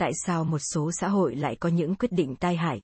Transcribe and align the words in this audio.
Tại 0.00 0.12
sao 0.14 0.44
một 0.44 0.58
số 0.58 0.90
xã 0.92 1.08
hội 1.08 1.36
lại 1.36 1.56
có 1.60 1.68
những 1.68 1.94
quyết 1.94 2.08
định 2.12 2.36
tai 2.40 2.56
hại? 2.56 2.82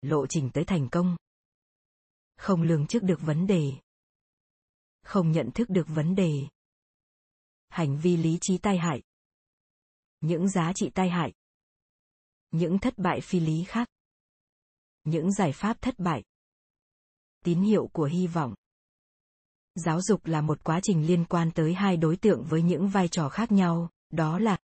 Lộ 0.00 0.26
trình 0.26 0.50
tới 0.54 0.64
thành 0.64 0.88
công. 0.92 1.16
Không 2.36 2.62
lường 2.62 2.86
trước 2.86 3.02
được 3.02 3.18
vấn 3.20 3.46
đề. 3.46 3.72
Không 5.02 5.32
nhận 5.32 5.50
thức 5.54 5.70
được 5.70 5.84
vấn 5.88 6.14
đề. 6.14 6.48
Hành 7.68 7.98
vi 7.98 8.16
lý 8.16 8.38
trí 8.40 8.58
tai 8.58 8.78
hại. 8.78 9.02
Những 10.20 10.48
giá 10.48 10.72
trị 10.74 10.90
tai 10.94 11.10
hại. 11.10 11.32
Những 12.50 12.78
thất 12.78 12.98
bại 12.98 13.20
phi 13.20 13.40
lý 13.40 13.64
khác. 13.64 13.88
Những 15.04 15.32
giải 15.32 15.52
pháp 15.52 15.80
thất 15.80 15.98
bại. 15.98 16.22
Tín 17.44 17.60
hiệu 17.60 17.90
của 17.92 18.04
hy 18.04 18.26
vọng 18.26 18.54
giáo 19.74 20.02
dục 20.02 20.26
là 20.26 20.40
một 20.40 20.64
quá 20.64 20.80
trình 20.82 21.06
liên 21.06 21.24
quan 21.24 21.50
tới 21.50 21.74
hai 21.74 21.96
đối 21.96 22.16
tượng 22.16 22.44
với 22.44 22.62
những 22.62 22.88
vai 22.88 23.08
trò 23.08 23.28
khác 23.28 23.52
nhau 23.52 23.90
đó 24.10 24.38
là 24.38 24.56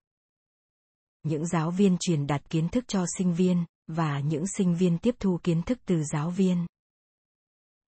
những 1.23 1.47
giáo 1.47 1.71
viên 1.71 1.97
truyền 2.01 2.27
đạt 2.27 2.51
kiến 2.51 2.69
thức 2.69 2.85
cho 2.89 3.05
sinh 3.19 3.35
viên 3.35 3.65
và 3.87 4.21
những 4.21 4.45
sinh 4.47 4.75
viên 4.75 4.99
tiếp 4.99 5.15
thu 5.21 5.39
kiến 5.43 5.63
thức 5.63 5.79
từ 5.87 6.03
giáo 6.13 6.31
viên. 6.31 6.67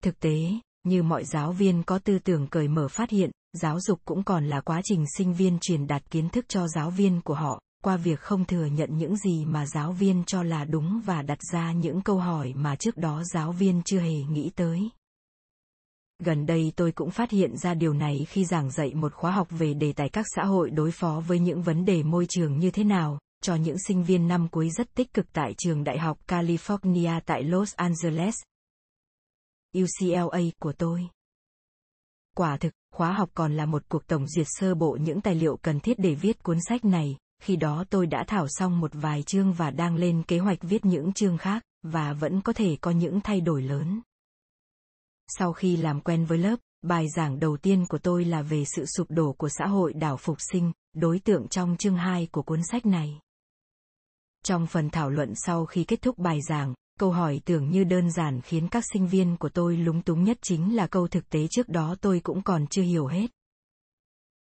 Thực 0.03 0.19
tế, 0.19 0.39
như 0.83 1.03
mọi 1.03 1.25
giáo 1.25 1.51
viên 1.51 1.83
có 1.83 1.99
tư 1.99 2.19
tưởng 2.19 2.47
cởi 2.47 2.67
mở 2.67 2.87
phát 2.87 3.09
hiện, 3.09 3.31
giáo 3.53 3.79
dục 3.79 3.99
cũng 4.05 4.23
còn 4.23 4.47
là 4.47 4.61
quá 4.61 4.81
trình 4.83 5.05
sinh 5.17 5.33
viên 5.33 5.57
truyền 5.61 5.87
đạt 5.87 6.11
kiến 6.11 6.29
thức 6.29 6.45
cho 6.47 6.67
giáo 6.67 6.89
viên 6.89 7.21
của 7.21 7.33
họ, 7.33 7.61
qua 7.83 7.97
việc 7.97 8.19
không 8.19 8.45
thừa 8.45 8.65
nhận 8.65 8.97
những 8.97 9.17
gì 9.17 9.45
mà 9.45 9.65
giáo 9.65 9.91
viên 9.91 10.23
cho 10.23 10.43
là 10.43 10.65
đúng 10.65 11.01
và 11.05 11.21
đặt 11.21 11.39
ra 11.51 11.71
những 11.71 12.01
câu 12.01 12.17
hỏi 12.17 12.53
mà 12.55 12.75
trước 12.75 12.97
đó 12.97 13.23
giáo 13.33 13.51
viên 13.51 13.81
chưa 13.85 13.99
hề 13.99 14.15
nghĩ 14.29 14.51
tới. 14.55 14.89
Gần 16.19 16.45
đây 16.45 16.73
tôi 16.75 16.91
cũng 16.91 17.11
phát 17.11 17.31
hiện 17.31 17.57
ra 17.57 17.73
điều 17.73 17.93
này 17.93 18.25
khi 18.29 18.45
giảng 18.45 18.71
dạy 18.71 18.93
một 18.93 19.13
khóa 19.13 19.31
học 19.31 19.47
về 19.49 19.73
đề 19.73 19.93
tài 19.93 20.09
các 20.09 20.25
xã 20.35 20.43
hội 20.45 20.69
đối 20.69 20.91
phó 20.91 21.23
với 21.27 21.39
những 21.39 21.61
vấn 21.61 21.85
đề 21.85 22.03
môi 22.03 22.25
trường 22.29 22.59
như 22.59 22.71
thế 22.71 22.83
nào, 22.83 23.19
cho 23.41 23.55
những 23.55 23.77
sinh 23.87 24.03
viên 24.03 24.27
năm 24.27 24.47
cuối 24.47 24.69
rất 24.69 24.93
tích 24.93 25.13
cực 25.13 25.25
tại 25.33 25.53
trường 25.57 25.83
Đại 25.83 25.99
học 25.99 26.17
California 26.27 27.21
tại 27.25 27.43
Los 27.43 27.73
Angeles. 27.75 28.35
UCLA 29.77 30.39
của 30.59 30.73
tôi. 30.73 31.07
Quả 32.35 32.57
thực, 32.57 32.73
khóa 32.91 33.13
học 33.13 33.29
còn 33.33 33.53
là 33.53 33.65
một 33.65 33.83
cuộc 33.89 34.07
tổng 34.07 34.27
duyệt 34.27 34.47
sơ 34.49 34.75
bộ 34.75 34.97
những 35.01 35.21
tài 35.21 35.35
liệu 35.35 35.57
cần 35.57 35.79
thiết 35.79 35.99
để 35.99 36.15
viết 36.15 36.43
cuốn 36.43 36.57
sách 36.69 36.85
này, 36.85 37.17
khi 37.41 37.55
đó 37.55 37.83
tôi 37.89 38.07
đã 38.07 38.23
thảo 38.27 38.47
xong 38.49 38.79
một 38.79 38.91
vài 38.93 39.23
chương 39.23 39.53
và 39.53 39.71
đang 39.71 39.95
lên 39.95 40.23
kế 40.23 40.39
hoạch 40.39 40.59
viết 40.61 40.85
những 40.85 41.13
chương 41.13 41.37
khác, 41.37 41.63
và 41.83 42.13
vẫn 42.13 42.41
có 42.41 42.53
thể 42.53 42.77
có 42.81 42.91
những 42.91 43.21
thay 43.21 43.41
đổi 43.41 43.61
lớn. 43.61 44.01
Sau 45.27 45.53
khi 45.53 45.77
làm 45.77 46.01
quen 46.01 46.25
với 46.25 46.37
lớp, 46.37 46.55
bài 46.81 47.05
giảng 47.15 47.39
đầu 47.39 47.57
tiên 47.57 47.85
của 47.85 47.97
tôi 47.97 48.25
là 48.25 48.41
về 48.41 48.63
sự 48.75 48.85
sụp 48.85 49.07
đổ 49.11 49.33
của 49.33 49.49
xã 49.49 49.67
hội 49.67 49.93
đảo 49.93 50.17
phục 50.17 50.37
sinh, 50.51 50.71
đối 50.93 51.19
tượng 51.19 51.47
trong 51.47 51.77
chương 51.77 51.95
2 51.95 52.27
của 52.31 52.41
cuốn 52.41 52.59
sách 52.71 52.85
này. 52.85 53.19
Trong 54.43 54.67
phần 54.67 54.89
thảo 54.89 55.09
luận 55.09 55.33
sau 55.35 55.65
khi 55.65 55.83
kết 55.83 56.01
thúc 56.01 56.17
bài 56.17 56.39
giảng, 56.49 56.73
câu 56.99 57.11
hỏi 57.11 57.41
tưởng 57.45 57.69
như 57.69 57.83
đơn 57.83 58.11
giản 58.11 58.41
khiến 58.41 58.67
các 58.67 58.83
sinh 58.93 59.07
viên 59.07 59.37
của 59.37 59.49
tôi 59.49 59.77
lúng 59.77 60.01
túng 60.01 60.23
nhất 60.23 60.37
chính 60.41 60.75
là 60.75 60.87
câu 60.87 61.07
thực 61.07 61.29
tế 61.29 61.47
trước 61.47 61.69
đó 61.69 61.95
tôi 62.01 62.19
cũng 62.19 62.41
còn 62.41 62.67
chưa 62.67 62.83
hiểu 62.83 63.07
hết. 63.07 63.27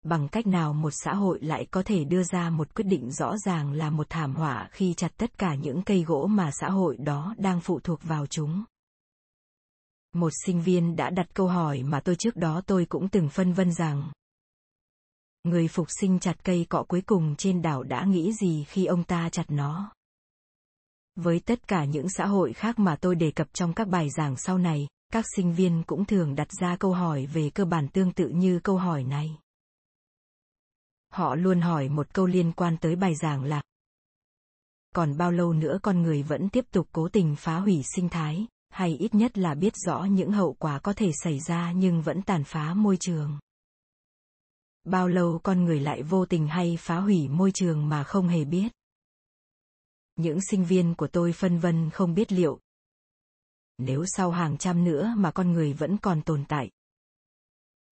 Bằng 0.05 0.29
cách 0.29 0.47
nào 0.47 0.73
một 0.73 0.91
xã 0.93 1.15
hội 1.15 1.39
lại 1.43 1.67
có 1.71 1.83
thể 1.83 2.05
đưa 2.05 2.23
ra 2.23 2.51
một 2.51 2.75
quyết 2.75 2.85
định 2.85 3.11
rõ 3.11 3.37
ràng 3.45 3.73
là 3.73 3.91
một 3.91 4.07
thảm 4.11 4.35
họa 4.35 4.69
khi 4.73 4.95
chặt 4.95 5.13
tất 5.17 5.39
cả 5.39 5.55
những 5.55 5.83
cây 5.83 6.03
gỗ 6.03 6.27
mà 6.27 6.51
xã 6.51 6.71
hội 6.71 6.97
đó 6.97 7.35
đang 7.39 7.61
phụ 7.61 7.81
thuộc 7.81 8.03
vào 8.03 8.27
chúng? 8.27 8.65
Một 10.17 10.31
sinh 10.47 10.63
viên 10.63 10.97
đã 10.97 11.11
đặt 11.11 11.27
câu 11.35 11.49
hỏi 11.49 11.83
mà 11.83 12.01
tôi 12.01 12.17
trước 12.17 12.37
đó 12.37 12.61
tôi 12.67 12.87
cũng 12.89 13.09
từng 13.09 13.29
phân 13.29 13.53
vân 13.53 13.73
rằng, 13.73 14.11
người 15.45 15.69
phục 15.69 15.87
sinh 16.01 16.19
chặt 16.19 16.45
cây 16.45 16.67
cọ 16.69 16.85
cuối 16.89 17.03
cùng 17.07 17.35
trên 17.37 17.63
đảo 17.63 17.83
đã 17.83 18.05
nghĩ 18.05 18.33
gì 18.33 18.65
khi 18.65 18.85
ông 18.87 19.05
ta 19.05 19.29
chặt 19.29 19.45
nó? 19.49 19.93
Với 21.15 21.41
tất 21.41 21.69
cả 21.69 21.85
những 21.85 22.09
xã 22.09 22.27
hội 22.27 22.53
khác 22.53 22.79
mà 22.79 22.97
tôi 22.97 23.15
đề 23.15 23.31
cập 23.31 23.53
trong 23.53 23.73
các 23.73 23.89
bài 23.89 24.09
giảng 24.11 24.37
sau 24.37 24.59
này, 24.59 24.89
các 25.13 25.25
sinh 25.37 25.55
viên 25.55 25.83
cũng 25.87 26.05
thường 26.05 26.35
đặt 26.35 26.49
ra 26.61 26.77
câu 26.77 26.93
hỏi 26.93 27.27
về 27.27 27.51
cơ 27.51 27.65
bản 27.65 27.89
tương 27.89 28.13
tự 28.13 28.29
như 28.29 28.61
câu 28.61 28.77
hỏi 28.77 29.05
này. 29.05 29.39
Họ 31.13 31.35
luôn 31.35 31.61
hỏi 31.61 31.89
một 31.89 32.15
câu 32.15 32.27
liên 32.27 32.53
quan 32.53 32.77
tới 32.77 32.97
bài 32.97 33.15
giảng 33.15 33.45
là, 33.45 33.63
còn 34.95 35.17
bao 35.17 35.33
lâu 35.33 35.53
nữa 35.53 35.79
con 35.83 36.03
người 36.03 36.23
vẫn 36.23 36.49
tiếp 36.49 36.65
tục 36.71 36.89
cố 36.93 37.09
tình 37.09 37.37
phá 37.37 37.59
hủy 37.59 37.83
sinh 37.95 38.09
thái? 38.09 38.47
Hay 38.77 38.97
ít 38.97 39.15
nhất 39.15 39.39
là 39.39 39.55
biết 39.55 39.73
rõ 39.77 40.05
những 40.05 40.33
hậu 40.33 40.53
quả 40.59 40.79
có 40.79 40.93
thể 40.93 41.11
xảy 41.23 41.41
ra 41.41 41.73
nhưng 41.73 42.03
vẫn 42.03 42.23
tàn 42.23 42.45
phá 42.45 42.75
môi 42.75 42.97
trường. 43.01 43.39
Bao 44.85 45.09
lâu 45.09 45.41
con 45.43 45.65
người 45.65 45.81
lại 45.81 46.03
vô 46.03 46.27
tình 46.27 46.49
hay 46.49 46.77
phá 46.81 46.97
hủy 46.97 47.29
môi 47.29 47.51
trường 47.53 47.89
mà 47.89 48.05
không 48.05 48.29
hề 48.29 48.45
biết? 48.45 48.69
Những 50.17 50.39
sinh 50.51 50.65
viên 50.65 50.95
của 50.95 51.07
tôi 51.07 51.33
phân 51.33 51.59
vân 51.59 51.91
không 51.91 52.15
biết 52.15 52.33
liệu, 52.33 52.61
nếu 53.79 54.05
sau 54.07 54.31
hàng 54.31 54.59
trăm 54.59 54.85
nữa 54.85 55.15
mà 55.17 55.31
con 55.31 55.53
người 55.53 55.73
vẫn 55.73 55.97
còn 55.97 56.23
tồn 56.23 56.45
tại, 56.49 56.71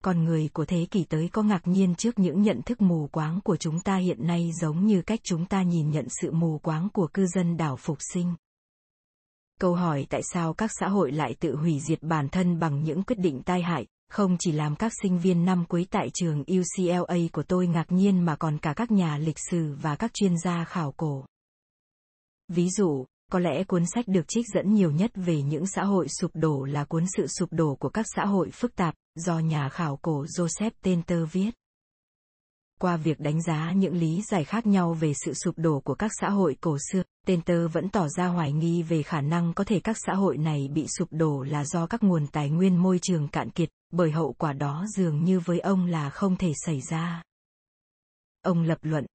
con 0.03 0.23
người 0.23 0.49
của 0.53 0.65
thế 0.65 0.87
kỷ 0.91 1.03
tới 1.03 1.29
có 1.33 1.43
ngạc 1.43 1.67
nhiên 1.67 1.95
trước 1.95 2.19
những 2.19 2.41
nhận 2.41 2.61
thức 2.61 2.81
mù 2.81 3.09
quáng 3.11 3.39
của 3.43 3.57
chúng 3.57 3.79
ta 3.79 3.97
hiện 3.97 4.27
nay 4.27 4.51
giống 4.61 4.85
như 4.85 5.01
cách 5.01 5.19
chúng 5.23 5.45
ta 5.45 5.61
nhìn 5.61 5.91
nhận 5.91 6.07
sự 6.09 6.31
mù 6.31 6.59
quáng 6.63 6.89
của 6.93 7.07
cư 7.13 7.27
dân 7.27 7.57
đảo 7.57 7.77
phục 7.77 7.97
sinh 8.13 8.35
câu 9.59 9.75
hỏi 9.75 10.07
tại 10.09 10.21
sao 10.33 10.53
các 10.53 10.71
xã 10.79 10.87
hội 10.87 11.11
lại 11.11 11.35
tự 11.39 11.55
hủy 11.55 11.79
diệt 11.87 12.03
bản 12.03 12.29
thân 12.29 12.59
bằng 12.59 12.83
những 12.83 13.03
quyết 13.03 13.19
định 13.19 13.41
tai 13.45 13.61
hại 13.61 13.85
không 14.09 14.37
chỉ 14.39 14.51
làm 14.51 14.75
các 14.75 14.91
sinh 15.01 15.19
viên 15.19 15.45
năm 15.45 15.65
cuối 15.65 15.87
tại 15.91 16.09
trường 16.13 16.43
UCLA 16.43 17.17
của 17.33 17.43
tôi 17.43 17.67
ngạc 17.67 17.91
nhiên 17.91 18.25
mà 18.25 18.35
còn 18.35 18.57
cả 18.57 18.73
các 18.73 18.91
nhà 18.91 19.17
lịch 19.17 19.39
sử 19.51 19.75
và 19.81 19.95
các 19.95 20.13
chuyên 20.13 20.37
gia 20.37 20.63
khảo 20.63 20.91
cổ. 20.97 21.25
Ví 22.47 22.69
dụ, 22.69 23.05
có 23.31 23.39
lẽ 23.39 23.63
cuốn 23.63 23.83
sách 23.95 24.07
được 24.07 24.27
trích 24.27 24.45
dẫn 24.53 24.73
nhiều 24.73 24.91
nhất 24.91 25.11
về 25.15 25.41
những 25.41 25.67
xã 25.67 25.83
hội 25.83 26.07
sụp 26.07 26.31
đổ 26.33 26.63
là 26.63 26.85
cuốn 26.85 27.03
Sự 27.17 27.27
sụp 27.27 27.49
đổ 27.51 27.75
của 27.75 27.89
các 27.89 28.05
xã 28.15 28.25
hội 28.25 28.51
phức 28.51 28.75
tạp, 28.75 28.93
do 29.15 29.39
nhà 29.39 29.69
khảo 29.69 29.99
cổ 30.01 30.23
Joseph 30.23 30.71
Tenter 30.81 31.19
viết 31.31 31.51
qua 32.79 32.97
việc 32.97 33.19
đánh 33.19 33.41
giá 33.41 33.71
những 33.71 33.97
lý 33.97 34.21
giải 34.21 34.43
khác 34.43 34.65
nhau 34.65 34.93
về 34.93 35.13
sự 35.25 35.33
sụp 35.33 35.57
đổ 35.57 35.79
của 35.79 35.95
các 35.95 36.11
xã 36.21 36.29
hội 36.29 36.57
cổ 36.61 36.77
xưa 36.91 37.03
tenter 37.25 37.71
vẫn 37.71 37.89
tỏ 37.89 38.07
ra 38.07 38.27
hoài 38.27 38.51
nghi 38.51 38.83
về 38.83 39.03
khả 39.03 39.21
năng 39.21 39.53
có 39.53 39.63
thể 39.63 39.79
các 39.79 39.97
xã 40.05 40.13
hội 40.13 40.37
này 40.37 40.69
bị 40.73 40.85
sụp 40.97 41.07
đổ 41.11 41.43
là 41.43 41.65
do 41.65 41.87
các 41.87 42.03
nguồn 42.03 42.27
tài 42.27 42.49
nguyên 42.49 42.77
môi 42.77 42.99
trường 43.01 43.27
cạn 43.27 43.49
kiệt, 43.49 43.69
bởi 43.91 44.11
hậu 44.11 44.33
quả 44.33 44.53
đó 44.53 44.85
dường 44.95 45.23
như 45.23 45.39
với 45.39 45.59
ông 45.59 45.85
là 45.85 46.09
không 46.09 46.35
thể 46.35 46.53
xảy 46.65 46.81
ra. 46.81 47.23
Ông 48.41 48.63
lập 48.63 48.77
luận, 48.81 49.05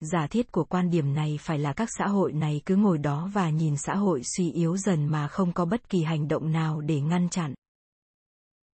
giả 0.00 0.26
thiết 0.26 0.52
của 0.52 0.64
quan 0.64 0.90
điểm 0.90 1.14
này 1.14 1.38
phải 1.40 1.58
là 1.58 1.72
các 1.72 1.88
xã 1.98 2.06
hội 2.06 2.32
này 2.32 2.60
cứ 2.66 2.76
ngồi 2.76 2.98
đó 2.98 3.30
và 3.32 3.50
nhìn 3.50 3.76
xã 3.76 3.94
hội 3.94 4.22
suy 4.24 4.50
yếu 4.52 4.76
dần 4.76 5.06
mà 5.06 5.28
không 5.28 5.52
có 5.52 5.64
bất 5.64 5.88
kỳ 5.88 6.02
hành 6.02 6.28
động 6.28 6.52
nào 6.52 6.80
để 6.80 7.00
ngăn 7.00 7.28
chặn. 7.28 7.54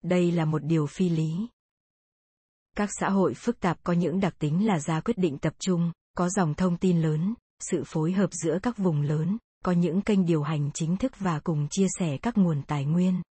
Đây 0.02 0.32
là 0.32 0.44
một 0.44 0.64
điều 0.64 0.86
phi 0.86 1.08
lý 1.08 1.48
các 2.76 2.90
xã 3.00 3.08
hội 3.10 3.34
phức 3.34 3.60
tạp 3.60 3.78
có 3.84 3.92
những 3.92 4.20
đặc 4.20 4.34
tính 4.38 4.66
là 4.66 4.78
ra 4.78 5.00
quyết 5.00 5.18
định 5.18 5.38
tập 5.38 5.52
trung, 5.58 5.92
có 6.16 6.28
dòng 6.28 6.54
thông 6.54 6.76
tin 6.76 7.02
lớn, 7.02 7.34
sự 7.60 7.82
phối 7.86 8.12
hợp 8.12 8.30
giữa 8.32 8.58
các 8.62 8.78
vùng 8.78 9.02
lớn, 9.02 9.38
có 9.64 9.72
những 9.72 10.02
kênh 10.02 10.26
điều 10.26 10.42
hành 10.42 10.70
chính 10.74 10.96
thức 10.96 11.12
và 11.18 11.40
cùng 11.40 11.68
chia 11.70 11.86
sẻ 11.98 12.18
các 12.22 12.38
nguồn 12.38 12.62
tài 12.62 12.84
nguyên. 12.84 13.22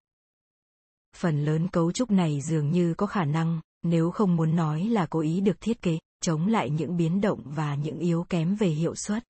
Phần 1.16 1.44
lớn 1.44 1.68
cấu 1.68 1.92
trúc 1.92 2.10
này 2.10 2.40
dường 2.40 2.70
như 2.70 2.94
có 2.94 3.06
khả 3.06 3.24
năng, 3.24 3.60
nếu 3.82 4.10
không 4.10 4.36
muốn 4.36 4.56
nói 4.56 4.84
là 4.84 5.06
cố 5.06 5.20
ý 5.20 5.40
được 5.40 5.60
thiết 5.60 5.82
kế, 5.82 5.98
chống 6.22 6.46
lại 6.46 6.70
những 6.70 6.96
biến 6.96 7.20
động 7.20 7.40
và 7.44 7.74
những 7.74 7.98
yếu 7.98 8.26
kém 8.28 8.54
về 8.54 8.68
hiệu 8.68 8.94
suất. 8.94 9.24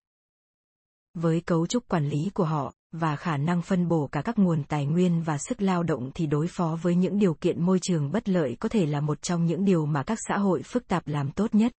Với 1.15 1.41
cấu 1.41 1.67
trúc 1.67 1.89
quản 1.89 2.09
lý 2.09 2.31
của 2.35 2.45
họ 2.45 2.73
và 2.93 3.17
khả 3.17 3.37
năng 3.37 3.63
phân 3.63 3.89
bổ 3.89 4.07
cả 4.13 4.23
các 4.23 4.39
nguồn 4.39 4.65
tài 4.65 4.87
nguyên 4.87 5.23
và 5.23 5.39
sức 5.39 5.63
lao 5.63 5.83
động 5.83 6.11
thì 6.15 6.27
đối 6.27 6.47
phó 6.49 6.79
với 6.83 6.95
những 6.95 7.19
điều 7.19 7.35
kiện 7.35 7.63
môi 7.63 7.79
trường 7.83 8.13
bất 8.13 8.29
lợi 8.29 8.57
có 8.61 8.69
thể 8.69 8.87
là 8.87 9.01
một 9.01 9.23
trong 9.23 9.47
những 9.47 9.65
điều 9.65 9.87
mà 9.87 10.03
các 10.03 10.19
xã 10.29 10.39
hội 10.39 10.63
phức 10.63 10.89
tạp 10.89 11.09
làm 11.09 11.31
tốt 11.31 11.55
nhất. 11.55 11.73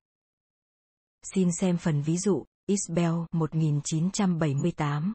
Xin 1.34 1.50
xem 1.60 1.78
phần 1.78 2.02
ví 2.02 2.18
dụ, 2.18 2.46
Isbell 2.66 3.14
1978. 3.32 5.14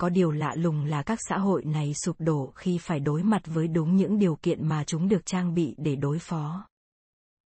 Có 0.00 0.08
điều 0.08 0.30
lạ 0.30 0.54
lùng 0.56 0.84
là 0.84 1.02
các 1.02 1.18
xã 1.28 1.38
hội 1.38 1.64
này 1.64 1.94
sụp 1.94 2.16
đổ 2.18 2.52
khi 2.54 2.78
phải 2.78 3.00
đối 3.00 3.22
mặt 3.22 3.42
với 3.46 3.68
đúng 3.68 3.96
những 3.96 4.18
điều 4.18 4.36
kiện 4.36 4.68
mà 4.68 4.84
chúng 4.84 5.08
được 5.08 5.26
trang 5.26 5.54
bị 5.54 5.74
để 5.78 5.96
đối 5.96 6.18
phó 6.18 6.66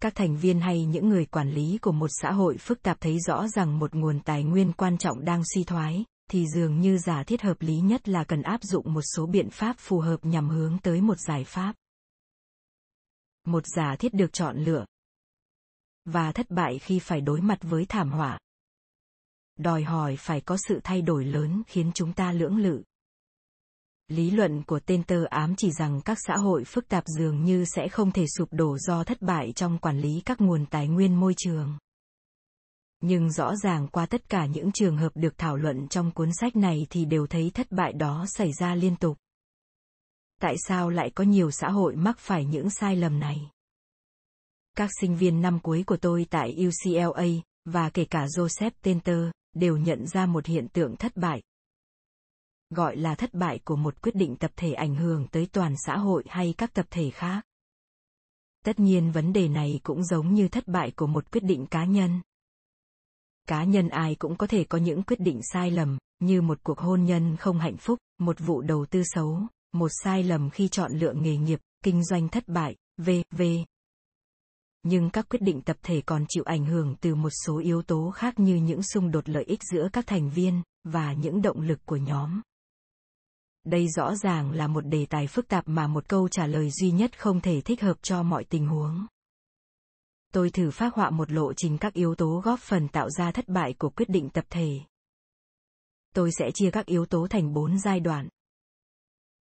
các 0.01 0.15
thành 0.15 0.37
viên 0.37 0.61
hay 0.61 0.85
những 0.85 1.09
người 1.09 1.27
quản 1.27 1.51
lý 1.51 1.79
của 1.79 1.93
một 1.93 2.11
xã 2.23 2.33
hội 2.33 2.57
phức 2.57 2.83
tạp 2.83 3.01
thấy 3.01 3.19
rõ 3.27 3.49
rằng 3.49 3.79
một 3.79 3.95
nguồn 3.95 4.21
tài 4.21 4.45
nguyên 4.45 4.73
quan 4.73 4.99
trọng 4.99 5.25
đang 5.25 5.43
suy 5.55 5.65
thoái 5.65 6.05
thì 6.29 6.47
dường 6.47 6.81
như 6.81 6.99
giả 6.99 7.25
thiết 7.25 7.43
hợp 7.43 7.57
lý 7.63 7.81
nhất 7.81 8.09
là 8.09 8.25
cần 8.25 8.43
áp 8.43 8.63
dụng 8.63 8.95
một 8.95 9.03
số 9.03 9.27
biện 9.27 9.51
pháp 9.51 9.77
phù 9.79 10.01
hợp 10.01 10.17
nhằm 10.23 10.49
hướng 10.49 10.79
tới 10.79 11.01
một 11.01 11.21
giải 11.21 11.45
pháp. 11.45 11.75
Một 13.45 13.65
giả 13.67 13.97
thiết 13.99 14.15
được 14.15 14.33
chọn 14.33 14.57
lựa. 14.57 14.85
Và 16.05 16.33
thất 16.33 16.51
bại 16.51 16.79
khi 16.79 16.99
phải 16.99 17.21
đối 17.21 17.41
mặt 17.41 17.59
với 17.63 17.87
thảm 17.89 18.11
họa. 18.11 18.39
Đòi 19.57 19.83
hỏi 19.83 20.17
phải 20.17 20.41
có 20.41 20.57
sự 20.69 20.81
thay 20.85 21.03
đổi 21.03 21.25
lớn 21.25 21.63
khiến 21.67 21.91
chúng 21.95 22.13
ta 22.13 22.33
lưỡng 22.33 22.57
lự. 22.57 22.83
Lý 24.09 24.31
luận 24.31 24.63
của 24.63 24.81
tên 24.81 25.03
tơ 25.03 25.25
ám 25.31 25.55
chỉ 25.57 25.71
rằng 25.71 26.01
các 26.05 26.19
xã 26.27 26.37
hội 26.37 26.65
phức 26.65 26.89
tạp 26.89 27.05
dường 27.07 27.45
như 27.45 27.65
sẽ 27.65 27.89
không 27.89 28.13
thể 28.13 28.27
sụp 28.37 28.49
đổ 28.53 28.79
do 28.79 29.05
thất 29.05 29.23
bại 29.23 29.53
trong 29.53 29.79
quản 29.79 30.01
lý 30.01 30.23
các 30.25 30.41
nguồn 30.41 30.67
tài 30.67 30.89
nguyên 30.89 31.21
môi 31.21 31.35
trường. 31.37 31.79
Nhưng 33.01 33.31
rõ 33.31 33.57
ràng 33.57 33.89
qua 33.89 34.07
tất 34.07 34.29
cả 34.29 34.47
những 34.47 34.73
trường 34.73 34.97
hợp 34.97 35.13
được 35.15 35.39
thảo 35.39 35.57
luận 35.57 35.89
trong 35.89 36.11
cuốn 36.11 36.31
sách 36.41 36.57
này 36.57 36.87
thì 36.91 37.05
đều 37.05 37.27
thấy 37.27 37.51
thất 37.55 37.73
bại 37.73 37.93
đó 37.93 38.25
xảy 38.29 38.53
ra 38.53 38.75
liên 38.75 38.97
tục. 38.97 39.19
Tại 40.41 40.55
sao 40.69 40.91
lại 40.91 41.11
có 41.15 41.25
nhiều 41.25 41.51
xã 41.51 41.71
hội 41.71 41.97
mắc 41.97 42.19
phải 42.19 42.45
những 42.45 42.71
sai 42.71 42.97
lầm 42.97 43.21
này? 43.21 43.51
Các 44.77 44.91
sinh 45.01 45.17
viên 45.17 45.41
năm 45.43 45.61
cuối 45.61 45.85
của 45.87 45.97
tôi 45.97 46.27
tại 46.31 46.67
UCLA, 46.67 47.27
và 47.65 47.91
kể 47.91 48.05
cả 48.05 48.27
Joseph 48.27 48.71
Tenter, 48.83 49.19
đều 49.55 49.77
nhận 49.77 50.07
ra 50.07 50.27
một 50.27 50.47
hiện 50.47 50.69
tượng 50.69 50.97
thất 50.97 51.17
bại. 51.17 51.43
Gọi 52.71 52.97
là 52.97 53.15
thất 53.15 53.35
bại 53.35 53.61
của 53.65 53.77
một 53.77 54.03
quyết 54.03 54.15
định 54.15 54.37
tập 54.37 54.51
thể 54.57 54.73
ảnh 54.73 54.95
hưởng 54.95 55.27
tới 55.29 55.47
toàn 55.53 55.75
xã 55.87 55.97
hội 55.97 56.25
hay 56.29 56.55
các 56.59 56.75
tập 56.75 56.87
thể 56.91 57.11
khác. 57.11 57.43
Tất 58.65 58.79
nhiên 58.79 59.11
vấn 59.11 59.33
đề 59.33 59.49
này 59.49 59.81
cũng 59.83 60.05
giống 60.05 60.35
như 60.35 60.49
thất 60.49 60.69
bại 60.69 60.93
của 60.97 61.07
một 61.07 61.31
quyết 61.33 61.45
định 61.45 61.67
cá 61.67 61.85
nhân. 61.85 62.21
Cá 63.49 63.65
nhân 63.65 63.89
ai 63.89 64.15
cũng 64.15 64.37
có 64.37 64.47
thể 64.47 64.65
có 64.65 64.79
những 64.79 65.03
quyết 65.03 65.21
định 65.21 65.41
sai 65.53 65.71
lầm, 65.71 65.99
như 66.21 66.43
một 66.43 66.59
cuộc 66.63 66.79
hôn 66.79 67.05
nhân 67.05 67.37
không 67.37 67.59
hạnh 67.59 67.77
phúc, 67.77 67.99
một 68.19 68.37
vụ 68.39 68.61
đầu 68.61 68.87
tư 68.91 69.03
xấu, 69.05 69.41
một 69.73 69.89
sai 70.05 70.23
lầm 70.23 70.51
khi 70.51 70.69
chọn 70.69 70.93
lựa 70.93 71.13
nghề 71.13 71.37
nghiệp, 71.37 71.61
kinh 71.85 72.05
doanh 72.05 72.29
thất 72.29 72.49
bại, 72.49 72.77
v.v 72.97 73.43
nhưng 74.83 75.11
các 75.11 75.29
quyết 75.29 75.43
định 75.43 75.63
tập 75.63 75.77
thể 75.83 76.01
còn 76.07 76.25
chịu 76.29 76.45
ảnh 76.47 76.65
hưởng 76.65 76.95
từ 77.01 77.15
một 77.15 77.31
số 77.47 77.59
yếu 77.59 77.83
tố 77.83 78.11
khác 78.11 78.39
như 78.39 78.57
những 78.57 78.83
xung 78.83 79.11
đột 79.11 79.29
lợi 79.29 79.45
ích 79.45 79.61
giữa 79.73 79.89
các 79.93 80.07
thành 80.07 80.31
viên 80.31 80.63
và 80.85 81.13
những 81.13 81.43
động 81.43 81.61
lực 81.61 81.79
của 81.87 81.97
nhóm. 81.97 82.41
Đây 83.65 83.89
rõ 83.89 84.15
ràng 84.15 84.51
là 84.51 84.67
một 84.67 84.87
đề 84.87 85.07
tài 85.07 85.27
phức 85.27 85.49
tạp 85.49 85.69
mà 85.69 85.87
một 85.87 86.09
câu 86.09 86.29
trả 86.29 86.47
lời 86.47 86.71
duy 86.71 86.91
nhất 86.91 87.19
không 87.19 87.41
thể 87.41 87.61
thích 87.61 87.81
hợp 87.81 87.97
cho 88.03 88.23
mọi 88.23 88.45
tình 88.45 88.67
huống 88.67 89.07
tôi 90.33 90.51
thử 90.51 90.71
phát 90.71 90.95
họa 90.95 91.11
một 91.11 91.31
lộ 91.31 91.53
trình 91.53 91.79
các 91.79 91.93
yếu 91.93 92.15
tố 92.15 92.43
góp 92.45 92.61
phần 92.61 92.89
tạo 92.89 93.11
ra 93.11 93.33
thất 93.33 93.49
bại 93.49 93.75
của 93.79 93.91
quyết 93.91 94.09
định 94.09 94.31
tập 94.31 94.45
thể. 94.51 94.81
Tôi 96.15 96.31
sẽ 96.39 96.51
chia 96.55 96.71
các 96.71 96.87
yếu 96.87 97.07
tố 97.07 97.27
thành 97.31 97.53
bốn 97.53 97.79
giai 97.79 98.01
đoạn. 98.01 98.29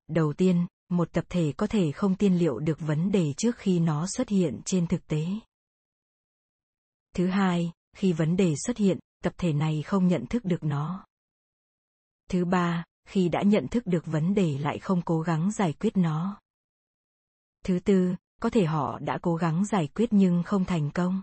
Đầu 0.08 0.32
tiên, 0.32 0.66
một 0.88 1.12
tập 1.12 1.24
thể 1.28 1.52
có 1.56 1.66
thể 1.66 1.92
không 1.92 2.16
tiên 2.16 2.38
liệu 2.38 2.58
được 2.58 2.80
vấn 2.80 3.12
đề 3.12 3.32
trước 3.36 3.56
khi 3.56 3.78
nó 3.78 4.06
xuất 4.06 4.28
hiện 4.28 4.60
trên 4.64 4.86
thực 4.86 5.06
tế. 5.06 5.26
Thứ 7.14 7.26
hai, 7.26 7.72
khi 7.96 8.12
vấn 8.12 8.36
đề 8.36 8.54
xuất 8.66 8.76
hiện, 8.76 8.98
tập 9.22 9.32
thể 9.36 9.52
này 9.52 9.82
không 9.82 10.08
nhận 10.08 10.26
thức 10.26 10.44
được 10.44 10.64
nó. 10.64 11.06
Thứ 12.30 12.44
ba, 12.44 12.84
khi 13.08 13.28
đã 13.28 13.42
nhận 13.42 13.68
thức 13.68 13.86
được 13.86 14.06
vấn 14.06 14.34
đề 14.34 14.58
lại 14.58 14.78
không 14.78 15.02
cố 15.02 15.20
gắng 15.20 15.52
giải 15.52 15.72
quyết 15.72 15.96
nó. 15.96 16.40
Thứ 17.64 17.78
tư 17.84 18.14
có 18.42 18.50
thể 18.50 18.64
họ 18.64 18.98
đã 18.98 19.18
cố 19.22 19.36
gắng 19.36 19.64
giải 19.64 19.88
quyết 19.94 20.12
nhưng 20.12 20.42
không 20.42 20.64
thành 20.64 20.90
công. 20.90 21.22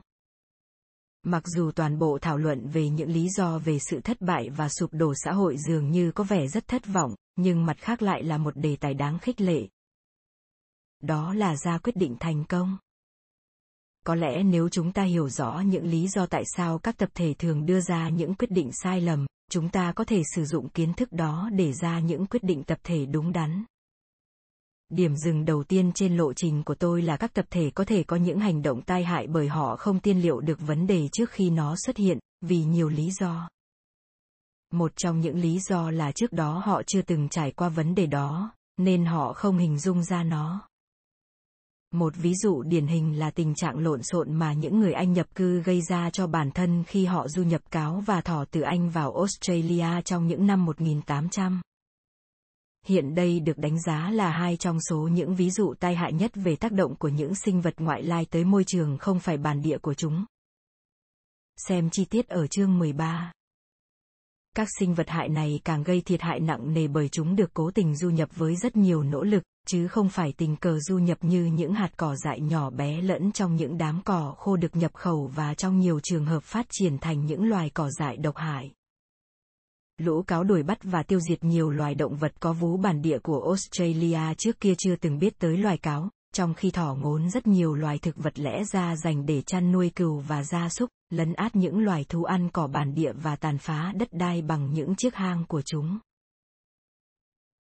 Mặc 1.24 1.44
dù 1.46 1.72
toàn 1.72 2.00
bộ 2.00 2.18
thảo 2.22 2.38
luận 2.38 2.68
về 2.68 2.90
những 2.90 3.10
lý 3.10 3.30
do 3.30 3.60
về 3.60 3.80
sự 3.80 4.02
thất 4.02 4.22
bại 4.22 4.50
và 4.50 4.70
sụp 4.70 4.94
đổ 4.94 5.14
xã 5.16 5.32
hội 5.32 5.58
dường 5.58 5.92
như 5.92 6.12
có 6.12 6.24
vẻ 6.24 6.48
rất 6.48 6.68
thất 6.68 6.86
vọng, 6.86 7.16
nhưng 7.36 7.66
mặt 7.66 7.78
khác 7.78 8.02
lại 8.02 8.24
là 8.24 8.38
một 8.38 8.58
đề 8.58 8.76
tài 8.76 8.94
đáng 8.94 9.20
khích 9.20 9.42
lệ. 9.42 9.68
Đó 11.02 11.34
là 11.34 11.56
ra 11.56 11.78
quyết 11.78 11.96
định 11.96 12.16
thành 12.20 12.46
công. 12.46 12.78
Có 14.06 14.16
lẽ 14.16 14.44
nếu 14.44 14.70
chúng 14.70 14.92
ta 14.92 15.04
hiểu 15.04 15.30
rõ 15.30 15.60
những 15.66 15.86
lý 15.86 16.08
do 16.08 16.26
tại 16.26 16.44
sao 16.58 16.80
các 16.80 16.98
tập 16.98 17.10
thể 17.14 17.34
thường 17.40 17.66
đưa 17.66 17.82
ra 17.82 18.10
những 18.10 18.36
quyết 18.36 18.52
định 18.52 18.70
sai 18.84 19.02
lầm, 19.02 19.26
chúng 19.50 19.70
ta 19.70 19.94
có 19.96 20.04
thể 20.04 20.22
sử 20.36 20.46
dụng 20.46 20.70
kiến 20.70 20.94
thức 20.94 21.12
đó 21.12 21.50
để 21.54 21.74
ra 21.74 22.00
những 22.00 22.26
quyết 22.26 22.44
định 22.44 22.64
tập 22.64 22.80
thể 22.84 23.06
đúng 23.06 23.32
đắn 23.32 23.66
điểm 24.92 25.16
dừng 25.16 25.46
đầu 25.46 25.64
tiên 25.64 25.92
trên 25.96 26.18
lộ 26.18 26.34
trình 26.34 26.64
của 26.64 26.76
tôi 26.76 27.02
là 27.02 27.18
các 27.18 27.34
tập 27.34 27.46
thể 27.50 27.72
có 27.76 27.84
thể 27.84 28.04
có 28.04 28.16
những 28.16 28.40
hành 28.40 28.62
động 28.62 28.82
tai 28.82 29.04
hại 29.04 29.28
bởi 29.28 29.48
họ 29.48 29.76
không 29.76 30.00
tiên 30.00 30.22
liệu 30.22 30.40
được 30.40 30.60
vấn 30.60 30.88
đề 30.88 31.08
trước 31.12 31.30
khi 31.30 31.50
nó 31.50 31.76
xuất 31.86 31.98
hiện, 31.98 32.20
vì 32.42 32.64
nhiều 32.64 32.90
lý 32.90 33.12
do 33.12 33.50
một 34.74 34.92
trong 34.96 35.20
những 35.20 35.40
lý 35.40 35.60
do 35.60 35.92
là 35.92 36.12
trước 36.12 36.32
đó 36.32 36.62
họ 36.66 36.82
chưa 36.88 37.02
từng 37.02 37.30
trải 37.30 37.52
qua 37.52 37.70
vấn 37.70 37.96
đề 37.96 38.06
đó, 38.06 38.52
nên 38.78 39.06
họ 39.06 39.34
không 39.34 39.58
hình 39.58 39.80
dung 39.80 40.04
ra 40.04 40.24
nó 40.24 40.68
một 41.92 42.16
ví 42.16 42.36
dụ 42.36 42.64
điển 42.64 42.88
hình 42.88 43.20
là 43.20 43.32
tình 43.32 43.56
trạng 43.56 43.80
lộn 43.80 44.04
xộn 44.04 44.34
mà 44.34 44.54
những 44.54 44.80
người 44.80 44.94
Anh 44.94 45.14
nhập 45.14 45.28
cư 45.36 45.62
gây 45.62 45.82
ra 45.82 46.10
cho 46.10 46.28
bản 46.28 46.52
thân 46.52 46.84
khi 46.88 47.06
họ 47.06 47.28
du 47.28 47.44
nhập 47.44 47.62
cáo 47.72 48.04
và 48.06 48.22
thỏ 48.22 48.46
từ 48.52 48.62
Anh 48.62 48.90
vào 48.90 49.16
Australia 49.16 50.02
trong 50.06 50.28
những 50.28 50.48
năm 50.48 50.66
1800. 50.66 51.62
Hiện 52.88 53.16
đây 53.16 53.40
được 53.40 53.58
đánh 53.58 53.82
giá 53.82 54.12
là 54.12 54.32
hai 54.32 54.58
trong 54.58 54.78
số 54.90 54.98
những 54.98 55.36
ví 55.36 55.50
dụ 55.50 55.74
tai 55.80 55.96
hại 55.96 56.14
nhất 56.14 56.32
về 56.36 56.56
tác 56.56 56.72
động 56.72 56.96
của 56.96 57.08
những 57.08 57.36
sinh 57.36 57.62
vật 57.62 57.74
ngoại 57.78 58.04
lai 58.04 58.26
tới 58.30 58.44
môi 58.44 58.64
trường 58.68 58.98
không 58.98 59.20
phải 59.20 59.38
bản 59.38 59.62
địa 59.62 59.78
của 59.78 59.94
chúng. 59.94 60.26
Xem 61.68 61.90
chi 61.90 62.06
tiết 62.06 62.28
ở 62.28 62.48
chương 62.48 62.80
13. 62.80 63.32
Các 64.56 64.68
sinh 64.80 64.94
vật 64.94 65.10
hại 65.10 65.30
này 65.30 65.60
càng 65.64 65.84
gây 65.84 66.02
thiệt 66.02 66.22
hại 66.22 66.40
nặng 66.40 66.74
nề 66.74 66.88
bởi 66.88 67.10
chúng 67.10 67.36
được 67.36 67.54
cố 67.54 67.72
tình 67.72 67.96
du 67.96 68.10
nhập 68.10 68.30
với 68.36 68.56
rất 68.56 68.76
nhiều 68.76 69.04
nỗ 69.04 69.24
lực, 69.24 69.44
chứ 69.68 69.88
không 69.88 70.10
phải 70.10 70.34
tình 70.38 70.56
cờ 70.56 70.80
du 70.80 70.98
nhập 70.98 71.18
như 71.22 71.46
những 71.46 71.74
hạt 71.74 71.90
cỏ 71.98 72.16
dại 72.16 72.40
nhỏ 72.40 72.70
bé 72.70 73.02
lẫn 73.02 73.32
trong 73.32 73.56
những 73.56 73.78
đám 73.78 74.02
cỏ 74.06 74.36
khô 74.38 74.56
được 74.56 74.76
nhập 74.76 74.94
khẩu 74.94 75.32
và 75.36 75.54
trong 75.54 75.80
nhiều 75.80 76.00
trường 76.04 76.26
hợp 76.26 76.44
phát 76.44 76.66
triển 76.70 76.98
thành 76.98 77.26
những 77.26 77.44
loài 77.50 77.70
cỏ 77.70 77.90
dại 78.00 78.18
độc 78.18 78.38
hại. 78.38 78.72
Lũ 80.02 80.24
cáo 80.24 80.44
đuổi 80.44 80.64
bắt 80.64 80.84
và 80.84 81.04
tiêu 81.04 81.20
diệt 81.20 81.44
nhiều 81.44 81.70
loài 81.70 81.96
động 81.96 82.16
vật 82.16 82.32
có 82.40 82.54
vú 82.54 82.78
bản 82.78 83.02
địa 83.02 83.20
của 83.20 83.44
Australia 83.46 84.34
trước 84.38 84.60
kia 84.60 84.74
chưa 84.78 84.96
từng 84.96 85.20
biết 85.20 85.40
tới 85.40 85.58
loài 85.58 85.78
cáo, 85.78 86.10
trong 86.34 86.54
khi 86.54 86.72
thỏ 86.72 86.96
ngốn 87.02 87.30
rất 87.30 87.48
nhiều 87.48 87.76
loài 87.76 87.98
thực 87.98 88.16
vật 88.18 88.40
lẽ 88.40 88.64
ra 88.64 88.96
dành 88.96 89.26
để 89.26 89.42
chăn 89.42 89.72
nuôi 89.72 89.92
cừu 89.96 90.20
và 90.20 90.44
gia 90.44 90.70
súc, 90.70 90.90
lấn 91.10 91.34
át 91.34 91.56
những 91.56 91.80
loài 91.80 92.06
thú 92.10 92.24
ăn 92.24 92.50
cỏ 92.50 92.68
bản 92.68 92.94
địa 92.94 93.12
và 93.14 93.36
tàn 93.36 93.58
phá 93.58 93.94
đất 93.96 94.14
đai 94.14 94.42
bằng 94.42 94.74
những 94.74 94.96
chiếc 94.96 95.16
hang 95.16 95.46
của 95.48 95.62
chúng. 95.66 96.00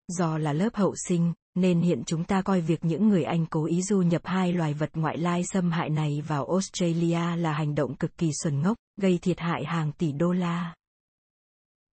Do 0.09 0.39
là 0.39 0.53
lớp 0.53 0.75
hậu 0.75 0.95
sinh, 1.09 1.33
nên 1.55 1.81
hiện 1.81 2.03
chúng 2.07 2.25
ta 2.25 2.43
coi 2.43 2.61
việc 2.61 2.85
những 2.85 3.09
người 3.09 3.25
Anh 3.25 3.47
cố 3.47 3.65
ý 3.65 3.83
du 3.83 4.03
nhập 4.03 4.23
hai 4.25 4.53
loài 4.53 4.75
vật 4.75 4.91
ngoại 4.95 5.19
lai 5.19 5.43
xâm 5.53 5.71
hại 5.71 5.91
này 5.91 6.23
vào 6.29 6.47
Australia 6.47 7.37
là 7.37 7.53
hành 7.53 7.75
động 7.75 7.97
cực 7.97 8.19
kỳ 8.19 8.31
xuẩn 8.43 8.63
ngốc, 8.63 8.77
gây 9.01 9.19
thiệt 9.23 9.41
hại 9.41 9.65
hàng 9.65 9.93
tỷ 9.93 10.13
đô 10.13 10.33
la. 10.33 10.75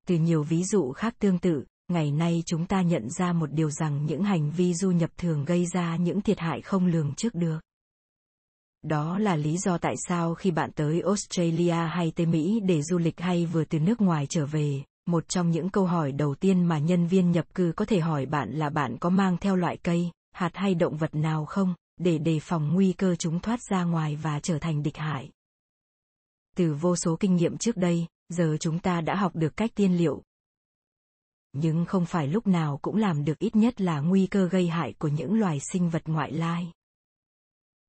Từ 0.08 0.16
nhiều 0.16 0.44
ví 0.44 0.64
dụ 0.64 0.92
khác 0.92 1.16
tương 1.20 1.40
tự, 1.40 1.64
ngày 1.88 2.12
nay 2.12 2.44
chúng 2.46 2.66
ta 2.66 2.82
nhận 2.82 3.10
ra 3.10 3.34
một 3.34 3.52
điều 3.52 3.70
rằng 3.70 4.06
những 4.06 4.24
hành 4.24 4.52
vi 4.52 4.74
du 4.74 4.92
nhập 4.92 5.10
thường 5.18 5.46
gây 5.46 5.66
ra 5.74 5.96
những 5.96 6.22
thiệt 6.22 6.40
hại 6.40 6.62
không 6.62 6.86
lường 6.86 7.14
trước 7.14 7.36
được. 7.36 7.60
Đó 8.82 9.20
là 9.20 9.36
lý 9.36 9.58
do 9.58 9.78
tại 9.78 9.96
sao 10.08 10.36
khi 10.36 10.52
bạn 10.52 10.72
tới 10.72 11.02
Australia 11.02 11.88
hay 11.90 12.12
Tây 12.16 12.26
Mỹ 12.26 12.60
để 12.60 12.82
du 12.82 12.98
lịch 12.98 13.20
hay 13.20 13.46
vừa 13.46 13.66
từ 13.66 13.80
nước 13.80 14.02
ngoài 14.02 14.26
trở 14.30 14.46
về, 14.46 14.84
một 15.06 15.30
trong 15.30 15.52
những 15.52 15.70
câu 15.70 15.86
hỏi 15.86 16.12
đầu 16.12 16.36
tiên 16.36 16.66
mà 16.66 16.80
nhân 16.80 17.08
viên 17.08 17.32
nhập 17.32 17.46
cư 17.54 17.74
có 17.76 17.86
thể 17.86 18.00
hỏi 18.00 18.26
bạn 18.26 18.52
là 18.52 18.70
bạn 18.70 18.98
có 18.98 19.10
mang 19.10 19.38
theo 19.38 19.56
loại 19.56 19.78
cây, 19.78 20.12
hạt 20.32 20.52
hay 20.54 20.76
động 20.76 20.98
vật 20.98 21.16
nào 21.16 21.46
không, 21.46 21.76
để 21.98 22.18
đề 22.18 22.40
phòng 22.40 22.74
nguy 22.74 22.94
cơ 22.94 23.16
chúng 23.16 23.40
thoát 23.40 23.60
ra 23.70 23.84
ngoài 23.84 24.16
và 24.16 24.40
trở 24.40 24.60
thành 24.60 24.84
địch 24.84 24.98
hại. 24.98 25.30
Từ 26.56 26.74
vô 26.74 26.96
số 26.96 27.16
kinh 27.20 27.36
nghiệm 27.36 27.58
trước 27.58 27.78
đây, 27.78 28.06
giờ 28.30 28.58
chúng 28.60 28.80
ta 28.80 29.02
đã 29.02 29.16
học 29.16 29.36
được 29.36 29.58
cách 29.58 29.72
tiên 29.76 29.98
liệu. 29.98 30.24
Nhưng 31.54 31.86
không 31.86 32.06
phải 32.06 32.28
lúc 32.28 32.48
nào 32.48 32.80
cũng 32.82 32.96
làm 32.96 33.26
được 33.26 33.40
ít 33.40 33.56
nhất 33.56 33.82
là 33.82 34.00
nguy 34.00 34.28
cơ 34.28 34.48
gây 34.48 34.68
hại 34.68 34.94
của 35.00 35.08
những 35.08 35.40
loài 35.40 35.60
sinh 35.72 35.90
vật 35.90 36.02
ngoại 36.06 36.32
lai 36.32 36.72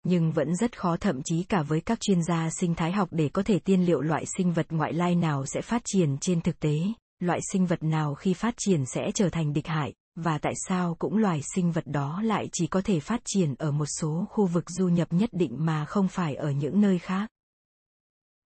nhưng 0.08 0.32
vẫn 0.32 0.56
rất 0.56 0.78
khó 0.78 0.96
thậm 0.96 1.22
chí 1.24 1.42
cả 1.42 1.62
với 1.62 1.80
các 1.80 2.00
chuyên 2.00 2.22
gia 2.22 2.50
sinh 2.50 2.74
thái 2.74 2.92
học 2.92 3.08
để 3.12 3.28
có 3.28 3.42
thể 3.42 3.58
tiên 3.58 3.84
liệu 3.84 4.00
loại 4.00 4.24
sinh 4.36 4.52
vật 4.52 4.66
ngoại 4.70 4.92
lai 4.92 5.14
nào 5.14 5.46
sẽ 5.46 5.60
phát 5.60 5.82
triển 5.84 6.18
trên 6.18 6.40
thực 6.40 6.60
tế 6.60 6.78
loại 7.18 7.40
sinh 7.52 7.66
vật 7.66 7.82
nào 7.82 8.14
khi 8.14 8.34
phát 8.34 8.54
triển 8.58 8.84
sẽ 8.86 9.10
trở 9.14 9.28
thành 9.28 9.52
địch 9.52 9.66
hại 9.66 9.94
và 10.14 10.38
tại 10.38 10.52
sao 10.68 10.96
cũng 10.98 11.16
loài 11.16 11.40
sinh 11.54 11.72
vật 11.72 11.86
đó 11.86 12.22
lại 12.22 12.48
chỉ 12.52 12.66
có 12.66 12.80
thể 12.80 13.00
phát 13.00 13.20
triển 13.24 13.54
ở 13.54 13.70
một 13.70 13.86
số 13.86 14.26
khu 14.30 14.46
vực 14.46 14.70
du 14.70 14.88
nhập 14.88 15.08
nhất 15.10 15.30
định 15.32 15.56
mà 15.58 15.84
không 15.84 16.08
phải 16.08 16.34
ở 16.34 16.50
những 16.50 16.80
nơi 16.80 16.98
khác. 16.98 17.30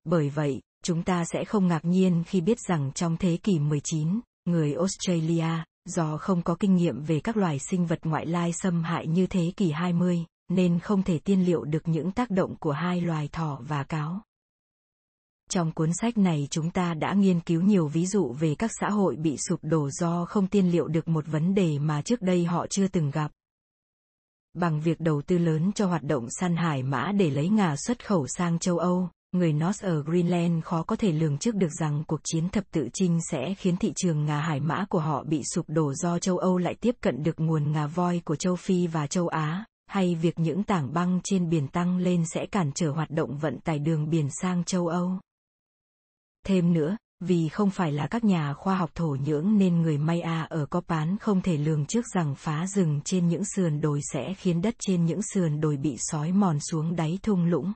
Bởi 0.04 0.30
vậy, 0.30 0.62
chúng 0.84 1.02
ta 1.02 1.25
sẽ 1.25 1.44
không 1.44 1.68
ngạc 1.68 1.84
nhiên 1.84 2.22
khi 2.26 2.40
biết 2.40 2.58
rằng 2.68 2.92
trong 2.92 3.16
thế 3.16 3.38
kỷ 3.42 3.58
19, 3.58 4.20
người 4.44 4.75
Australia, 4.75 5.64
do 5.84 6.16
không 6.16 6.42
có 6.42 6.56
kinh 6.60 6.76
nghiệm 6.76 7.02
về 7.02 7.20
các 7.20 7.37
loài 7.37 7.58
sinh 7.58 7.87
vật 7.87 7.99
ngoại 8.02 8.26
lai 8.26 8.52
xâm 8.52 8.82
hại 8.82 9.06
như 9.06 9.26
thế 9.26 9.52
kỷ 9.56 9.70
20, 9.70 10.25
nên 10.49 10.78
không 10.78 11.02
thể 11.02 11.18
tiên 11.18 11.44
liệu 11.44 11.64
được 11.64 11.88
những 11.88 12.12
tác 12.12 12.30
động 12.30 12.56
của 12.56 12.72
hai 12.72 13.00
loài 13.00 13.28
thỏ 13.32 13.60
và 13.68 13.84
cáo. 13.84 14.20
Trong 15.50 15.72
cuốn 15.72 15.90
sách 16.00 16.18
này 16.18 16.49
chúng 16.50 16.70
ta 16.70 16.94
đã 16.94 17.14
nghiên 17.14 17.40
cứu 17.40 17.62
nhiều 17.62 17.88
ví 17.88 18.06
dụ 18.06 18.32
về 18.32 18.54
các 18.54 18.70
xã 18.80 18.90
hội 18.90 19.16
bị 19.16 19.37
sụp 19.49 19.60
đổ 19.62 19.90
do 19.90 20.25
không 20.25 20.46
tiên 20.46 20.70
liệu 20.70 20.88
được 20.88 21.08
một 21.08 21.26
vấn 21.26 21.54
đề 21.54 21.78
mà 21.78 22.02
trước 22.02 22.22
đây 22.22 22.44
họ 22.44 22.66
chưa 22.70 22.88
từng 22.88 23.10
gặp. 23.10 23.30
Bằng 24.54 24.80
việc 24.80 25.00
đầu 25.00 25.22
tư 25.22 25.38
lớn 25.38 25.72
cho 25.75 25.87
hoạt 25.87 26.02
động 26.02 26.26
săn 26.40 26.56
hải 26.56 26.82
mã 26.82 27.12
để 27.12 27.30
lấy 27.30 27.49
ngà 27.49 27.76
xuất 27.76 28.06
khẩu 28.06 28.26
sang 28.26 28.58
châu 28.58 28.78
Âu, 28.78 29.08
người 29.32 29.52
North 29.52 29.84
ở 29.84 30.02
Greenland 30.02 30.64
khó 30.64 30.82
có 30.82 30.96
thể 30.96 31.12
lường 31.12 31.38
trước 31.38 31.54
được 31.54 31.72
rằng 31.80 32.04
cuộc 32.06 32.20
chiến 32.25 32.49
thập 32.49 32.64
tự 32.70 32.88
chinh 32.92 33.18
sẽ 33.30 33.54
khiến 33.54 33.76
thị 33.76 33.92
trường 33.96 34.25
ngà 34.25 34.40
hải 34.40 34.60
mã 34.60 34.84
của 34.88 35.00
họ 35.00 35.25
bị 35.25 35.42
sụp 35.54 35.64
đổ 35.68 35.94
do 35.94 36.18
châu 36.18 36.38
Âu 36.38 36.58
lại 36.58 36.75
tiếp 36.80 36.96
cận 37.00 37.22
được 37.22 37.40
nguồn 37.40 37.72
ngà 37.72 37.87
voi 37.87 38.20
của 38.25 38.37
châu 38.37 38.56
Phi 38.56 38.87
và 38.87 39.06
châu 39.06 39.28
Á, 39.28 39.64
hay 39.87 40.14
việc 40.14 40.38
những 40.38 40.62
tảng 40.62 40.92
băng 40.92 41.20
trên 41.25 41.49
biển 41.49 41.68
tăng 41.68 41.99
lên 41.99 42.25
sẽ 42.34 42.46
cản 42.46 42.72
trở 42.75 42.90
hoạt 42.90 43.10
động 43.10 43.38
vận 43.38 43.58
tải 43.60 43.78
đường 43.78 44.10
biển 44.10 44.28
sang 44.40 44.64
châu 44.64 44.87
Âu. 44.87 45.20
Thêm 46.46 46.72
nữa, 46.72 46.96
vì 47.20 47.49
không 47.49 47.70
phải 47.70 47.92
là 47.92 48.06
các 48.06 48.25
nhà 48.25 48.52
khoa 48.52 48.76
học 48.76 48.90
thổ 48.94 49.16
nhưỡng 49.25 49.58
nên 49.58 49.82
người 49.82 49.99
Maya 49.99 50.42
ở 50.42 50.66
Copan 50.66 51.16
không 51.18 51.40
thể 51.42 51.56
lường 51.56 51.87
trước 51.87 52.04
rằng 52.14 52.34
phá 52.34 52.66
rừng 52.66 53.00
trên 53.04 53.28
những 53.28 53.44
sườn 53.44 53.80
đồi 53.80 54.00
sẽ 54.12 54.34
khiến 54.34 54.62
đất 54.62 54.75
trên 54.78 55.04
những 55.04 55.20
sườn 55.34 55.60
đồi 55.60 55.76
bị 55.76 55.96
sói 55.99 56.32
mòn 56.32 56.60
xuống 56.60 56.96
đáy 56.96 57.18
thung 57.22 57.44
lũng. 57.44 57.72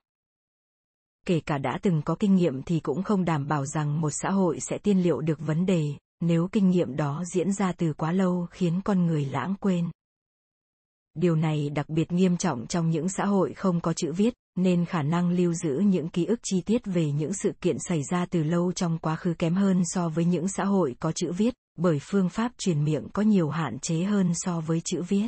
Kể 1.26 1.40
cả 1.40 1.58
đã 1.58 1.78
từng 1.82 2.02
có 2.02 2.14
kinh 2.18 2.34
nghiệm 2.34 2.62
thì 2.62 2.80
cũng 2.80 3.02
không 3.02 3.24
đảm 3.24 3.48
bảo 3.48 3.66
rằng 3.66 4.00
một 4.00 4.10
xã 4.10 4.30
hội 4.30 4.60
sẽ 4.60 4.78
tiên 4.78 5.02
liệu 5.02 5.20
được 5.20 5.38
vấn 5.46 5.66
đề, 5.66 5.92
nếu 6.20 6.48
kinh 6.52 6.70
nghiệm 6.70 6.96
đó 6.96 7.24
diễn 7.34 7.52
ra 7.52 7.72
từ 7.72 7.92
quá 7.92 8.12
lâu 8.12 8.46
khiến 8.50 8.80
con 8.84 9.06
người 9.06 9.24
lãng 9.24 9.54
quên. 9.60 9.90
Điều 11.14 11.36
này 11.36 11.70
đặc 11.70 11.88
biệt 11.88 12.12
nghiêm 12.12 12.36
trọng 12.36 12.66
trong 12.66 12.90
những 12.90 13.08
xã 13.08 13.24
hội 13.24 13.54
không 13.54 13.80
có 13.80 13.92
chữ 13.92 14.12
viết, 14.12 14.34
nên 14.56 14.84
khả 14.84 15.02
năng 15.02 15.30
lưu 15.30 15.52
giữ 15.52 15.78
những 15.78 16.08
ký 16.08 16.24
ức 16.24 16.40
chi 16.42 16.60
tiết 16.60 16.84
về 16.84 17.12
những 17.12 17.32
sự 17.34 17.52
kiện 17.60 17.76
xảy 17.88 18.02
ra 18.10 18.26
từ 18.26 18.42
lâu 18.42 18.72
trong 18.72 18.98
quá 18.98 19.16
khứ 19.16 19.34
kém 19.38 19.54
hơn 19.54 19.82
so 19.84 20.08
với 20.08 20.24
những 20.24 20.48
xã 20.48 20.64
hội 20.64 20.96
có 21.00 21.12
chữ 21.12 21.32
viết, 21.32 21.54
bởi 21.78 21.98
phương 22.02 22.28
pháp 22.28 22.52
truyền 22.58 22.84
miệng 22.84 23.08
có 23.12 23.22
nhiều 23.22 23.48
hạn 23.48 23.78
chế 23.78 24.04
hơn 24.04 24.32
so 24.34 24.60
với 24.60 24.80
chữ 24.84 25.02
viết. 25.02 25.26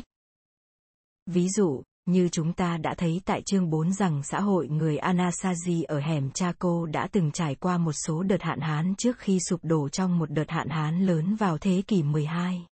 Ví 1.25 1.49
dụ, 1.49 1.83
như 2.07 2.29
chúng 2.31 2.53
ta 2.53 2.77
đã 2.77 2.95
thấy 2.97 3.21
tại 3.25 3.41
chương 3.41 3.69
4 3.69 3.93
rằng 3.93 4.21
xã 4.23 4.39
hội 4.39 4.67
người 4.67 4.97
Anasazi 4.97 5.83
ở 5.87 5.99
hẻm 5.99 6.31
Chaco 6.31 6.85
đã 6.85 7.07
từng 7.11 7.31
trải 7.31 7.55
qua 7.55 7.77
một 7.77 7.93
số 8.07 8.23
đợt 8.23 8.41
hạn 8.41 8.59
hán 8.59 8.95
trước 8.95 9.19
khi 9.19 9.39
sụp 9.49 9.59
đổ 9.63 9.89
trong 9.89 10.19
một 10.19 10.31
đợt 10.31 10.49
hạn 10.49 10.69
hán 10.69 11.05
lớn 11.05 11.35
vào 11.35 11.57
thế 11.57 11.81
kỷ 11.87 12.03
12 12.03 12.65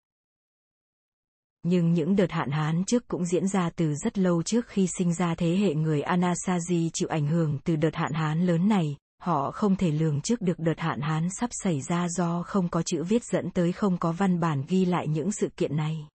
nhưng 1.67 1.93
những 1.93 2.15
đợt 2.15 2.31
hạn 2.31 2.51
hán 2.51 2.83
trước 2.83 3.07
cũng 3.07 3.25
diễn 3.25 3.47
ra 3.47 3.69
từ 3.75 3.95
rất 3.95 4.17
lâu 4.17 4.43
trước 4.43 4.67
khi 4.67 4.87
sinh 4.97 5.13
ra 5.13 5.35
thế 5.35 5.57
hệ 5.57 5.75
người 5.75 6.01
Anasazi 6.01 6.89
chịu 6.93 7.09
ảnh 7.09 7.27
hưởng 7.27 7.59
từ 7.63 7.75
đợt 7.75 7.95
hạn 7.95 8.13
hán 8.13 8.45
lớn 8.45 8.67
này, 8.67 8.95
họ 9.21 9.51
không 9.51 9.75
thể 9.75 9.91
lường 9.91 10.21
trước 10.21 10.41
được 10.41 10.59
đợt 10.59 10.79
hạn 10.79 11.01
hán 11.01 11.27
sắp 11.39 11.49
xảy 11.53 11.81
ra 11.81 12.09
do 12.09 12.43
không 12.43 12.69
có 12.69 12.81
chữ 12.81 13.03
viết 13.03 13.23
dẫn 13.23 13.51
tới 13.51 13.71
không 13.71 13.97
có 13.97 14.11
văn 14.11 14.39
bản 14.39 14.63
ghi 14.67 14.85
lại 14.85 15.07
những 15.07 15.31
sự 15.31 15.49
kiện 15.57 15.75
này. 15.75 16.07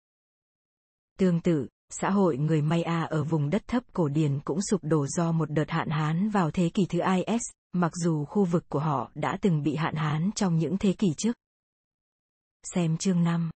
Tương 1.19 1.41
tự, 1.41 1.67
xã 1.91 2.09
hội 2.09 2.37
người 2.37 2.61
Maya 2.61 3.03
ở 3.03 3.23
vùng 3.23 3.49
đất 3.49 3.67
thấp 3.67 3.83
cổ 3.93 4.07
điển 4.07 4.39
cũng 4.39 4.59
sụp 4.69 4.83
đổ 4.83 5.07
do 5.07 5.31
một 5.31 5.51
đợt 5.51 5.69
hạn 5.69 5.89
hán 5.89 6.29
vào 6.29 6.51
thế 6.51 6.69
kỷ 6.69 6.85
thứ 6.85 6.99
IS, 7.15 7.41
mặc 7.73 7.91
dù 7.95 8.25
khu 8.25 8.45
vực 8.45 8.63
của 8.69 8.79
họ 8.79 9.11
đã 9.15 9.37
từng 9.41 9.63
bị 9.63 9.75
hạn 9.75 9.95
hán 9.95 10.29
trong 10.35 10.57
những 10.57 10.77
thế 10.77 10.93
kỷ 10.93 11.13
trước. 11.17 11.35
Xem 12.63 12.97
chương 12.97 13.23
5 13.23 13.51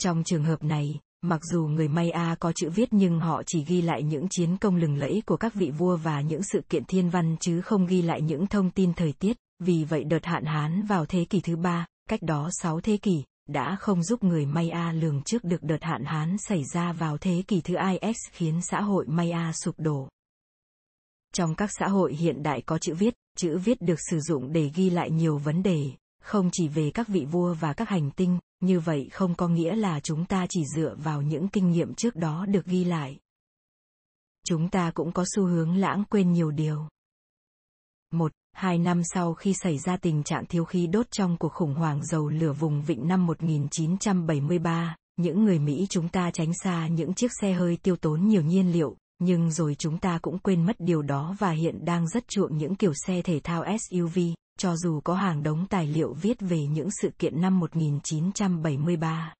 trong 0.00 0.24
trường 0.24 0.44
hợp 0.44 0.64
này, 0.64 1.00
mặc 1.22 1.40
dù 1.52 1.66
người 1.66 1.88
Maya 1.88 2.34
có 2.40 2.52
chữ 2.52 2.70
viết 2.70 2.88
nhưng 2.92 3.20
họ 3.20 3.42
chỉ 3.46 3.64
ghi 3.64 3.82
lại 3.82 4.02
những 4.02 4.26
chiến 4.30 4.56
công 4.56 4.76
lừng 4.76 4.96
lẫy 4.96 5.22
của 5.26 5.36
các 5.36 5.54
vị 5.54 5.70
vua 5.70 5.96
và 5.96 6.20
những 6.20 6.42
sự 6.42 6.60
kiện 6.68 6.84
thiên 6.84 7.10
văn 7.10 7.36
chứ 7.40 7.60
không 7.60 7.86
ghi 7.86 8.02
lại 8.02 8.22
những 8.22 8.46
thông 8.46 8.70
tin 8.70 8.94
thời 8.94 9.12
tiết, 9.12 9.36
vì 9.58 9.84
vậy 9.84 10.04
đợt 10.04 10.24
hạn 10.24 10.44
hán 10.44 10.82
vào 10.82 11.06
thế 11.06 11.24
kỷ 11.24 11.40
thứ 11.40 11.56
ba, 11.56 11.86
cách 12.08 12.22
đó 12.22 12.48
6 12.52 12.80
thế 12.80 12.96
kỷ, 12.96 13.24
đã 13.46 13.76
không 13.80 14.02
giúp 14.02 14.24
người 14.24 14.46
Maya 14.46 14.92
lường 14.92 15.22
trước 15.22 15.44
được 15.44 15.62
đợt 15.62 15.82
hạn 15.82 16.04
hán 16.04 16.36
xảy 16.38 16.62
ra 16.72 16.92
vào 16.92 17.18
thế 17.18 17.42
kỷ 17.48 17.60
thứ 17.60 17.74
IX 17.90 18.16
khiến 18.32 18.60
xã 18.62 18.80
hội 18.80 19.06
Maya 19.08 19.52
sụp 19.52 19.74
đổ. 19.78 20.08
Trong 21.34 21.54
các 21.54 21.70
xã 21.78 21.88
hội 21.88 22.14
hiện 22.14 22.42
đại 22.42 22.62
có 22.66 22.78
chữ 22.78 22.94
viết, 22.94 23.14
chữ 23.36 23.58
viết 23.58 23.80
được 23.80 23.98
sử 24.10 24.20
dụng 24.20 24.52
để 24.52 24.70
ghi 24.74 24.90
lại 24.90 25.10
nhiều 25.10 25.38
vấn 25.38 25.62
đề, 25.62 25.90
không 26.22 26.48
chỉ 26.52 26.68
về 26.68 26.90
các 26.94 27.08
vị 27.08 27.24
vua 27.24 27.54
và 27.54 27.72
các 27.72 27.88
hành 27.88 28.10
tinh, 28.10 28.38
như 28.60 28.80
vậy 28.80 29.08
không 29.12 29.34
có 29.34 29.48
nghĩa 29.48 29.76
là 29.76 30.00
chúng 30.00 30.24
ta 30.24 30.46
chỉ 30.50 30.64
dựa 30.76 30.94
vào 30.98 31.22
những 31.22 31.48
kinh 31.48 31.70
nghiệm 31.70 31.94
trước 31.94 32.16
đó 32.16 32.46
được 32.48 32.64
ghi 32.64 32.84
lại. 32.84 33.18
Chúng 34.46 34.70
ta 34.70 34.90
cũng 34.94 35.12
có 35.12 35.24
xu 35.34 35.46
hướng 35.46 35.76
lãng 35.76 36.04
quên 36.10 36.32
nhiều 36.32 36.50
điều. 36.50 36.88
Một, 38.12 38.32
hai 38.54 38.78
năm 38.78 39.02
sau 39.04 39.34
khi 39.34 39.54
xảy 39.62 39.78
ra 39.78 39.96
tình 39.96 40.22
trạng 40.22 40.46
thiếu 40.46 40.64
khí 40.64 40.86
đốt 40.86 41.06
trong 41.10 41.36
cuộc 41.36 41.52
khủng 41.52 41.74
hoảng 41.74 42.04
dầu 42.04 42.28
lửa 42.28 42.52
vùng 42.52 42.82
vịnh 42.82 43.08
năm 43.08 43.26
1973, 43.26 44.96
những 45.16 45.44
người 45.44 45.58
Mỹ 45.58 45.86
chúng 45.90 46.08
ta 46.08 46.30
tránh 46.30 46.52
xa 46.64 46.86
những 46.86 47.14
chiếc 47.14 47.30
xe 47.40 47.52
hơi 47.52 47.76
tiêu 47.82 47.96
tốn 47.96 48.28
nhiều 48.28 48.42
nhiên 48.42 48.72
liệu, 48.72 48.96
nhưng 49.18 49.50
rồi 49.50 49.74
chúng 49.78 49.98
ta 49.98 50.18
cũng 50.22 50.38
quên 50.38 50.66
mất 50.66 50.76
điều 50.78 51.02
đó 51.02 51.36
và 51.38 51.50
hiện 51.50 51.84
đang 51.84 52.08
rất 52.08 52.28
chuộng 52.28 52.58
những 52.58 52.74
kiểu 52.74 52.92
xe 53.06 53.22
thể 53.22 53.40
thao 53.44 53.64
SUV, 53.78 54.18
cho 54.58 54.76
dù 54.76 55.00
có 55.00 55.14
hàng 55.14 55.42
đống 55.42 55.66
tài 55.66 55.86
liệu 55.86 56.12
viết 56.12 56.36
về 56.40 56.66
những 56.66 56.88
sự 57.02 57.10
kiện 57.18 57.40
năm 57.40 57.60
1973. 57.60 59.34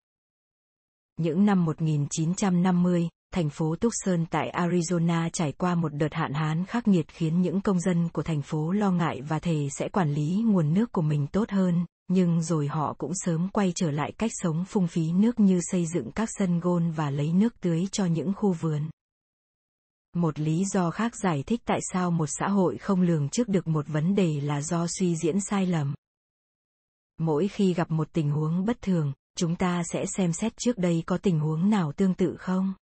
Những 1.21 1.47
năm 1.47 1.65
1950, 1.65 3.09
thành 3.35 3.51
phố 3.51 3.77
Tucson 3.77 4.27
tại 4.31 4.51
Arizona 4.51 5.29
trải 5.33 5.53
qua 5.53 5.75
một 5.75 5.95
đợt 5.95 6.15
hạn 6.15 6.33
hán 6.33 6.65
khắc 6.65 6.89
nghiệt 6.89 7.07
khiến 7.09 7.43
những 7.43 7.61
công 7.61 7.81
dân 7.81 8.09
của 8.09 8.23
thành 8.23 8.43
phố 8.43 8.73
lo 8.73 8.91
ngại 8.91 9.23
và 9.23 9.39
thề 9.39 9.69
sẽ 9.71 9.89
quản 9.89 10.13
lý 10.13 10.45
nguồn 10.47 10.75
nước 10.75 10.93
của 10.93 11.03
mình 11.03 11.27
tốt 11.27 11.51
hơn, 11.51 11.87
nhưng 12.09 12.43
rồi 12.43 12.69
họ 12.69 12.95
cũng 12.99 13.13
sớm 13.15 13.49
quay 13.53 13.73
trở 13.75 13.91
lại 13.91 14.13
cách 14.19 14.31
sống 14.35 14.65
phung 14.65 14.87
phí 14.87 15.13
nước 15.13 15.41
như 15.41 15.61
xây 15.63 15.87
dựng 15.87 16.11
các 16.11 16.29
sân 16.39 16.61
gôn 16.61 16.91
và 16.91 17.11
lấy 17.11 17.33
nước 17.33 17.61
tưới 17.61 17.87
cho 17.93 18.07
những 18.07 18.33
khu 18.37 18.53
vườn. 18.53 18.83
Một 20.17 20.41
lý 20.41 20.65
do 20.65 20.91
khác 20.91 21.13
giải 21.23 21.43
thích 21.47 21.61
tại 21.65 21.79
sao 21.93 22.11
một 22.11 22.29
xã 22.39 22.49
hội 22.49 22.79
không 22.79 23.01
lường 23.01 23.29
trước 23.29 23.49
được 23.49 23.67
một 23.67 23.89
vấn 23.89 24.15
đề 24.15 24.41
là 24.41 24.61
do 24.61 24.87
suy 24.87 25.17
diễn 25.17 25.41
sai 25.41 25.67
lầm. 25.67 25.95
Mỗi 27.19 27.49
khi 27.49 27.75
gặp 27.75 27.91
một 27.91 28.09
tình 28.13 28.31
huống 28.31 28.65
bất 28.65 28.83
thường, 28.83 29.13
chúng 29.37 29.57
ta 29.57 29.83
sẽ 29.93 30.05
xem 30.17 30.33
xét 30.33 30.57
trước 30.57 30.79
đây 30.79 31.03
có 31.07 31.19
tình 31.19 31.41
huống 31.41 31.71
nào 31.71 31.93
tương 31.93 32.15
tự 32.15 32.37
không. 32.39 32.75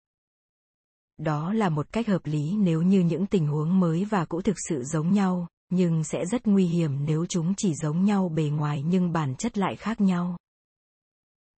Đó 1.19 1.52
là 1.52 1.69
một 1.69 1.92
cách 1.92 2.09
hợp 2.09 2.21
lý 2.25 2.57
nếu 2.57 2.83
như 2.83 3.00
những 3.00 3.26
tình 3.26 3.47
huống 3.47 3.81
mới 3.81 4.04
và 4.04 4.25
cũ 4.25 4.42
thực 4.42 4.57
sự 4.69 4.83
giống 4.85 5.12
nhau, 5.12 5.49
nhưng 5.71 6.04
sẽ 6.04 6.25
rất 6.31 6.47
nguy 6.47 6.66
hiểm 6.66 7.04
nếu 7.04 7.26
chúng 7.26 7.54
chỉ 7.57 7.75
giống 7.75 8.04
nhau 8.04 8.28
bề 8.28 8.45
ngoài 8.45 8.83
nhưng 8.87 9.12
bản 9.12 9.35
chất 9.35 9.59
lại 9.59 9.76
khác 9.76 10.00
nhau. 10.00 10.37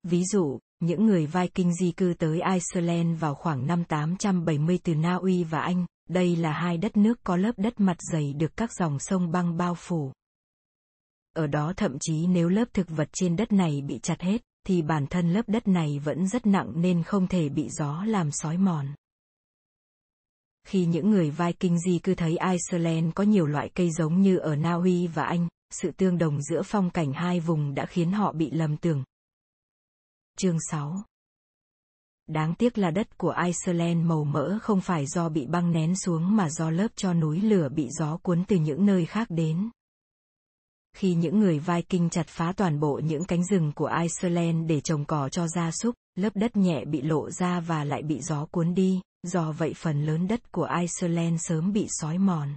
Ví 0.02 0.24
dụ, 0.24 0.58
những 0.80 1.06
người 1.06 1.26
Viking 1.26 1.72
di 1.72 1.92
cư 1.92 2.14
tới 2.18 2.40
Iceland 2.40 3.20
vào 3.20 3.34
khoảng 3.34 3.66
năm 3.66 3.84
870 3.84 4.78
từ 4.84 4.94
Na 4.94 5.14
Uy 5.14 5.44
và 5.44 5.60
Anh, 5.60 5.86
đây 6.08 6.36
là 6.36 6.52
hai 6.52 6.78
đất 6.78 6.96
nước 6.96 7.20
có 7.24 7.36
lớp 7.36 7.52
đất 7.56 7.80
mặt 7.80 7.96
dày 8.12 8.32
được 8.32 8.56
các 8.56 8.72
dòng 8.72 8.98
sông 8.98 9.30
băng 9.30 9.56
bao 9.56 9.74
phủ. 9.74 10.12
Ở 11.36 11.46
đó 11.46 11.72
thậm 11.76 11.98
chí 12.00 12.26
nếu 12.26 12.48
lớp 12.48 12.64
thực 12.72 12.90
vật 12.90 13.08
trên 13.12 13.36
đất 13.36 13.52
này 13.52 13.82
bị 13.86 13.98
chặt 14.02 14.20
hết, 14.20 14.42
thì 14.66 14.82
bản 14.82 15.06
thân 15.06 15.32
lớp 15.32 15.42
đất 15.46 15.68
này 15.68 15.98
vẫn 15.98 16.28
rất 16.28 16.46
nặng 16.46 16.72
nên 16.76 17.02
không 17.02 17.26
thể 17.26 17.48
bị 17.48 17.68
gió 17.68 18.04
làm 18.04 18.30
sói 18.30 18.58
mòn. 18.58 18.86
Khi 20.64 20.86
những 20.86 21.10
người 21.10 21.30
Viking 21.30 21.78
di 21.78 21.98
cư 21.98 22.14
thấy 22.14 22.36
Iceland 22.50 23.12
có 23.14 23.24
nhiều 23.24 23.46
loại 23.46 23.68
cây 23.74 23.90
giống 23.90 24.20
như 24.20 24.38
ở 24.38 24.56
Na 24.56 24.72
Uy 24.72 25.06
và 25.06 25.24
Anh, 25.24 25.48
sự 25.70 25.90
tương 25.90 26.18
đồng 26.18 26.42
giữa 26.42 26.62
phong 26.64 26.90
cảnh 26.90 27.12
hai 27.12 27.40
vùng 27.40 27.74
đã 27.74 27.86
khiến 27.86 28.12
họ 28.12 28.32
bị 28.32 28.50
lầm 28.50 28.76
tưởng, 28.76 29.04
Chương 30.38 30.56
6 30.70 31.02
Đáng 32.26 32.54
tiếc 32.54 32.78
là 32.78 32.90
đất 32.90 33.18
của 33.18 33.34
Iceland 33.44 34.06
màu 34.06 34.24
mỡ 34.24 34.58
không 34.62 34.80
phải 34.80 35.06
do 35.06 35.28
bị 35.28 35.46
băng 35.46 35.72
nén 35.72 35.96
xuống 35.96 36.36
mà 36.36 36.50
do 36.50 36.70
lớp 36.70 36.88
cho 36.96 37.14
núi 37.14 37.40
lửa 37.40 37.68
bị 37.68 37.88
gió 37.98 38.16
cuốn 38.16 38.44
từ 38.48 38.56
những 38.56 38.86
nơi 38.86 39.06
khác 39.06 39.26
đến. 39.30 39.70
Khi 40.94 41.14
những 41.14 41.40
người 41.40 41.58
Viking 41.58 42.08
chặt 42.08 42.28
phá 42.28 42.52
toàn 42.56 42.80
bộ 42.80 43.00
những 43.04 43.24
cánh 43.24 43.44
rừng 43.44 43.72
của 43.74 43.90
Iceland 44.02 44.68
để 44.68 44.80
trồng 44.80 45.04
cỏ 45.04 45.28
cho 45.28 45.48
gia 45.48 45.70
súc, 45.70 45.94
lớp 46.14 46.30
đất 46.34 46.56
nhẹ 46.56 46.84
bị 46.84 47.02
lộ 47.02 47.30
ra 47.30 47.60
và 47.60 47.84
lại 47.84 48.02
bị 48.02 48.20
gió 48.20 48.46
cuốn 48.50 48.74
đi, 48.74 49.00
do 49.22 49.52
vậy 49.52 49.74
phần 49.76 50.06
lớn 50.06 50.28
đất 50.28 50.52
của 50.52 50.68
Iceland 50.80 51.40
sớm 51.44 51.72
bị 51.72 51.86
sói 51.88 52.18
mòn. 52.18 52.56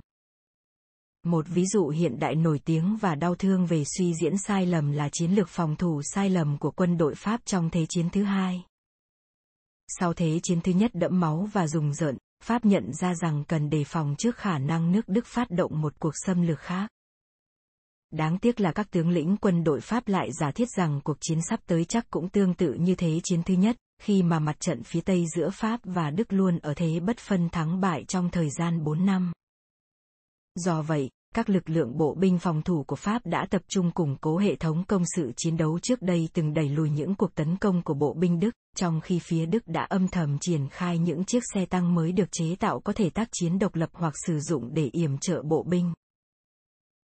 Một 1.25 1.46
ví 1.48 1.65
dụ 1.65 1.88
hiện 1.89 2.20
đại 2.20 2.36
nổi 2.36 2.60
tiếng 2.65 2.98
và 3.01 3.15
đau 3.15 3.36
thương 3.36 3.65
về 3.65 3.84
suy 3.98 4.13
diễn 4.22 4.38
sai 4.38 4.65
lầm 4.65 4.91
là 4.91 5.10
chiến 5.12 5.32
lược 5.32 5.50
phòng 5.50 5.75
thủ 5.75 6.01
sai 6.03 6.29
lầm 6.29 6.58
của 6.58 6.72
quân 6.72 6.98
đội 6.98 7.15
Pháp 7.15 7.41
trong 7.46 7.70
Thế 7.70 7.86
chiến 7.89 8.10
thứ 8.10 8.24
hai. 8.24 8.63
Sau 9.88 10.13
Thế 10.13 10.39
chiến 10.44 10.62
thứ 10.62 10.72
nhất 10.72 10.91
đẫm 10.94 11.20
máu 11.20 11.50
và 11.53 11.67
rùng 11.67 11.94
rợn, 11.94 12.17
Pháp 12.44 12.65
nhận 12.65 12.94
ra 12.94 13.15
rằng 13.15 13.44
cần 13.48 13.70
đề 13.70 13.84
phòng 13.84 14.15
trước 14.17 14.38
khả 14.38 14.58
năng 14.58 14.91
nước 14.91 15.08
Đức 15.08 15.25
phát 15.25 15.51
động 15.51 15.82
một 15.82 15.94
cuộc 16.00 16.13
xâm 16.25 16.41
lược 16.41 16.60
khác. 16.60 16.89
Đáng 18.12 18.38
tiếc 18.38 18.60
là 18.60 18.72
các 18.72 18.92
tướng 18.92 19.10
lĩnh 19.10 19.38
quân 19.38 19.64
đội 19.64 19.82
Pháp 19.82 20.08
lại 20.08 20.30
giả 20.40 20.52
thiết 20.52 20.68
rằng 20.78 21.02
cuộc 21.04 21.18
chiến 21.22 21.40
sắp 21.50 21.60
tới 21.68 21.86
chắc 21.86 22.10
cũng 22.10 22.30
tương 22.30 22.54
tự 22.54 22.74
như 22.74 22.96
Thế 22.96 23.20
chiến 23.24 23.44
thứ 23.44 23.54
nhất, 23.54 23.78
khi 24.02 24.24
mà 24.24 24.40
mặt 24.40 24.60
trận 24.60 24.84
phía 24.84 25.02
Tây 25.02 25.26
giữa 25.36 25.50
Pháp 25.50 25.80
và 25.84 26.10
Đức 26.12 26.34
luôn 26.34 26.60
ở 26.60 26.74
thế 26.74 27.00
bất 27.00 27.18
phân 27.18 27.50
thắng 27.50 27.82
bại 27.82 28.04
trong 28.08 28.30
thời 28.30 28.50
gian 28.50 28.84
4 28.84 29.06
năm. 29.06 29.32
Do 30.56 30.82
vậy, 30.82 31.10
các 31.36 31.50
lực 31.50 31.70
lượng 31.70 31.98
bộ 31.98 32.16
binh 32.16 32.40
phòng 32.40 32.62
thủ 32.62 32.84
của 32.84 32.96
Pháp 32.96 33.22
đã 33.26 33.48
tập 33.50 33.62
trung 33.68 33.92
củng 33.92 34.18
cố 34.22 34.38
hệ 34.38 34.56
thống 34.56 34.84
công 34.88 35.04
sự 35.16 35.32
chiến 35.38 35.58
đấu 35.58 35.80
trước 35.80 36.02
đây 36.02 36.30
từng 36.34 36.54
đẩy 36.54 36.70
lùi 36.70 36.90
những 36.90 37.16
cuộc 37.16 37.36
tấn 37.36 37.58
công 37.58 37.82
của 37.84 37.94
bộ 37.94 38.14
binh 38.14 38.40
Đức, 38.40 38.56
trong 38.76 39.02
khi 39.02 39.20
phía 39.20 39.46
Đức 39.46 39.68
đã 39.68 39.84
âm 39.84 40.08
thầm 40.08 40.38
triển 40.42 40.70
khai 40.70 40.98
những 40.98 41.26
chiếc 41.26 41.44
xe 41.54 41.66
tăng 41.66 41.96
mới 41.96 42.12
được 42.12 42.32
chế 42.32 42.56
tạo 42.60 42.80
có 42.80 42.94
thể 42.94 43.10
tác 43.10 43.30
chiến 43.32 43.60
độc 43.60 43.76
lập 43.76 43.90
hoặc 43.94 44.14
sử 44.28 44.40
dụng 44.40 44.74
để 44.74 44.90
yểm 44.92 45.18
trợ 45.18 45.42
bộ 45.42 45.64
binh. 45.64 45.94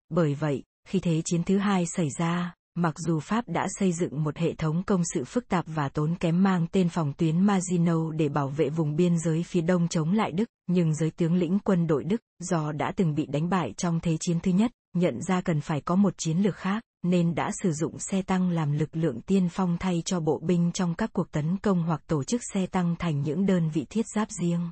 Bởi 0.09 0.35
vậy, 0.35 0.63
khi 0.91 1.01
Thế 1.01 1.23
chiến 1.25 1.43
thứ 1.43 1.59
hai 1.59 1.87
xảy 1.87 2.09
ra, 2.19 2.55
Mặc 2.75 2.95
dù 2.99 3.21
Pháp 3.21 3.49
đã 3.49 3.67
xây 3.79 3.93
dựng 3.93 4.25
một 4.25 4.37
hệ 4.37 4.55
thống 4.55 4.83
công 4.83 5.03
sự 5.15 5.25
phức 5.25 5.49
tạp 5.49 5.65
và 5.69 5.89
tốn 5.89 6.15
kém 6.15 6.43
mang 6.43 6.67
tên 6.73 6.89
phòng 6.89 7.13
tuyến 7.17 7.41
Maginot 7.41 8.15
để 8.17 8.29
bảo 8.29 8.49
vệ 8.49 8.69
vùng 8.69 8.97
biên 8.97 9.19
giới 9.19 9.43
phía 9.43 9.61
đông 9.61 9.89
chống 9.89 10.13
lại 10.13 10.33
Đức, 10.33 10.45
nhưng 10.67 10.95
giới 10.95 11.11
tướng 11.11 11.35
lĩnh 11.35 11.59
quân 11.59 11.87
đội 11.87 12.05
Đức, 12.05 12.21
do 12.39 12.73
đã 12.73 12.93
từng 12.97 13.15
bị 13.15 13.27
đánh 13.27 13.49
bại 13.49 13.73
trong 13.77 14.01
Thế 14.01 14.17
chiến 14.21 14.41
thứ 14.41 14.53
nhất, 14.53 14.71
nhận 14.97 15.23
ra 15.23 15.41
cần 15.41 15.61
phải 15.61 15.81
có 15.81 15.97
một 15.97 16.15
chiến 16.19 16.39
lược 16.39 16.57
khác, 16.57 16.83
nên 17.03 17.35
đã 17.35 17.51
sử 17.63 17.73
dụng 17.73 17.99
xe 17.99 18.23
tăng 18.23 18.51
làm 18.51 18.73
lực 18.73 18.97
lượng 18.97 19.21
tiên 19.21 19.49
phong 19.51 19.77
thay 19.81 20.03
cho 20.05 20.21
bộ 20.21 20.39
binh 20.39 20.73
trong 20.73 20.95
các 20.95 21.11
cuộc 21.13 21.33
tấn 21.33 21.57
công 21.57 21.83
hoặc 21.83 22.03
tổ 22.07 22.25
chức 22.25 22.41
xe 22.55 22.67
tăng 22.67 22.97
thành 22.99 23.23
những 23.23 23.47
đơn 23.47 23.71
vị 23.71 23.87
thiết 23.91 24.07
giáp 24.15 24.29
riêng. 24.31 24.71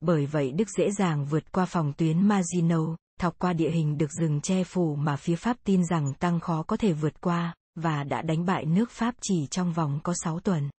Bởi 0.00 0.26
vậy 0.26 0.52
Đức 0.52 0.68
dễ 0.78 0.90
dàng 0.98 1.26
vượt 1.26 1.52
qua 1.52 1.64
phòng 1.64 1.92
tuyến 1.96 2.28
Maginot, 2.28 2.96
thọc 3.18 3.38
qua 3.38 3.52
địa 3.52 3.70
hình 3.70 3.98
được 3.98 4.12
rừng 4.12 4.40
che 4.40 4.64
phủ 4.64 4.94
mà 4.94 5.16
phía 5.16 5.36
Pháp 5.36 5.56
tin 5.64 5.84
rằng 5.84 6.14
tăng 6.14 6.40
khó 6.40 6.62
có 6.62 6.76
thể 6.76 6.92
vượt 6.92 7.20
qua, 7.20 7.54
và 7.74 8.04
đã 8.04 8.22
đánh 8.22 8.46
bại 8.46 8.64
nước 8.64 8.90
Pháp 8.90 9.14
chỉ 9.20 9.46
trong 9.50 9.72
vòng 9.72 10.00
có 10.02 10.14
6 10.24 10.40
tuần. 10.40 10.70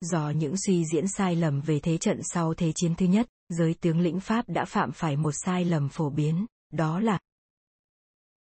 Do 0.00 0.30
những 0.30 0.54
suy 0.66 0.84
diễn 0.92 1.08
sai 1.08 1.36
lầm 1.36 1.60
về 1.60 1.80
thế 1.80 1.98
trận 1.98 2.20
sau 2.22 2.54
Thế 2.54 2.72
chiến 2.74 2.94
thứ 2.94 3.06
nhất, 3.06 3.28
giới 3.48 3.74
tướng 3.74 4.00
lĩnh 4.00 4.20
Pháp 4.20 4.48
đã 4.48 4.64
phạm 4.64 4.92
phải 4.92 5.16
một 5.16 5.32
sai 5.44 5.64
lầm 5.64 5.88
phổ 5.88 6.10
biến, 6.10 6.46
đó 6.72 7.00
là 7.00 7.18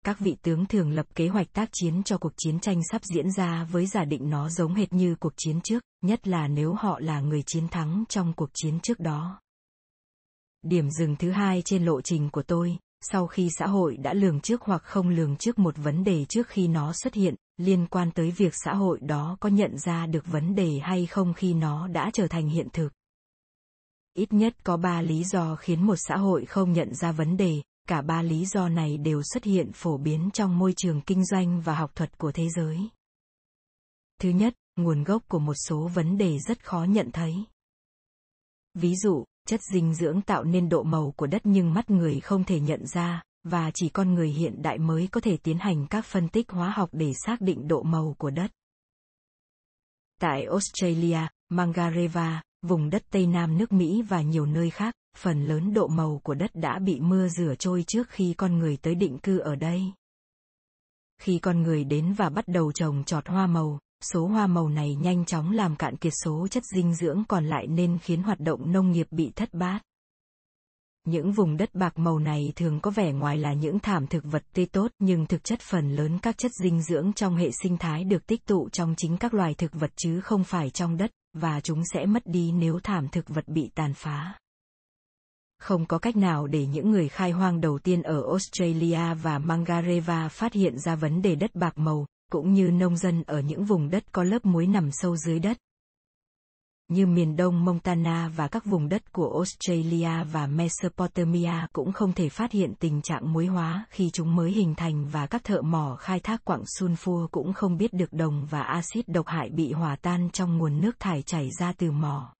các 0.04 0.20
vị 0.20 0.36
tướng 0.42 0.66
thường 0.66 0.90
lập 0.90 1.06
kế 1.14 1.28
hoạch 1.28 1.52
tác 1.52 1.68
chiến 1.72 2.02
cho 2.02 2.18
cuộc 2.18 2.32
chiến 2.36 2.60
tranh 2.60 2.80
sắp 2.90 3.02
diễn 3.04 3.30
ra 3.30 3.64
với 3.64 3.86
giả 3.86 4.04
định 4.04 4.30
nó 4.30 4.48
giống 4.48 4.74
hệt 4.74 4.92
như 4.92 5.14
cuộc 5.20 5.32
chiến 5.36 5.60
trước, 5.60 5.84
nhất 6.02 6.28
là 6.28 6.48
nếu 6.48 6.74
họ 6.74 7.00
là 7.00 7.20
người 7.20 7.42
chiến 7.46 7.68
thắng 7.68 8.04
trong 8.08 8.32
cuộc 8.32 8.50
chiến 8.54 8.80
trước 8.80 9.00
đó. 9.00 9.40
Điểm 10.64 10.90
dừng 10.90 11.16
thứ 11.16 11.30
hai 11.30 11.62
trên 11.64 11.85
lộ 11.85 12.00
trình 12.00 12.30
của 12.30 12.42
tôi, 12.42 12.78
sau 13.00 13.26
khi 13.26 13.50
xã 13.59 13.66
hội 13.66 13.97
đã 13.97 14.14
lường 14.14 14.40
trước 14.40 14.62
hoặc 14.62 14.83
không 14.85 15.09
lường 15.09 15.37
trước 15.37 15.59
một 15.59 15.75
vấn 15.76 16.04
đề 16.04 16.25
trước 16.25 16.49
khi 16.49 16.68
nó 16.68 16.92
xuất 16.92 17.14
hiện, 17.14 17.35
liên 17.56 17.87
quan 17.87 18.11
tới 18.11 18.30
việc 18.30 18.52
xã 18.64 18.75
hội 18.75 18.99
đó 19.02 19.37
có 19.40 19.49
nhận 19.49 19.78
ra 19.78 20.06
được 20.06 20.26
vấn 20.26 20.54
đề 20.54 20.78
hay 20.83 21.06
không 21.06 21.35
khi 21.35 21.54
nó 21.54 21.88
đã 21.88 22.11
trở 22.12 22.26
thành 22.28 22.49
hiện 22.49 22.68
thực. 22.73 22.88
Ít 24.14 24.33
nhất 24.33 24.64
có 24.64 24.76
ba 24.76 25.02
lý 25.02 25.25
do 25.25 25.56
khiến 25.56 25.87
một 25.87 25.97
xã 25.97 26.16
hội 26.16 26.44
không 26.44 26.73
nhận 26.73 26.94
ra 26.94 27.12
vấn 27.12 27.37
đề, 27.37 27.62
cả 27.88 28.02
ba 28.02 28.23
lý 28.23 28.47
do 28.47 28.68
này 28.68 28.99
đều 28.99 29.23
xuất 29.23 29.44
hiện 29.44 29.73
phổ 29.73 29.97
biến 29.97 30.30
trong 30.33 30.59
môi 30.59 30.73
trường 30.76 31.00
kinh 31.00 31.25
doanh 31.25 31.61
và 31.61 31.75
học 31.75 31.94
thuật 31.94 32.18
của 32.18 32.33
thế 32.33 32.49
giới. 32.56 32.78
Thứ 34.21 34.28
nhất, 34.28 34.54
nguồn 34.76 35.04
gốc 35.04 35.23
của 35.28 35.38
một 35.38 35.54
số 35.68 35.90
vấn 35.94 36.18
đề 36.18 36.38
rất 36.38 36.64
khó 36.64 36.85
nhận 36.85 37.11
thấy. 37.12 37.35
Ví 38.75 38.97
dụ, 38.97 39.25
chất 39.48 39.60
dinh 39.72 39.94
dưỡng 39.94 40.22
tạo 40.22 40.44
nên 40.44 40.68
độ 40.68 40.82
màu 40.82 41.12
của 41.16 41.26
đất 41.26 41.42
nhưng 41.44 41.74
mắt 41.74 41.90
người 41.90 42.20
không 42.20 42.44
thể 42.44 42.60
nhận 42.60 42.86
ra, 42.86 43.22
và 43.44 43.70
chỉ 43.74 43.88
con 43.88 44.14
người 44.14 44.28
hiện 44.28 44.62
đại 44.62 44.78
mới 44.78 45.08
có 45.12 45.20
thể 45.20 45.36
tiến 45.36 45.58
hành 45.58 45.86
các 45.86 46.04
phân 46.04 46.28
tích 46.28 46.50
hóa 46.50 46.70
học 46.76 46.88
để 46.92 47.12
xác 47.26 47.40
định 47.40 47.68
độ 47.68 47.82
màu 47.82 48.14
của 48.18 48.30
đất. 48.30 48.50
Tại 50.20 50.44
Australia, 50.44 51.18
Mangareva, 51.48 52.42
vùng 52.62 52.90
đất 52.90 53.02
Tây 53.10 53.26
Nam 53.26 53.58
nước 53.58 53.72
Mỹ 53.72 54.02
và 54.02 54.22
nhiều 54.22 54.46
nơi 54.46 54.70
khác, 54.70 54.94
phần 55.16 55.44
lớn 55.44 55.74
độ 55.74 55.86
màu 55.86 56.20
của 56.22 56.34
đất 56.34 56.50
đã 56.54 56.78
bị 56.78 57.00
mưa 57.00 57.28
rửa 57.28 57.54
trôi 57.58 57.84
trước 57.86 58.08
khi 58.08 58.34
con 58.36 58.58
người 58.58 58.76
tới 58.76 58.94
định 58.94 59.18
cư 59.18 59.38
ở 59.38 59.56
đây. 59.56 59.92
Khi 61.18 61.38
con 61.38 61.62
người 61.62 61.84
đến 61.84 62.12
và 62.12 62.28
bắt 62.28 62.44
đầu 62.48 62.72
trồng 62.72 63.04
trọt 63.04 63.28
hoa 63.28 63.46
màu, 63.46 63.78
số 64.12 64.26
hoa 64.26 64.46
màu 64.46 64.68
này 64.68 64.94
nhanh 64.94 65.25
chóng 65.25 65.52
làm 65.52 65.76
cạn 65.76 65.96
kiệt 65.96 66.12
số 66.25 66.49
chất 66.50 66.62
dinh 66.75 66.94
dưỡng 66.94 67.25
còn 67.28 67.44
lại 67.44 67.66
nên 67.66 67.99
khiến 67.99 68.23
hoạt 68.23 68.40
động 68.40 68.73
nông 68.73 68.90
nghiệp 68.92 69.06
bị 69.11 69.32
thất 69.37 69.54
bát. 69.54 69.80
Những 71.06 71.32
vùng 71.32 71.56
đất 71.56 71.75
bạc 71.75 71.99
màu 71.99 72.18
này 72.18 72.52
thường 72.56 72.80
có 72.80 72.90
vẻ 72.90 73.12
ngoài 73.12 73.37
là 73.37 73.52
những 73.52 73.78
thảm 73.78 74.06
thực 74.06 74.25
vật 74.25 74.44
tươi 74.52 74.66
tốt 74.66 74.90
nhưng 74.99 75.26
thực 75.26 75.44
chất 75.44 75.61
phần 75.61 75.90
lớn 75.90 76.18
các 76.23 76.38
chất 76.38 76.52
dinh 76.62 76.82
dưỡng 76.82 77.12
trong 77.12 77.37
hệ 77.37 77.50
sinh 77.62 77.76
thái 77.76 78.04
được 78.04 78.26
tích 78.26 78.47
tụ 78.47 78.69
trong 78.69 78.95
chính 78.97 79.17
các 79.17 79.34
loài 79.34 79.54
thực 79.54 79.73
vật 79.75 79.90
chứ 79.97 80.21
không 80.21 80.45
phải 80.45 80.71
trong 80.71 80.97
đất, 80.97 81.10
và 81.32 81.60
chúng 81.60 81.82
sẽ 81.95 82.06
mất 82.06 82.23
đi 82.26 82.52
nếu 82.52 82.80
thảm 82.82 83.08
thực 83.08 83.28
vật 83.28 83.49
bị 83.49 83.71
tàn 83.75 83.95
phá. 83.95 84.34
Không 85.58 85.86
có 85.86 85.99
cách 85.99 86.17
nào 86.17 86.47
để 86.47 86.67
những 86.67 86.90
người 86.90 87.08
khai 87.08 87.30
hoang 87.30 87.60
đầu 87.60 87.78
tiên 87.78 88.02
ở 88.02 88.23
Australia 88.28 89.14
và 89.23 89.38
Mangareva 89.38 90.28
phát 90.28 90.52
hiện 90.52 90.78
ra 90.78 90.95
vấn 90.95 91.23
đề 91.23 91.34
đất 91.34 91.54
bạc 91.54 91.78
màu, 91.78 92.06
cũng 92.34 92.52
như 92.52 92.70
nông 92.70 92.97
dân 92.97 93.23
ở 93.23 93.40
những 93.40 93.64
vùng 93.64 93.90
đất 93.90 94.12
có 94.12 94.23
lớp 94.23 94.44
muối 94.44 94.66
nằm 94.66 94.88
sâu 94.92 95.16
dưới 95.16 95.38
đất. 95.38 95.58
Như 96.88 97.06
miền 97.06 97.36
đông 97.36 97.64
Montana 97.64 98.28
và 98.36 98.49
các 98.49 98.64
vùng 98.64 98.88
đất 98.88 99.12
của 99.12 99.32
Australia 99.32 100.25
và 100.32 100.47
Mesopotamia 100.47 101.66
cũng 101.73 101.92
không 101.92 102.12
thể 102.12 102.28
phát 102.28 102.52
hiện 102.52 102.75
tình 102.75 103.02
trạng 103.02 103.32
muối 103.32 103.47
hóa 103.47 103.86
khi 103.90 104.10
chúng 104.10 104.36
mới 104.36 104.52
hình 104.52 104.75
thành 104.75 105.08
và 105.08 105.26
các 105.26 105.44
thợ 105.44 105.62
mỏ 105.62 105.97
khai 106.00 106.20
thác 106.20 106.44
quặng 106.44 106.62
sunfua 106.78 107.26
cũng 107.30 107.52
không 107.52 107.76
biết 107.76 107.92
được 107.92 108.12
đồng 108.12 108.47
và 108.50 108.62
axit 108.62 109.08
độc 109.08 109.26
hại 109.26 109.50
bị 109.50 109.73
hòa 109.73 109.97
tan 109.97 110.30
trong 110.30 110.58
nguồn 110.58 110.80
nước 110.80 111.00
thải 111.00 111.23
chảy 111.23 111.50
ra 111.60 111.73
từ 111.73 111.90
mỏ. 111.90 112.34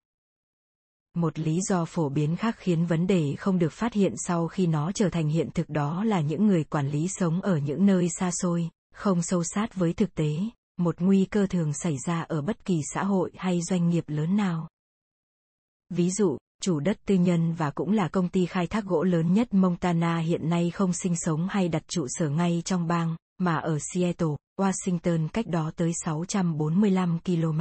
Một 1.15 1.39
lý 1.39 1.59
do 1.69 1.85
phổ 1.85 2.09
biến 2.09 2.37
khác 2.37 2.57
khiến 2.59 2.87
vấn 2.87 3.07
đề 3.07 3.35
không 3.39 3.59
được 3.59 3.73
phát 3.73 3.93
hiện 3.93 4.15
sau 4.17 4.49
khi 4.49 4.67
nó 4.67 4.93
trở 4.93 5.09
thành 5.09 5.29
hiện 5.29 5.49
thực 5.55 5.69
đó 5.69 6.05
là 6.05 6.21
những 6.21 6.47
người 6.47 6.65
quản 6.65 6.89
lý 6.89 7.09
sống 7.09 7.41
ở 7.41 7.57
những 7.57 7.87
nơi 7.87 8.09
xa 8.19 8.31
xôi, 8.31 8.71
không 8.95 9.23
sâu 9.23 9.45
sát 9.45 9.75
với 9.75 9.93
thực 9.93 10.15
tế, 10.15 10.37
một 10.77 11.01
nguy 11.01 11.25
cơ 11.25 11.47
thường 11.47 11.73
xảy 11.73 11.97
ra 12.07 12.23
ở 12.23 12.43
bất 12.43 12.65
kỳ 12.65 12.81
xã 12.95 13.05
hội 13.05 13.33
hay 13.37 13.63
doanh 13.63 13.89
nghiệp 13.89 14.05
lớn 14.07 14.37
nào. 14.37 14.69
Ví 15.91 16.11
dụ, 16.11 16.39
chủ 16.63 16.81
đất 16.81 16.99
tư 17.07 17.15
nhân 17.15 17.55
và 17.55 17.71
cũng 17.71 17.93
là 17.93 18.09
công 18.09 18.29
ty 18.29 18.47
khai 18.47 18.67
thác 18.67 18.85
gỗ 18.85 19.03
lớn 19.03 19.35
nhất 19.35 19.55
Montana 19.55 20.19
hiện 20.19 20.49
nay 20.49 20.71
không 20.71 20.93
sinh 20.93 21.17
sống 21.17 21.49
hay 21.51 21.69
đặt 21.69 21.83
trụ 21.89 22.07
sở 22.09 22.29
ngay 22.29 22.63
trong 22.65 22.87
bang, 22.87 23.17
mà 23.39 23.57
ở 23.57 23.79
Seattle, 23.93 24.37
Washington 24.61 25.29
cách 25.29 25.47
đó 25.47 25.71
tới 25.77 25.93
645 26.05 27.19
km. 27.25 27.61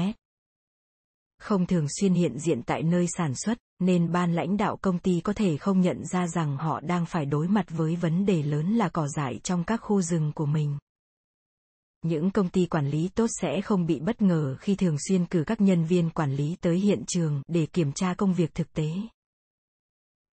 Không 1.39 1.65
thường 1.65 1.88
xuyên 2.00 2.13
hiện 2.13 2.39
diện 2.39 2.62
tại 2.65 2.84
nơi 2.84 3.08
sản 3.17 3.36
xuất, 3.36 3.58
nên 3.80 4.12
ban 4.12 4.34
lãnh 4.34 4.58
đạo 4.58 4.78
công 4.78 5.00
ty 5.00 5.22
có 5.22 5.34
thể 5.34 5.58
không 5.58 5.82
nhận 5.82 6.06
ra 6.06 6.28
rằng 6.28 6.58
họ 6.58 6.80
đang 6.80 7.06
phải 7.06 7.26
đối 7.26 7.48
mặt 7.48 7.65
với 7.69 7.96
vấn 7.96 8.26
đề 8.26 8.43
lớn 8.43 8.76
là 8.76 8.89
cỏ 8.89 9.08
dại 9.08 9.39
trong 9.43 9.63
các 9.63 9.78
khu 9.78 10.02
rừng 10.02 10.32
của 10.36 10.46
mình 10.46 10.78
những 12.04 12.32
công 12.32 12.50
ty 12.50 12.66
quản 12.66 12.89
lý 12.89 13.10
tốt 13.16 13.28
sẽ 13.42 13.62
không 13.62 13.86
bị 13.86 14.00
bất 14.00 14.22
ngờ 14.22 14.56
khi 14.60 14.76
thường 14.76 14.96
xuyên 15.08 15.26
cử 15.26 15.44
các 15.48 15.62
nhân 15.62 15.86
viên 15.86 16.10
quản 16.10 16.36
lý 16.36 16.56
tới 16.62 16.80
hiện 16.80 17.04
trường 17.08 17.42
để 17.48 17.66
kiểm 17.66 17.92
tra 17.92 18.13
công 18.13 18.34
việc 18.34 18.56
thực 18.56 18.74
tế. 18.74 18.88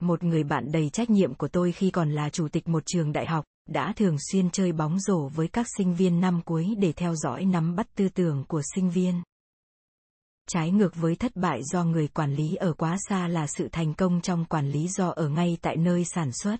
Một 0.02 0.24
người 0.24 0.44
bạn 0.44 0.72
đầy 0.72 0.90
trách 0.90 1.10
nhiệm 1.10 1.34
của 1.34 1.48
tôi 1.48 1.72
khi 1.72 1.92
còn 1.92 2.12
là 2.12 2.30
chủ 2.30 2.48
tịch 2.48 2.68
một 2.68 2.84
trường 2.86 3.12
đại 3.12 3.26
học, 3.26 3.46
đã 3.70 3.94
thường 3.96 4.16
xuyên 4.32 4.50
chơi 4.50 4.72
bóng 4.72 5.00
rổ 5.00 5.28
với 5.28 5.48
các 5.48 5.68
sinh 5.78 5.96
viên 5.96 6.20
năm 6.20 6.42
cuối 6.46 6.76
để 6.78 6.92
theo 6.92 7.16
dõi 7.16 7.46
nắm 7.46 7.76
bắt 7.76 7.88
tư 7.96 8.10
tưởng 8.10 8.44
của 8.48 8.62
sinh 8.76 8.90
viên. 8.90 9.22
Trái 10.50 10.72
ngược 10.72 10.96
với 10.96 11.16
thất 11.16 11.36
bại 11.36 11.62
do 11.64 11.84
người 11.84 12.08
quản 12.08 12.34
lý 12.34 12.56
ở 12.56 12.74
quá 12.74 12.98
xa 13.10 13.28
là 13.28 13.48
sự 13.48 13.68
thành 13.72 13.94
công 13.94 14.22
trong 14.22 14.46
quản 14.46 14.72
lý 14.72 14.88
do 14.88 15.10
ở 15.10 15.30
ngay 15.30 15.58
tại 15.62 15.78
nơi 15.78 16.06
sản 16.06 16.32
xuất 16.32 16.60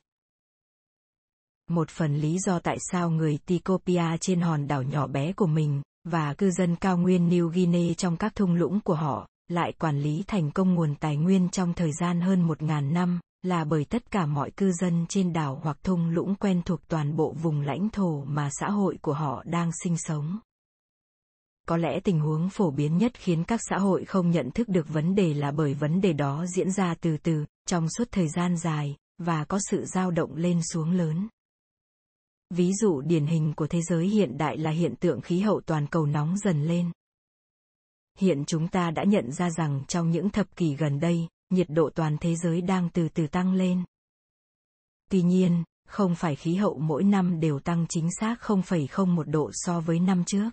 một 1.72 1.90
phần 1.90 2.16
lý 2.16 2.38
do 2.40 2.60
tại 2.60 2.78
sao 2.92 3.10
người 3.10 3.40
Tikopia 3.46 4.18
trên 4.22 4.42
hòn 4.42 4.68
đảo 4.68 4.84
nhỏ 4.84 5.08
bé 5.08 5.34
của 5.34 5.48
mình, 5.48 5.82
và 6.04 6.34
cư 6.34 6.52
dân 6.52 6.76
cao 6.76 6.98
nguyên 6.98 7.30
New 7.30 7.48
Guinea 7.48 7.94
trong 7.94 8.18
các 8.18 8.36
thung 8.36 8.54
lũng 8.56 8.80
của 8.82 8.96
họ, 8.96 9.28
lại 9.48 9.72
quản 9.80 10.00
lý 10.00 10.24
thành 10.28 10.52
công 10.52 10.74
nguồn 10.74 10.96
tài 10.96 11.18
nguyên 11.18 11.50
trong 11.50 11.74
thời 11.74 11.92
gian 12.00 12.22
hơn 12.22 12.42
một 12.42 12.62
ngàn 12.62 12.94
năm, 12.94 13.20
là 13.44 13.64
bởi 13.64 13.86
tất 13.86 14.12
cả 14.12 14.26
mọi 14.26 14.52
cư 14.52 14.72
dân 14.72 15.06
trên 15.10 15.34
đảo 15.34 15.60
hoặc 15.64 15.78
thung 15.84 16.10
lũng 16.10 16.36
quen 16.36 16.62
thuộc 16.66 16.88
toàn 16.88 17.16
bộ 17.16 17.34
vùng 17.42 17.62
lãnh 17.62 17.90
thổ 17.90 18.24
mà 18.28 18.50
xã 18.52 18.70
hội 18.70 18.98
của 19.02 19.14
họ 19.14 19.44
đang 19.46 19.72
sinh 19.84 19.98
sống. 19.98 20.40
Có 21.68 21.78
lẽ 21.78 22.00
tình 22.04 22.20
huống 22.20 22.50
phổ 22.50 22.72
biến 22.72 22.98
nhất 22.98 23.12
khiến 23.16 23.44
các 23.44 23.60
xã 23.70 23.78
hội 23.78 24.06
không 24.06 24.30
nhận 24.30 24.52
thức 24.52 24.70
được 24.70 24.90
vấn 24.90 25.16
đề 25.16 25.34
là 25.34 25.52
bởi 25.52 25.74
vấn 25.74 26.02
đề 26.02 26.14
đó 26.14 26.46
diễn 26.56 26.72
ra 26.72 26.96
từ 27.02 27.18
từ, 27.18 27.46
trong 27.68 27.90
suốt 27.90 28.08
thời 28.12 28.28
gian 28.28 28.58
dài, 28.58 28.96
và 29.18 29.46
có 29.46 29.60
sự 29.70 29.86
dao 29.86 30.12
động 30.12 30.36
lên 30.36 30.60
xuống 30.74 30.92
lớn. 30.92 31.28
Ví 32.50 32.74
dụ 32.74 33.02
điển 33.02 33.26
hình 33.26 33.54
của 33.56 33.68
thế 33.68 33.82
giới 33.82 34.08
hiện 34.08 34.38
đại 34.38 34.58
là 34.58 34.72
hiện 34.72 34.96
tượng 34.96 35.22
khí 35.22 35.40
hậu 35.40 35.62
toàn 35.62 35.88
cầu 35.88 36.06
nóng 36.06 36.38
dần 36.38 36.64
lên. 36.64 36.92
Hiện 38.18 38.44
chúng 38.46 38.68
ta 38.68 38.92
đã 38.92 39.04
nhận 39.04 39.32
ra 39.32 39.50
rằng 39.50 39.84
trong 39.88 40.12
những 40.12 40.30
thập 40.30 40.56
kỷ 40.56 40.76
gần 40.76 41.00
đây, 41.00 41.28
nhiệt 41.50 41.68
độ 41.70 41.90
toàn 41.96 42.18
thế 42.22 42.36
giới 42.36 42.62
đang 42.62 42.90
từ 42.90 43.10
từ 43.10 43.28
tăng 43.28 43.54
lên. 43.54 43.84
Tuy 45.10 45.22
nhiên, 45.22 45.64
không 45.88 46.16
phải 46.16 46.36
khí 46.36 46.56
hậu 46.56 46.80
mỗi 46.80 47.04
năm 47.04 47.40
đều 47.40 47.60
tăng 47.60 47.86
chính 47.90 48.10
xác 48.20 48.36
0,01 48.42 49.24
độ 49.24 49.50
so 49.54 49.80
với 49.80 50.00
năm 50.00 50.24
trước. 50.26 50.50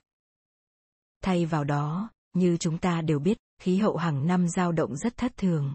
Thay 1.23 1.47
vào 1.47 1.65
đó, 1.65 2.11
như 2.35 2.57
chúng 2.57 2.79
ta 2.79 3.01
đều 3.01 3.19
biết, 3.19 3.39
khí 3.59 3.77
hậu 3.77 3.97
hàng 3.97 4.27
năm 4.27 4.49
dao 4.49 4.73
động 4.73 4.97
rất 4.97 5.17
thất 5.17 5.37
thường. 5.37 5.75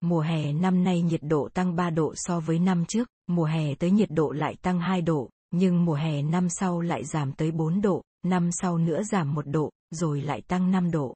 Mùa 0.00 0.20
hè 0.20 0.52
năm 0.52 0.84
nay 0.84 1.02
nhiệt 1.02 1.20
độ 1.22 1.48
tăng 1.54 1.76
3 1.76 1.90
độ 1.90 2.14
so 2.16 2.40
với 2.40 2.58
năm 2.58 2.84
trước, 2.88 3.08
mùa 3.26 3.44
hè 3.44 3.74
tới 3.74 3.90
nhiệt 3.90 4.10
độ 4.10 4.30
lại 4.30 4.56
tăng 4.62 4.80
2 4.80 5.02
độ, 5.02 5.30
nhưng 5.50 5.84
mùa 5.84 5.94
hè 5.94 6.22
năm 6.22 6.48
sau 6.48 6.80
lại 6.80 7.04
giảm 7.04 7.32
tới 7.32 7.50
4 7.50 7.80
độ, 7.80 8.02
năm 8.24 8.48
sau 8.52 8.78
nữa 8.78 9.02
giảm 9.02 9.34
1 9.34 9.46
độ, 9.46 9.70
rồi 9.90 10.22
lại 10.22 10.42
tăng 10.48 10.70
5 10.70 10.90
độ. 10.90 11.14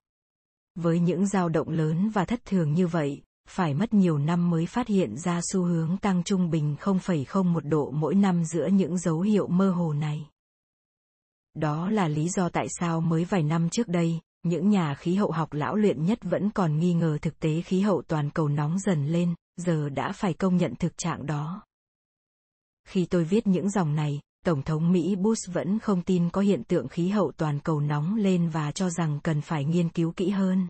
Với 0.74 1.00
những 1.00 1.26
dao 1.26 1.48
động 1.48 1.68
lớn 1.68 2.10
và 2.10 2.24
thất 2.24 2.44
thường 2.44 2.72
như 2.72 2.86
vậy, 2.86 3.22
phải 3.48 3.74
mất 3.74 3.94
nhiều 3.94 4.18
năm 4.18 4.50
mới 4.50 4.66
phát 4.66 4.88
hiện 4.88 5.16
ra 5.16 5.40
xu 5.52 5.62
hướng 5.62 5.96
tăng 5.96 6.22
trung 6.24 6.50
bình 6.50 6.76
0,01 6.80 7.60
độ 7.60 7.90
mỗi 7.90 8.14
năm 8.14 8.44
giữa 8.44 8.66
những 8.66 8.98
dấu 8.98 9.20
hiệu 9.20 9.46
mơ 9.46 9.70
hồ 9.70 9.92
này. 9.92 10.28
Đó 11.54 11.90
là 11.90 12.08
lý 12.08 12.28
do 12.28 12.48
tại 12.48 12.66
sao 12.80 13.00
mới 13.00 13.24
vài 13.24 13.42
năm 13.42 13.68
trước 13.70 13.88
đây, 13.88 14.20
những 14.44 14.70
nhà 14.70 14.94
khí 14.94 15.14
hậu 15.14 15.30
học 15.30 15.52
lão 15.52 15.76
luyện 15.76 16.04
nhất 16.04 16.18
vẫn 16.22 16.50
còn 16.50 16.78
nghi 16.78 16.94
ngờ 16.94 17.18
thực 17.22 17.40
tế 17.40 17.60
khí 17.60 17.80
hậu 17.80 18.02
toàn 18.02 18.30
cầu 18.30 18.48
nóng 18.48 18.78
dần 18.78 19.06
lên, 19.06 19.34
giờ 19.56 19.88
đã 19.88 20.12
phải 20.12 20.34
công 20.34 20.56
nhận 20.56 20.74
thực 20.74 20.98
trạng 20.98 21.26
đó. 21.26 21.62
Khi 22.88 23.06
tôi 23.06 23.24
viết 23.24 23.46
những 23.46 23.70
dòng 23.70 23.94
này, 23.94 24.20
Tổng 24.44 24.62
thống 24.62 24.92
Mỹ 24.92 25.16
Bush 25.16 25.52
vẫn 25.52 25.78
không 25.78 26.02
tin 26.02 26.30
có 26.30 26.40
hiện 26.40 26.64
tượng 26.64 26.88
khí 26.88 27.08
hậu 27.08 27.32
toàn 27.36 27.60
cầu 27.60 27.80
nóng 27.80 28.16
lên 28.16 28.48
và 28.48 28.72
cho 28.72 28.90
rằng 28.90 29.20
cần 29.22 29.40
phải 29.40 29.64
nghiên 29.64 29.88
cứu 29.88 30.12
kỹ 30.12 30.30
hơn. 30.30 30.68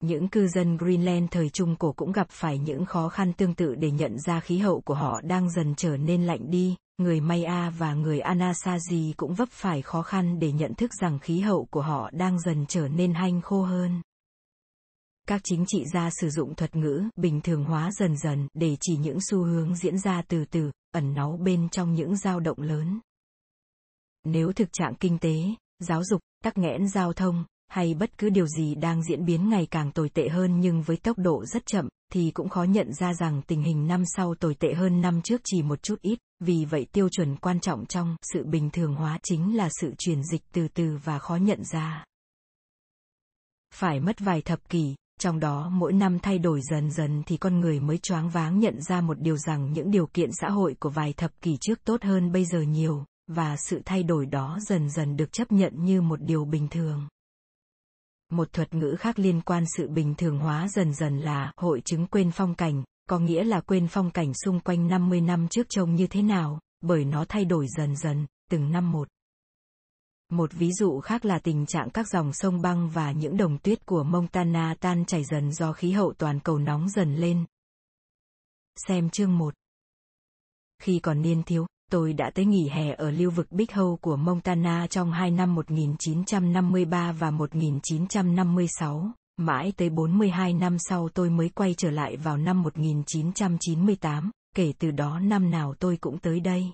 Những 0.00 0.28
cư 0.28 0.48
dân 0.48 0.76
Greenland 0.76 1.30
thời 1.30 1.48
Trung 1.48 1.76
Cổ 1.76 1.92
cũng 1.92 2.12
gặp 2.12 2.26
phải 2.30 2.58
những 2.58 2.84
khó 2.84 3.08
khăn 3.08 3.32
tương 3.32 3.54
tự 3.54 3.74
để 3.74 3.90
nhận 3.90 4.18
ra 4.18 4.40
khí 4.40 4.58
hậu 4.58 4.80
của 4.80 4.94
họ 4.94 5.20
đang 5.20 5.50
dần 5.50 5.74
trở 5.76 5.96
nên 5.96 6.26
lạnh 6.26 6.50
đi, 6.50 6.76
người 6.98 7.20
Maya 7.20 7.70
và 7.70 7.94
người 7.94 8.20
Anasazi 8.20 9.12
cũng 9.16 9.34
vấp 9.34 9.48
phải 9.50 9.82
khó 9.82 10.02
khăn 10.02 10.38
để 10.38 10.52
nhận 10.52 10.74
thức 10.74 10.90
rằng 11.00 11.18
khí 11.18 11.40
hậu 11.40 11.66
của 11.70 11.82
họ 11.82 12.10
đang 12.12 12.40
dần 12.40 12.66
trở 12.68 12.88
nên 12.88 13.14
hanh 13.14 13.40
khô 13.40 13.62
hơn. 13.62 14.02
Các 15.28 15.40
chính 15.44 15.64
trị 15.66 15.84
gia 15.92 16.10
sử 16.10 16.30
dụng 16.30 16.54
thuật 16.54 16.76
ngữ 16.76 17.02
bình 17.16 17.40
thường 17.40 17.64
hóa 17.64 17.90
dần 17.92 18.16
dần 18.16 18.48
để 18.54 18.76
chỉ 18.80 18.96
những 18.96 19.18
xu 19.30 19.44
hướng 19.44 19.76
diễn 19.76 19.98
ra 19.98 20.22
từ 20.28 20.44
từ, 20.44 20.70
ẩn 20.90 21.14
náu 21.14 21.38
bên 21.42 21.68
trong 21.68 21.94
những 21.94 22.16
dao 22.16 22.40
động 22.40 22.60
lớn. 22.60 23.00
Nếu 24.24 24.52
thực 24.52 24.68
trạng 24.72 24.94
kinh 24.94 25.18
tế, 25.18 25.34
giáo 25.78 26.04
dục, 26.04 26.20
tắc 26.44 26.58
nghẽn 26.58 26.88
giao 26.88 27.12
thông, 27.12 27.44
hay 27.68 27.94
bất 27.94 28.18
cứ 28.18 28.30
điều 28.30 28.46
gì 28.46 28.74
đang 28.74 29.02
diễn 29.02 29.24
biến 29.24 29.48
ngày 29.48 29.66
càng 29.70 29.92
tồi 29.92 30.08
tệ 30.08 30.28
hơn 30.28 30.60
nhưng 30.60 30.82
với 30.82 30.96
tốc 30.96 31.18
độ 31.18 31.44
rất 31.46 31.66
chậm, 31.66 31.88
thì 32.12 32.30
cũng 32.30 32.48
khó 32.48 32.62
nhận 32.62 32.92
ra 32.92 33.14
rằng 33.14 33.42
tình 33.46 33.62
hình 33.62 33.86
năm 33.86 34.02
sau 34.16 34.34
tồi 34.34 34.54
tệ 34.54 34.74
hơn 34.74 35.00
năm 35.00 35.22
trước 35.22 35.40
chỉ 35.44 35.62
một 35.62 35.82
chút 35.82 36.00
ít, 36.00 36.18
vì 36.40 36.64
vậy 36.64 36.86
tiêu 36.92 37.08
chuẩn 37.08 37.36
quan 37.36 37.60
trọng 37.60 37.86
trong 37.86 38.16
sự 38.32 38.44
bình 38.44 38.70
thường 38.70 38.94
hóa 38.94 39.18
chính 39.22 39.56
là 39.56 39.68
sự 39.80 39.94
chuyển 39.98 40.22
dịch 40.24 40.42
từ 40.52 40.68
từ 40.68 40.98
và 41.04 41.18
khó 41.18 41.36
nhận 41.36 41.64
ra. 41.72 42.04
Phải 43.74 44.00
mất 44.00 44.20
vài 44.20 44.42
thập 44.42 44.68
kỷ, 44.68 44.94
trong 45.20 45.40
đó 45.40 45.68
mỗi 45.72 45.92
năm 45.92 46.18
thay 46.18 46.38
đổi 46.38 46.60
dần 46.70 46.90
dần 46.90 47.22
thì 47.26 47.36
con 47.36 47.60
người 47.60 47.80
mới 47.80 47.98
choáng 47.98 48.28
váng 48.28 48.58
nhận 48.58 48.82
ra 48.82 49.00
một 49.00 49.20
điều 49.20 49.36
rằng 49.36 49.72
những 49.72 49.90
điều 49.90 50.06
kiện 50.06 50.30
xã 50.32 50.50
hội 50.50 50.76
của 50.80 50.90
vài 50.90 51.12
thập 51.12 51.40
kỷ 51.40 51.56
trước 51.60 51.84
tốt 51.84 52.02
hơn 52.02 52.32
bây 52.32 52.44
giờ 52.44 52.60
nhiều, 52.60 53.04
và 53.26 53.56
sự 53.56 53.82
thay 53.84 54.02
đổi 54.02 54.26
đó 54.26 54.58
dần 54.68 54.90
dần 54.90 55.16
được 55.16 55.32
chấp 55.32 55.52
nhận 55.52 55.84
như 55.84 56.00
một 56.00 56.22
điều 56.22 56.44
bình 56.44 56.68
thường. 56.68 57.08
Một 58.34 58.52
thuật 58.52 58.74
ngữ 58.74 58.96
khác 58.98 59.18
liên 59.18 59.40
quan 59.40 59.64
sự 59.76 59.88
bình 59.88 60.14
thường 60.14 60.38
hóa 60.38 60.68
dần 60.68 60.94
dần 60.94 61.18
là 61.18 61.52
hội 61.56 61.80
chứng 61.84 62.06
quên 62.06 62.30
phong 62.30 62.54
cảnh, 62.54 62.84
có 63.08 63.18
nghĩa 63.18 63.44
là 63.44 63.60
quên 63.60 63.88
phong 63.88 64.10
cảnh 64.10 64.32
xung 64.44 64.60
quanh 64.60 64.88
50 64.88 65.20
năm 65.20 65.48
trước 65.48 65.66
trông 65.68 65.94
như 65.94 66.06
thế 66.06 66.22
nào, 66.22 66.60
bởi 66.80 67.04
nó 67.04 67.24
thay 67.28 67.44
đổi 67.44 67.66
dần 67.76 67.96
dần, 67.96 68.26
từng 68.50 68.70
năm 68.70 68.92
một. 68.92 69.08
Một 70.30 70.52
ví 70.52 70.72
dụ 70.72 71.00
khác 71.00 71.24
là 71.24 71.38
tình 71.38 71.66
trạng 71.66 71.90
các 71.90 72.08
dòng 72.08 72.32
sông 72.32 72.62
băng 72.62 72.90
và 72.90 73.12
những 73.12 73.36
đồng 73.36 73.58
tuyết 73.58 73.86
của 73.86 74.02
Montana 74.02 74.74
tan 74.80 75.04
chảy 75.04 75.24
dần 75.24 75.52
do 75.52 75.72
khí 75.72 75.92
hậu 75.92 76.12
toàn 76.12 76.40
cầu 76.40 76.58
nóng 76.58 76.88
dần 76.88 77.16
lên. 77.16 77.44
Xem 78.76 79.10
chương 79.10 79.38
1. 79.38 79.54
Khi 80.82 80.98
còn 80.98 81.22
niên 81.22 81.42
thiếu, 81.42 81.66
tôi 81.94 82.12
đã 82.12 82.30
tới 82.34 82.44
nghỉ 82.44 82.68
hè 82.68 82.94
ở 82.94 83.10
lưu 83.10 83.30
vực 83.30 83.52
Big 83.52 83.66
Hole 83.72 83.96
của 84.00 84.16
Montana 84.16 84.86
trong 84.86 85.12
hai 85.12 85.30
năm 85.30 85.54
1953 85.54 87.12
và 87.12 87.30
1956, 87.30 89.10
mãi 89.36 89.72
tới 89.76 89.90
42 89.90 90.54
năm 90.54 90.76
sau 90.78 91.08
tôi 91.08 91.30
mới 91.30 91.48
quay 91.48 91.74
trở 91.74 91.90
lại 91.90 92.16
vào 92.16 92.36
năm 92.36 92.62
1998, 92.62 94.30
kể 94.54 94.72
từ 94.78 94.90
đó 94.90 95.18
năm 95.18 95.50
nào 95.50 95.74
tôi 95.78 95.96
cũng 95.96 96.18
tới 96.18 96.40
đây. 96.40 96.72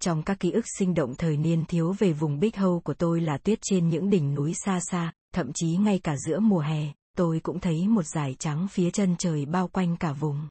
Trong 0.00 0.22
các 0.22 0.40
ký 0.40 0.50
ức 0.50 0.64
sinh 0.78 0.94
động 0.94 1.14
thời 1.18 1.36
niên 1.36 1.64
thiếu 1.64 1.94
về 1.98 2.12
vùng 2.12 2.40
Big 2.40 2.52
Hole 2.56 2.80
của 2.84 2.94
tôi 2.94 3.20
là 3.20 3.38
tuyết 3.38 3.58
trên 3.62 3.88
những 3.88 4.10
đỉnh 4.10 4.34
núi 4.34 4.52
xa 4.64 4.80
xa, 4.90 5.12
thậm 5.34 5.52
chí 5.54 5.76
ngay 5.76 5.98
cả 5.98 6.16
giữa 6.16 6.40
mùa 6.40 6.60
hè, 6.60 6.92
tôi 7.16 7.40
cũng 7.42 7.60
thấy 7.60 7.88
một 7.88 8.06
dải 8.06 8.34
trắng 8.38 8.66
phía 8.70 8.90
chân 8.90 9.16
trời 9.18 9.46
bao 9.46 9.68
quanh 9.68 9.96
cả 9.96 10.12
vùng. 10.12 10.48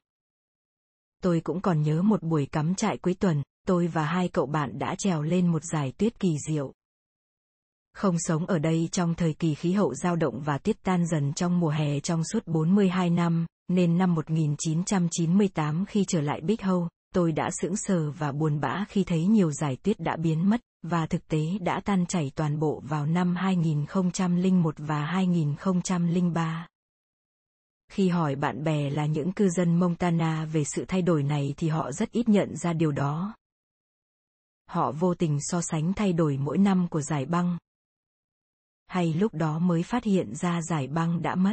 Tôi 1.24 1.40
cũng 1.40 1.60
còn 1.60 1.82
nhớ 1.82 2.02
một 2.02 2.22
buổi 2.22 2.46
cắm 2.46 2.74
trại 2.74 2.98
cuối 2.98 3.14
tuần, 3.14 3.42
tôi 3.66 3.86
và 3.86 4.04
hai 4.04 4.28
cậu 4.28 4.46
bạn 4.46 4.78
đã 4.78 4.94
trèo 4.98 5.22
lên 5.22 5.46
một 5.46 5.62
dải 5.72 5.92
tuyết 5.92 6.20
kỳ 6.20 6.36
diệu. 6.48 6.72
Không 7.94 8.16
sống 8.18 8.46
ở 8.46 8.58
đây 8.58 8.88
trong 8.92 9.14
thời 9.14 9.34
kỳ 9.34 9.54
khí 9.54 9.72
hậu 9.72 9.94
dao 9.94 10.16
động 10.16 10.40
và 10.40 10.58
tiết 10.58 10.82
tan 10.82 11.06
dần 11.06 11.32
trong 11.32 11.60
mùa 11.60 11.68
hè 11.68 12.00
trong 12.00 12.22
suốt 12.24 12.46
42 12.46 13.10
năm, 13.10 13.46
nên 13.68 13.98
năm 13.98 14.14
1998 14.14 15.84
khi 15.86 16.04
trở 16.08 16.20
lại 16.20 16.40
Big 16.40 16.56
Hâu, 16.60 16.88
tôi 17.14 17.32
đã 17.32 17.50
sững 17.62 17.76
sờ 17.76 18.10
và 18.10 18.32
buồn 18.32 18.60
bã 18.60 18.84
khi 18.88 19.04
thấy 19.04 19.26
nhiều 19.26 19.52
giải 19.52 19.76
tuyết 19.76 20.00
đã 20.00 20.16
biến 20.16 20.50
mất, 20.50 20.60
và 20.82 21.06
thực 21.06 21.28
tế 21.28 21.42
đã 21.60 21.80
tan 21.84 22.06
chảy 22.06 22.32
toàn 22.34 22.58
bộ 22.58 22.82
vào 22.84 23.06
năm 23.06 23.36
2001 23.36 24.74
và 24.78 25.04
2003. 25.04 26.66
Khi 27.94 28.08
hỏi 28.08 28.36
bạn 28.36 28.64
bè 28.64 28.90
là 28.90 29.06
những 29.06 29.32
cư 29.32 29.48
dân 29.48 29.76
Montana 29.76 30.44
về 30.44 30.64
sự 30.64 30.84
thay 30.88 31.02
đổi 31.02 31.22
này 31.22 31.54
thì 31.56 31.68
họ 31.68 31.92
rất 31.92 32.10
ít 32.12 32.28
nhận 32.28 32.56
ra 32.56 32.72
điều 32.72 32.92
đó. 32.92 33.34
Họ 34.66 34.92
vô 34.92 35.14
tình 35.14 35.38
so 35.40 35.60
sánh 35.60 35.92
thay 35.92 36.12
đổi 36.12 36.36
mỗi 36.36 36.58
năm 36.58 36.88
của 36.90 37.02
giải 37.02 37.26
băng. 37.26 37.58
Hay 38.86 39.14
lúc 39.14 39.34
đó 39.34 39.58
mới 39.58 39.82
phát 39.82 40.04
hiện 40.04 40.34
ra 40.34 40.62
giải 40.62 40.86
băng 40.86 41.22
đã 41.22 41.34
mất. 41.34 41.52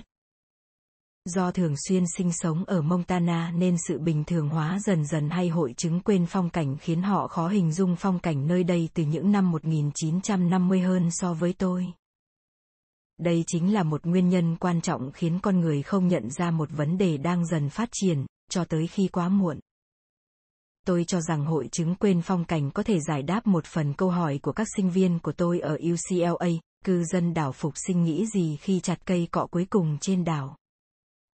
Do 1.26 1.52
thường 1.52 1.76
xuyên 1.88 2.04
sinh 2.18 2.34
sống 2.34 2.66
ở 2.66 2.82
Montana 2.82 3.52
nên 3.52 3.76
sự 3.88 4.00
bình 4.00 4.24
thường 4.24 4.50
hóa 4.50 4.80
dần 4.80 5.06
dần 5.06 5.30
hay 5.30 5.50
hội 5.50 5.74
chứng 5.78 6.00
quên 6.00 6.26
phong 6.26 6.50
cảnh 6.50 6.78
khiến 6.78 7.02
họ 7.02 7.28
khó 7.28 7.48
hình 7.48 7.72
dung 7.72 7.96
phong 7.96 8.20
cảnh 8.20 8.48
nơi 8.48 8.64
đây 8.64 8.90
từ 8.94 9.04
những 9.04 9.32
năm 9.32 9.52
1950 9.52 10.82
hơn 10.82 11.10
so 11.12 11.34
với 11.34 11.54
tôi. 11.54 11.94
Đây 13.22 13.44
chính 13.48 13.74
là 13.74 13.84
một 13.84 14.06
nguyên 14.06 14.30
nhân 14.30 14.56
quan 14.56 14.82
trọng 14.82 15.12
khiến 15.12 15.40
con 15.44 15.60
người 15.60 15.82
không 15.82 16.08
nhận 16.08 16.30
ra 16.30 16.52
một 16.52 16.70
vấn 16.72 16.98
đề 16.98 17.18
đang 17.18 17.46
dần 17.46 17.70
phát 17.70 17.90
triển, 17.92 18.26
cho 18.50 18.66
tới 18.66 18.88
khi 18.88 19.08
quá 19.08 19.30
muộn. 19.30 19.60
Tôi 20.86 21.04
cho 21.04 21.22
rằng 21.22 21.46
hội 21.46 21.68
chứng 21.72 21.96
quên 21.96 22.22
phong 22.22 22.46
cảnh 22.46 22.72
có 22.72 22.84
thể 22.84 23.00
giải 23.00 23.24
đáp 23.24 23.48
một 23.48 23.66
phần 23.66 23.94
câu 23.94 24.10
hỏi 24.10 24.40
của 24.44 24.52
các 24.52 24.68
sinh 24.76 24.90
viên 24.90 25.20
của 25.20 25.32
tôi 25.32 25.60
ở 25.60 25.78
UCLA, 25.92 26.50
cư 26.86 27.04
dân 27.04 27.34
đảo 27.34 27.52
phục 27.52 27.74
sinh 27.76 28.04
nghĩ 28.04 28.26
gì 28.34 28.58
khi 28.62 28.80
chặt 28.80 29.06
cây 29.06 29.28
cọ 29.32 29.48
cuối 29.52 29.66
cùng 29.70 29.98
trên 30.02 30.24
đảo. 30.24 30.58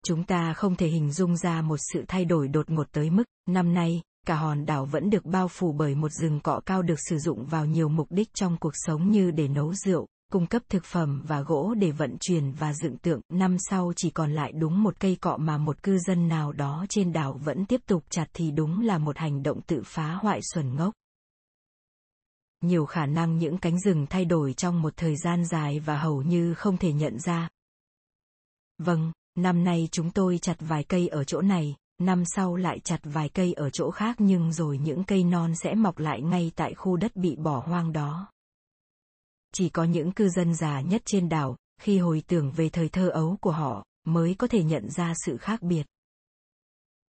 Chúng 0.05 0.23
ta 0.23 0.53
không 0.53 0.75
thể 0.75 0.87
hình 0.87 1.11
dung 1.11 1.37
ra 1.37 1.61
một 1.61 1.77
sự 1.93 2.03
thay 2.07 2.25
đổi 2.25 2.47
đột 2.47 2.69
ngột 2.69 2.87
tới 2.91 3.09
mức, 3.09 3.23
năm 3.49 3.73
nay, 3.73 4.01
cả 4.25 4.35
hòn 4.35 4.65
đảo 4.65 4.85
vẫn 4.85 5.09
được 5.09 5.25
bao 5.25 5.47
phủ 5.47 5.71
bởi 5.71 5.95
một 5.95 6.11
rừng 6.11 6.39
cọ 6.39 6.61
cao 6.65 6.81
được 6.81 6.99
sử 7.09 7.17
dụng 7.17 7.45
vào 7.45 7.65
nhiều 7.65 7.89
mục 7.89 8.07
đích 8.09 8.33
trong 8.33 8.57
cuộc 8.57 8.73
sống 8.73 9.11
như 9.11 9.31
để 9.31 9.47
nấu 9.47 9.73
rượu, 9.73 10.07
cung 10.31 10.47
cấp 10.47 10.61
thực 10.69 10.83
phẩm 10.83 11.23
và 11.27 11.41
gỗ 11.41 11.73
để 11.73 11.91
vận 11.91 12.17
chuyển 12.19 12.51
và 12.51 12.73
dựng 12.73 12.97
tượng. 12.97 13.21
Năm 13.29 13.57
sau 13.69 13.93
chỉ 13.95 14.09
còn 14.09 14.31
lại 14.31 14.51
đúng 14.51 14.83
một 14.83 14.99
cây 14.99 15.17
cọ 15.21 15.37
mà 15.37 15.57
một 15.57 15.83
cư 15.83 15.97
dân 15.99 16.27
nào 16.27 16.51
đó 16.51 16.85
trên 16.89 17.13
đảo 17.13 17.39
vẫn 17.43 17.65
tiếp 17.65 17.81
tục 17.85 18.03
chặt 18.09 18.25
thì 18.33 18.51
đúng 18.51 18.81
là 18.81 18.97
một 18.97 19.17
hành 19.17 19.43
động 19.43 19.61
tự 19.61 19.81
phá 19.85 20.13
hoại 20.13 20.39
xuẩn 20.53 20.75
ngốc. 20.75 20.93
Nhiều 22.61 22.85
khả 22.85 23.05
năng 23.05 23.37
những 23.37 23.57
cánh 23.57 23.79
rừng 23.79 24.05
thay 24.09 24.25
đổi 24.25 24.53
trong 24.53 24.81
một 24.81 24.93
thời 24.97 25.15
gian 25.15 25.45
dài 25.45 25.79
và 25.79 25.97
hầu 25.97 26.21
như 26.21 26.53
không 26.53 26.77
thể 26.77 26.93
nhận 26.93 27.19
ra. 27.19 27.49
Vâng, 28.77 29.11
năm 29.35 29.63
nay 29.63 29.89
chúng 29.91 30.11
tôi 30.11 30.37
chặt 30.37 30.57
vài 30.59 30.83
cây 30.83 31.07
ở 31.07 31.23
chỗ 31.23 31.41
này, 31.41 31.75
năm 32.01 32.23
sau 32.25 32.55
lại 32.55 32.79
chặt 32.79 32.99
vài 33.03 33.29
cây 33.29 33.53
ở 33.53 33.69
chỗ 33.69 33.91
khác 33.91 34.15
nhưng 34.19 34.53
rồi 34.53 34.77
những 34.77 35.03
cây 35.03 35.23
non 35.23 35.55
sẽ 35.55 35.75
mọc 35.75 35.97
lại 35.97 36.21
ngay 36.21 36.51
tại 36.55 36.73
khu 36.73 36.97
đất 36.97 37.15
bị 37.15 37.35
bỏ 37.35 37.63
hoang 37.65 37.93
đó. 37.93 38.27
Chỉ 39.57 39.69
có 39.69 39.83
những 39.83 40.11
cư 40.11 40.29
dân 40.29 40.55
già 40.55 40.81
nhất 40.81 41.01
trên 41.05 41.29
đảo, 41.29 41.57
khi 41.81 41.97
hồi 41.97 42.23
tưởng 42.27 42.51
về 42.51 42.69
thời 42.69 42.89
thơ 42.89 43.09
ấu 43.09 43.37
của 43.41 43.51
họ, 43.51 43.85
mới 44.05 44.33
có 44.33 44.47
thể 44.47 44.63
nhận 44.63 44.89
ra 44.89 45.13
sự 45.25 45.37
khác 45.37 45.61
biệt. 45.61 45.83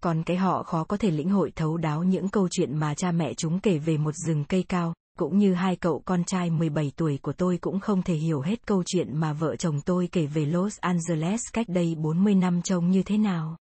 Còn 0.03 0.23
cái 0.23 0.37
họ 0.37 0.63
khó 0.63 0.85
có 0.85 0.97
thể 0.97 1.11
lĩnh 1.11 1.31
hội 1.31 1.53
thấu 1.57 1.77
đáo 1.77 2.03
những 2.03 2.29
câu 2.29 2.49
chuyện 2.51 2.77
mà 2.77 2.95
cha 2.95 3.13
mẹ 3.13 3.35
chúng 3.35 3.61
kể 3.61 3.79
về 3.79 3.99
một 3.99 4.15
rừng 4.15 4.45
cây 4.45 4.63
cao, 4.63 4.95
cũng 5.19 5.39
như 5.39 5.55
hai 5.55 5.77
cậu 5.77 6.03
con 6.05 6.25
trai 6.25 6.51
17 6.51 6.93
tuổi 6.97 7.19
của 7.23 7.33
tôi 7.33 7.59
cũng 7.61 7.81
không 7.81 8.03
thể 8.03 8.15
hiểu 8.15 8.41
hết 8.41 8.67
câu 8.67 8.83
chuyện 8.87 9.17
mà 9.17 9.33
vợ 9.33 9.57
chồng 9.57 9.81
tôi 9.81 10.09
kể 10.13 10.27
về 10.27 10.45
Los 10.45 10.79
Angeles 10.79 11.41
cách 11.53 11.67
đây 11.69 11.95
40 11.95 12.35
năm 12.35 12.63
trông 12.63 12.91
như 12.91 13.03
thế 13.03 13.19
nào. 13.19 13.57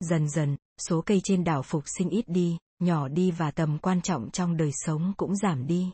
Dần 0.00 0.28
dần, 0.28 0.56
số 0.88 1.02
cây 1.06 1.20
trên 1.24 1.44
đảo 1.44 1.62
phục 1.62 1.82
sinh 1.98 2.08
ít 2.08 2.28
đi, 2.28 2.58
nhỏ 2.78 3.08
đi 3.08 3.30
và 3.30 3.50
tầm 3.50 3.78
quan 3.78 4.02
trọng 4.02 4.30
trong 4.30 4.56
đời 4.56 4.70
sống 4.72 5.12
cũng 5.16 5.36
giảm 5.36 5.66
đi. 5.66 5.90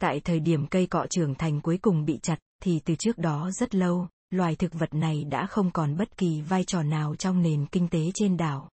Tại 0.00 0.20
thời 0.20 0.40
điểm 0.40 0.66
cây 0.66 0.86
cọ 0.86 1.06
trưởng 1.10 1.34
thành 1.34 1.60
cuối 1.60 1.78
cùng 1.82 2.04
bị 2.04 2.18
chặt, 2.22 2.38
thì 2.62 2.80
từ 2.84 2.94
trước 2.94 3.18
đó 3.18 3.50
rất 3.50 3.74
lâu, 3.74 4.08
loài 4.30 4.56
thực 4.56 4.74
vật 4.74 4.94
này 4.94 5.24
đã 5.24 5.46
không 5.46 5.70
còn 5.70 5.96
bất 5.96 6.16
kỳ 6.16 6.40
vai 6.40 6.64
trò 6.64 6.82
nào 6.82 7.16
trong 7.16 7.42
nền 7.42 7.66
kinh 7.66 7.88
tế 7.88 8.10
trên 8.14 8.36
đảo. 8.36 8.70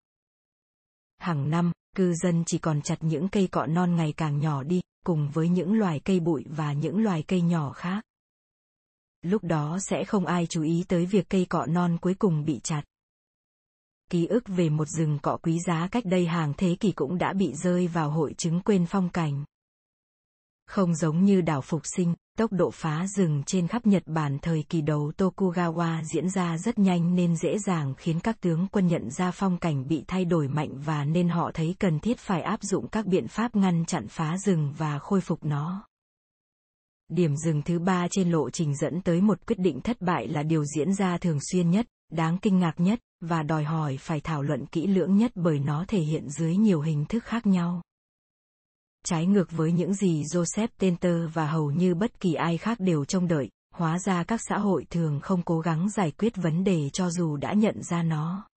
Hàng 1.19 1.51
năm, 1.51 1.73
cư 1.97 2.15
dân 2.15 2.45
chỉ 2.47 2.59
còn 2.59 2.83
chặt 2.83 2.97
những 3.01 3.29
cây 3.29 3.47
cọ 3.47 3.67
non 3.67 3.97
ngày 3.97 4.13
càng 4.17 4.39
nhỏ 4.39 4.63
đi, 4.63 4.81
cùng 5.05 5.31
với 5.31 5.49
những 5.49 5.73
loài 5.73 6.01
cây 6.05 6.21
bụi 6.21 6.45
và 6.49 6.73
những 6.73 6.99
loài 6.99 7.25
cây 7.29 7.41
nhỏ 7.41 7.73
khác. 7.73 8.05
Lúc 9.23 9.45
đó 9.45 9.79
sẽ 9.81 10.05
không 10.05 10.27
ai 10.27 10.47
chú 10.47 10.63
ý 10.63 10.85
tới 10.89 11.07
việc 11.07 11.29
cây 11.29 11.45
cọ 11.45 11.67
non 11.67 11.99
cuối 12.01 12.15
cùng 12.15 12.45
bị 12.45 12.61
chặt. 12.63 12.83
Ký 14.11 14.27
ức 14.27 14.45
về 14.47 14.69
một 14.69 14.89
rừng 14.89 15.19
cọ 15.23 15.39
quý 15.43 15.59
giá 15.67 15.89
cách 15.91 16.05
đây 16.07 16.27
hàng 16.27 16.53
thế 16.57 16.77
kỷ 16.81 16.93
cũng 16.93 17.19
đã 17.19 17.33
bị 17.33 17.53
rơi 17.55 17.87
vào 17.87 18.11
hội 18.11 18.35
chứng 18.35 18.61
quên 18.61 18.87
phong 18.87 19.09
cảnh. 19.09 19.45
Không 20.67 20.95
giống 20.95 21.25
như 21.25 21.41
đảo 21.41 21.61
Phục 21.61 21.83
Sinh, 21.85 22.15
tốc 22.39 22.53
độ 22.53 22.71
phá 22.71 23.07
rừng 23.07 23.43
trên 23.47 23.67
khắp 23.67 23.87
Nhật 23.87 24.03
Bản 24.07 24.39
thời 24.43 24.65
kỳ 24.69 24.81
đầu 24.81 25.13
Tokugawa 25.19 26.03
diễn 26.03 26.31
ra 26.31 26.59
rất 26.59 26.79
nhanh 26.79 27.15
nên 27.15 27.37
dễ 27.37 27.59
dàng 27.59 27.95
khiến 27.99 28.21
các 28.21 28.41
tướng 28.41 28.67
quân 28.73 28.87
nhận 28.87 29.11
ra 29.11 29.31
phong 29.31 29.59
cảnh 29.59 29.89
bị 29.89 30.05
thay 30.09 30.25
đổi 30.25 30.49
mạnh 30.49 30.71
và 30.85 31.05
nên 31.05 31.29
họ 31.29 31.51
thấy 31.55 31.75
cần 31.79 31.99
thiết 31.99 32.19
phải 32.19 32.43
áp 32.43 32.63
dụng 32.63 32.89
các 32.89 33.07
biện 33.07 33.29
pháp 33.29 33.57
ngăn 33.57 33.85
chặn 33.85 34.09
phá 34.09 34.39
rừng 34.39 34.75
và 34.79 34.99
khôi 34.99 35.21
phục 35.21 35.45
nó. 35.45 35.87
Điểm 37.09 37.37
dừng 37.37 37.63
thứ 37.63 37.79
ba 37.79 38.07
trên 38.11 38.31
lộ 38.31 38.51
trình 38.51 38.77
dẫn 38.77 39.01
tới 39.01 39.21
một 39.21 39.47
quyết 39.47 39.59
định 39.59 39.81
thất 39.81 40.01
bại 40.01 40.29
là 40.29 40.43
điều 40.43 40.65
diễn 40.65 40.95
ra 40.95 41.19
thường 41.19 41.39
xuyên 41.53 41.71
nhất, 41.71 41.87
đáng 42.13 42.39
kinh 42.39 42.59
ngạc 42.59 42.81
nhất, 42.81 43.01
và 43.21 43.43
đòi 43.43 43.65
hỏi 43.65 43.97
phải 44.01 44.21
thảo 44.21 44.43
luận 44.43 44.67
kỹ 44.67 44.87
lưỡng 44.87 45.17
nhất 45.17 45.33
bởi 45.35 45.59
nó 45.59 45.85
thể 45.89 45.99
hiện 45.99 46.29
dưới 46.29 46.57
nhiều 46.57 46.81
hình 46.81 47.05
thức 47.09 47.25
khác 47.25 47.47
nhau. 47.47 47.83
Trái 49.09 49.27
ngược 49.27 49.53
với 49.53 49.73
những 49.73 49.95
gì 49.95 50.23
Joseph 50.23 50.69
Tenter 50.79 51.15
và 51.33 51.47
hầu 51.47 51.71
như 51.71 51.95
bất 51.95 52.21
kỳ 52.21 52.35
ai 52.35 52.59
khác 52.59 52.81
đều 52.81 53.05
trông 53.05 53.29
đợi, 53.29 53.49
hóa 53.75 53.99
ra 53.99 54.25
các 54.25 54.41
xã 54.49 54.59
hội 54.59 54.87
thường 54.91 55.21
không 55.23 55.43
cố 55.43 55.61
gắng 55.61 55.91
giải 55.91 56.11
quyết 56.11 56.37
vấn 56.37 56.65
đề 56.65 56.91
cho 56.93 57.11
dù 57.11 57.37
đã 57.37 57.53
nhận 57.53 57.83
ra 57.83 58.03
nó. 58.03 58.49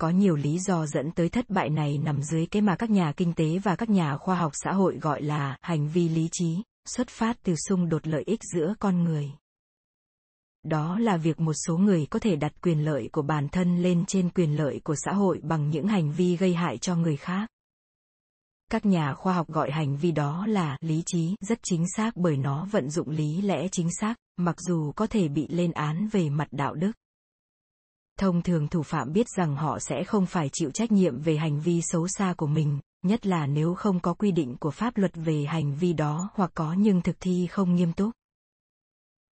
Có 0.00 0.10
nhiều 0.10 0.36
lý 0.36 0.58
do 0.58 0.86
dẫn 0.86 1.10
tới 1.10 1.28
thất 1.28 1.50
bại 1.50 1.70
này 1.70 1.98
nằm 1.98 2.22
dưới 2.22 2.46
cái 2.46 2.62
mà 2.62 2.76
các 2.76 2.90
nhà 2.90 3.12
kinh 3.12 3.32
tế 3.32 3.58
và 3.58 3.76
các 3.76 3.90
nhà 3.90 4.16
khoa 4.16 4.36
học 4.36 4.52
xã 4.54 4.72
hội 4.72 4.98
gọi 4.98 5.22
là 5.22 5.56
hành 5.62 5.88
vi 5.88 6.08
lý 6.08 6.28
trí, 6.32 6.62
xuất 6.88 7.08
phát 7.08 7.36
từ 7.42 7.54
xung 7.68 7.88
đột 7.88 8.06
lợi 8.06 8.22
ích 8.26 8.40
giữa 8.54 8.74
con 8.78 9.04
người. 9.04 9.30
Đó 10.62 10.98
là 10.98 11.16
việc 11.16 11.40
một 11.40 11.54
số 11.66 11.76
người 11.76 12.06
có 12.10 12.18
thể 12.18 12.36
đặt 12.36 12.52
quyền 12.62 12.84
lợi 12.84 13.08
của 13.12 13.22
bản 13.22 13.48
thân 13.48 13.82
lên 13.82 14.04
trên 14.06 14.30
quyền 14.30 14.56
lợi 14.56 14.80
của 14.84 14.94
xã 15.04 15.12
hội 15.12 15.40
bằng 15.42 15.70
những 15.70 15.88
hành 15.88 16.12
vi 16.12 16.36
gây 16.36 16.54
hại 16.54 16.78
cho 16.78 16.96
người 16.96 17.16
khác 17.16 17.48
các 18.70 18.86
nhà 18.86 19.14
khoa 19.14 19.34
học 19.34 19.48
gọi 19.48 19.70
hành 19.70 19.96
vi 19.96 20.12
đó 20.12 20.46
là 20.46 20.76
lý 20.80 21.02
trí, 21.06 21.34
rất 21.40 21.58
chính 21.62 21.84
xác 21.96 22.16
bởi 22.16 22.36
nó 22.36 22.64
vận 22.70 22.90
dụng 22.90 23.08
lý 23.10 23.42
lẽ 23.42 23.68
chính 23.72 23.88
xác, 24.00 24.14
mặc 24.36 24.56
dù 24.60 24.92
có 24.92 25.06
thể 25.06 25.28
bị 25.28 25.46
lên 25.48 25.72
án 25.72 26.08
về 26.12 26.30
mặt 26.30 26.48
đạo 26.50 26.74
đức. 26.74 26.92
Thông 28.18 28.42
thường 28.42 28.68
thủ 28.68 28.82
phạm 28.82 29.12
biết 29.12 29.26
rằng 29.36 29.56
họ 29.56 29.78
sẽ 29.78 30.04
không 30.04 30.26
phải 30.26 30.50
chịu 30.52 30.70
trách 30.70 30.92
nhiệm 30.92 31.20
về 31.20 31.36
hành 31.36 31.60
vi 31.60 31.80
xấu 31.82 32.08
xa 32.08 32.34
của 32.36 32.46
mình, 32.46 32.78
nhất 33.02 33.26
là 33.26 33.46
nếu 33.46 33.74
không 33.74 34.00
có 34.00 34.14
quy 34.14 34.30
định 34.32 34.56
của 34.60 34.70
pháp 34.70 34.96
luật 34.96 35.12
về 35.14 35.44
hành 35.44 35.74
vi 35.74 35.92
đó 35.92 36.30
hoặc 36.34 36.50
có 36.54 36.74
nhưng 36.78 37.02
thực 37.02 37.16
thi 37.20 37.46
không 37.50 37.74
nghiêm 37.74 37.92
túc. 37.92 38.10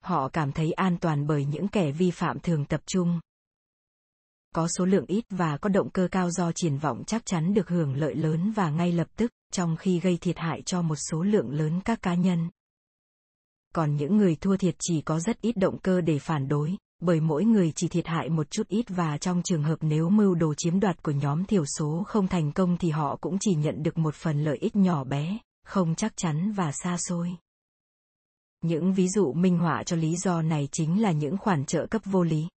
Họ 0.05 0.29
cảm 0.29 0.53
thấy 0.53 0.73
an 0.73 0.97
toàn 1.01 1.27
bởi 1.27 1.45
những 1.45 1.69
kẻ 1.69 1.93
vi 1.93 2.11
phạm 2.11 2.41
thường 2.41 2.65
tập 2.65 2.81
trung 2.87 3.21
có 4.55 4.69
số 4.69 4.85
lượng 4.85 5.07
ít 5.07 5.25
và 5.31 5.57
có 5.57 5.69
động 5.69 5.91
cơ 5.91 6.09
cao 6.11 6.31
do 6.31 6.53
triển 6.53 6.79
vọng 6.79 7.03
chắc 7.07 7.27
chắn 7.27 7.55
được 7.55 7.69
hưởng 7.69 7.95
lợi 7.95 8.15
lớn 8.15 8.53
và 8.57 8.71
ngay 8.71 8.93
lập 8.93 9.09
tức, 9.17 9.33
trong 9.53 9.77
khi 9.77 10.01
gây 10.01 10.19
thiệt 10.21 10.39
hại 10.39 10.63
cho 10.63 10.83
một 10.83 10.97
số 11.11 11.23
lượng 11.23 11.51
lớn 11.51 11.81
các 11.85 12.03
cá 12.03 12.15
nhân. 12.15 12.49
Còn 13.75 13.97
những 13.97 14.17
người 14.17 14.37
thua 14.41 14.57
thiệt 14.57 14.77
chỉ 14.79 15.01
có 15.01 15.21
rất 15.21 15.41
ít 15.41 15.57
động 15.57 15.79
cơ 15.79 16.01
để 16.01 16.19
phản 16.19 16.49
đối, 16.49 16.77
bởi 17.01 17.21
mỗi 17.21 17.45
người 17.45 17.73
chỉ 17.77 17.89
thiệt 17.89 18.07
hại 18.07 18.29
một 18.29 18.51
chút 18.51 18.69
ít 18.69 18.87
và 18.89 19.19
trong 19.19 19.43
trường 19.43 19.63
hợp 19.63 19.77
nếu 19.81 20.09
mưu 20.09 20.35
đồ 20.35 20.55
chiếm 20.55 20.81
đoạt 20.81 21.03
của 21.03 21.13
nhóm 21.13 21.45
thiểu 21.45 21.65
số 21.79 22.03
không 22.07 22.29
thành 22.29 22.53
công 22.53 22.77
thì 22.77 22.91
họ 22.91 23.17
cũng 23.21 23.37
chỉ 23.41 23.55
nhận 23.55 23.83
được 23.83 23.99
một 23.99 24.15
phần 24.15 24.45
lợi 24.45 24.59
ích 24.61 24.77
nhỏ 24.77 25.05
bé, 25.05 25.39
không 25.65 25.95
chắc 25.95 26.13
chắn 26.17 26.53
và 26.53 26.73
xa 26.73 26.97
xôi. 26.99 27.37
Những 28.63 28.93
ví 28.93 29.09
dụ 29.09 29.33
minh 29.33 29.59
họa 29.59 29.83
cho 29.83 29.97
lý 29.97 30.17
do 30.17 30.43
này 30.43 30.69
chính 30.73 31.03
là 31.03 31.13
những 31.13 31.37
khoản 31.37 31.65
trợ 31.65 31.87
cấp 31.87 32.03
vô 32.05 32.23
lý, 32.23 32.49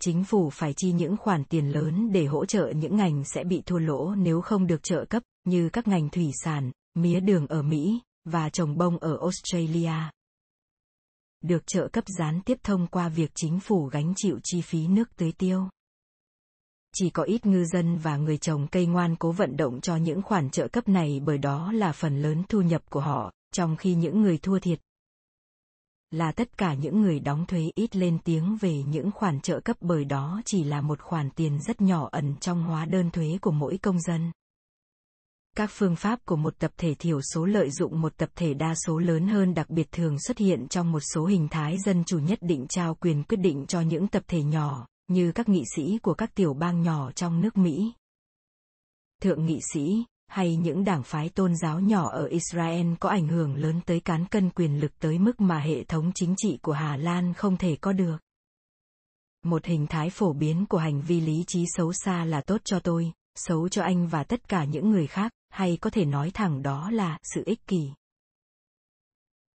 chính 0.00 0.24
phủ 0.24 0.50
phải 0.50 0.72
chi 0.72 0.92
những 0.92 1.16
khoản 1.16 1.44
tiền 1.44 1.72
lớn 1.72 2.12
để 2.12 2.24
hỗ 2.24 2.46
trợ 2.46 2.72
những 2.76 2.96
ngành 2.96 3.24
sẽ 3.24 3.44
bị 3.44 3.62
thua 3.66 3.78
lỗ 3.78 4.14
nếu 4.14 4.40
không 4.40 4.66
được 4.66 4.82
trợ 4.82 5.04
cấp, 5.04 5.22
như 5.44 5.68
các 5.68 5.88
ngành 5.88 6.08
thủy 6.08 6.30
sản, 6.44 6.70
mía 6.94 7.20
đường 7.20 7.46
ở 7.46 7.62
Mỹ, 7.62 8.00
và 8.24 8.48
trồng 8.48 8.76
bông 8.76 8.98
ở 8.98 9.18
Australia. 9.20 9.92
Được 11.40 11.66
trợ 11.66 11.88
cấp 11.88 12.04
gián 12.18 12.40
tiếp 12.44 12.58
thông 12.62 12.86
qua 12.86 13.08
việc 13.08 13.30
chính 13.34 13.60
phủ 13.60 13.84
gánh 13.84 14.12
chịu 14.16 14.38
chi 14.44 14.60
phí 14.60 14.86
nước 14.86 15.16
tưới 15.16 15.32
tiêu. 15.32 15.68
Chỉ 16.94 17.10
có 17.10 17.22
ít 17.22 17.46
ngư 17.46 17.64
dân 17.64 17.96
và 17.96 18.16
người 18.16 18.38
trồng 18.38 18.66
cây 18.66 18.86
ngoan 18.86 19.16
cố 19.16 19.32
vận 19.32 19.56
động 19.56 19.80
cho 19.80 19.96
những 19.96 20.22
khoản 20.22 20.50
trợ 20.50 20.68
cấp 20.68 20.88
này 20.88 21.20
bởi 21.24 21.38
đó 21.38 21.72
là 21.72 21.92
phần 21.92 22.22
lớn 22.22 22.42
thu 22.48 22.60
nhập 22.60 22.82
của 22.90 23.00
họ, 23.00 23.32
trong 23.52 23.76
khi 23.76 23.94
những 23.94 24.20
người 24.22 24.38
thua 24.38 24.58
thiệt 24.58 24.80
là 26.10 26.32
tất 26.32 26.58
cả 26.58 26.74
những 26.74 27.00
người 27.00 27.20
đóng 27.20 27.46
thuế 27.46 27.70
ít 27.74 27.96
lên 27.96 28.18
tiếng 28.24 28.56
về 28.60 28.82
những 28.82 29.10
khoản 29.10 29.40
trợ 29.40 29.60
cấp 29.60 29.76
bởi 29.80 30.04
đó 30.04 30.40
chỉ 30.44 30.64
là 30.64 30.80
một 30.80 31.00
khoản 31.00 31.30
tiền 31.30 31.58
rất 31.60 31.80
nhỏ 31.80 32.08
ẩn 32.12 32.34
trong 32.40 32.62
hóa 32.62 32.84
đơn 32.84 33.10
thuế 33.10 33.38
của 33.40 33.50
mỗi 33.50 33.78
công 33.78 34.00
dân. 34.00 34.32
Các 35.56 35.70
phương 35.72 35.96
pháp 35.96 36.18
của 36.24 36.36
một 36.36 36.58
tập 36.58 36.70
thể 36.76 36.94
thiểu 36.94 37.20
số 37.34 37.44
lợi 37.44 37.70
dụng 37.70 38.00
một 38.00 38.16
tập 38.16 38.28
thể 38.36 38.54
đa 38.54 38.74
số 38.86 38.98
lớn 38.98 39.28
hơn 39.28 39.54
đặc 39.54 39.70
biệt 39.70 39.92
thường 39.92 40.16
xuất 40.20 40.38
hiện 40.38 40.68
trong 40.68 40.92
một 40.92 41.00
số 41.14 41.26
hình 41.26 41.48
thái 41.50 41.76
dân 41.78 42.04
chủ 42.04 42.18
nhất 42.18 42.38
định 42.42 42.66
trao 42.68 42.94
quyền 42.94 43.22
quyết 43.22 43.38
định 43.40 43.66
cho 43.66 43.80
những 43.80 44.08
tập 44.08 44.22
thể 44.26 44.42
nhỏ, 44.42 44.86
như 45.08 45.32
các 45.32 45.48
nghị 45.48 45.62
sĩ 45.76 45.98
của 46.02 46.14
các 46.14 46.34
tiểu 46.34 46.54
bang 46.54 46.82
nhỏ 46.82 47.12
trong 47.12 47.40
nước 47.40 47.56
Mỹ. 47.56 47.92
Thượng 49.22 49.46
nghị 49.46 49.58
sĩ, 49.72 50.04
hay 50.30 50.56
những 50.56 50.84
đảng 50.84 51.02
phái 51.02 51.28
tôn 51.28 51.56
giáo 51.56 51.80
nhỏ 51.80 52.10
ở 52.10 52.26
Israel 52.26 52.86
có 53.00 53.08
ảnh 53.08 53.28
hưởng 53.28 53.54
lớn 53.54 53.80
tới 53.86 54.00
cán 54.00 54.26
cân 54.26 54.50
quyền 54.50 54.80
lực 54.80 54.98
tới 54.98 55.18
mức 55.18 55.40
mà 55.40 55.58
hệ 55.58 55.84
thống 55.84 56.12
chính 56.14 56.34
trị 56.36 56.58
của 56.62 56.72
Hà 56.72 56.96
Lan 56.96 57.34
không 57.34 57.56
thể 57.56 57.76
có 57.76 57.92
được. 57.92 58.16
Một 59.44 59.64
hình 59.64 59.86
thái 59.86 60.10
phổ 60.10 60.32
biến 60.32 60.66
của 60.66 60.78
hành 60.78 61.00
vi 61.00 61.20
lý 61.20 61.44
trí 61.46 61.64
xấu 61.76 61.92
xa 61.92 62.24
là 62.24 62.40
tốt 62.40 62.60
cho 62.64 62.80
tôi, 62.80 63.12
xấu 63.34 63.68
cho 63.68 63.82
anh 63.82 64.08
và 64.08 64.24
tất 64.24 64.48
cả 64.48 64.64
những 64.64 64.90
người 64.90 65.06
khác, 65.06 65.32
hay 65.48 65.78
có 65.80 65.90
thể 65.90 66.04
nói 66.04 66.30
thẳng 66.34 66.62
đó 66.62 66.90
là 66.90 67.18
sự 67.34 67.42
ích 67.46 67.66
kỷ. 67.66 67.90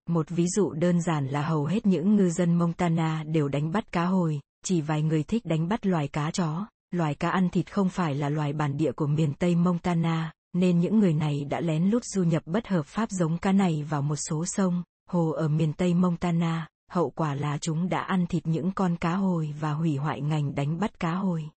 Một 0.09 0.29
ví 0.29 0.47
dụ 0.47 0.71
đơn 0.71 1.01
giản 1.01 1.27
là 1.27 1.41
hầu 1.41 1.65
hết 1.65 1.85
những 1.85 2.15
ngư 2.15 2.29
dân 2.29 2.55
Montana 2.55 3.23
đều 3.23 3.47
đánh 3.47 3.71
bắt 3.71 3.91
cá 3.91 4.05
hồi, 4.05 4.39
chỉ 4.65 4.81
vài 4.81 5.01
người 5.01 5.23
thích 5.23 5.45
đánh 5.45 5.67
bắt 5.67 5.85
loài 5.85 6.07
cá 6.07 6.31
chó, 6.31 6.67
loài 6.91 7.15
cá 7.15 7.29
ăn 7.29 7.49
thịt 7.49 7.73
không 7.73 7.89
phải 7.89 8.15
là 8.15 8.29
loài 8.29 8.53
bản 8.53 8.77
địa 8.77 8.91
của 8.91 9.07
miền 9.07 9.33
Tây 9.33 9.55
Montana, 9.55 10.31
nên 10.53 10.79
những 10.79 10.99
người 10.99 11.13
này 11.13 11.45
đã 11.49 11.59
lén 11.59 11.89
lút 11.89 12.03
du 12.05 12.23
nhập 12.23 12.43
bất 12.45 12.67
hợp 12.67 12.85
pháp 12.85 13.09
giống 13.11 13.37
cá 13.37 13.51
này 13.51 13.83
vào 13.89 14.01
một 14.01 14.15
số 14.15 14.45
sông, 14.45 14.83
hồ 15.09 15.29
ở 15.29 15.47
miền 15.47 15.73
Tây 15.73 15.93
Montana, 15.93 16.67
hậu 16.91 17.09
quả 17.09 17.35
là 17.35 17.57
chúng 17.57 17.89
đã 17.89 18.01
ăn 18.01 18.27
thịt 18.27 18.47
những 18.47 18.71
con 18.71 18.95
cá 18.95 19.15
hồi 19.15 19.53
và 19.59 19.71
hủy 19.71 19.95
hoại 19.95 20.21
ngành 20.21 20.55
đánh 20.55 20.79
bắt 20.79 20.99
cá 20.99 21.13
hồi. 21.13 21.49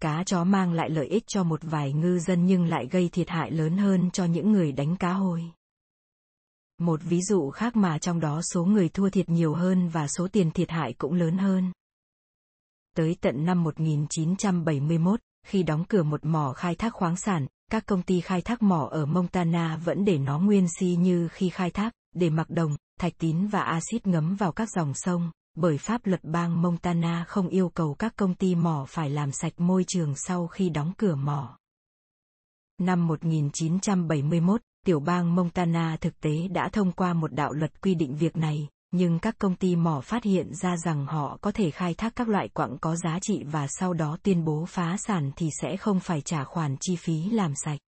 Cá 0.00 0.24
chó 0.24 0.44
mang 0.44 0.72
lại 0.72 0.90
lợi 0.90 1.06
ích 1.06 1.24
cho 1.26 1.44
một 1.44 1.60
vài 1.62 1.92
ngư 1.92 2.18
dân 2.18 2.46
nhưng 2.46 2.64
lại 2.64 2.86
gây 2.90 3.08
thiệt 3.08 3.28
hại 3.28 3.50
lớn 3.50 3.76
hơn 3.78 4.10
cho 4.10 4.24
những 4.24 4.52
người 4.52 4.72
đánh 4.72 4.96
cá 4.96 5.12
hồi. 5.12 5.52
Một 6.78 7.00
ví 7.02 7.22
dụ 7.22 7.50
khác 7.50 7.76
mà 7.76 7.98
trong 7.98 8.20
đó 8.20 8.40
số 8.52 8.64
người 8.64 8.88
thua 8.88 9.10
thiệt 9.10 9.28
nhiều 9.28 9.54
hơn 9.54 9.88
và 9.88 10.08
số 10.08 10.28
tiền 10.28 10.50
thiệt 10.50 10.70
hại 10.70 10.92
cũng 10.98 11.14
lớn 11.14 11.38
hơn. 11.38 11.72
Tới 12.96 13.16
tận 13.20 13.44
năm 13.44 13.62
1971, 13.62 15.20
khi 15.46 15.62
đóng 15.62 15.84
cửa 15.88 16.02
một 16.02 16.24
mỏ 16.24 16.52
khai 16.52 16.74
thác 16.74 16.94
khoáng 16.94 17.16
sản, 17.16 17.46
các 17.72 17.86
công 17.86 18.02
ty 18.02 18.20
khai 18.20 18.40
thác 18.40 18.62
mỏ 18.62 18.88
ở 18.90 19.06
Montana 19.06 19.76
vẫn 19.76 20.04
để 20.04 20.18
nó 20.18 20.38
nguyên 20.38 20.66
si 20.78 20.96
như 21.00 21.28
khi 21.28 21.48
khai 21.48 21.70
thác, 21.70 21.92
để 22.14 22.30
mặc 22.30 22.50
đồng, 22.50 22.76
thạch 23.00 23.12
tín 23.18 23.46
và 23.46 23.62
axit 23.62 24.06
ngấm 24.06 24.36
vào 24.36 24.52
các 24.52 24.68
dòng 24.70 24.92
sông, 24.94 25.30
bởi 25.54 25.78
pháp 25.78 26.06
luật 26.06 26.24
bang 26.24 26.62
Montana 26.62 27.24
không 27.28 27.48
yêu 27.48 27.68
cầu 27.68 27.94
các 27.94 28.16
công 28.16 28.34
ty 28.34 28.54
mỏ 28.54 28.84
phải 28.88 29.10
làm 29.10 29.32
sạch 29.32 29.52
môi 29.56 29.84
trường 29.88 30.14
sau 30.16 30.46
khi 30.46 30.68
đóng 30.68 30.92
cửa 30.96 31.14
mỏ. 31.14 31.58
Năm 32.78 33.06
1971, 33.06 34.60
tiểu 34.86 35.00
bang 35.00 35.34
Montana 35.34 35.96
thực 36.00 36.20
tế 36.20 36.48
đã 36.48 36.68
thông 36.68 36.92
qua 36.92 37.14
một 37.14 37.32
đạo 37.32 37.52
luật 37.52 37.80
quy 37.82 37.94
định 37.94 38.16
việc 38.16 38.36
này, 38.36 38.68
nhưng 38.92 39.18
các 39.18 39.38
công 39.38 39.54
ty 39.54 39.76
mỏ 39.76 40.00
phát 40.00 40.24
hiện 40.24 40.54
ra 40.54 40.76
rằng 40.76 41.06
họ 41.06 41.38
có 41.40 41.52
thể 41.52 41.70
khai 41.70 41.94
thác 41.94 42.16
các 42.16 42.28
loại 42.28 42.48
quặng 42.48 42.78
có 42.80 42.96
giá 42.96 43.18
trị 43.22 43.44
và 43.44 43.66
sau 43.68 43.92
đó 43.92 44.16
tuyên 44.22 44.44
bố 44.44 44.64
phá 44.68 44.96
sản 44.98 45.30
thì 45.36 45.48
sẽ 45.60 45.76
không 45.76 46.00
phải 46.00 46.20
trả 46.20 46.44
khoản 46.44 46.76
chi 46.80 46.96
phí 46.96 47.30
làm 47.30 47.52
sạch. 47.64 47.78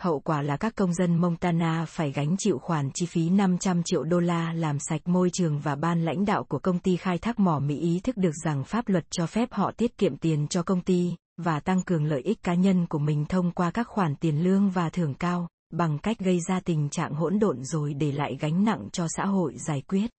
Hậu 0.00 0.20
quả 0.20 0.42
là 0.42 0.56
các 0.56 0.74
công 0.74 0.94
dân 0.94 1.16
Montana 1.16 1.84
phải 1.88 2.12
gánh 2.12 2.36
chịu 2.38 2.58
khoản 2.58 2.90
chi 2.94 3.06
phí 3.06 3.30
500 3.30 3.82
triệu 3.82 4.04
đô 4.04 4.20
la 4.20 4.52
làm 4.52 4.78
sạch 4.78 5.08
môi 5.08 5.30
trường 5.32 5.58
và 5.58 5.74
ban 5.74 6.04
lãnh 6.04 6.24
đạo 6.24 6.44
của 6.44 6.58
công 6.58 6.78
ty 6.78 6.96
khai 6.96 7.18
thác 7.18 7.38
mỏ 7.38 7.58
Mỹ 7.58 7.78
ý 7.78 8.00
thức 8.00 8.16
được 8.16 8.34
rằng 8.44 8.64
pháp 8.64 8.88
luật 8.88 9.04
cho 9.10 9.26
phép 9.26 9.48
họ 9.52 9.72
tiết 9.76 9.98
kiệm 9.98 10.16
tiền 10.16 10.46
cho 10.48 10.62
công 10.62 10.80
ty, 10.80 11.14
và 11.36 11.60
tăng 11.60 11.82
cường 11.82 12.04
lợi 12.04 12.20
ích 12.20 12.42
cá 12.42 12.54
nhân 12.54 12.86
của 12.86 12.98
mình 12.98 13.24
thông 13.28 13.50
qua 13.50 13.70
các 13.70 13.88
khoản 13.88 14.16
tiền 14.16 14.44
lương 14.44 14.70
và 14.70 14.90
thưởng 14.90 15.14
cao, 15.14 15.48
bằng 15.70 15.98
cách 15.98 16.18
gây 16.18 16.40
ra 16.48 16.60
tình 16.60 16.88
trạng 16.88 17.14
hỗn 17.14 17.38
độn 17.38 17.64
rồi 17.64 17.94
để 17.94 18.12
lại 18.12 18.36
gánh 18.40 18.64
nặng 18.64 18.88
cho 18.92 19.06
xã 19.16 19.26
hội 19.26 19.54
giải 19.58 19.80
quyết. 19.80 20.10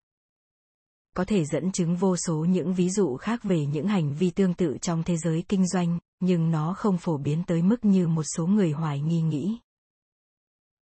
Có 1.15 1.25
thể 1.25 1.45
dẫn 1.45 1.71
chứng 1.71 1.95
vô 1.95 2.17
số 2.17 2.45
những 2.45 2.73
ví 2.73 2.89
dụ 2.89 3.17
khác 3.17 3.43
về 3.43 3.65
những 3.65 3.87
hành 3.87 4.13
vi 4.13 4.29
tương 4.29 4.53
tự 4.53 4.77
trong 4.81 5.03
thế 5.03 5.17
giới 5.17 5.43
kinh 5.47 5.67
doanh, 5.67 5.99
nhưng 6.19 6.51
nó 6.51 6.73
không 6.77 6.97
phổ 6.97 7.17
biến 7.17 7.43
tới 7.47 7.61
mức 7.61 7.85
như 7.85 8.07
một 8.07 8.23
số 8.37 8.47
người 8.47 8.71
hoài 8.71 9.01
nghi 9.01 9.21
nghĩ. 9.21 9.57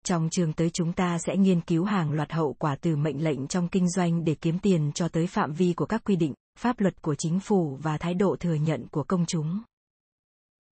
Trong 0.05 0.29
trường 0.31 0.53
tới 0.53 0.69
chúng 0.69 0.93
ta 0.93 1.17
sẽ 1.19 1.37
nghiên 1.37 1.61
cứu 1.61 1.83
hàng 1.83 2.11
loạt 2.11 2.31
hậu 2.31 2.53
quả 2.53 2.75
từ 2.81 2.95
mệnh 2.95 3.23
lệnh 3.23 3.47
trong 3.47 3.67
kinh 3.67 3.89
doanh 3.89 4.23
để 4.23 4.35
kiếm 4.35 4.59
tiền 4.59 4.91
cho 4.95 5.07
tới 5.07 5.27
phạm 5.27 5.53
vi 5.53 5.73
của 5.73 5.85
các 5.85 6.03
quy 6.03 6.15
định, 6.15 6.33
pháp 6.59 6.79
luật 6.79 7.01
của 7.01 7.15
chính 7.15 7.39
phủ 7.39 7.77
và 7.81 7.97
thái 7.97 8.13
độ 8.13 8.35
thừa 8.39 8.53
nhận 8.53 8.87
của 8.91 9.03
công 9.03 9.25
chúng. 9.25 9.61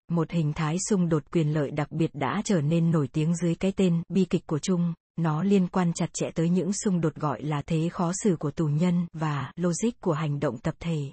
Một 0.10 0.32
hình 0.32 0.54
thái 0.54 0.78
xung 0.89 1.10
đột 1.10 1.24
quyền 1.32 1.54
lợi 1.54 1.72
đặc 1.72 1.91
biệt 1.91 2.12
đã 2.13 2.41
trở 2.45 2.62
nên 2.62 2.91
nổi 2.91 3.08
tiếng 3.08 3.36
dưới 3.36 3.56
cái 3.56 3.72
tên 3.72 4.02
bi 4.10 4.26
kịch 4.26 4.48
của 4.48 4.60
Trung, 4.60 4.93
nó 5.15 5.43
liên 5.43 5.67
quan 5.67 5.93
chặt 5.93 6.10
chẽ 6.13 6.32
tới 6.36 6.50
những 6.50 6.74
xung 6.74 7.02
đột 7.02 7.15
gọi 7.15 7.43
là 7.43 7.62
thế 7.62 7.89
khó 7.89 8.12
xử 8.24 8.36
của 8.39 8.52
tù 8.52 8.67
nhân 8.67 9.08
và 9.13 9.52
logic 9.56 10.02
của 10.02 10.13
hành 10.13 10.39
động 10.39 10.58
tập 10.58 10.76
thể. 10.80 11.12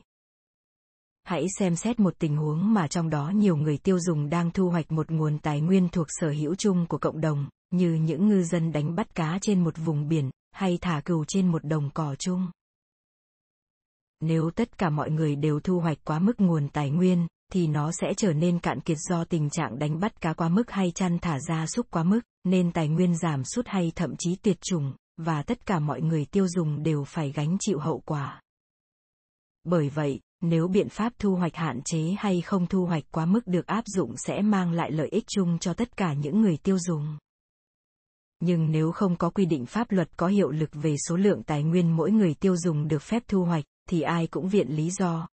Hãy 1.24 1.46
xem 1.58 1.76
xét 1.76 2.00
một 2.00 2.14
tình 2.18 2.36
huống 2.36 2.74
mà 2.74 2.88
trong 2.88 3.10
đó 3.10 3.30
nhiều 3.34 3.56
người 3.56 3.78
tiêu 3.78 3.98
dùng 4.00 4.28
đang 4.28 4.50
thu 4.50 4.70
hoạch 4.70 4.92
một 4.92 5.10
nguồn 5.10 5.38
tài 5.38 5.60
nguyên 5.60 5.88
thuộc 5.88 6.06
sở 6.08 6.30
hữu 6.30 6.54
chung 6.54 6.86
của 6.86 6.98
cộng 6.98 7.20
đồng, 7.20 7.48
như 7.70 7.94
những 7.94 8.28
ngư 8.28 8.42
dân 8.42 8.72
đánh 8.72 8.94
bắt 8.94 9.14
cá 9.14 9.38
trên 9.42 9.64
một 9.64 9.74
vùng 9.76 10.08
biển, 10.08 10.30
hay 10.52 10.78
thả 10.80 11.00
cừu 11.04 11.24
trên 11.24 11.48
một 11.48 11.64
đồng 11.64 11.90
cỏ 11.94 12.14
chung. 12.18 12.46
Nếu 14.20 14.50
tất 14.50 14.78
cả 14.78 14.90
mọi 14.90 15.10
người 15.10 15.36
đều 15.36 15.60
thu 15.60 15.80
hoạch 15.80 15.98
quá 16.04 16.18
mức 16.18 16.40
nguồn 16.40 16.68
tài 16.68 16.90
nguyên, 16.90 17.26
thì 17.56 17.66
nó 17.66 17.92
sẽ 17.92 18.14
trở 18.16 18.32
nên 18.32 18.58
cạn 18.58 18.80
kiệt 18.80 18.98
do 19.08 19.24
tình 19.24 19.50
trạng 19.50 19.78
đánh 19.78 20.00
bắt 20.00 20.20
cá 20.20 20.32
quá 20.32 20.48
mức 20.48 20.70
hay 20.70 20.90
chăn 20.90 21.18
thả 21.18 21.38
ra 21.48 21.66
súc 21.66 21.90
quá 21.90 22.02
mức, 22.02 22.20
nên 22.44 22.72
tài 22.72 22.88
nguyên 22.88 23.16
giảm 23.16 23.44
sút 23.44 23.66
hay 23.68 23.92
thậm 23.96 24.14
chí 24.18 24.36
tuyệt 24.36 24.60
chủng, 24.60 24.92
và 25.16 25.42
tất 25.42 25.66
cả 25.66 25.78
mọi 25.78 26.00
người 26.00 26.24
tiêu 26.24 26.48
dùng 26.48 26.82
đều 26.82 27.04
phải 27.04 27.32
gánh 27.32 27.56
chịu 27.60 27.78
hậu 27.78 28.02
quả. 28.06 28.42
Bởi 29.64 29.88
vậy, 29.88 30.20
nếu 30.40 30.68
biện 30.68 30.88
pháp 30.88 31.12
thu 31.18 31.34
hoạch 31.34 31.54
hạn 31.54 31.80
chế 31.84 32.14
hay 32.18 32.40
không 32.40 32.66
thu 32.66 32.86
hoạch 32.86 33.04
quá 33.10 33.26
mức 33.26 33.46
được 33.46 33.66
áp 33.66 33.84
dụng 33.86 34.16
sẽ 34.16 34.42
mang 34.42 34.72
lại 34.72 34.90
lợi 34.90 35.08
ích 35.08 35.24
chung 35.26 35.58
cho 35.58 35.74
tất 35.74 35.96
cả 35.96 36.12
những 36.12 36.40
người 36.40 36.56
tiêu 36.56 36.78
dùng. 36.78 37.18
Nhưng 38.40 38.70
nếu 38.70 38.92
không 38.92 39.16
có 39.16 39.30
quy 39.30 39.46
định 39.46 39.66
pháp 39.66 39.90
luật 39.90 40.16
có 40.16 40.26
hiệu 40.26 40.50
lực 40.50 40.70
về 40.72 40.94
số 41.08 41.16
lượng 41.16 41.42
tài 41.42 41.62
nguyên 41.62 41.96
mỗi 41.96 42.10
người 42.10 42.34
tiêu 42.34 42.56
dùng 42.56 42.88
được 42.88 43.02
phép 43.02 43.22
thu 43.28 43.44
hoạch, 43.44 43.64
thì 43.88 44.00
ai 44.00 44.26
cũng 44.26 44.48
viện 44.48 44.68
lý 44.68 44.90
do. 44.90 45.28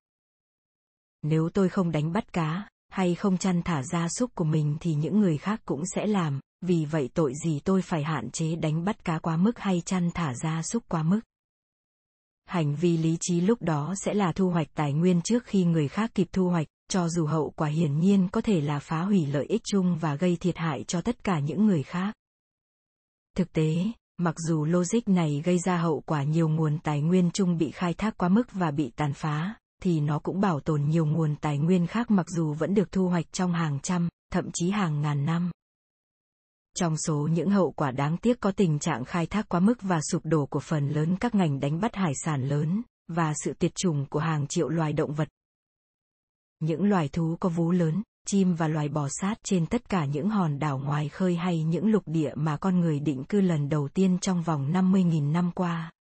Nếu 1.24 1.50
tôi 1.50 1.70
không 1.70 1.92
đánh 1.92 2.14
bắt 2.14 2.34
cá, 2.34 2.68
hay 2.90 3.16
không 3.16 3.38
chăn 3.38 3.62
thả 3.62 3.84
gia 3.84 4.08
súc 4.10 4.36
của 4.36 4.44
mình 4.44 4.78
thì 4.80 4.94
những 4.94 5.20
người 5.20 5.38
khác 5.38 5.62
cũng 5.66 5.84
sẽ 5.96 6.06
làm, 6.06 6.40
vì 6.62 6.86
vậy 6.86 7.10
tội 7.14 7.34
gì 7.46 7.60
tôi 7.60 7.82
phải 7.82 8.04
hạn 8.04 8.30
chế 8.32 8.56
đánh 8.56 8.86
bắt 8.86 9.06
cá 9.06 9.20
quá 9.20 9.38
mức 9.38 9.60
hay 9.60 9.82
chăn 9.86 10.10
thả 10.14 10.34
gia 10.44 10.62
súc 10.64 10.84
quá 10.90 11.04
mức. 11.04 11.20
Hành 12.46 12.76
vi 12.76 12.98
lý 12.98 13.18
trí 13.20 13.42
lúc 13.42 13.62
đó 13.62 13.94
sẽ 13.98 14.14
là 14.14 14.32
thu 14.32 14.50
hoạch 14.50 14.68
tài 14.74 14.94
nguyên 14.94 15.22
trước 15.22 15.46
khi 15.46 15.66
người 15.66 15.88
khác 15.88 16.12
kịp 16.16 16.28
thu 16.32 16.50
hoạch, 16.50 16.68
cho 16.90 17.10
dù 17.10 17.26
hậu 17.26 17.50
quả 17.50 17.68
hiển 17.68 18.00
nhiên 18.00 18.28
có 18.32 18.42
thể 18.42 18.62
là 18.62 18.80
phá 18.80 19.02
hủy 19.02 19.26
lợi 19.26 19.46
ích 19.46 19.62
chung 19.66 19.98
và 19.98 20.16
gây 20.16 20.38
thiệt 20.40 20.58
hại 20.58 20.84
cho 20.84 21.02
tất 21.02 21.24
cả 21.24 21.40
những 21.40 21.66
người 21.66 21.84
khác. 21.84 22.14
Thực 23.38 23.54
tế, 23.54 23.76
mặc 24.18 24.36
dù 24.48 24.66
logic 24.66 25.08
này 25.08 25.42
gây 25.46 25.60
ra 25.60 25.78
hậu 25.78 26.02
quả 26.06 26.24
nhiều 26.24 26.50
nguồn 26.50 26.80
tài 26.80 27.02
nguyên 27.02 27.32
chung 27.32 27.58
bị 27.58 27.72
khai 27.72 27.94
thác 27.94 28.18
quá 28.18 28.30
mức 28.30 28.52
và 28.52 28.72
bị 28.72 28.92
tàn 28.96 29.14
phá, 29.14 29.56
thì 29.84 30.00
nó 30.00 30.20
cũng 30.20 30.42
bảo 30.42 30.60
tồn 30.60 30.84
nhiều 30.84 31.06
nguồn 31.06 31.36
tài 31.36 31.58
nguyên 31.58 31.88
khác 31.88 32.12
mặc 32.12 32.26
dù 32.30 32.54
vẫn 32.54 32.74
được 32.74 32.92
thu 32.92 33.08
hoạch 33.08 33.26
trong 33.32 33.54
hàng 33.54 33.80
trăm, 33.80 34.10
thậm 34.32 34.50
chí 34.54 34.70
hàng 34.70 35.02
ngàn 35.02 35.26
năm. 35.26 35.52
Trong 36.78 36.98
số 36.98 37.28
những 37.32 37.50
hậu 37.50 37.72
quả 37.72 37.92
đáng 37.92 38.18
tiếc 38.18 38.40
có 38.40 38.52
tình 38.52 38.80
trạng 38.80 39.06
khai 39.06 39.26
thác 39.26 39.50
quá 39.50 39.60
mức 39.60 39.82
và 39.82 40.00
sụp 40.12 40.26
đổ 40.26 40.46
của 40.46 40.60
phần 40.60 40.90
lớn 40.90 41.16
các 41.20 41.36
ngành 41.36 41.60
đánh 41.60 41.80
bắt 41.80 41.96
hải 41.96 42.14
sản 42.26 42.48
lớn, 42.48 42.82
và 43.08 43.34
sự 43.44 43.54
tuyệt 43.60 43.76
chủng 43.76 44.06
của 44.10 44.20
hàng 44.20 44.48
triệu 44.48 44.70
loài 44.70 44.94
động 44.94 45.14
vật. 45.14 45.28
Những 46.60 46.84
loài 46.84 47.08
thú 47.08 47.38
có 47.40 47.50
vú 47.50 47.72
lớn, 47.72 48.04
chim 48.28 48.54
và 48.54 48.68
loài 48.68 48.90
bò 48.90 49.08
sát 49.10 49.36
trên 49.44 49.66
tất 49.66 49.90
cả 49.90 50.06
những 50.06 50.30
hòn 50.30 50.60
đảo 50.60 50.78
ngoài 50.78 51.10
khơi 51.10 51.36
hay 51.36 51.64
những 51.64 51.92
lục 51.92 52.04
địa 52.06 52.32
mà 52.36 52.58
con 52.58 52.80
người 52.80 53.00
định 53.00 53.24
cư 53.24 53.42
lần 53.42 53.70
đầu 53.70 53.88
tiên 53.88 54.18
trong 54.22 54.44
vòng 54.44 54.72
50.000 54.74 55.32
năm 55.32 55.52
qua. 55.52 55.92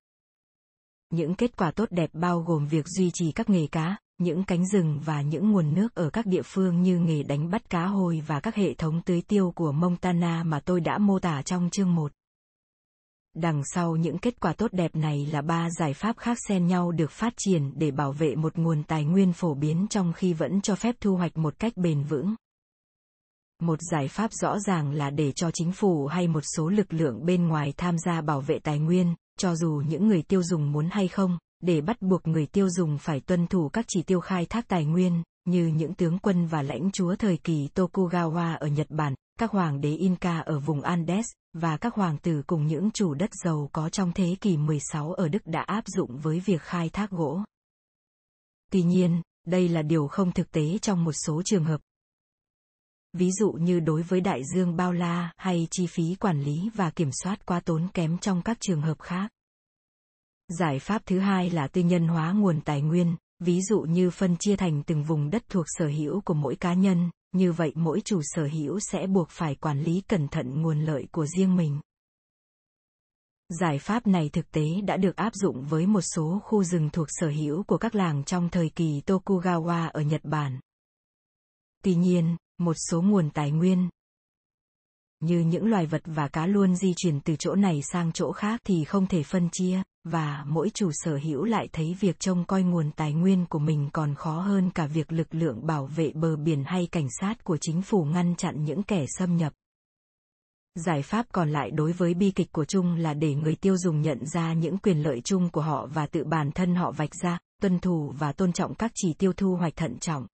Những 1.13 1.35
kết 1.35 1.57
quả 1.57 1.71
tốt 1.71 1.89
đẹp 1.91 2.11
bao 2.13 2.41
gồm 2.41 2.67
việc 2.67 2.89
duy 2.89 3.11
trì 3.15 3.33
các 3.33 3.51
nghề 3.51 3.67
cá, 3.67 3.97
những 4.19 4.45
cánh 4.45 4.67
rừng 4.67 5.01
và 5.05 5.23
những 5.23 5.53
nguồn 5.53 5.75
nước 5.75 5.95
ở 5.95 6.11
các 6.11 6.27
địa 6.27 6.43
phương 6.45 6.83
như 6.83 6.99
nghề 6.99 7.23
đánh 7.23 7.51
bắt 7.51 7.71
cá 7.71 7.87
hồi 7.87 8.23
và 8.27 8.41
các 8.41 8.55
hệ 8.55 8.75
thống 8.75 9.01
tưới 9.05 9.23
tiêu 9.23 9.53
của 9.55 9.73
Montana 9.73 10.45
mà 10.45 10.61
tôi 10.61 10.81
đã 10.81 10.99
mô 10.99 11.19
tả 11.19 11.43
trong 11.43 11.71
chương 11.71 11.95
1. 11.95 12.13
Đằng 13.35 13.63
sau 13.65 13.97
những 13.97 14.19
kết 14.19 14.41
quả 14.41 14.53
tốt 14.53 14.73
đẹp 14.73 14.97
này 14.97 15.27
là 15.27 15.43
ba 15.43 15.69
giải 15.71 15.95
pháp 15.95 16.17
khác 16.19 16.39
xen 16.49 16.67
nhau 16.67 16.93
được 16.93 17.11
phát 17.11 17.33
triển 17.37 17.73
để 17.79 17.91
bảo 17.91 18.13
vệ 18.13 18.35
một 18.35 18.59
nguồn 18.59 18.83
tài 18.83 19.05
nguyên 19.05 19.33
phổ 19.33 19.55
biến 19.55 19.87
trong 19.91 20.13
khi 20.13 20.33
vẫn 20.33 20.61
cho 20.61 20.75
phép 20.75 20.95
thu 21.01 21.17
hoạch 21.17 21.37
một 21.37 21.59
cách 21.59 21.73
bền 21.77 22.03
vững. 22.03 22.35
Một 23.63 23.79
giải 23.91 24.09
pháp 24.09 24.33
rõ 24.33 24.59
ràng 24.59 24.93
là 24.93 25.11
để 25.11 25.33
cho 25.33 25.51
chính 25.51 25.73
phủ 25.73 26.07
hay 26.07 26.29
một 26.29 26.43
số 26.57 26.69
lực 26.69 26.93
lượng 26.93 27.27
bên 27.27 27.49
ngoài 27.49 27.73
tham 27.77 27.99
gia 27.99 28.21
bảo 28.21 28.41
vệ 28.41 28.59
tài 28.59 28.79
nguyên, 28.79 29.15
cho 29.39 29.55
dù 29.55 29.83
những 29.89 30.09
người 30.09 30.23
tiêu 30.23 30.43
dùng 30.43 30.73
muốn 30.73 30.89
hay 30.91 31.09
không, 31.09 31.39
để 31.61 31.81
bắt 31.81 32.03
buộc 32.03 32.27
người 32.27 32.47
tiêu 32.47 32.69
dùng 32.71 32.99
phải 32.99 33.21
tuân 33.21 33.47
thủ 33.47 33.69
các 33.69 33.85
chỉ 33.89 34.03
tiêu 34.03 34.21
khai 34.21 34.47
thác 34.47 34.69
tài 34.69 34.85
nguyên, 34.85 35.23
như 35.45 35.67
những 35.67 35.95
tướng 35.95 36.19
quân 36.19 36.47
và 36.47 36.63
lãnh 36.63 36.91
chúa 36.93 37.17
thời 37.17 37.37
kỳ 37.37 37.69
Tokugawa 37.75 38.59
ở 38.59 38.67
Nhật 38.67 38.87
Bản, 38.91 39.15
các 39.39 39.51
hoàng 39.51 39.81
đế 39.81 39.97
Inca 39.97 40.39
ở 40.41 40.59
vùng 40.59 40.81
Andes, 40.81 41.27
và 41.53 41.77
các 41.77 41.95
hoàng 41.95 42.19
tử 42.19 42.43
cùng 42.47 42.67
những 42.67 42.91
chủ 42.91 43.15
đất 43.15 43.31
giàu 43.45 43.69
có 43.73 43.89
trong 43.89 44.13
thế 44.13 44.37
kỷ 44.41 44.57
16 44.57 45.13
ở 45.13 45.29
Đức 45.29 45.47
đã 45.47 45.61
áp 45.61 45.85
dụng 45.87 46.19
với 46.19 46.41
việc 46.41 46.63
khai 46.63 46.89
thác 46.89 47.11
gỗ. 47.11 47.41
Tuy 48.73 48.83
nhiên, 48.83 49.23
đây 49.47 49.69
là 49.69 49.83
điều 49.83 50.09
không 50.09 50.33
thực 50.33 50.51
tế 50.51 50.79
trong 50.79 51.05
một 51.05 51.13
số 51.13 51.43
trường 51.45 51.65
hợp. 51.65 51.81
Ví 53.13 53.31
dụ 53.33 53.53
như 53.53 53.81
đối 53.81 54.03
với 54.03 54.21
đại 54.21 54.43
dương 54.55 54.77
bao 54.77 54.93
la 54.93 55.33
hay 55.37 55.69
chi 55.71 55.87
phí 55.87 56.15
quản 56.15 56.43
lý 56.43 56.71
và 56.75 56.91
kiểm 56.91 57.11
soát 57.23 57.47
quá 57.47 57.61
tốn 57.61 57.89
kém 57.95 58.19
trong 58.19 58.43
các 58.43 58.61
trường 58.61 58.81
hợp 58.83 59.01
khác. 59.01 59.31
Giải 60.49 60.79
pháp 60.79 61.03
thứ 61.07 61.19
hai 61.19 61.51
là 61.51 61.69
tư 61.69 61.81
nhân 61.81 62.09
hóa 62.09 62.33
nguồn 62.33 62.61
tài 62.61 62.83
nguyên, 62.83 63.17
ví 63.39 63.61
dụ 63.63 63.81
như 63.81 64.11
phân 64.11 64.37
chia 64.37 64.57
thành 64.57 64.83
từng 64.83 65.03
vùng 65.03 65.31
đất 65.31 65.43
thuộc 65.49 65.65
sở 65.69 65.87
hữu 65.87 66.21
của 66.21 66.35
mỗi 66.35 66.57
cá 66.57 66.75
nhân, 66.75 67.11
như 67.33 67.53
vậy 67.53 67.73
mỗi 67.75 68.01
chủ 68.05 68.21
sở 68.23 68.49
hữu 68.53 68.81
sẽ 68.81 69.07
buộc 69.07 69.29
phải 69.31 69.55
quản 69.55 69.83
lý 69.83 70.01
cẩn 70.01 70.29
thận 70.29 70.63
nguồn 70.63 70.81
lợi 70.81 71.07
của 71.13 71.27
riêng 71.27 71.57
mình. 71.57 71.81
Giải 73.61 73.79
pháp 73.79 74.07
này 74.07 74.29
thực 74.29 74.51
tế 74.51 74.81
đã 74.81 74.97
được 74.97 75.17
áp 75.17 75.35
dụng 75.35 75.65
với 75.65 75.87
một 75.87 76.01
số 76.01 76.41
khu 76.45 76.65
rừng 76.65 76.91
thuộc 76.93 77.07
sở 77.11 77.29
hữu 77.29 77.63
của 77.63 77.79
các 77.79 77.95
làng 77.95 78.25
trong 78.25 78.49
thời 78.49 78.69
kỳ 78.69 79.01
Tokugawa 79.07 79.91
ở 79.91 80.01
Nhật 80.01 80.25
Bản. 80.25 80.61
Tuy 81.85 81.95
nhiên, 81.95 82.37
một 82.59 82.75
số 82.91 83.03
nguồn 83.03 83.31
tài 83.31 83.51
nguyên, 83.51 83.89
như 85.23 85.41
những 85.41 85.67
loài 85.67 85.87
vật 85.87 86.03
và 86.05 86.29
cá 86.29 86.47
luôn 86.47 86.77
di 86.77 86.95
chuyển 86.97 87.21
từ 87.21 87.37
chỗ 87.39 87.55
này 87.55 87.81
sang 87.93 88.13
chỗ 88.13 88.33
khác 88.33 88.61
thì 88.65 88.85
không 88.85 89.07
thể 89.07 89.23
phân 89.23 89.49
chia, 89.53 89.83
và 90.05 90.45
mỗi 90.49 90.71
chủ 90.75 90.91
sở 90.93 91.17
hữu 91.17 91.45
lại 91.45 91.69
thấy 91.73 91.97
việc 92.01 92.21
trông 92.21 92.45
coi 92.45 92.63
nguồn 92.63 92.91
tài 92.91 93.13
nguyên 93.13 93.47
của 93.47 93.59
mình 93.59 93.89
còn 93.93 94.15
khó 94.15 94.41
hơn 94.41 94.71
cả 94.71 94.87
việc 94.87 95.13
lực 95.13 95.35
lượng 95.35 95.67
bảo 95.67 95.87
vệ 95.87 96.13
bờ 96.15 96.37
biển 96.37 96.65
hay 96.67 96.89
cảnh 96.93 97.07
sát 97.21 97.45
của 97.45 97.57
chính 97.61 97.83
phủ 97.83 98.05
ngăn 98.05 98.37
chặn 98.37 98.65
những 98.65 98.83
kẻ 98.83 99.05
xâm 99.19 99.37
nhập. 99.37 99.53
Giải 100.75 101.03
pháp 101.03 101.27
còn 101.33 101.51
lại 101.51 101.71
đối 101.71 101.93
với 101.93 102.15
bi 102.15 102.31
kịch 102.31 102.53
của 102.53 102.65
chung 102.65 102.95
là 102.95 103.15
để 103.15 103.35
người 103.35 103.55
tiêu 103.55 103.77
dùng 103.77 104.03
nhận 104.03 104.27
ra 104.27 104.53
những 104.53 104.79
quyền 104.79 105.03
lợi 105.03 105.21
chung 105.25 105.51
của 105.51 105.63
họ 105.63 105.87
và 105.87 106.07
tự 106.07 106.25
bản 106.25 106.51
thân 106.53 106.75
họ 106.75 106.93
vạch 106.93 107.15
ra, 107.23 107.39
tuân 107.63 107.79
thủ 107.79 108.13
và 108.19 108.33
tôn 108.33 108.53
trọng 108.53 108.75
các 108.75 108.91
chỉ 108.95 109.15
tiêu 109.19 109.33
thu 109.33 109.57
hoạch 109.57 109.77
thận 109.77 109.99
trọng. 109.99 110.27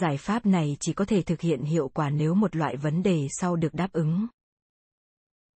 Giải 0.00 0.16
pháp 0.16 0.46
này 0.46 0.76
chỉ 0.80 0.92
có 0.92 1.04
thể 1.04 1.22
thực 1.22 1.40
hiện 1.40 1.62
hiệu 1.62 1.90
quả 1.94 2.10
nếu 2.10 2.34
một 2.34 2.56
loại 2.56 2.76
vấn 2.76 3.02
đề 3.02 3.26
sau 3.30 3.56
được 3.56 3.74
đáp 3.74 3.92
ứng. 3.92 4.26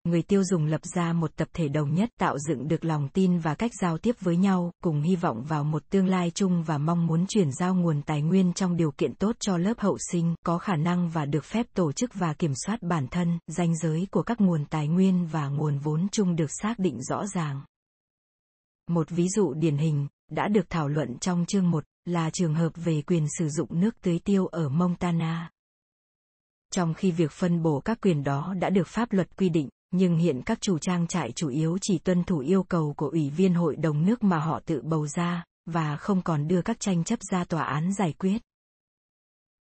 Người 0.05 0.23
tiêu 0.23 0.45
dùng 0.45 0.67
lập 0.67 0.81
ra 0.85 1.13
một 1.13 1.37
tập 1.37 1.49
thể 1.53 1.69
đồng 1.69 1.95
nhất 1.95 2.09
tạo 2.19 2.39
dựng 2.39 2.69
được 2.69 2.85
lòng 2.85 3.09
tin 3.09 3.39
và 3.39 3.55
cách 3.55 3.71
giao 3.81 3.99
tiếp 3.99 4.17
với 4.21 4.37
nhau, 4.37 4.73
cùng 4.83 5.03
hy 5.03 5.17
vọng 5.17 5.45
vào 5.45 5.65
một 5.65 5.83
tương 5.91 6.07
lai 6.07 6.31
chung 6.31 6.63
và 6.63 6.79
mong 6.79 7.07
muốn 7.07 7.27
chuyển 7.29 7.53
giao 7.53 7.75
nguồn 7.75 8.03
tài 8.03 8.23
nguyên 8.23 8.53
trong 8.53 8.77
điều 8.77 8.91
kiện 8.91 9.15
tốt 9.15 9.37
cho 9.41 9.57
lớp 9.57 9.75
hậu 9.79 9.99
sinh, 10.11 10.35
có 10.45 10.59
khả 10.59 10.77
năng 10.77 11.09
và 11.09 11.25
được 11.25 11.45
phép 11.45 11.67
tổ 11.75 11.93
chức 11.93 12.11
và 12.15 12.35
kiểm 12.35 12.53
soát 12.67 12.83
bản 12.83 13.07
thân, 13.11 13.39
danh 13.47 13.77
giới 13.77 14.07
của 14.11 14.23
các 14.23 14.41
nguồn 14.41 14.65
tài 14.65 14.89
nguyên 14.89 15.27
và 15.27 15.49
nguồn 15.49 15.79
vốn 15.79 16.09
chung 16.13 16.37
được 16.37 16.51
xác 16.63 16.79
định 16.79 17.03
rõ 17.03 17.27
ràng. 17.27 17.61
Một 18.91 19.11
ví 19.11 19.29
dụ 19.29 19.55
điển 19.55 19.77
hình, 19.77 20.07
đã 20.31 20.49
được 20.49 20.71
thảo 20.71 20.89
luận 20.89 21.19
trong 21.19 21.47
chương 21.47 21.71
1, 21.71 21.85
là 22.07 22.31
trường 22.31 22.55
hợp 22.55 22.73
về 22.75 23.03
quyền 23.03 23.27
sử 23.39 23.49
dụng 23.49 23.81
nước 23.81 24.01
tưới 24.03 24.19
tiêu 24.19 24.47
ở 24.47 24.69
Montana. 24.69 25.51
Trong 26.73 26.95
khi 26.95 27.11
việc 27.11 27.33
phân 27.33 27.63
bổ 27.63 27.81
các 27.81 27.99
quyền 28.01 28.25
đó 28.25 28.55
đã 28.61 28.71
được 28.71 28.87
pháp 28.87 29.13
luật 29.13 29.37
quy 29.37 29.49
định, 29.49 29.69
nhưng 29.91 30.17
hiện 30.17 30.43
các 30.43 30.61
chủ 30.61 30.79
trang 30.79 31.07
trại 31.07 31.33
chủ 31.33 31.49
yếu 31.49 31.79
chỉ 31.81 31.99
tuân 31.99 32.25
thủ 32.25 32.39
yêu 32.39 32.63
cầu 32.63 32.95
của 32.97 33.09
Ủy 33.09 33.31
viên 33.31 33.55
Hội 33.55 33.77
đồng 33.77 34.07
nước 34.07 34.23
mà 34.23 34.39
họ 34.39 34.61
tự 34.67 34.83
bầu 34.83 35.07
ra, 35.07 35.45
và 35.67 35.97
không 35.97 36.23
còn 36.23 36.49
đưa 36.49 36.63
các 36.63 36.81
tranh 36.81 37.05
chấp 37.05 37.19
ra 37.31 37.45
tòa 37.45 37.63
án 37.63 37.93
giải 37.93 38.13
quyết. 38.13 38.43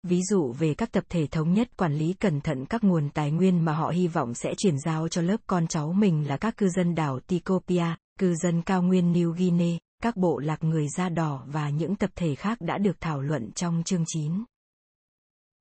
Ví 0.03 0.21
dụ 0.29 0.51
về 0.51 0.73
các 0.73 0.91
tập 0.91 1.03
thể 1.09 1.27
thống 1.27 1.53
nhất 1.53 1.77
quản 1.77 1.93
lý 1.93 2.13
cẩn 2.13 2.41
thận 2.41 2.65
các 2.65 2.83
nguồn 2.83 3.09
tài 3.09 3.31
nguyên 3.31 3.65
mà 3.65 3.73
họ 3.73 3.89
hy 3.89 4.07
vọng 4.07 4.33
sẽ 4.33 4.53
chuyển 4.57 4.79
giao 4.79 5.07
cho 5.07 5.21
lớp 5.21 5.37
con 5.47 5.67
cháu 5.67 5.93
mình 5.93 6.27
là 6.27 6.37
các 6.37 6.57
cư 6.57 6.69
dân 6.69 6.95
đảo 6.95 7.19
Tikopia, 7.19 7.85
cư 8.19 8.35
dân 8.35 8.61
cao 8.61 8.81
nguyên 8.81 9.13
New 9.13 9.31
Guinea, 9.31 9.77
các 10.03 10.17
bộ 10.17 10.39
lạc 10.39 10.63
người 10.63 10.87
da 10.89 11.09
đỏ 11.09 11.43
và 11.47 11.69
những 11.69 11.95
tập 11.95 12.09
thể 12.15 12.35
khác 12.35 12.57
đã 12.61 12.77
được 12.77 13.01
thảo 13.01 13.21
luận 13.21 13.51
trong 13.55 13.83
chương 13.85 14.03
9. 14.07 14.43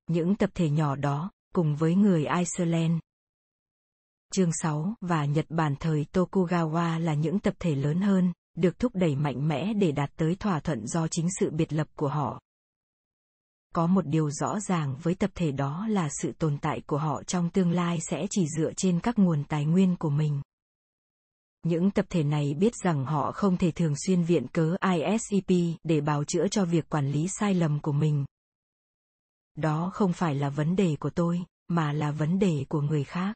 Những 0.07 0.35
tập 0.35 0.49
thể 0.53 0.69
nhỏ 0.69 0.95
đó, 0.95 1.31
cùng 1.53 1.75
với 1.75 1.95
người 1.95 2.25
Iceland, 2.25 2.99
chương 4.33 4.49
6 4.61 4.93
và 5.01 5.25
Nhật 5.25 5.45
Bản 5.49 5.75
thời 5.79 6.05
Tokugawa 6.13 6.99
là 6.99 7.13
những 7.13 7.39
tập 7.39 7.53
thể 7.59 7.75
lớn 7.75 8.01
hơn, 8.01 8.33
được 8.57 8.79
thúc 8.79 8.91
đẩy 8.95 9.15
mạnh 9.15 9.47
mẽ 9.47 9.73
để 9.73 9.91
đạt 9.91 10.09
tới 10.15 10.35
thỏa 10.35 10.59
thuận 10.59 10.87
do 10.87 11.07
chính 11.07 11.27
sự 11.39 11.51
biệt 11.51 11.73
lập 11.73 11.87
của 11.95 12.09
họ. 12.09 12.41
có 13.73 13.87
một 13.87 14.07
điều 14.07 14.31
rõ 14.31 14.59
ràng 14.59 14.95
với 15.01 15.15
tập 15.15 15.31
thể 15.35 15.51
đó 15.51 15.87
là 15.89 16.09
sự 16.21 16.31
tồn 16.31 16.57
tại 16.57 16.81
của 16.87 16.97
họ 16.97 17.23
trong 17.23 17.49
tương 17.49 17.71
lai 17.71 17.99
sẽ 18.09 18.27
chỉ 18.29 18.45
dựa 18.57 18.73
trên 18.77 18.99
các 18.99 19.19
nguồn 19.19 19.43
tài 19.43 19.65
nguyên 19.65 19.95
của 19.95 20.09
mình 20.09 20.41
những 21.63 21.91
tập 21.91 22.05
thể 22.09 22.23
này 22.23 22.53
biết 22.53 22.75
rằng 22.83 23.05
họ 23.05 23.31
không 23.31 23.57
thể 23.57 23.71
thường 23.71 23.93
xuyên 24.05 24.23
viện 24.23 24.47
cớ 24.47 24.75
isep 24.81 25.77
để 25.83 26.01
bào 26.01 26.23
chữa 26.23 26.47
cho 26.47 26.65
việc 26.65 26.89
quản 26.89 27.11
lý 27.11 27.27
sai 27.27 27.53
lầm 27.53 27.79
của 27.79 27.91
mình. 27.91 28.25
Đó 29.55 29.91
không 29.93 30.13
phải 30.13 30.35
là 30.35 30.49
vấn 30.49 30.75
đề 30.75 30.95
của 30.99 31.09
tôi, 31.09 31.43
mà 31.67 31.93
là 31.93 32.11
vấn 32.11 32.39
đề 32.39 32.65
của 32.69 32.81
người 32.81 33.03
khác. 33.03 33.35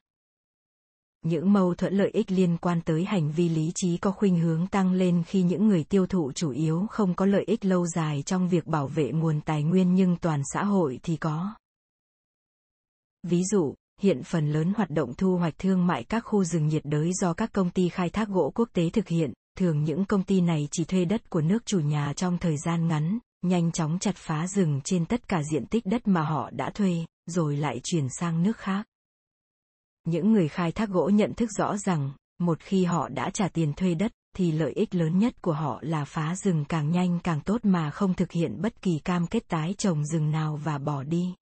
Những 1.22 1.54
mâu 1.54 1.76
thuẫn 1.76 1.94
lợi 1.94 2.10
ích 2.14 2.32
liên 2.32 2.58
quan 2.58 2.82
tới 2.82 3.06
hành 3.06 3.32
vi 3.32 3.50
lý 3.50 3.72
trí 3.76 3.98
có 3.98 4.12
khuynh 4.12 4.40
hướng 4.40 4.68
tăng 4.68 4.94
lên 4.94 5.24
khi 5.28 5.44
những 5.44 5.68
người 5.68 5.84
tiêu 5.84 6.08
thụ 6.08 6.32
chủ 6.32 6.50
yếu 6.52 6.86
không 6.90 7.16
có 7.16 7.26
lợi 7.26 7.44
ích 7.48 7.66
lâu 7.66 7.88
dài 7.88 8.24
trong 8.26 8.50
việc 8.50 8.66
bảo 8.66 8.88
vệ 8.88 9.12
nguồn 9.12 9.42
tài 9.42 9.64
nguyên 9.64 9.96
nhưng 9.96 10.18
toàn 10.18 10.42
xã 10.54 10.64
hội 10.64 11.00
thì 11.04 11.18
có. 11.18 11.56
Ví 13.24 13.44
dụ 13.52 13.76
hiện 14.02 14.24
phần 14.24 14.52
lớn 14.52 14.74
hoạt 14.78 14.89
động 14.89 15.14
thu 15.14 15.38
hoạch 15.38 15.58
thương 15.58 15.88
mại 15.88 16.04
các 16.04 16.20
khu 16.20 16.43
rừng 16.43 16.68
nhiệt 16.68 16.86
đới 16.86 17.12
do 17.14 17.34
các 17.34 17.52
công 17.52 17.70
ty 17.70 17.89
khai 17.89 18.10
thác 18.10 18.28
gỗ 18.28 18.52
quốc 18.56 18.70
tế 18.74 18.89
thực 18.89 19.08
hiện. 19.08 19.34
Thường 19.58 19.84
những 19.84 20.06
công 20.06 20.24
ty 20.24 20.41
này 20.41 20.68
chỉ 20.72 20.86
thuê 20.86 21.06
đất 21.06 21.30
của 21.30 21.41
nước 21.41 21.66
chủ 21.66 21.80
nhà 21.80 22.14
trong 22.14 22.38
thời 22.38 22.58
gian 22.58 22.88
ngắn, 22.88 23.20
nhanh 23.41 23.72
chóng 23.72 24.00
chặt 24.00 24.16
phá 24.16 24.48
rừng 24.48 24.82
trên 24.84 25.06
tất 25.06 25.28
cả 25.28 25.43
diện 25.52 25.66
tích 25.66 25.86
đất 25.86 26.08
mà 26.08 26.22
họ 26.22 26.50
đã 26.50 26.70
thuê, 26.70 27.06
rồi 27.26 27.58
lại 27.58 27.82
chuyển 27.84 28.08
sang 28.10 28.43
nước 28.43 28.58
khác. 28.58 28.88
Những 30.04 30.34
người 30.34 30.48
khai 30.48 30.72
thác 30.72 30.89
gỗ 30.89 31.10
nhận 31.10 31.34
thức 31.34 31.50
rõ 31.58 31.78
rằng, 31.78 32.12
một 32.39 32.60
khi 32.60 32.86
họ 32.86 33.10
đã 33.10 33.30
trả 33.30 33.48
tiền 33.48 33.74
thuê 33.74 33.95
đất, 33.95 34.12
thì 34.36 34.52
lợi 34.52 34.72
ích 34.72 34.95
lớn 34.95 35.20
nhất 35.20 35.41
của 35.41 35.54
họ 35.54 35.80
là 35.82 36.06
phá 36.06 36.36
rừng 36.36 36.66
càng 36.70 36.91
nhanh 36.91 37.20
càng 37.24 37.41
tốt 37.41 37.62
mà 37.64 37.91
không 37.91 38.14
thực 38.14 38.32
hiện 38.32 38.62
bất 38.62 38.82
kỳ 38.82 39.00
cam 39.00 39.28
kết 39.28 39.48
tái 39.48 39.76
trồng 39.78 40.06
rừng 40.06 40.32
nào 40.32 40.60
và 40.64 40.78
bỏ 40.78 41.04
đi. 41.04 41.36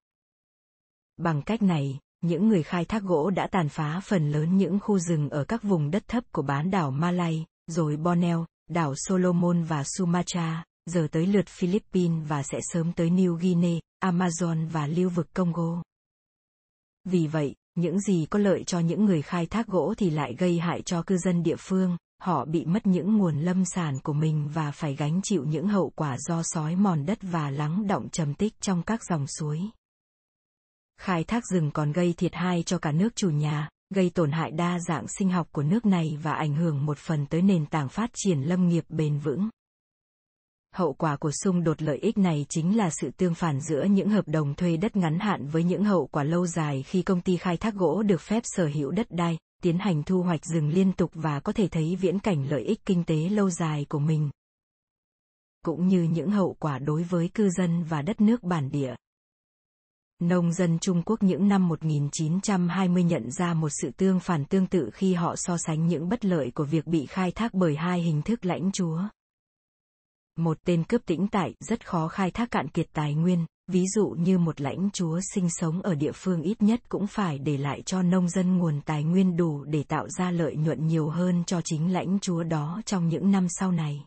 Bằng 1.17 1.41
cách 1.41 1.61
này 1.61 1.99
những 2.27 2.49
người 2.49 2.63
khai 2.63 2.85
thác 2.85 3.03
gỗ 3.03 3.29
đã 3.29 3.47
tàn 3.47 3.69
phá 3.69 3.99
phần 4.03 4.31
lớn 4.31 4.57
những 4.57 4.79
khu 4.79 4.99
rừng 4.99 5.29
ở 5.29 5.43
các 5.43 5.63
vùng 5.63 5.91
đất 5.91 6.03
thấp 6.07 6.23
của 6.31 6.41
bán 6.41 6.71
đảo 6.71 6.91
Malay, 6.91 7.45
rồi 7.67 7.97
Borneo, 7.97 8.45
đảo 8.69 8.93
Solomon 8.95 9.63
và 9.63 9.83
Sumatra, 9.83 10.63
giờ 10.85 11.07
tới 11.11 11.25
lượt 11.25 11.47
Philippines 11.47 12.27
và 12.27 12.43
sẽ 12.43 12.59
sớm 12.61 12.91
tới 12.91 13.09
New 13.09 13.35
Guinea, 13.35 13.79
Amazon 14.03 14.69
và 14.69 14.87
lưu 14.87 15.09
vực 15.09 15.33
Congo. 15.33 15.83
Vì 17.03 17.27
vậy, 17.27 17.55
những 17.75 17.99
gì 17.99 18.25
có 18.29 18.39
lợi 18.39 18.63
cho 18.63 18.79
những 18.79 19.05
người 19.05 19.21
khai 19.21 19.45
thác 19.45 19.67
gỗ 19.67 19.93
thì 19.97 20.09
lại 20.09 20.35
gây 20.37 20.59
hại 20.59 20.81
cho 20.81 21.01
cư 21.01 21.17
dân 21.17 21.43
địa 21.43 21.55
phương, 21.59 21.97
họ 22.21 22.45
bị 22.45 22.65
mất 22.65 22.87
những 22.87 23.17
nguồn 23.17 23.39
lâm 23.39 23.65
sản 23.65 23.99
của 24.03 24.13
mình 24.13 24.49
và 24.53 24.71
phải 24.71 24.95
gánh 24.95 25.19
chịu 25.23 25.43
những 25.43 25.67
hậu 25.67 25.91
quả 25.95 26.17
do 26.17 26.41
sói 26.43 26.75
mòn 26.75 27.05
đất 27.05 27.17
và 27.21 27.49
lắng 27.49 27.87
động 27.87 28.09
trầm 28.09 28.33
tích 28.33 28.53
trong 28.61 28.83
các 28.83 29.01
dòng 29.09 29.27
suối. 29.27 29.61
Khai 30.97 31.23
thác 31.23 31.43
rừng 31.45 31.71
còn 31.71 31.91
gây 31.91 32.13
thiệt 32.17 32.35
hại 32.35 32.63
cho 32.63 32.77
cả 32.77 32.91
nước 32.91 33.15
chủ 33.15 33.29
nhà, 33.29 33.69
gây 33.89 34.09
tổn 34.09 34.31
hại 34.31 34.51
đa 34.51 34.79
dạng 34.87 35.05
sinh 35.07 35.29
học 35.29 35.47
của 35.51 35.63
nước 35.63 35.85
này 35.85 36.17
và 36.21 36.31
ảnh 36.33 36.55
hưởng 36.55 36.85
một 36.85 36.97
phần 36.97 37.25
tới 37.25 37.41
nền 37.41 37.65
tảng 37.65 37.89
phát 37.89 38.09
triển 38.13 38.41
lâm 38.41 38.67
nghiệp 38.67 38.83
bền 38.89 39.19
vững. 39.19 39.49
Hậu 40.75 40.93
quả 40.93 41.15
của 41.15 41.31
xung 41.43 41.63
đột 41.63 41.81
lợi 41.81 41.97
ích 41.97 42.17
này 42.17 42.45
chính 42.49 42.77
là 42.77 42.89
sự 42.89 43.11
tương 43.17 43.33
phản 43.33 43.61
giữa 43.61 43.83
những 43.83 44.09
hợp 44.09 44.27
đồng 44.27 44.55
thuê 44.55 44.77
đất 44.77 44.95
ngắn 44.95 45.19
hạn 45.19 45.47
với 45.47 45.63
những 45.63 45.83
hậu 45.83 46.07
quả 46.07 46.23
lâu 46.23 46.47
dài 46.47 46.83
khi 46.83 47.01
công 47.01 47.21
ty 47.21 47.37
khai 47.37 47.57
thác 47.57 47.73
gỗ 47.73 48.03
được 48.03 48.21
phép 48.21 48.43
sở 48.43 48.65
hữu 48.65 48.91
đất 48.91 49.07
đai, 49.09 49.37
tiến 49.63 49.77
hành 49.79 50.03
thu 50.03 50.21
hoạch 50.21 50.45
rừng 50.45 50.69
liên 50.69 50.93
tục 50.93 51.11
và 51.13 51.39
có 51.39 51.51
thể 51.51 51.67
thấy 51.67 51.95
viễn 51.95 52.19
cảnh 52.19 52.49
lợi 52.49 52.61
ích 52.61 52.85
kinh 52.85 53.03
tế 53.03 53.15
lâu 53.15 53.49
dài 53.49 53.85
của 53.89 53.99
mình. 53.99 54.29
Cũng 55.65 55.87
như 55.87 56.03
những 56.03 56.31
hậu 56.31 56.55
quả 56.59 56.79
đối 56.79 57.03
với 57.03 57.29
cư 57.33 57.49
dân 57.49 57.83
và 57.83 58.01
đất 58.01 58.21
nước 58.21 58.43
bản 58.43 58.71
địa. 58.71 58.95
Nông 60.27 60.53
dân 60.53 60.79
Trung 60.79 61.01
Quốc 61.05 61.23
những 61.23 61.47
năm 61.47 61.67
1920 61.67 63.03
nhận 63.03 63.31
ra 63.31 63.53
một 63.53 63.69
sự 63.81 63.91
tương 63.97 64.19
phản 64.19 64.45
tương 64.45 64.67
tự 64.67 64.89
khi 64.93 65.13
họ 65.13 65.35
so 65.37 65.57
sánh 65.57 65.87
những 65.87 66.09
bất 66.09 66.25
lợi 66.25 66.51
của 66.55 66.63
việc 66.63 66.87
bị 66.87 67.05
khai 67.05 67.31
thác 67.31 67.53
bởi 67.53 67.75
hai 67.75 68.01
hình 68.01 68.21
thức 68.21 68.45
lãnh 68.45 68.71
chúa. 68.71 69.01
Một 70.37 70.57
tên 70.65 70.83
cướp 70.83 71.05
tĩnh 71.05 71.27
tại 71.27 71.53
rất 71.59 71.87
khó 71.87 72.07
khai 72.07 72.31
thác 72.31 72.51
cạn 72.51 72.67
kiệt 72.67 72.87
tài 72.93 73.13
nguyên, 73.13 73.45
ví 73.67 73.85
dụ 73.95 74.07
như 74.07 74.37
một 74.37 74.61
lãnh 74.61 74.89
chúa 74.93 75.19
sinh 75.33 75.49
sống 75.49 75.81
ở 75.81 75.95
địa 75.95 76.11
phương 76.11 76.41
ít 76.41 76.61
nhất 76.61 76.89
cũng 76.89 77.07
phải 77.07 77.39
để 77.39 77.57
lại 77.57 77.81
cho 77.81 78.01
nông 78.01 78.29
dân 78.29 78.57
nguồn 78.57 78.81
tài 78.81 79.03
nguyên 79.03 79.37
đủ 79.37 79.63
để 79.63 79.83
tạo 79.83 80.09
ra 80.09 80.31
lợi 80.31 80.55
nhuận 80.55 80.87
nhiều 80.87 81.09
hơn 81.09 81.43
cho 81.47 81.61
chính 81.61 81.93
lãnh 81.93 82.19
chúa 82.19 82.43
đó 82.43 82.81
trong 82.85 83.09
những 83.09 83.31
năm 83.31 83.47
sau 83.49 83.71
này. 83.71 84.05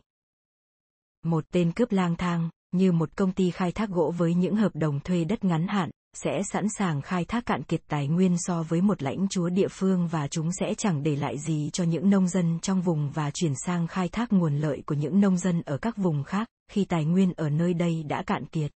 Một 1.25 1.45
tên 1.51 1.71
cướp 1.71 1.91
lang 1.91 2.15
thang, 2.15 2.49
như 2.71 2.91
một 2.91 3.15
công 3.15 3.31
ty 3.31 3.51
khai 3.51 3.71
thác 3.71 3.89
gỗ 3.89 4.13
với 4.17 4.33
những 4.33 4.55
hợp 4.55 4.71
đồng 4.75 4.99
thuê 4.99 5.23
đất 5.23 5.43
ngắn 5.43 5.67
hạn, 5.67 5.89
sẽ 6.13 6.41
sẵn 6.53 6.67
sàng 6.77 7.01
khai 7.01 7.25
thác 7.25 7.45
cạn 7.45 7.63
kiệt 7.63 7.81
tài 7.87 8.07
nguyên 8.07 8.35
so 8.37 8.63
với 8.63 8.81
một 8.81 9.03
lãnh 9.03 9.27
chúa 9.29 9.49
địa 9.49 9.67
phương 9.71 10.07
và 10.07 10.27
chúng 10.27 10.51
sẽ 10.59 10.73
chẳng 10.73 11.03
để 11.03 11.15
lại 11.15 11.37
gì 11.37 11.69
cho 11.73 11.83
những 11.83 12.09
nông 12.09 12.27
dân 12.27 12.59
trong 12.61 12.81
vùng 12.81 13.11
và 13.11 13.31
chuyển 13.33 13.53
sang 13.65 13.87
khai 13.87 14.09
thác 14.09 14.33
nguồn 14.33 14.57
lợi 14.57 14.83
của 14.85 14.95
những 14.95 15.19
nông 15.19 15.37
dân 15.37 15.61
ở 15.61 15.77
các 15.77 15.97
vùng 15.97 16.23
khác 16.23 16.47
khi 16.71 16.85
tài 16.85 17.05
nguyên 17.05 17.33
ở 17.33 17.49
nơi 17.49 17.73
đây 17.73 18.03
đã 18.03 18.23
cạn 18.23 18.45
kiệt. 18.45 18.71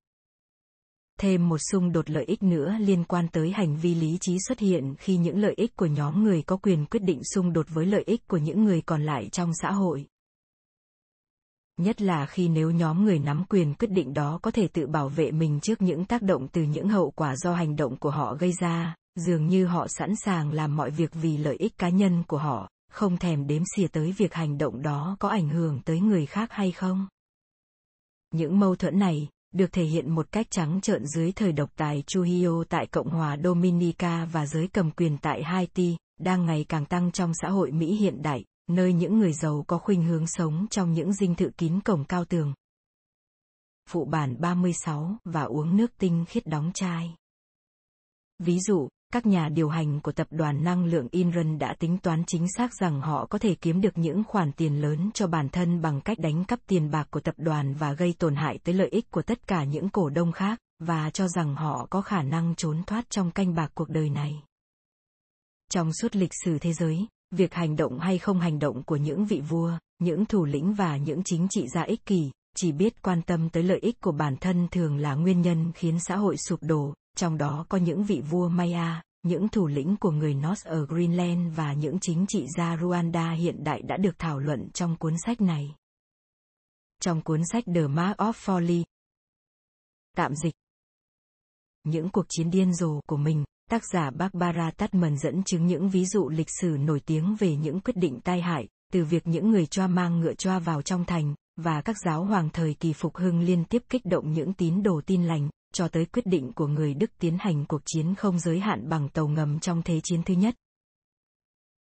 Thêm 1.19 1.49
một 1.49 1.57
xung 1.71 1.91
đột 1.91 2.09
lợi 2.09 2.23
ích 2.23 2.43
nữa 2.43 2.75
liên 2.79 3.03
quan 3.03 3.27
tới 3.27 3.51
hành 3.51 3.77
vi 3.77 3.95
lý 3.95 4.17
trí 4.21 4.37
xuất 4.47 4.59
hiện 4.59 4.95
khi 4.97 5.17
những 5.17 5.39
lợi 5.39 5.53
ích 5.57 5.75
của 5.75 5.85
nhóm 5.85 6.23
người 6.23 6.41
có 6.41 6.57
quyền 6.57 6.85
quyết 6.85 7.03
định 7.03 7.21
xung 7.33 7.53
đột 7.53 7.65
với 7.69 7.85
lợi 7.85 8.03
ích 8.05 8.27
của 8.27 8.37
những 8.37 8.63
người 8.63 8.81
còn 8.81 9.03
lại 9.03 9.29
trong 9.31 9.51
xã 9.61 9.71
hội 9.71 10.05
nhất 11.83 12.01
là 12.01 12.25
khi 12.25 12.47
nếu 12.47 12.71
nhóm 12.71 13.05
người 13.05 13.19
nắm 13.19 13.43
quyền 13.49 13.73
quyết 13.73 13.91
định 13.91 14.13
đó 14.13 14.39
có 14.41 14.51
thể 14.51 14.67
tự 14.67 14.87
bảo 14.87 15.09
vệ 15.09 15.31
mình 15.31 15.59
trước 15.59 15.81
những 15.81 16.05
tác 16.05 16.21
động 16.21 16.47
từ 16.47 16.63
những 16.63 16.89
hậu 16.89 17.11
quả 17.11 17.35
do 17.35 17.53
hành 17.53 17.75
động 17.75 17.97
của 17.97 18.09
họ 18.09 18.35
gây 18.35 18.51
ra. 18.61 18.95
Dường 19.15 19.47
như 19.47 19.65
họ 19.65 19.87
sẵn 19.87 20.15
sàng 20.15 20.51
làm 20.51 20.75
mọi 20.75 20.91
việc 20.91 21.13
vì 21.13 21.37
lợi 21.37 21.55
ích 21.55 21.77
cá 21.77 21.89
nhân 21.89 22.23
của 22.27 22.37
họ 22.37 22.69
không 22.91 23.17
thèm 23.17 23.47
đếm 23.47 23.61
xỉa 23.75 23.87
tới 23.87 24.11
việc 24.11 24.33
hành 24.33 24.57
động 24.57 24.81
đó 24.81 25.17
có 25.19 25.29
ảnh 25.29 25.49
hưởng 25.49 25.79
tới 25.85 25.99
người 25.99 26.25
khác 26.25 26.51
hay 26.51 26.71
không. 26.71 27.07
Những 28.33 28.59
mâu 28.59 28.75
thuẫn 28.75 28.99
này 28.99 29.27
được 29.53 29.71
thể 29.71 29.83
hiện 29.83 30.15
một 30.15 30.31
cách 30.31 30.47
trắng 30.49 30.81
trợn 30.81 31.05
dưới 31.05 31.31
thời 31.31 31.51
độc 31.51 31.69
tài 31.75 32.03
Trujillo 32.07 32.63
tại 32.63 32.87
Cộng 32.87 33.09
hòa 33.09 33.37
Dominica 33.43 34.25
và 34.25 34.45
giới 34.45 34.67
cầm 34.67 34.91
quyền 34.91 35.17
tại 35.17 35.43
Haiti, 35.43 35.97
đang 36.19 36.45
ngày 36.45 36.65
càng 36.69 36.85
tăng 36.85 37.11
trong 37.11 37.31
xã 37.41 37.49
hội 37.49 37.71
Mỹ 37.71 37.95
hiện 37.95 38.21
đại, 38.21 38.43
nơi 38.67 38.93
những 38.93 39.19
người 39.19 39.33
giàu 39.33 39.63
có 39.67 39.77
khuynh 39.77 40.03
hướng 40.03 40.27
sống 40.27 40.67
trong 40.69 40.93
những 40.93 41.13
dinh 41.13 41.35
thự 41.35 41.49
kín 41.57 41.79
cổng 41.79 42.05
cao 42.05 42.25
tường. 42.25 42.53
Phụ 43.89 44.05
bản 44.05 44.35
36 44.39 45.17
và 45.25 45.43
uống 45.43 45.77
nước 45.77 45.97
tinh 45.97 46.25
khiết 46.27 46.47
đóng 46.47 46.71
chai. 46.73 47.15
Ví 48.39 48.59
dụ, 48.59 48.87
các 49.13 49.25
nhà 49.25 49.49
điều 49.49 49.69
hành 49.69 49.99
của 49.99 50.11
tập 50.11 50.27
đoàn 50.29 50.63
năng 50.63 50.85
lượng 50.85 51.07
Inran 51.11 51.59
đã 51.59 51.75
tính 51.79 51.97
toán 51.97 52.23
chính 52.27 52.47
xác 52.57 52.73
rằng 52.73 53.01
họ 53.01 53.25
có 53.29 53.37
thể 53.37 53.55
kiếm 53.55 53.81
được 53.81 53.97
những 53.97 54.23
khoản 54.27 54.51
tiền 54.51 54.81
lớn 54.81 55.11
cho 55.13 55.27
bản 55.27 55.49
thân 55.49 55.81
bằng 55.81 56.01
cách 56.01 56.19
đánh 56.19 56.45
cắp 56.45 56.59
tiền 56.67 56.91
bạc 56.91 57.07
của 57.11 57.19
tập 57.19 57.35
đoàn 57.37 57.73
và 57.73 57.93
gây 57.93 58.13
tổn 58.19 58.35
hại 58.35 58.57
tới 58.63 58.75
lợi 58.75 58.89
ích 58.89 59.11
của 59.11 59.21
tất 59.21 59.47
cả 59.47 59.63
những 59.63 59.89
cổ 59.89 60.09
đông 60.09 60.31
khác, 60.31 60.59
và 60.79 61.09
cho 61.09 61.27
rằng 61.27 61.55
họ 61.55 61.87
có 61.89 62.01
khả 62.01 62.21
năng 62.23 62.55
trốn 62.55 62.83
thoát 62.83 63.09
trong 63.09 63.31
canh 63.31 63.55
bạc 63.55 63.71
cuộc 63.73 63.89
đời 63.89 64.09
này. 64.09 64.43
Trong 65.69 65.93
suốt 65.93 66.15
lịch 66.15 66.31
sử 66.43 66.59
thế 66.59 66.73
giới, 66.73 67.07
việc 67.33 67.53
hành 67.53 67.75
động 67.75 67.99
hay 67.99 68.17
không 68.17 68.39
hành 68.39 68.59
động 68.59 68.83
của 68.83 68.95
những 68.95 69.25
vị 69.25 69.41
vua, 69.49 69.77
những 69.99 70.25
thủ 70.25 70.45
lĩnh 70.45 70.73
và 70.73 70.97
những 70.97 71.21
chính 71.25 71.47
trị 71.49 71.67
gia 71.67 71.81
ích 71.81 72.05
kỷ, 72.05 72.31
chỉ 72.55 72.71
biết 72.71 73.01
quan 73.01 73.21
tâm 73.21 73.49
tới 73.49 73.63
lợi 73.63 73.79
ích 73.79 74.01
của 74.01 74.11
bản 74.11 74.37
thân 74.37 74.67
thường 74.71 74.97
là 74.97 75.15
nguyên 75.15 75.41
nhân 75.41 75.71
khiến 75.75 75.99
xã 75.99 76.15
hội 76.15 76.37
sụp 76.37 76.59
đổ, 76.63 76.93
trong 77.17 77.37
đó 77.37 77.65
có 77.69 77.77
những 77.77 78.03
vị 78.03 78.21
vua 78.29 78.49
Maya, 78.49 79.01
những 79.23 79.49
thủ 79.49 79.67
lĩnh 79.67 79.95
của 79.97 80.11
người 80.11 80.33
North 80.33 80.65
ở 80.65 80.85
Greenland 80.85 81.55
và 81.55 81.73
những 81.73 81.99
chính 81.99 82.25
trị 82.27 82.45
gia 82.57 82.75
Rwanda 82.75 83.35
hiện 83.35 83.63
đại 83.63 83.81
đã 83.81 83.97
được 83.97 84.19
thảo 84.19 84.39
luận 84.39 84.69
trong 84.73 84.95
cuốn 84.95 85.13
sách 85.25 85.41
này. 85.41 85.75
Trong 87.01 87.21
cuốn 87.21 87.41
sách 87.51 87.63
The 87.75 87.87
Mark 87.87 88.17
of 88.17 88.31
Folly, 88.31 88.83
tạm 90.15 90.35
dịch 90.35 90.53
những 91.83 92.09
cuộc 92.09 92.25
chiến 92.29 92.51
điên 92.51 92.73
rồ 92.73 93.01
của 93.07 93.17
mình 93.17 93.43
Tác 93.69 93.81
giả 93.93 94.09
Barbara 94.09 94.71
Tuchman 94.71 95.17
dẫn 95.17 95.43
chứng 95.43 95.67
những 95.67 95.89
ví 95.89 96.05
dụ 96.05 96.29
lịch 96.29 96.49
sử 96.61 96.77
nổi 96.79 96.99
tiếng 96.99 97.35
về 97.35 97.55
những 97.55 97.79
quyết 97.79 97.97
định 97.97 98.19
tai 98.23 98.41
hại, 98.41 98.67
từ 98.93 99.05
việc 99.05 99.27
những 99.27 99.49
người 99.49 99.65
choa 99.65 99.87
mang 99.87 100.19
ngựa 100.19 100.33
choa 100.33 100.59
vào 100.59 100.81
trong 100.81 101.05
thành, 101.05 101.35
và 101.57 101.81
các 101.81 101.95
giáo 102.05 102.25
hoàng 102.25 102.49
thời 102.53 102.73
kỳ 102.73 102.93
phục 102.93 103.15
hưng 103.17 103.39
liên 103.39 103.65
tiếp 103.65 103.83
kích 103.89 104.05
động 104.05 104.33
những 104.33 104.53
tín 104.53 104.83
đồ 104.83 105.01
tin 105.05 105.23
lành, 105.23 105.49
cho 105.73 105.87
tới 105.87 106.05
quyết 106.05 106.25
định 106.25 106.51
của 106.55 106.67
người 106.67 106.93
Đức 106.93 107.11
tiến 107.19 107.37
hành 107.39 107.65
cuộc 107.65 107.81
chiến 107.85 108.15
không 108.15 108.39
giới 108.39 108.59
hạn 108.59 108.89
bằng 108.89 109.09
tàu 109.09 109.27
ngầm 109.27 109.59
trong 109.59 109.81
Thế 109.81 109.99
chiến 110.03 110.23
thứ 110.23 110.33
nhất. 110.33 110.55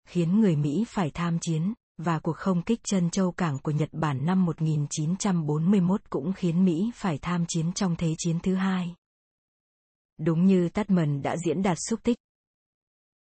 Khiến 0.08 0.40
người 0.40 0.56
Mỹ 0.56 0.86
phải 0.88 1.12
tham 1.14 1.38
chiến, 1.42 1.74
và 1.98 2.20
cuộc 2.20 2.38
không 2.38 2.62
kích 2.62 2.80
chân 2.84 3.10
châu 3.10 3.32
cảng 3.32 3.60
của 3.60 3.72
Nhật 3.72 3.90
Bản 3.92 4.26
năm 4.26 4.46
1941 4.46 6.02
cũng 6.10 6.34
khiến 6.34 6.66
Mỹ 6.66 6.92
phải 6.96 7.18
tham 7.18 7.46
chiến 7.48 7.74
trong 7.74 7.96
Thế 7.96 8.16
chiến 8.18 8.40
thứ 8.44 8.56
hai. 8.56 8.96
Đúng 10.20 10.46
như 10.46 10.70
Tadman 10.70 11.22
đã 11.22 11.38
diễn 11.46 11.62
đạt 11.62 11.78
xúc 11.90 12.00
tích. 12.04 12.18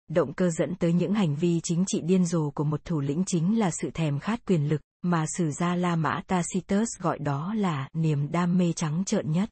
Động 0.08 0.32
cơ 0.34 0.50
dẫn 0.50 0.74
tới 0.74 0.92
những 0.92 1.14
hành 1.14 1.36
vi 1.36 1.60
chính 1.62 1.84
trị 1.86 2.00
điên 2.04 2.26
rồ 2.26 2.50
của 2.50 2.64
một 2.64 2.84
thủ 2.84 3.00
lĩnh 3.00 3.22
chính 3.26 3.58
là 3.58 3.70
sự 3.70 3.90
thèm 3.94 4.18
khát 4.18 4.46
quyền 4.46 4.68
lực, 4.68 4.80
mà 5.02 5.24
sử 5.38 5.50
gia 5.50 5.74
La 5.74 5.96
Mã 5.96 6.20
Tacitus 6.26 6.88
gọi 7.00 7.18
đó 7.18 7.54
là 7.54 7.88
niềm 7.92 8.32
đam 8.32 8.58
mê 8.58 8.72
trắng 8.72 9.04
trợn 9.04 9.32
nhất. 9.32 9.50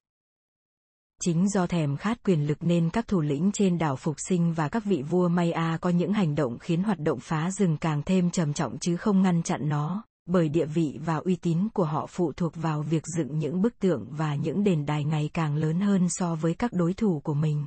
Chính 1.22 1.48
do 1.48 1.66
thèm 1.66 1.96
khát 1.96 2.22
quyền 2.22 2.46
lực 2.46 2.58
nên 2.60 2.90
các 2.90 3.08
thủ 3.08 3.20
lĩnh 3.20 3.50
trên 3.52 3.78
đảo 3.78 3.96
Phục 3.96 4.16
Sinh 4.28 4.52
và 4.52 4.68
các 4.68 4.84
vị 4.84 5.02
vua 5.02 5.28
Maya 5.28 5.78
có 5.80 5.90
những 5.90 6.12
hành 6.12 6.34
động 6.34 6.58
khiến 6.58 6.82
hoạt 6.82 6.98
động 6.98 7.18
phá 7.20 7.50
rừng 7.50 7.76
càng 7.76 8.02
thêm 8.02 8.30
trầm 8.30 8.52
trọng 8.52 8.78
chứ 8.78 8.96
không 8.96 9.22
ngăn 9.22 9.42
chặn 9.42 9.68
nó, 9.68 10.04
bởi 10.32 10.48
địa 10.48 10.66
vị 10.66 10.98
và 11.04 11.16
uy 11.16 11.36
tín 11.36 11.68
của 11.74 11.84
họ 11.84 12.06
phụ 12.06 12.32
thuộc 12.32 12.52
vào 12.56 12.82
việc 12.82 13.02
dựng 13.16 13.38
những 13.38 13.62
bức 13.62 13.78
tượng 13.78 14.06
và 14.10 14.34
những 14.34 14.64
đền 14.64 14.86
đài 14.86 15.04
ngày 15.04 15.30
càng 15.32 15.56
lớn 15.56 15.80
hơn 15.80 16.06
so 16.10 16.34
với 16.34 16.54
các 16.54 16.72
đối 16.72 16.94
thủ 16.94 17.20
của 17.24 17.34
mình. 17.34 17.66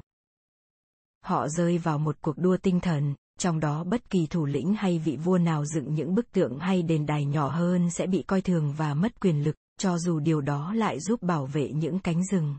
Họ 1.25 1.47
rơi 1.47 1.77
vào 1.77 1.99
một 1.99 2.15
cuộc 2.21 2.37
đua 2.37 2.57
tinh 2.57 2.79
thần, 2.79 3.15
trong 3.39 3.59
đó 3.59 3.83
bất 3.83 4.09
kỳ 4.09 4.27
thủ 4.27 4.45
lĩnh 4.45 4.73
hay 4.73 4.99
vị 4.99 5.15
vua 5.15 5.37
nào 5.37 5.65
dựng 5.65 5.93
những 5.93 6.15
bức 6.15 6.31
tượng 6.31 6.59
hay 6.59 6.81
đền 6.81 7.05
đài 7.05 7.25
nhỏ 7.25 7.49
hơn 7.49 7.89
sẽ 7.91 8.07
bị 8.07 8.23
coi 8.23 8.41
thường 8.41 8.73
và 8.77 8.93
mất 8.93 9.19
quyền 9.21 9.43
lực, 9.43 9.55
cho 9.79 9.97
dù 9.97 10.19
điều 10.19 10.41
đó 10.41 10.73
lại 10.73 10.99
giúp 10.99 11.21
bảo 11.21 11.45
vệ 11.45 11.71
những 11.71 11.99
cánh 11.99 12.25
rừng. 12.25 12.55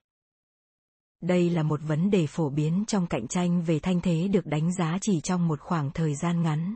Đây 1.20 1.50
là 1.50 1.62
một 1.62 1.80
vấn 1.82 2.10
đề 2.10 2.26
phổ 2.26 2.50
biến 2.50 2.84
trong 2.86 3.06
cạnh 3.06 3.28
tranh 3.28 3.62
về 3.62 3.78
thanh 3.78 4.00
thế 4.00 4.28
được 4.28 4.46
đánh 4.46 4.74
giá 4.74 4.98
chỉ 5.00 5.20
trong 5.20 5.48
một 5.48 5.60
khoảng 5.60 5.90
thời 5.90 6.14
gian 6.14 6.42
ngắn. 6.42 6.74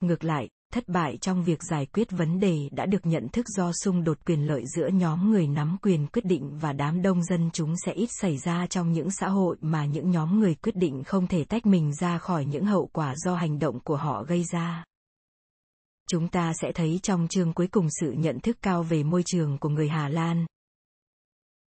Ngược 0.00 0.24
lại, 0.24 0.48
thất 0.74 0.88
bại 0.88 1.18
trong 1.20 1.44
việc 1.44 1.62
giải 1.62 1.86
quyết 1.86 2.10
vấn 2.10 2.40
đề 2.40 2.68
đã 2.72 2.86
được 2.86 3.06
nhận 3.06 3.28
thức 3.28 3.46
do 3.48 3.72
xung 3.84 4.04
đột 4.04 4.18
quyền 4.26 4.46
lợi 4.46 4.62
giữa 4.76 4.88
nhóm 4.88 5.30
người 5.30 5.46
nắm 5.46 5.76
quyền 5.82 6.06
quyết 6.06 6.24
định 6.24 6.58
và 6.58 6.72
đám 6.72 7.02
đông 7.02 7.24
dân 7.24 7.50
chúng 7.52 7.74
sẽ 7.86 7.92
ít 7.92 8.08
xảy 8.20 8.38
ra 8.38 8.66
trong 8.66 8.92
những 8.92 9.10
xã 9.10 9.28
hội 9.28 9.56
mà 9.60 9.86
những 9.86 10.10
nhóm 10.10 10.40
người 10.40 10.54
quyết 10.54 10.76
định 10.76 11.04
không 11.04 11.26
thể 11.26 11.44
tách 11.44 11.66
mình 11.66 11.94
ra 11.94 12.18
khỏi 12.18 12.44
những 12.44 12.64
hậu 12.64 12.88
quả 12.92 13.14
do 13.16 13.34
hành 13.34 13.58
động 13.58 13.80
của 13.80 13.96
họ 13.96 14.24
gây 14.24 14.44
ra 14.52 14.84
chúng 16.10 16.28
ta 16.28 16.52
sẽ 16.60 16.72
thấy 16.72 17.00
trong 17.02 17.28
chương 17.28 17.52
cuối 17.52 17.66
cùng 17.66 17.88
sự 18.00 18.12
nhận 18.12 18.40
thức 18.40 18.56
cao 18.62 18.82
về 18.82 19.02
môi 19.02 19.22
trường 19.26 19.58
của 19.58 19.68
người 19.68 19.88
Hà 19.88 20.08
Lan. 20.08 20.46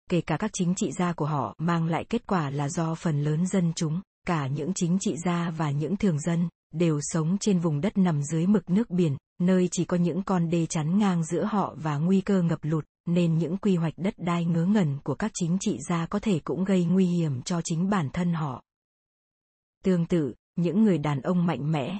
Kể 0.09 0.21
cả 0.21 0.37
các 0.37 0.51
chính 0.53 0.75
trị 0.75 0.91
gia 0.91 1.13
của 1.13 1.25
họ 1.25 1.55
mang 1.57 1.85
lại 1.85 2.05
kết 2.09 2.27
quả 2.27 2.49
là 2.49 2.69
do 2.69 2.95
phần 2.95 3.23
lớn 3.23 3.47
dân 3.47 3.73
chúng, 3.75 4.01
cả 4.27 4.47
những 4.47 4.71
chính 4.75 4.97
trị 5.01 5.15
gia 5.25 5.49
và 5.49 5.71
những 5.71 5.97
thường 5.97 6.19
dân, 6.19 6.49
đều 6.73 6.99
sống 7.01 7.37
trên 7.37 7.59
vùng 7.59 7.81
đất 7.81 7.97
nằm 7.97 8.23
dưới 8.23 8.47
mực 8.47 8.69
nước 8.69 8.89
biển, 8.89 9.17
nơi 9.39 9.67
chỉ 9.71 9.85
có 9.85 9.97
những 9.97 10.23
con 10.23 10.49
đê 10.49 10.65
chắn 10.65 10.97
ngang 10.97 11.23
giữa 11.23 11.43
họ 11.43 11.75
và 11.77 11.97
nguy 11.97 12.21
cơ 12.21 12.41
ngập 12.41 12.59
lụt, 12.61 12.85
nên 13.05 13.37
những 13.37 13.57
quy 13.57 13.75
hoạch 13.75 13.93
đất 13.97 14.13
đai 14.17 14.45
ngớ 14.45 14.65
ngẩn 14.65 14.99
của 15.03 15.15
các 15.15 15.31
chính 15.33 15.57
trị 15.59 15.77
gia 15.89 16.05
có 16.05 16.19
thể 16.19 16.39
cũng 16.43 16.63
gây 16.63 16.85
nguy 16.85 17.05
hiểm 17.05 17.41
cho 17.41 17.61
chính 17.63 17.89
bản 17.89 18.09
thân 18.13 18.33
họ. 18.33 18.63
Tương 19.83 20.05
tự, 20.05 20.33
những 20.55 20.83
người 20.83 20.97
đàn 20.97 21.21
ông 21.21 21.45
mạnh 21.45 21.71
mẽ, 21.71 21.99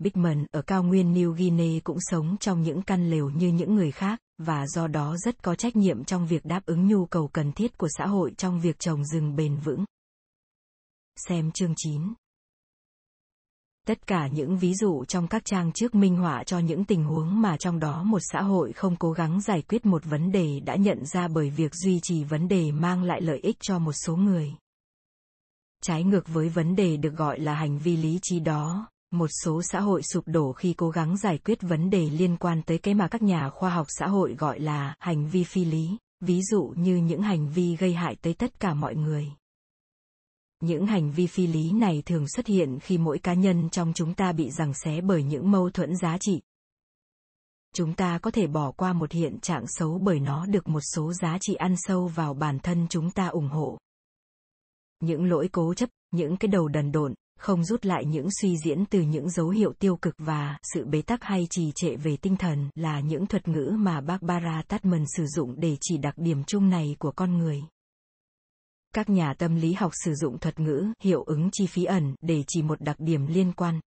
Bigman 0.00 0.46
ở 0.50 0.62
cao 0.62 0.82
nguyên 0.82 1.14
New 1.14 1.32
Guinea 1.32 1.80
cũng 1.84 1.98
sống 2.00 2.36
trong 2.40 2.62
những 2.62 2.82
căn 2.82 3.10
lều 3.10 3.30
như 3.30 3.48
những 3.48 3.74
người 3.74 3.90
khác, 3.90 4.20
và 4.38 4.66
do 4.66 4.86
đó 4.86 5.16
rất 5.16 5.42
có 5.42 5.54
trách 5.54 5.76
nhiệm 5.76 6.04
trong 6.04 6.26
việc 6.26 6.44
đáp 6.44 6.66
ứng 6.66 6.88
nhu 6.88 7.06
cầu 7.06 7.28
cần 7.28 7.52
thiết 7.52 7.78
của 7.78 7.88
xã 7.98 8.06
hội 8.06 8.32
trong 8.36 8.60
việc 8.60 8.78
trồng 8.78 9.04
rừng 9.04 9.36
bền 9.36 9.56
vững. 9.56 9.84
Xem 11.16 11.50
chương 11.50 11.74
9. 11.76 12.14
Tất 13.86 14.06
cả 14.06 14.26
những 14.26 14.58
ví 14.58 14.74
dụ 14.74 15.04
trong 15.04 15.28
các 15.28 15.42
trang 15.44 15.72
trước 15.72 15.94
minh 15.94 16.16
họa 16.16 16.44
cho 16.44 16.58
những 16.58 16.84
tình 16.84 17.04
huống 17.04 17.40
mà 17.40 17.56
trong 17.56 17.80
đó 17.80 18.02
một 18.02 18.20
xã 18.32 18.42
hội 18.42 18.72
không 18.72 18.96
cố 18.96 19.12
gắng 19.12 19.40
giải 19.40 19.62
quyết 19.62 19.86
một 19.86 20.04
vấn 20.04 20.32
đề 20.32 20.60
đã 20.60 20.76
nhận 20.76 21.06
ra 21.06 21.28
bởi 21.28 21.50
việc 21.50 21.74
duy 21.74 22.00
trì 22.02 22.24
vấn 22.24 22.48
đề 22.48 22.72
mang 22.72 23.02
lại 23.02 23.20
lợi 23.20 23.38
ích 23.38 23.56
cho 23.60 23.78
một 23.78 23.92
số 23.92 24.16
người. 24.16 24.52
Trái 25.82 26.04
ngược 26.04 26.28
với 26.28 26.48
vấn 26.48 26.76
đề 26.76 26.96
được 26.96 27.16
gọi 27.16 27.40
là 27.40 27.54
hành 27.54 27.78
vi 27.78 27.96
lý 27.96 28.18
trí 28.22 28.40
đó, 28.40 28.88
một 29.10 29.30
số 29.44 29.62
xã 29.62 29.80
hội 29.80 30.02
sụp 30.02 30.24
đổ 30.26 30.52
khi 30.52 30.74
cố 30.76 30.90
gắng 30.90 31.16
giải 31.16 31.38
quyết 31.38 31.62
vấn 31.62 31.90
đề 31.90 32.10
liên 32.10 32.36
quan 32.36 32.62
tới 32.62 32.78
cái 32.78 32.94
mà 32.94 33.08
các 33.08 33.22
nhà 33.22 33.50
khoa 33.50 33.70
học 33.70 33.86
xã 33.88 34.06
hội 34.06 34.34
gọi 34.38 34.60
là 34.60 34.94
hành 34.98 35.28
vi 35.28 35.44
phi 35.44 35.64
lý 35.64 35.96
ví 36.20 36.42
dụ 36.42 36.72
như 36.76 36.96
những 36.96 37.22
hành 37.22 37.48
vi 37.48 37.76
gây 37.76 37.94
hại 37.94 38.16
tới 38.22 38.34
tất 38.34 38.60
cả 38.60 38.74
mọi 38.74 38.94
người 38.94 39.32
những 40.60 40.86
hành 40.86 41.10
vi 41.10 41.26
phi 41.26 41.46
lý 41.46 41.72
này 41.72 42.02
thường 42.06 42.28
xuất 42.28 42.46
hiện 42.46 42.78
khi 42.80 42.98
mỗi 42.98 43.18
cá 43.18 43.34
nhân 43.34 43.70
trong 43.70 43.92
chúng 43.94 44.14
ta 44.14 44.32
bị 44.32 44.50
giằng 44.50 44.74
xé 44.74 45.00
bởi 45.00 45.22
những 45.22 45.50
mâu 45.50 45.70
thuẫn 45.70 45.96
giá 45.96 46.18
trị 46.18 46.40
chúng 47.74 47.94
ta 47.94 48.18
có 48.18 48.30
thể 48.30 48.46
bỏ 48.46 48.72
qua 48.72 48.92
một 48.92 49.12
hiện 49.12 49.38
trạng 49.40 49.64
xấu 49.66 49.98
bởi 49.98 50.20
nó 50.20 50.46
được 50.46 50.68
một 50.68 50.80
số 50.94 51.12
giá 51.12 51.38
trị 51.40 51.54
ăn 51.54 51.74
sâu 51.78 52.06
vào 52.06 52.34
bản 52.34 52.58
thân 52.58 52.86
chúng 52.90 53.10
ta 53.10 53.26
ủng 53.26 53.48
hộ 53.48 53.78
những 55.00 55.24
lỗi 55.24 55.48
cố 55.52 55.74
chấp, 55.74 55.90
những 56.10 56.36
cái 56.36 56.48
đầu 56.48 56.68
đần 56.68 56.92
độn, 56.92 57.14
không 57.38 57.64
rút 57.64 57.86
lại 57.86 58.04
những 58.04 58.28
suy 58.40 58.56
diễn 58.64 58.84
từ 58.90 59.00
những 59.00 59.30
dấu 59.30 59.48
hiệu 59.48 59.72
tiêu 59.78 59.96
cực 59.96 60.14
và 60.18 60.58
sự 60.74 60.84
bế 60.84 61.02
tắc 61.02 61.24
hay 61.24 61.46
trì 61.50 61.72
trệ 61.74 61.96
về 61.96 62.16
tinh 62.16 62.36
thần 62.36 62.70
là 62.74 63.00
những 63.00 63.26
thuật 63.26 63.48
ngữ 63.48 63.74
mà 63.78 64.00
Barbara 64.00 64.62
Tuchman 64.68 65.04
sử 65.16 65.26
dụng 65.26 65.54
để 65.60 65.76
chỉ 65.80 65.98
đặc 65.98 66.14
điểm 66.16 66.44
chung 66.44 66.70
này 66.70 66.96
của 66.98 67.12
con 67.12 67.38
người. 67.38 67.62
Các 68.94 69.08
nhà 69.08 69.34
tâm 69.38 69.54
lý 69.54 69.72
học 69.72 69.92
sử 70.04 70.14
dụng 70.14 70.38
thuật 70.38 70.60
ngữ 70.60 70.92
hiệu 71.02 71.22
ứng 71.22 71.48
chi 71.52 71.66
phí 71.66 71.84
ẩn 71.84 72.14
để 72.20 72.44
chỉ 72.46 72.62
một 72.62 72.80
đặc 72.80 72.96
điểm 72.98 73.26
liên 73.26 73.52
quan. 73.52 73.80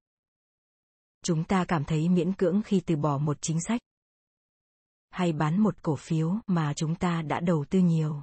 Chúng 1.25 1.45
ta 1.45 1.65
cảm 1.65 1.85
thấy 1.85 2.09
miễn 2.09 2.33
cưỡng 2.33 2.63
khi 2.63 2.81
từ 2.87 2.97
bỏ 2.97 3.19
một 3.19 3.39
chính 3.41 3.59
sách. 3.61 3.81
Hay 5.11 5.33
bán 5.33 5.61
một 5.61 5.83
cổ 5.83 5.97
phiếu 5.97 6.35
mà 6.47 6.75
chúng 6.75 6.95
ta 6.95 7.23
đã 7.23 7.41
đầu 7.41 7.65
tư 7.71 7.79
nhiều. 7.79 8.23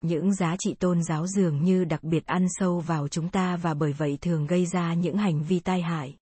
Những 0.00 0.34
giá 0.34 0.56
trị 0.58 0.74
tôn 0.74 1.02
giáo 1.02 1.26
dường 1.26 1.64
như 1.64 1.84
đặc 1.84 2.02
biệt 2.02 2.26
ăn 2.26 2.46
sâu 2.50 2.80
vào 2.80 3.08
chúng 3.08 3.28
ta 3.28 3.56
và 3.56 3.74
bởi 3.74 3.92
vậy 3.92 4.18
thường 4.20 4.46
gây 4.46 4.66
ra 4.66 4.94
những 4.94 5.16
hành 5.16 5.42
vi 5.42 5.60
tai 5.60 5.82
hại. 5.82 6.16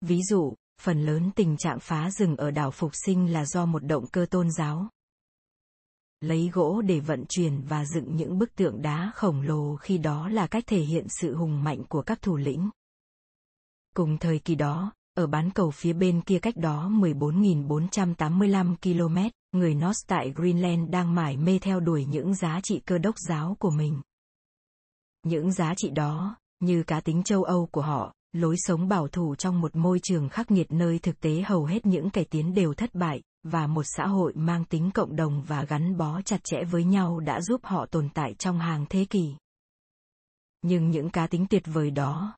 Ví 0.00 0.22
dụ, 0.22 0.54
phần 0.80 1.02
lớn 1.06 1.30
tình 1.36 1.56
trạng 1.56 1.80
phá 1.80 2.10
rừng 2.10 2.36
ở 2.36 2.50
đảo 2.50 2.70
phục 2.70 2.90
sinh 3.06 3.32
là 3.32 3.44
do 3.44 3.66
một 3.66 3.84
động 3.84 4.06
cơ 4.06 4.26
tôn 4.30 4.50
giáo 4.50 4.88
lấy 6.22 6.50
gỗ 6.52 6.82
để 6.82 7.00
vận 7.00 7.24
chuyển 7.28 7.62
và 7.68 7.84
dựng 7.84 8.16
những 8.16 8.38
bức 8.38 8.54
tượng 8.54 8.82
đá 8.82 9.12
khổng 9.14 9.42
lồ 9.42 9.76
khi 9.76 9.98
đó 9.98 10.28
là 10.28 10.46
cách 10.46 10.64
thể 10.66 10.80
hiện 10.80 11.06
sự 11.08 11.36
hùng 11.36 11.64
mạnh 11.64 11.84
của 11.88 12.02
các 12.02 12.22
thủ 12.22 12.36
lĩnh 12.36 12.70
cùng 13.94 14.18
thời 14.18 14.38
kỳ 14.38 14.54
đó 14.54 14.92
ở 15.14 15.26
bán 15.26 15.50
cầu 15.50 15.70
phía 15.70 15.92
bên 15.92 16.20
kia 16.20 16.38
cách 16.38 16.56
đó 16.56 16.88
14.485 16.88 18.76
km, 18.82 19.18
người 19.58 19.74
Norse 19.74 20.04
tại 20.06 20.32
Greenland 20.36 20.90
đang 20.90 21.14
mải 21.14 21.36
mê 21.36 21.58
theo 21.58 21.80
đuổi 21.80 22.04
những 22.04 22.34
giá 22.34 22.60
trị 22.62 22.80
cơ 22.86 22.98
đốc 22.98 23.14
giáo 23.28 23.56
của 23.58 23.70
mình. 23.70 24.00
Những 25.22 25.52
giá 25.52 25.74
trị 25.76 25.90
đó, 25.90 26.36
như 26.60 26.82
cá 26.82 27.00
tính 27.00 27.22
châu 27.22 27.42
Âu 27.42 27.66
của 27.66 27.80
họ, 27.80 28.14
lối 28.32 28.56
sống 28.58 28.88
bảo 28.88 29.08
thủ 29.08 29.34
trong 29.34 29.60
một 29.60 29.76
môi 29.76 30.00
trường 30.02 30.28
khắc 30.28 30.50
nghiệt 30.50 30.72
nơi 30.72 30.98
thực 30.98 31.20
tế 31.20 31.42
hầu 31.42 31.64
hết 31.64 31.86
những 31.86 32.10
kẻ 32.10 32.24
tiến 32.24 32.54
đều 32.54 32.74
thất 32.74 32.94
bại, 32.94 33.22
và 33.42 33.66
một 33.66 33.82
xã 33.96 34.06
hội 34.06 34.32
mang 34.34 34.64
tính 34.64 34.90
cộng 34.94 35.16
đồng 35.16 35.42
và 35.42 35.64
gắn 35.64 35.96
bó 35.96 36.20
chặt 36.22 36.44
chẽ 36.44 36.64
với 36.70 36.84
nhau 36.84 37.20
đã 37.20 37.40
giúp 37.40 37.60
họ 37.64 37.86
tồn 37.86 38.08
tại 38.14 38.34
trong 38.34 38.58
hàng 38.58 38.86
thế 38.90 39.04
kỷ. 39.04 39.34
Nhưng 40.62 40.90
những 40.90 41.10
cá 41.10 41.26
tính 41.26 41.46
tuyệt 41.46 41.62
vời 41.66 41.90
đó, 41.90 42.34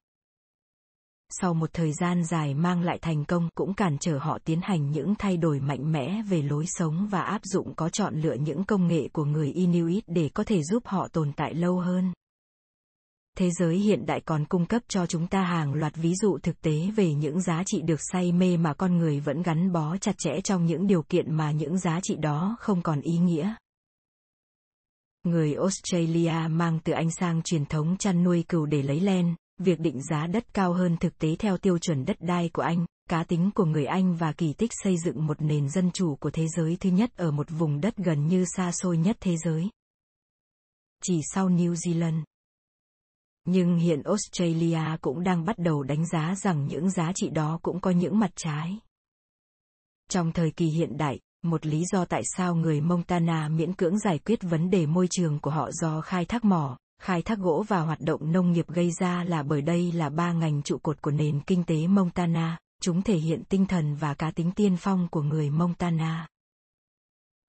sau 1.41 1.55
một 1.55 1.71
thời 1.73 1.93
gian 1.93 2.25
dài 2.25 2.55
mang 2.55 2.83
lại 2.83 2.99
thành 3.03 3.25
công 3.25 3.49
cũng 3.55 3.75
cản 3.75 3.99
trở 3.99 4.19
họ 4.19 4.39
tiến 4.45 4.61
hành 4.63 4.91
những 4.91 5.15
thay 5.19 5.37
đổi 5.37 5.61
mạnh 5.61 5.93
mẽ 5.93 6.23
về 6.29 6.43
lối 6.43 6.65
sống 6.67 7.09
và 7.11 7.21
áp 7.21 7.41
dụng 7.45 7.75
có 7.75 7.89
chọn 7.89 8.15
lựa 8.15 8.35
những 8.35 8.65
công 8.65 8.87
nghệ 8.87 9.09
của 9.09 9.25
người 9.25 9.53
Inuit 9.53 10.05
để 10.07 10.31
có 10.35 10.45
thể 10.45 10.63
giúp 10.63 10.83
họ 10.87 11.09
tồn 11.09 11.33
tại 11.33 11.55
lâu 11.55 11.81
hơn. 11.81 12.13
Thế 13.39 13.51
giới 13.51 13.77
hiện 13.77 14.07
đại 14.07 14.21
còn 14.21 14.45
cung 14.45 14.67
cấp 14.67 14.83
cho 14.89 15.07
chúng 15.07 15.27
ta 15.27 15.43
hàng 15.43 15.75
loạt 15.75 15.97
ví 15.97 16.15
dụ 16.15 16.39
thực 16.39 16.61
tế 16.61 16.91
về 16.97 17.15
những 17.15 17.41
giá 17.41 17.63
trị 17.67 17.83
được 17.83 18.01
say 18.13 18.33
mê 18.33 18.57
mà 18.57 18.75
con 18.75 18.97
người 18.97 19.21
vẫn 19.21 19.43
gắn 19.43 19.73
bó 19.73 19.97
chặt 19.97 20.15
chẽ 20.19 20.41
trong 20.45 20.67
những 20.67 20.87
điều 20.87 21.03
kiện 21.03 21.35
mà 21.35 21.51
những 21.51 21.79
giá 21.79 22.01
trị 22.03 22.17
đó 22.17 22.57
không 22.61 22.83
còn 22.83 23.01
ý 23.01 23.19
nghĩa. 23.19 23.55
Người 25.25 25.55
Australia 25.55 26.49
mang 26.51 26.79
từ 26.85 26.93
Anh 26.93 27.11
sang 27.11 27.43
truyền 27.43 27.65
thống 27.65 27.97
chăn 27.97 28.25
nuôi 28.25 28.45
cừu 28.49 28.67
để 28.67 28.83
lấy 28.83 29.01
len, 29.01 29.35
việc 29.59 29.81
định 29.81 30.03
giá 30.03 30.27
đất 30.27 30.55
cao 30.55 30.73
hơn 30.73 30.97
thực 31.01 31.19
tế 31.19 31.37
theo 31.39 31.59
tiêu 31.59 31.79
chuẩn 31.79 32.05
đất 32.05 32.17
đai 32.21 32.51
của 32.53 32.63
Anh, 32.63 32.87
cá 33.09 33.25
tính 33.25 33.51
của 33.55 33.65
người 33.65 33.85
Anh 33.85 34.15
và 34.17 34.33
kỳ 34.33 34.53
tích 34.53 34.71
xây 34.83 34.97
dựng 35.05 35.27
một 35.27 35.43
nền 35.43 35.69
dân 35.69 35.91
chủ 35.91 36.17
của 36.17 36.31
thế 36.31 36.47
giới 36.57 36.77
thứ 36.81 36.91
nhất 36.91 37.11
ở 37.17 37.31
một 37.31 37.47
vùng 37.51 37.81
đất 37.81 37.97
gần 37.97 38.27
như 38.27 38.45
xa 38.57 38.73
xôi 38.73 38.99
nhất 38.99 39.17
thế 39.21 39.37
giới. 39.45 39.69
Chỉ 41.03 41.21
sau 41.35 41.49
New 41.49 41.73
Zealand. 41.73 42.23
Nhưng 43.45 43.77
hiện 43.77 44.03
Australia 44.03 44.97
cũng 45.01 45.25
đang 45.25 45.45
bắt 45.45 45.59
đầu 45.59 45.83
đánh 45.83 46.07
giá 46.07 46.35
rằng 46.35 46.67
những 46.67 46.91
giá 46.91 47.13
trị 47.15 47.31
đó 47.31 47.59
cũng 47.63 47.81
có 47.81 47.91
những 47.91 48.19
mặt 48.19 48.31
trái. 48.37 48.79
Trong 50.11 50.33
thời 50.33 50.51
kỳ 50.51 50.67
hiện 50.67 50.97
đại, 50.97 51.21
một 51.43 51.67
lý 51.67 51.85
do 51.93 52.05
tại 52.05 52.23
sao 52.37 52.55
người 52.55 52.81
Montana 52.81 53.49
miễn 53.49 53.73
cưỡng 53.73 53.99
giải 53.99 54.19
quyết 54.19 54.43
vấn 54.43 54.71
đề 54.71 54.87
môi 54.87 55.09
trường 55.11 55.41
của 55.41 55.51
họ 55.51 55.71
do 55.73 56.01
khai 56.01 56.25
thác 56.25 56.45
mỏ, 56.45 56.79
khai 57.03 57.23
thác 57.23 57.39
gỗ 57.39 57.65
và 57.69 57.81
hoạt 57.81 58.01
động 58.01 58.33
nông 58.33 58.53
nghiệp 58.53 58.69
gây 58.69 58.91
ra 59.01 59.25
là 59.25 59.43
bởi 59.43 59.63
đây 59.63 59.93
là 59.93 60.11
ba 60.11 60.33
ngành 60.33 60.63
trụ 60.63 60.79
cột 60.79 61.03
của 61.03 61.11
nền 61.11 61.41
kinh 61.41 61.65
tế 61.65 61.87
Montana, 61.87 62.59
chúng 62.83 63.03
thể 63.03 63.17
hiện 63.17 63.45
tinh 63.45 63.67
thần 63.67 63.95
và 63.95 64.15
cá 64.15 64.31
tính 64.31 64.53
tiên 64.53 64.77
phong 64.77 65.09
của 65.11 65.23
người 65.23 65.51
Montana. 65.51 66.27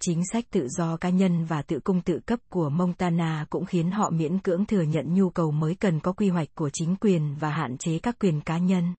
Chính 0.02 0.22
sách 0.34 0.46
tự 0.52 0.68
do 0.68 0.98
cá 0.98 1.10
nhân 1.10 1.46
và 1.46 1.62
tự 1.62 1.80
cung 1.80 2.02
tự 2.02 2.20
cấp 2.26 2.40
của 2.50 2.70
Montana 2.70 3.46
cũng 3.50 3.66
khiến 3.66 3.92
họ 3.92 4.10
miễn 4.10 4.40
cưỡng 4.40 4.66
thừa 4.66 4.82
nhận 4.82 5.14
nhu 5.14 5.30
cầu 5.30 5.52
mới 5.52 5.76
cần 5.76 6.00
có 6.00 6.12
quy 6.12 6.30
hoạch 6.30 6.48
của 6.56 6.70
chính 6.74 6.96
quyền 6.96 7.36
và 7.40 7.50
hạn 7.50 7.78
chế 7.78 8.00
các 8.00 8.16
quyền 8.20 8.42
cá 8.42 8.58
nhân. 8.58 8.94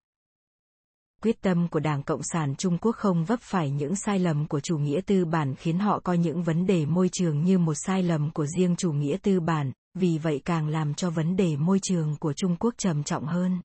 Quyết 1.22 1.40
tâm 1.42 1.68
của 1.68 1.80
Đảng 1.80 2.02
Cộng 2.02 2.20
sản 2.22 2.54
Trung 2.58 2.78
Quốc 2.78 2.96
không 2.96 3.24
vấp 3.24 3.40
phải 3.42 3.70
những 3.70 3.96
sai 3.96 4.18
lầm 4.18 4.46
của 4.46 4.60
chủ 4.60 4.78
nghĩa 4.78 5.00
tư 5.06 5.24
bản 5.24 5.54
khiến 5.54 5.78
họ 5.78 6.00
coi 6.04 6.18
những 6.18 6.42
vấn 6.42 6.66
đề 6.66 6.86
môi 6.86 7.08
trường 7.12 7.44
như 7.44 7.58
một 7.58 7.74
sai 7.74 8.02
lầm 8.02 8.30
của 8.30 8.46
riêng 8.46 8.76
chủ 8.76 8.92
nghĩa 8.92 9.16
tư 9.22 9.40
bản, 9.40 9.72
vì 9.94 10.18
vậy 10.18 10.40
càng 10.44 10.68
làm 10.68 10.94
cho 10.94 11.10
vấn 11.10 11.36
đề 11.36 11.56
môi 11.56 11.78
trường 11.82 12.16
của 12.20 12.32
Trung 12.32 12.56
Quốc 12.56 12.74
trầm 12.78 13.02
trọng 13.02 13.24
hơn. 13.24 13.60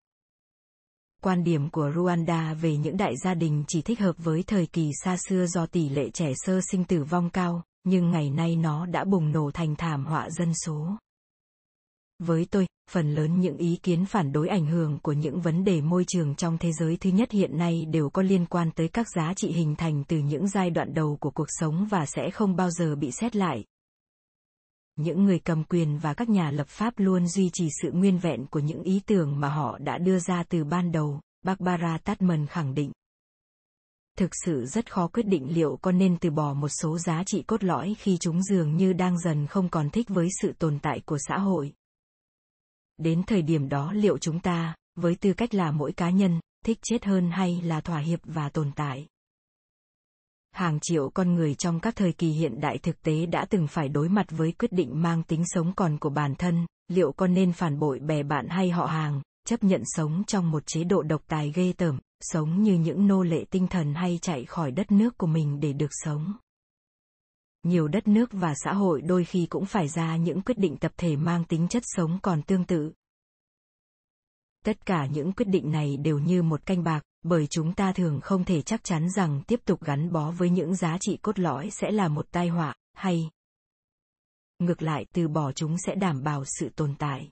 Quan 1.24 1.44
điểm 1.44 1.70
của 1.70 1.90
Rwanda 1.90 2.56
về 2.56 2.78
những 2.78 2.98
đại 2.98 3.14
gia 3.24 3.34
đình 3.34 3.64
chỉ 3.68 3.82
thích 3.82 4.00
hợp 4.00 4.16
với 4.18 4.44
thời 4.48 4.66
kỳ 4.66 4.90
xa 5.04 5.18
xưa 5.30 5.46
do 5.46 5.66
tỷ 5.66 5.90
lệ 5.90 6.10
trẻ 6.10 6.32
sơ 6.36 6.60
sinh 6.72 6.84
tử 6.84 7.04
vong 7.04 7.30
cao, 7.30 7.64
nhưng 7.84 8.12
ngày 8.12 8.30
nay 8.30 8.56
nó 8.56 8.86
đã 8.86 9.04
bùng 9.04 9.32
nổ 9.32 9.52
thành 9.54 9.76
thảm 9.76 10.06
họa 10.06 10.30
dân 10.30 10.54
số. 10.66 10.98
Với 12.20 12.46
tôi, 12.52 12.68
phần 12.92 13.14
lớn 13.14 13.40
những 13.40 13.58
ý 13.58 13.80
kiến 13.84 14.06
phản 14.06 14.32
đối 14.32 14.48
ảnh 14.48 14.66
hưởng 14.66 15.00
của 15.00 15.12
những 15.12 15.42
vấn 15.42 15.64
đề 15.64 15.82
môi 15.82 16.06
trường 16.08 16.36
trong 16.36 16.58
thế 16.58 16.72
giới 16.72 16.98
thứ 16.98 17.10
nhất 17.10 17.32
hiện 17.32 17.58
nay 17.58 17.86
đều 17.86 18.10
có 18.10 18.22
liên 18.22 18.46
quan 18.46 18.72
tới 18.72 18.88
các 18.88 19.08
giá 19.16 19.34
trị 19.34 19.52
hình 19.52 19.76
thành 19.76 20.04
từ 20.08 20.18
những 20.18 20.48
giai 20.48 20.70
đoạn 20.70 20.94
đầu 20.94 21.18
của 21.20 21.32
cuộc 21.32 21.48
sống 21.48 21.88
và 21.90 22.06
sẽ 22.06 22.32
không 22.32 22.56
bao 22.56 22.70
giờ 22.70 22.96
bị 22.96 23.12
xét 23.12 23.36
lại. 23.36 23.64
Những 24.96 25.26
người 25.26 25.40
cầm 25.40 25.64
quyền 25.64 25.98
và 25.98 26.14
các 26.14 26.30
nhà 26.30 26.52
lập 26.52 26.68
pháp 26.68 26.94
luôn 26.98 27.28
duy 27.28 27.50
trì 27.54 27.70
sự 27.82 27.92
nguyên 27.92 28.18
vẹn 28.18 28.46
của 28.46 28.60
những 28.60 28.84
ý 28.84 29.02
tưởng 29.06 29.40
mà 29.40 29.50
họ 29.50 29.78
đã 29.78 29.98
đưa 29.98 30.20
ra 30.20 30.44
từ 30.50 30.64
ban 30.64 30.92
đầu, 30.92 31.20
Barbara 31.42 31.98
Tadman 31.98 32.48
khẳng 32.48 32.74
định. 32.74 32.92
Thực 34.18 34.32
sự 34.46 34.66
rất 34.66 34.94
khó 34.94 35.08
quyết 35.08 35.26
định 35.28 35.54
liệu 35.54 35.80
có 35.82 35.92
nên 35.92 36.18
từ 36.18 36.30
bỏ 36.30 36.54
một 36.54 36.70
số 36.70 36.98
giá 36.98 37.24
trị 37.26 37.44
cốt 37.48 37.64
lõi 37.64 37.96
khi 38.00 38.18
chúng 38.18 38.44
dường 38.44 38.78
như 38.78 38.94
đang 38.94 39.20
dần 39.20 39.48
không 39.48 39.70
còn 39.70 39.90
thích 39.90 40.10
với 40.10 40.28
sự 40.42 40.54
tồn 40.60 40.80
tại 40.80 41.02
của 41.06 41.18
xã 41.28 41.38
hội 41.38 41.74
đến 43.02 43.24
thời 43.28 43.42
điểm 43.42 43.70
đó 43.70 43.94
liệu 43.94 44.18
chúng 44.18 44.40
ta 44.40 44.76
với 44.96 45.16
tư 45.16 45.34
cách 45.34 45.54
là 45.54 45.72
mỗi 45.72 45.94
cá 45.94 46.10
nhân 46.10 46.40
thích 46.66 46.80
chết 46.82 47.06
hơn 47.06 47.32
hay 47.32 47.62
là 47.62 47.82
thỏa 47.82 48.00
hiệp 48.00 48.20
và 48.24 48.50
tồn 48.50 48.72
tại 48.76 49.08
hàng 50.52 50.80
triệu 50.82 51.10
con 51.10 51.34
người 51.34 51.56
trong 51.56 51.80
các 51.80 51.96
thời 51.96 52.14
kỳ 52.14 52.32
hiện 52.32 52.62
đại 52.62 52.78
thực 52.78 53.02
tế 53.02 53.26
đã 53.26 53.46
từng 53.50 53.68
phải 53.68 53.90
đối 53.90 54.10
mặt 54.10 54.26
với 54.30 54.52
quyết 54.52 54.72
định 54.72 55.02
mang 55.02 55.24
tính 55.24 55.44
sống 55.46 55.74
còn 55.76 55.98
của 56.00 56.10
bản 56.10 56.36
thân. 56.36 56.66
Liệu 56.88 57.12
con 57.12 57.34
nên 57.34 57.52
phản 57.52 57.80
bội 57.80 58.00
bè 58.00 58.24
bạn 58.24 58.48
hay 58.50 58.70
họ 58.70 58.86
hàng? 58.86 59.22
Chấp 59.48 59.64
nhận 59.64 59.82
sống 59.86 60.24
trong 60.28 60.52
một 60.52 60.64
chế 60.66 60.84
độ 60.84 61.02
độc 61.02 61.22
tài 61.28 61.52
ghê 61.56 61.74
tởm, 61.78 62.00
sống 62.22 62.64
như 62.64 62.74
những 62.74 63.08
nô 63.08 63.24
lệ 63.24 63.46
tinh 63.50 63.68
thần 63.68 63.94
hay 63.94 64.20
chạy 64.22 64.46
khỏi 64.46 64.72
đất 64.72 64.92
nước 64.92 65.18
của 65.18 65.28
mình 65.28 65.60
để 65.60 65.74
được 65.74 65.92
sống? 65.92 66.34
Nhiều 67.64 67.88
đất 67.88 68.08
nước 68.08 68.30
và 68.32 68.54
xã 68.56 68.74
hội 68.74 69.02
đôi 69.02 69.26
khi 69.26 69.46
cũng 69.50 69.66
phải 69.66 69.88
ra 69.88 70.16
những 70.16 70.42
quyết 70.42 70.58
định 70.58 70.78
tập 70.78 70.92
thể 70.98 71.16
mang 71.16 71.44
tính 71.46 71.68
chất 71.68 71.84
sống 71.86 72.20
còn 72.22 72.42
tương 72.42 72.66
tự. 72.66 72.92
Tất 74.66 74.86
cả 74.86 75.06
những 75.06 75.32
quyết 75.32 75.48
định 75.48 75.72
này 75.72 75.98
đều 75.98 76.20
như 76.20 76.44
một 76.44 76.66
canh 76.66 76.84
bạc 76.84 77.04
bởi 77.24 77.48
chúng 77.48 77.74
ta 77.74 77.94
thường 77.94 78.22
không 78.22 78.44
thể 78.44 78.62
chắc 78.62 78.84
chắn 78.84 79.10
rằng 79.10 79.42
tiếp 79.48 79.60
tục 79.66 79.84
gắn 79.84 80.12
bó 80.12 80.32
với 80.32 80.50
những 80.50 80.76
giá 80.76 80.98
trị 81.00 81.18
cốt 81.18 81.40
lõi 81.40 81.70
sẽ 81.70 81.92
là 81.92 82.08
một 82.08 82.26
tai 82.32 82.48
họa 82.48 82.76
hay 82.94 83.30
ngược 84.60 84.82
lại 84.82 85.06
từ 85.14 85.28
bỏ 85.28 85.52
chúng 85.52 85.78
sẽ 85.78 85.96
đảm 85.96 86.24
bảo 86.24 86.44
sự 86.46 86.70
tồn 86.70 86.96
tại 87.00 87.30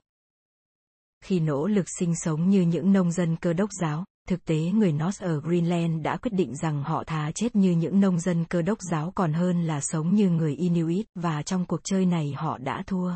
khi 1.24 1.40
nỗ 1.40 1.66
lực 1.66 1.86
sinh 1.98 2.14
sống 2.16 2.48
như 2.48 2.62
những 2.62 2.92
nông 2.92 3.12
dân 3.12 3.36
cơ 3.36 3.52
đốc 3.52 3.70
giáo 3.80 4.04
Thực 4.30 4.44
tế 4.44 4.56
người 4.56 4.92
Norse 4.92 5.26
ở 5.26 5.40
Greenland 5.40 6.02
đã 6.02 6.16
quyết 6.16 6.32
định 6.34 6.56
rằng 6.56 6.82
họ 6.82 7.04
thà 7.04 7.30
chết 7.34 7.56
như 7.56 7.70
những 7.70 8.00
nông 8.00 8.20
dân 8.20 8.44
cơ 8.44 8.62
đốc 8.62 8.78
giáo 8.90 9.12
còn 9.14 9.32
hơn 9.32 9.62
là 9.62 9.80
sống 9.80 10.14
như 10.14 10.30
người 10.30 10.54
Inuit 10.54 11.06
và 11.14 11.42
trong 11.42 11.66
cuộc 11.66 11.80
chơi 11.84 12.06
này 12.06 12.32
họ 12.36 12.58
đã 12.58 12.82
thua. 12.86 13.12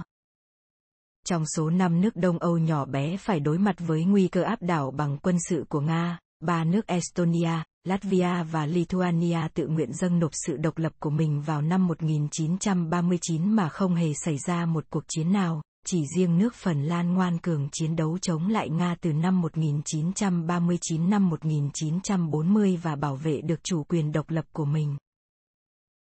Trong 1.26 1.44
số 1.46 1.70
năm 1.70 2.00
nước 2.00 2.16
Đông 2.16 2.38
Âu 2.38 2.58
nhỏ 2.58 2.84
bé 2.84 3.16
phải 3.16 3.40
đối 3.40 3.58
mặt 3.58 3.76
với 3.78 4.04
nguy 4.04 4.28
cơ 4.28 4.42
áp 4.42 4.62
đảo 4.62 4.90
bằng 4.90 5.18
quân 5.18 5.36
sự 5.48 5.64
của 5.68 5.80
Nga, 5.80 6.18
ba 6.44 6.64
nước 6.64 6.86
Estonia, 6.86 7.62
Latvia 7.84 8.44
và 8.50 8.66
Lithuania 8.66 9.38
tự 9.54 9.66
nguyện 9.66 9.92
dâng 9.92 10.18
nộp 10.18 10.30
sự 10.32 10.56
độc 10.56 10.78
lập 10.78 10.92
của 10.98 11.10
mình 11.10 11.40
vào 11.40 11.62
năm 11.62 11.86
1939 11.86 13.52
mà 13.52 13.68
không 13.68 13.94
hề 13.94 14.14
xảy 14.14 14.38
ra 14.38 14.66
một 14.66 14.84
cuộc 14.90 15.04
chiến 15.08 15.32
nào, 15.32 15.62
chỉ 15.86 16.04
riêng 16.16 16.38
nước 16.38 16.54
Phần 16.54 16.82
Lan 16.82 17.14
ngoan 17.14 17.38
cường 17.38 17.68
chiến 17.72 17.96
đấu 17.96 18.18
chống 18.18 18.48
lại 18.48 18.70
Nga 18.70 18.96
từ 19.00 19.12
năm 19.12 19.40
1939 19.40 21.10
năm 21.10 21.28
1940 21.28 22.78
và 22.82 22.96
bảo 22.96 23.16
vệ 23.16 23.40
được 23.40 23.64
chủ 23.64 23.84
quyền 23.84 24.12
độc 24.12 24.30
lập 24.30 24.44
của 24.52 24.64
mình. 24.64 24.96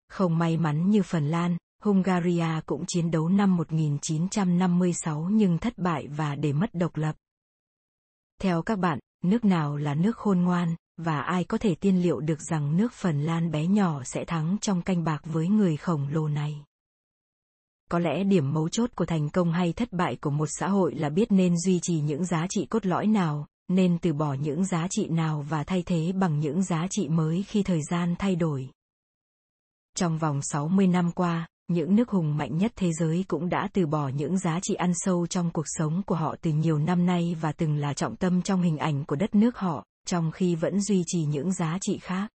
Không 0.09 0.39
may 0.39 0.57
mắn 0.57 0.91
như 0.91 1.03
Phần 1.03 1.29
Lan, 1.29 1.57
Hungaria 1.83 2.61
cũng 2.67 2.85
chiến 2.87 3.11
đấu 3.11 3.29
năm 3.29 3.57
1956 3.57 5.29
nhưng 5.33 5.59
thất 5.59 5.79
bại 5.79 6.07
và 6.09 6.35
để 6.35 6.53
mất 6.53 6.75
độc 6.75 6.97
lập. 6.97 7.17
Theo 8.43 8.63
các 8.63 8.79
bạn, 8.79 8.99
nước 9.23 9.45
nào 9.45 9.77
là 9.77 9.95
nước 9.95 10.17
khôn 10.17 10.41
ngoan, 10.41 10.75
và 10.97 11.21
ai 11.21 11.45
có 11.45 11.59
thể 11.59 11.75
tiên 11.75 12.03
liệu 12.03 12.21
được 12.21 12.41
rằng 12.51 12.77
nước 12.77 12.93
Phần 12.93 13.23
Lan 13.23 13.51
bé 13.51 13.67
nhỏ 13.67 14.03
sẽ 14.05 14.25
thắng 14.25 14.57
trong 14.61 14.83
canh 14.83 15.05
bạc 15.05 15.23
với 15.25 15.49
người 15.49 15.77
khổng 15.77 16.09
lồ 16.09 16.29
này? 16.29 16.65
có 17.93 17.99
lẽ 17.99 18.25
điểm 18.25 18.53
mấu 18.53 18.69
chốt 18.69 18.91
của 18.95 19.05
thành 19.05 19.29
công 19.31 19.53
hay 19.53 19.73
thất 19.73 19.93
bại 19.93 20.17
của 20.17 20.31
một 20.31 20.49
xã 20.59 20.69
hội 20.69 20.95
là 20.95 21.09
biết 21.09 21.33
nên 21.33 21.59
duy 21.59 21.81
trì 21.83 22.01
những 22.01 22.25
giá 22.25 22.47
trị 22.51 22.67
cốt 22.71 22.87
lõi 22.87 23.07
nào 23.07 23.47
nên 23.69 23.99
từ 23.99 24.13
bỏ 24.13 24.35
những 24.35 24.65
giá 24.65 24.87
trị 24.91 25.09
nào 25.09 25.47
và 25.49 25.65
thay 25.65 25.83
thế 25.87 26.13
bằng 26.13 26.41
những 26.41 26.63
giá 26.63 26.87
trị 26.91 27.09
mới 27.09 27.45
khi 27.49 27.63
thời 27.63 27.81
gian 27.91 28.15
thay 28.19 28.37
đổi. 28.37 28.71
Trong 29.97 30.19
vòng 30.19 30.41
60 30.43 30.87
năm 30.87 31.13
qua, 31.13 31.49
những 31.73 31.97
nước 31.97 32.09
hùng 32.09 32.37
mạnh 32.37 32.59
nhất 32.59 32.73
thế 32.77 32.91
giới 32.93 33.25
cũng 33.29 33.49
đã 33.49 33.69
từ 33.73 33.87
bỏ 33.87 34.09
những 34.09 34.39
giá 34.39 34.59
trị 34.63 34.75
ăn 34.75 34.93
sâu 34.95 35.27
trong 35.27 35.51
cuộc 35.51 35.65
sống 35.67 36.03
của 36.07 36.15
họ 36.15 36.37
từ 36.41 36.51
nhiều 36.53 36.79
năm 36.79 37.07
nay 37.07 37.37
và 37.41 37.53
từng 37.53 37.77
là 37.77 37.95
trọng 37.95 38.17
tâm 38.17 38.43
trong 38.43 38.63
hình 38.63 38.79
ảnh 38.79 39.05
của 39.05 39.17
đất 39.17 39.35
nước 39.35 39.59
họ, 39.59 39.85
trong 40.07 40.31
khi 40.31 40.55
vẫn 40.55 40.81
duy 40.81 41.05
trì 41.07 41.25
những 41.25 41.53
giá 41.53 41.79
trị 41.81 41.99
khác. 41.99 42.31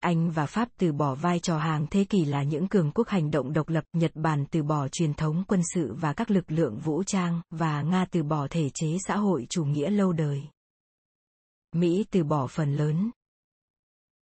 Anh 0.00 0.30
và 0.30 0.46
Pháp 0.46 0.68
từ 0.78 0.92
bỏ 0.92 1.14
vai 1.14 1.38
trò 1.38 1.58
hàng 1.58 1.86
thế 1.90 2.04
kỷ 2.04 2.24
là 2.24 2.42
những 2.42 2.68
cường 2.68 2.90
quốc 2.94 3.08
hành 3.08 3.30
động 3.30 3.52
độc 3.52 3.68
lập, 3.68 3.84
Nhật 3.92 4.10
Bản 4.14 4.44
từ 4.50 4.62
bỏ 4.62 4.88
truyền 4.88 5.14
thống 5.14 5.44
quân 5.48 5.60
sự 5.74 5.94
và 5.94 6.12
các 6.12 6.30
lực 6.30 6.50
lượng 6.50 6.78
vũ 6.78 7.02
trang, 7.02 7.40
và 7.50 7.82
Nga 7.82 8.04
từ 8.10 8.22
bỏ 8.22 8.46
thể 8.50 8.70
chế 8.74 8.96
xã 9.06 9.16
hội 9.16 9.46
chủ 9.50 9.64
nghĩa 9.64 9.90
lâu 9.90 10.12
đời. 10.12 10.42
Mỹ 11.72 12.04
từ 12.10 12.24
bỏ 12.24 12.46
phần 12.46 12.76
lớn. 12.76 13.10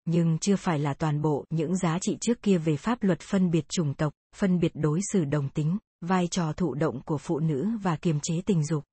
Nhưng 0.04 0.38
chưa 0.38 0.56
phải 0.56 0.78
là 0.78 0.94
toàn 0.94 1.22
bộ 1.22 1.44
những 1.50 1.76
giá 1.76 1.98
trị 1.98 2.16
trước 2.20 2.42
kia 2.42 2.58
về 2.58 2.76
pháp 2.76 3.02
luật 3.02 3.20
phân 3.20 3.50
biệt 3.50 3.68
chủng 3.68 3.94
tộc, 3.94 4.12
phân 4.36 4.60
biệt 4.60 4.72
đối 4.74 5.00
xử 5.12 5.24
đồng 5.24 5.48
tính, 5.48 5.78
vai 6.00 6.28
trò 6.28 6.52
thụ 6.52 6.74
động 6.74 7.00
của 7.02 7.18
phụ 7.18 7.38
nữ 7.38 7.68
và 7.82 7.96
kiềm 7.96 8.20
chế 8.20 8.40
tình 8.46 8.64
dục. 8.64 8.84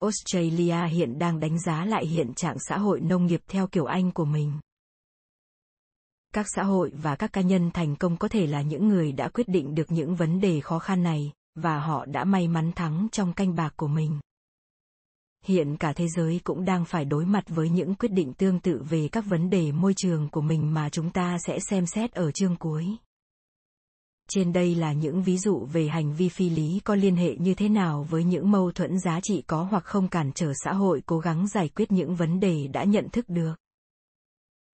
Australia 0.00 0.86
hiện 0.86 1.18
đang 1.18 1.40
đánh 1.40 1.60
giá 1.60 1.84
lại 1.84 2.06
hiện 2.06 2.34
trạng 2.34 2.56
xã 2.68 2.78
hội 2.78 3.00
nông 3.00 3.26
nghiệp 3.26 3.40
theo 3.48 3.66
kiểu 3.66 3.84
Anh 3.84 4.12
của 4.12 4.24
mình 4.24 4.52
các 6.34 6.46
xã 6.54 6.62
hội 6.62 6.92
và 7.02 7.16
các 7.16 7.32
cá 7.32 7.40
nhân 7.40 7.70
thành 7.70 7.96
công 7.96 8.16
có 8.16 8.28
thể 8.28 8.46
là 8.46 8.62
những 8.62 8.88
người 8.88 9.12
đã 9.12 9.28
quyết 9.28 9.48
định 9.48 9.74
được 9.74 9.92
những 9.92 10.14
vấn 10.14 10.40
đề 10.40 10.60
khó 10.60 10.78
khăn 10.78 11.02
này 11.02 11.32
và 11.54 11.80
họ 11.80 12.06
đã 12.06 12.24
may 12.24 12.48
mắn 12.48 12.72
thắng 12.72 13.08
trong 13.12 13.32
canh 13.32 13.54
bạc 13.54 13.72
của 13.76 13.88
mình 13.88 14.20
hiện 15.44 15.76
cả 15.76 15.92
thế 15.92 16.08
giới 16.16 16.40
cũng 16.44 16.64
đang 16.64 16.84
phải 16.84 17.04
đối 17.04 17.24
mặt 17.24 17.44
với 17.48 17.68
những 17.68 17.94
quyết 17.94 18.12
định 18.12 18.32
tương 18.32 18.60
tự 18.60 18.82
về 18.90 19.08
các 19.12 19.24
vấn 19.26 19.50
đề 19.50 19.72
môi 19.72 19.94
trường 19.96 20.28
của 20.28 20.40
mình 20.40 20.74
mà 20.74 20.88
chúng 20.88 21.10
ta 21.10 21.38
sẽ 21.46 21.58
xem 21.70 21.86
xét 21.86 22.12
ở 22.12 22.30
chương 22.30 22.56
cuối. 22.56 22.86
Trên 24.30 24.52
đây 24.52 24.74
là 24.74 24.92
những 24.92 25.22
ví 25.22 25.38
dụ 25.38 25.66
về 25.72 25.88
hành 25.88 26.14
vi 26.14 26.28
phi 26.28 26.50
lý 26.50 26.80
có 26.84 26.94
liên 26.94 27.16
hệ 27.16 27.36
như 27.36 27.54
thế 27.54 27.68
nào 27.68 28.06
với 28.10 28.24
những 28.24 28.50
mâu 28.50 28.72
thuẫn 28.72 28.98
giá 28.98 29.20
trị 29.22 29.42
có 29.46 29.62
hoặc 29.62 29.84
không 29.84 30.08
cản 30.08 30.32
trở 30.34 30.52
xã 30.64 30.72
hội 30.72 31.02
cố 31.06 31.18
gắng 31.18 31.48
giải 31.48 31.68
quyết 31.68 31.92
những 31.92 32.14
vấn 32.14 32.40
đề 32.40 32.66
đã 32.66 32.84
nhận 32.84 33.08
thức 33.08 33.28
được. 33.28 33.54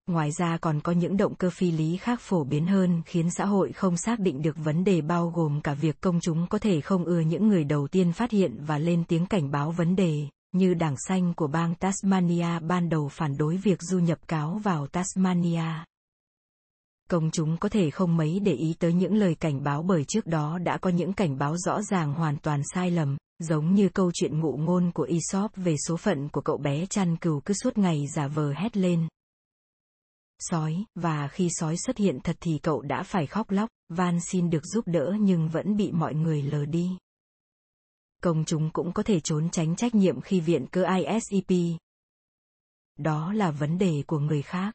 Ngoài 0.06 0.30
ra 0.38 0.58
còn 0.60 0.80
có 0.80 0.92
những 0.92 1.16
động 1.16 1.34
cơ 1.34 1.50
phi 1.50 1.70
lý 1.70 1.96
khác 1.96 2.20
phổ 2.20 2.44
biến 2.44 2.66
hơn 2.66 3.02
khiến 3.06 3.30
xã 3.30 3.44
hội 3.44 3.72
không 3.72 3.96
xác 3.96 4.20
định 4.20 4.42
được 4.42 4.56
vấn 4.64 4.84
đề 4.84 5.00
bao 5.00 5.30
gồm 5.30 5.60
cả 5.60 5.74
việc 5.74 6.00
công 6.00 6.20
chúng 6.20 6.46
có 6.46 6.58
thể 6.58 6.80
không 6.80 7.04
ưa 7.04 7.20
những 7.20 7.48
người 7.48 7.64
đầu 7.64 7.88
tiên 7.88 8.12
phát 8.12 8.30
hiện 8.30 8.64
và 8.66 8.78
lên 8.78 9.04
tiếng 9.04 9.26
cảnh 9.26 9.50
báo 9.50 9.70
vấn 9.70 9.96
đề, 9.96 10.28
như 10.54 10.74
Đảng 10.74 10.94
Xanh 11.08 11.34
của 11.34 11.46
bang 11.46 11.74
Tasmania 11.74 12.58
ban 12.62 12.88
đầu 12.88 13.08
phản 13.08 13.36
đối 13.36 13.56
việc 13.56 13.82
du 13.82 13.98
nhập 13.98 14.18
cáo 14.28 14.58
vào 14.58 14.86
Tasmania. 14.86 15.84
Công 17.10 17.30
chúng 17.30 17.56
có 17.56 17.68
thể 17.68 17.90
không 17.90 18.16
mấy 18.16 18.40
để 18.40 18.52
ý 18.52 18.74
tới 18.78 18.92
những 18.92 19.14
lời 19.14 19.34
cảnh 19.34 19.62
báo 19.62 19.82
bởi 19.82 20.04
trước 20.04 20.26
đó 20.26 20.58
đã 20.58 20.78
có 20.78 20.90
những 20.90 21.12
cảnh 21.12 21.38
báo 21.38 21.56
rõ 21.56 21.82
ràng 21.82 22.14
hoàn 22.14 22.36
toàn 22.36 22.62
sai 22.74 22.90
lầm, 22.90 23.16
giống 23.38 23.74
như 23.74 23.88
câu 23.88 24.10
chuyện 24.14 24.40
ngụ 24.40 24.56
ngôn 24.56 24.90
của 24.94 25.06
Aesop 25.10 25.56
về 25.56 25.76
số 25.88 25.96
phận 25.96 26.28
của 26.28 26.40
cậu 26.40 26.56
bé 26.56 26.86
chăn 26.86 27.16
cừu 27.16 27.40
cứ 27.40 27.54
suốt 27.54 27.78
ngày 27.78 28.06
giả 28.14 28.26
vờ 28.26 28.52
hét 28.52 28.76
lên, 28.76 29.08
sói, 30.38 30.84
và 30.94 31.28
khi 31.28 31.48
sói 31.50 31.76
xuất 31.76 31.96
hiện 31.96 32.18
thật 32.24 32.36
thì 32.40 32.58
cậu 32.62 32.82
đã 32.82 33.02
phải 33.02 33.26
khóc 33.26 33.50
lóc, 33.50 33.70
van 33.88 34.20
xin 34.20 34.50
được 34.50 34.64
giúp 34.64 34.84
đỡ 34.86 35.16
nhưng 35.20 35.48
vẫn 35.48 35.76
bị 35.76 35.92
mọi 35.92 36.14
người 36.14 36.42
lờ 36.42 36.64
đi. 36.64 36.90
Công 38.24 38.44
chúng 38.44 38.70
cũng 38.70 38.92
có 38.92 39.02
thể 39.02 39.20
trốn 39.20 39.50
tránh 39.50 39.76
trách 39.76 39.94
nhiệm 39.94 40.20
khi 40.20 40.40
viện 40.40 40.66
cơ 40.66 40.84
ISEP. 40.96 41.78
Đó 42.98 43.32
là 43.32 43.50
vấn 43.50 43.78
đề 43.78 44.02
của 44.06 44.18
người 44.18 44.42
khác. 44.42 44.74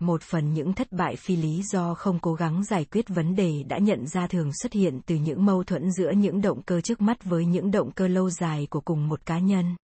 Một 0.00 0.22
phần 0.22 0.54
những 0.54 0.72
thất 0.72 0.92
bại 0.92 1.16
phi 1.16 1.36
lý 1.36 1.62
do 1.62 1.94
không 1.94 2.18
cố 2.18 2.34
gắng 2.34 2.64
giải 2.64 2.84
quyết 2.84 3.08
vấn 3.08 3.36
đề 3.36 3.62
đã 3.62 3.78
nhận 3.78 4.06
ra 4.06 4.26
thường 4.26 4.50
xuất 4.62 4.72
hiện 4.72 5.00
từ 5.06 5.14
những 5.14 5.44
mâu 5.44 5.64
thuẫn 5.64 5.92
giữa 5.92 6.10
những 6.10 6.40
động 6.40 6.62
cơ 6.62 6.80
trước 6.80 7.00
mắt 7.00 7.24
với 7.24 7.46
những 7.46 7.70
động 7.70 7.92
cơ 7.92 8.08
lâu 8.08 8.30
dài 8.30 8.66
của 8.70 8.80
cùng 8.80 9.08
một 9.08 9.26
cá 9.26 9.38
nhân 9.38 9.76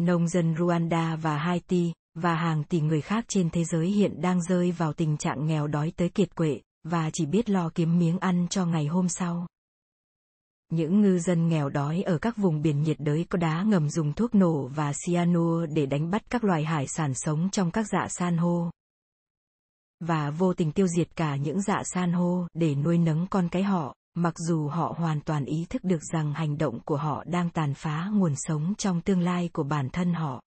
Nông 0.00 0.28
dân 0.28 0.54
Rwanda 0.54 1.16
và 1.16 1.38
Haiti, 1.38 1.92
và 2.14 2.34
hàng 2.34 2.64
tỷ 2.64 2.80
người 2.80 3.00
khác 3.00 3.24
trên 3.28 3.50
thế 3.50 3.64
giới 3.64 3.86
hiện 3.86 4.20
đang 4.20 4.42
rơi 4.42 4.72
vào 4.72 4.92
tình 4.92 5.16
trạng 5.16 5.46
nghèo 5.46 5.66
đói 5.66 5.92
tới 5.96 6.08
kiệt 6.08 6.34
quệ, 6.34 6.60
và 6.84 7.10
chỉ 7.12 7.26
biết 7.26 7.50
lo 7.50 7.70
kiếm 7.74 7.98
miếng 7.98 8.18
ăn 8.18 8.46
cho 8.50 8.66
ngày 8.66 8.86
hôm 8.86 9.08
sau. 9.08 9.46
Những 10.72 11.00
ngư 11.00 11.18
dân 11.18 11.48
nghèo 11.48 11.68
đói 11.68 12.02
ở 12.02 12.18
các 12.18 12.36
vùng 12.36 12.62
biển 12.62 12.82
nhiệt 12.82 12.96
đới 13.00 13.26
có 13.30 13.38
đá 13.38 13.62
ngầm 13.62 13.90
dùng 13.90 14.12
thuốc 14.12 14.34
nổ 14.34 14.66
và 14.66 14.92
cyanua 15.06 15.66
để 15.66 15.86
đánh 15.86 16.10
bắt 16.10 16.30
các 16.30 16.44
loài 16.44 16.64
hải 16.64 16.86
sản 16.86 17.14
sống 17.14 17.50
trong 17.50 17.70
các 17.70 17.86
dạ 17.92 18.06
san 18.08 18.36
hô. 18.36 18.70
Và 20.00 20.30
vô 20.30 20.54
tình 20.54 20.72
tiêu 20.72 20.86
diệt 20.86 21.16
cả 21.16 21.36
những 21.36 21.60
dạ 21.62 21.82
san 21.84 22.12
hô 22.12 22.46
để 22.54 22.74
nuôi 22.74 22.98
nấng 22.98 23.26
con 23.30 23.48
cái 23.48 23.62
họ, 23.62 23.94
mặc 24.14 24.34
dù 24.38 24.68
họ 24.68 24.94
hoàn 24.98 25.20
toàn 25.20 25.44
ý 25.44 25.66
thức 25.70 25.84
được 25.84 26.02
rằng 26.12 26.32
hành 26.32 26.58
động 26.58 26.80
của 26.84 26.96
họ 26.96 27.24
đang 27.26 27.50
tàn 27.50 27.74
phá 27.74 28.10
nguồn 28.12 28.34
sống 28.36 28.74
trong 28.78 29.00
tương 29.00 29.20
lai 29.20 29.50
của 29.52 29.62
bản 29.62 29.88
thân 29.90 30.14
họ. 30.14 30.42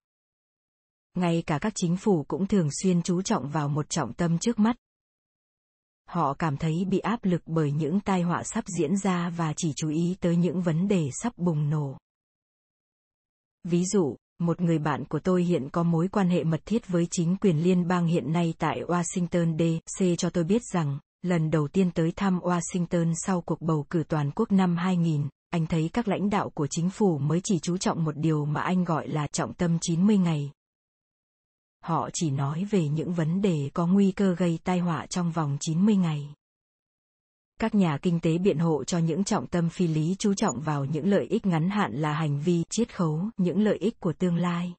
Ngay 1.18 1.44
cả 1.48 1.60
các 1.60 1.74
chính 1.76 1.98
phủ 1.98 2.26
cũng 2.28 2.48
thường 2.48 2.70
xuyên 2.82 3.02
chú 3.02 3.22
trọng 3.22 3.50
vào 3.50 3.70
một 3.70 3.90
trọng 3.90 4.14
tâm 4.14 4.38
trước 4.38 4.60
mắt, 4.60 4.76
họ 6.12 6.34
cảm 6.34 6.58
thấy 6.58 6.86
bị 6.90 7.00
áp 7.00 7.20
lực 7.24 7.42
bởi 7.46 7.72
những 7.72 8.00
tai 8.00 8.22
họa 8.22 8.44
sắp 8.44 8.64
diễn 8.78 8.98
ra 8.98 9.30
và 9.30 9.54
chỉ 9.58 9.74
chú 9.76 9.90
ý 9.90 10.16
tới 10.20 10.36
những 10.36 10.62
vấn 10.62 10.88
đề 10.88 11.10
sắp 11.24 11.34
bùng 11.38 11.70
nổ. 11.70 11.98
Ví 13.64 13.86
dụ, 13.86 14.16
một 14.40 14.62
người 14.62 14.80
bạn 14.80 15.06
của 15.06 15.20
tôi 15.20 15.44
hiện 15.44 15.70
có 15.70 15.84
mối 15.84 16.08
quan 16.08 16.30
hệ 16.30 16.44
mật 16.44 16.62
thiết 16.66 16.88
với 16.88 17.08
chính 17.12 17.36
quyền 17.42 17.64
liên 17.64 17.88
bang 17.88 18.06
hiện 18.06 18.34
nay 18.34 18.54
tại 18.58 18.82
Washington 18.88 19.58
DC 19.58 20.06
cho 20.18 20.30
tôi 20.30 20.44
biết 20.44 20.62
rằng, 20.74 21.00
lần 21.22 21.52
đầu 21.52 21.68
tiên 21.68 21.92
tới 21.92 22.12
thăm 22.16 22.40
Washington 22.40 23.14
sau 23.26 23.42
cuộc 23.42 23.62
bầu 23.62 23.86
cử 23.90 24.04
toàn 24.08 24.32
quốc 24.36 24.52
năm 24.52 24.78
2000, 24.78 25.30
anh 25.50 25.68
thấy 25.68 25.90
các 25.94 26.08
lãnh 26.08 26.30
đạo 26.30 26.50
của 26.50 26.68
chính 26.72 26.90
phủ 26.90 27.18
mới 27.18 27.42
chỉ 27.44 27.60
chú 27.60 27.78
trọng 27.78 28.04
một 28.04 28.18
điều 28.18 28.46
mà 28.46 28.62
anh 28.62 28.84
gọi 28.84 29.08
là 29.08 29.28
trọng 29.28 29.54
tâm 29.54 29.78
90 29.82 30.18
ngày, 30.18 30.52
họ 31.84 32.10
chỉ 32.14 32.30
nói 32.30 32.66
về 32.72 32.88
những 32.88 33.14
vấn 33.14 33.42
đề 33.42 33.70
có 33.74 33.88
nguy 33.88 34.12
cơ 34.12 34.36
gây 34.36 34.60
tai 34.64 34.80
họa 34.80 35.06
trong 35.06 35.32
vòng 35.32 35.58
90 35.60 35.96
ngày. 35.96 36.34
Các 37.60 37.76
nhà 37.76 37.98
kinh 38.02 38.20
tế 38.20 38.38
biện 38.38 38.58
hộ 38.58 38.84
cho 38.84 38.98
những 38.98 39.24
trọng 39.24 39.48
tâm 39.48 39.70
phi 39.70 39.88
lý 39.88 40.16
chú 40.20 40.34
trọng 40.34 40.62
vào 40.62 40.86
những 40.86 41.08
lợi 41.08 41.28
ích 41.30 41.46
ngắn 41.46 41.70
hạn 41.70 41.94
là 41.94 42.14
hành 42.14 42.40
vi 42.40 42.64
chiết 42.70 42.96
khấu, 42.96 43.30
những 43.38 43.62
lợi 43.62 43.78
ích 43.78 44.00
của 44.00 44.14
tương 44.14 44.36
lai. 44.36 44.74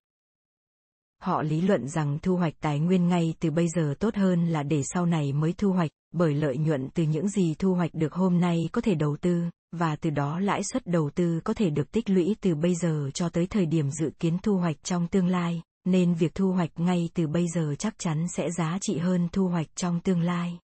Họ 1.23 1.43
lý 1.43 1.61
luận 1.61 1.89
rằng 1.89 2.19
thu 2.23 2.37
hoạch 2.37 2.55
tài 2.61 2.79
nguyên 2.79 3.09
ngay 3.09 3.35
từ 3.41 3.51
bây 3.51 3.69
giờ 3.69 3.95
tốt 3.99 4.15
hơn 4.15 4.47
là 4.47 4.63
để 4.63 4.83
sau 4.83 5.07
này 5.07 5.33
mới 5.33 5.53
thu 5.53 5.73
hoạch, 5.73 5.91
bởi 6.13 6.35
lợi 6.35 6.57
nhuận 6.57 6.89
từ 6.95 7.03
những 7.03 7.29
gì 7.29 7.55
thu 7.59 7.75
hoạch 7.75 7.95
được 7.95 8.13
hôm 8.13 8.41
nay 8.41 8.69
có 8.73 8.81
thể 8.81 8.95
đầu 8.95 9.17
tư, 9.21 9.45
và 9.73 9.97
từ 9.97 10.11
đó 10.11 10.41
lãi 10.41 10.63
suất 10.73 10.87
đầu 10.87 11.11
tư 11.15 11.41
có 11.45 11.55
thể 11.55 11.71
được 11.71 11.93
tích 11.93 12.11
lũy 12.11 12.37
từ 12.41 12.55
bây 12.55 12.75
giờ 12.75 13.11
cho 13.15 13.29
tới 13.29 13.47
thời 13.47 13.67
điểm 13.67 13.91
dự 13.91 14.11
kiến 14.19 14.39
thu 14.43 14.57
hoạch 14.57 14.77
trong 14.85 15.09
tương 15.09 15.27
lai, 15.27 15.63
nên 15.85 16.15
việc 16.15 16.35
thu 16.35 16.53
hoạch 16.53 16.71
ngay 16.77 17.09
từ 17.15 17.27
bây 17.27 17.49
giờ 17.49 17.75
chắc 17.79 17.95
chắn 17.99 18.27
sẽ 18.29 18.51
giá 18.51 18.79
trị 18.81 18.99
hơn 18.99 19.29
thu 19.33 19.49
hoạch 19.49 19.67
trong 19.77 20.01
tương 20.01 20.21
lai. 20.21 20.59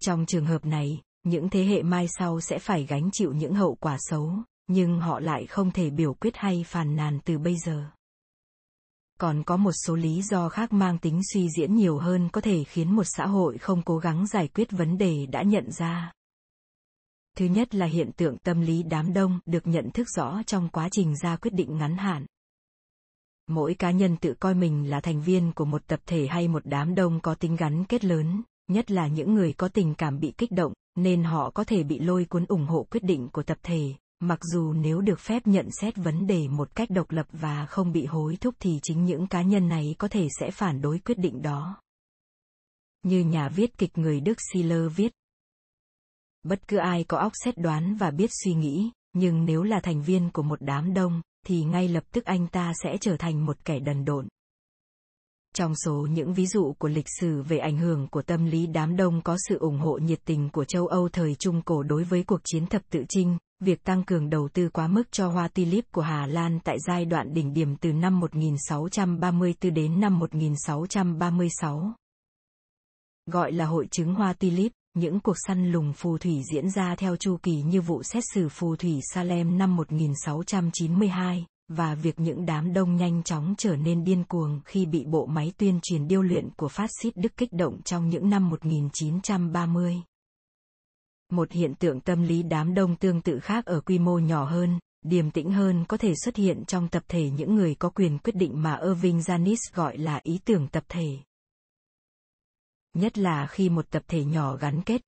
Trong 0.00 0.26
trường 0.26 0.46
hợp 0.46 0.64
này, 0.64 1.02
những 1.22 1.48
thế 1.48 1.64
hệ 1.64 1.82
mai 1.82 2.06
sau 2.18 2.40
sẽ 2.40 2.58
phải 2.58 2.86
gánh 2.86 3.10
chịu 3.12 3.32
những 3.32 3.54
hậu 3.54 3.74
quả 3.74 3.96
xấu, 4.00 4.32
nhưng 4.66 5.00
họ 5.00 5.20
lại 5.20 5.46
không 5.46 5.70
thể 5.70 5.90
biểu 5.90 6.14
quyết 6.14 6.36
hay 6.36 6.64
phàn 6.66 6.96
nàn 6.96 7.20
từ 7.24 7.38
bây 7.38 7.56
giờ. 7.56 7.90
Còn 9.20 9.42
có 9.44 9.56
một 9.56 9.72
số 9.72 9.96
lý 9.96 10.22
do 10.22 10.48
khác 10.48 10.72
mang 10.72 10.98
tính 10.98 11.20
suy 11.32 11.48
diễn 11.56 11.74
nhiều 11.74 11.98
hơn 11.98 12.28
có 12.32 12.40
thể 12.40 12.64
khiến 12.64 12.96
một 12.96 13.04
xã 13.04 13.26
hội 13.26 13.58
không 13.58 13.82
cố 13.82 13.98
gắng 13.98 14.26
giải 14.26 14.48
quyết 14.48 14.70
vấn 14.70 14.98
đề 14.98 15.26
đã 15.26 15.42
nhận 15.42 15.70
ra. 15.70 16.12
Thứ 17.36 17.44
nhất 17.44 17.74
là 17.74 17.86
hiện 17.86 18.10
tượng 18.16 18.38
tâm 18.38 18.60
lý 18.60 18.82
đám 18.82 19.12
đông 19.12 19.40
được 19.46 19.66
nhận 19.66 19.90
thức 19.90 20.08
rõ 20.16 20.42
trong 20.46 20.68
quá 20.68 20.88
trình 20.92 21.16
ra 21.16 21.36
quyết 21.36 21.54
định 21.54 21.78
ngắn 21.78 21.96
hạn 21.96 22.26
mỗi 23.50 23.74
cá 23.74 23.90
nhân 23.90 24.16
tự 24.16 24.34
coi 24.34 24.54
mình 24.54 24.90
là 24.90 25.00
thành 25.00 25.20
viên 25.20 25.52
của 25.52 25.64
một 25.64 25.86
tập 25.86 26.00
thể 26.06 26.26
hay 26.26 26.48
một 26.48 26.62
đám 26.64 26.94
đông 26.94 27.20
có 27.20 27.34
tính 27.34 27.56
gắn 27.56 27.84
kết 27.84 28.04
lớn, 28.04 28.42
nhất 28.68 28.90
là 28.90 29.06
những 29.06 29.34
người 29.34 29.52
có 29.52 29.68
tình 29.68 29.94
cảm 29.94 30.20
bị 30.20 30.32
kích 30.38 30.52
động, 30.52 30.72
nên 30.96 31.24
họ 31.24 31.50
có 31.50 31.64
thể 31.64 31.82
bị 31.82 31.98
lôi 31.98 32.24
cuốn 32.24 32.44
ủng 32.48 32.66
hộ 32.66 32.86
quyết 32.90 33.02
định 33.02 33.28
của 33.32 33.42
tập 33.42 33.58
thể. 33.62 33.94
Mặc 34.20 34.38
dù 34.42 34.72
nếu 34.72 35.00
được 35.00 35.20
phép 35.20 35.46
nhận 35.46 35.68
xét 35.70 35.96
vấn 35.96 36.26
đề 36.26 36.48
một 36.48 36.74
cách 36.74 36.90
độc 36.90 37.10
lập 37.10 37.26
và 37.32 37.66
không 37.66 37.92
bị 37.92 38.06
hối 38.06 38.36
thúc 38.36 38.54
thì 38.58 38.78
chính 38.82 39.04
những 39.04 39.26
cá 39.26 39.42
nhân 39.42 39.68
này 39.68 39.94
có 39.98 40.08
thể 40.08 40.28
sẽ 40.40 40.50
phản 40.50 40.80
đối 40.80 40.98
quyết 40.98 41.18
định 41.18 41.42
đó. 41.42 41.82
Như 43.02 43.20
nhà 43.20 43.48
viết 43.48 43.78
kịch 43.78 43.98
người 43.98 44.20
đức 44.20 44.38
Schiller 44.52 44.82
viết, 44.96 45.12
bất 46.42 46.68
cứ 46.68 46.76
ai 46.76 47.04
có 47.04 47.18
óc 47.18 47.32
xét 47.44 47.58
đoán 47.58 47.96
và 47.96 48.10
biết 48.10 48.30
suy 48.44 48.54
nghĩ, 48.54 48.90
nhưng 49.12 49.44
nếu 49.44 49.62
là 49.62 49.80
thành 49.80 50.02
viên 50.02 50.30
của 50.30 50.42
một 50.42 50.58
đám 50.62 50.94
đông 50.94 51.20
thì 51.46 51.64
ngay 51.64 51.88
lập 51.88 52.04
tức 52.12 52.24
anh 52.24 52.46
ta 52.46 52.72
sẽ 52.82 52.96
trở 53.00 53.16
thành 53.16 53.46
một 53.46 53.64
kẻ 53.64 53.78
đần 53.78 54.04
độn. 54.04 54.28
Trong 55.54 55.74
số 55.84 56.06
những 56.10 56.34
ví 56.34 56.46
dụ 56.46 56.74
của 56.78 56.88
lịch 56.88 57.06
sử 57.20 57.42
về 57.42 57.58
ảnh 57.58 57.78
hưởng 57.78 58.08
của 58.08 58.22
tâm 58.22 58.44
lý 58.44 58.66
đám 58.66 58.96
đông 58.96 59.22
có 59.22 59.36
sự 59.48 59.58
ủng 59.58 59.78
hộ 59.78 59.98
nhiệt 59.98 60.20
tình 60.24 60.50
của 60.50 60.64
châu 60.64 60.86
Âu 60.86 61.08
thời 61.08 61.34
Trung 61.34 61.62
Cổ 61.62 61.82
đối 61.82 62.04
với 62.04 62.24
cuộc 62.24 62.40
chiến 62.44 62.66
thập 62.66 62.82
tự 62.90 63.04
chinh, 63.08 63.38
việc 63.60 63.84
tăng 63.84 64.04
cường 64.04 64.30
đầu 64.30 64.48
tư 64.52 64.68
quá 64.68 64.88
mức 64.88 65.02
cho 65.12 65.28
hoa 65.28 65.48
tulip 65.48 65.92
của 65.92 66.02
Hà 66.02 66.26
Lan 66.26 66.58
tại 66.64 66.76
giai 66.86 67.04
đoạn 67.04 67.34
đỉnh 67.34 67.52
điểm 67.52 67.76
từ 67.76 67.92
năm 67.92 68.20
1634 68.20 69.74
đến 69.74 70.00
năm 70.00 70.18
1636. 70.18 71.92
Gọi 73.26 73.52
là 73.52 73.66
hội 73.66 73.86
chứng 73.90 74.14
hoa 74.14 74.32
tulip, 74.32 74.72
những 74.94 75.20
cuộc 75.20 75.36
săn 75.46 75.72
lùng 75.72 75.92
phù 75.92 76.18
thủy 76.18 76.42
diễn 76.52 76.70
ra 76.70 76.94
theo 76.94 77.16
chu 77.16 77.36
kỳ 77.42 77.62
như 77.62 77.80
vụ 77.80 78.02
xét 78.02 78.24
xử 78.34 78.48
phù 78.48 78.76
thủy 78.76 79.00
Salem 79.14 79.58
năm 79.58 79.76
1692, 79.76 81.46
và 81.68 81.94
việc 81.94 82.20
những 82.20 82.46
đám 82.46 82.72
đông 82.72 82.96
nhanh 82.96 83.22
chóng 83.22 83.54
trở 83.58 83.76
nên 83.76 84.04
điên 84.04 84.24
cuồng 84.24 84.60
khi 84.64 84.86
bị 84.86 85.04
bộ 85.04 85.26
máy 85.26 85.52
tuyên 85.56 85.78
truyền 85.82 86.08
điêu 86.08 86.22
luyện 86.22 86.48
của 86.56 86.68
phát 86.68 86.90
xít 87.02 87.16
Đức 87.16 87.36
kích 87.36 87.52
động 87.52 87.82
trong 87.82 88.08
những 88.08 88.30
năm 88.30 88.50
1930. 88.50 89.96
Một 91.32 91.52
hiện 91.52 91.74
tượng 91.74 92.00
tâm 92.00 92.22
lý 92.22 92.42
đám 92.42 92.74
đông 92.74 92.96
tương 92.96 93.20
tự 93.20 93.38
khác 93.38 93.64
ở 93.64 93.80
quy 93.80 93.98
mô 93.98 94.18
nhỏ 94.18 94.44
hơn, 94.44 94.78
điềm 95.02 95.30
tĩnh 95.30 95.50
hơn 95.50 95.84
có 95.88 95.96
thể 95.96 96.14
xuất 96.24 96.36
hiện 96.36 96.64
trong 96.64 96.88
tập 96.88 97.02
thể 97.08 97.30
những 97.30 97.54
người 97.54 97.74
có 97.74 97.90
quyền 97.90 98.18
quyết 98.18 98.36
định 98.36 98.62
mà 98.62 98.78
Irving 98.82 99.18
Janis 99.18 99.56
gọi 99.74 99.98
là 99.98 100.20
ý 100.22 100.38
tưởng 100.44 100.68
tập 100.68 100.84
thể 100.88 101.18
nhất 102.94 103.18
là 103.18 103.46
khi 103.46 103.68
một 103.68 103.90
tập 103.90 104.02
thể 104.08 104.24
nhỏ 104.24 104.56
gắn 104.56 104.82
kết. 104.82 105.00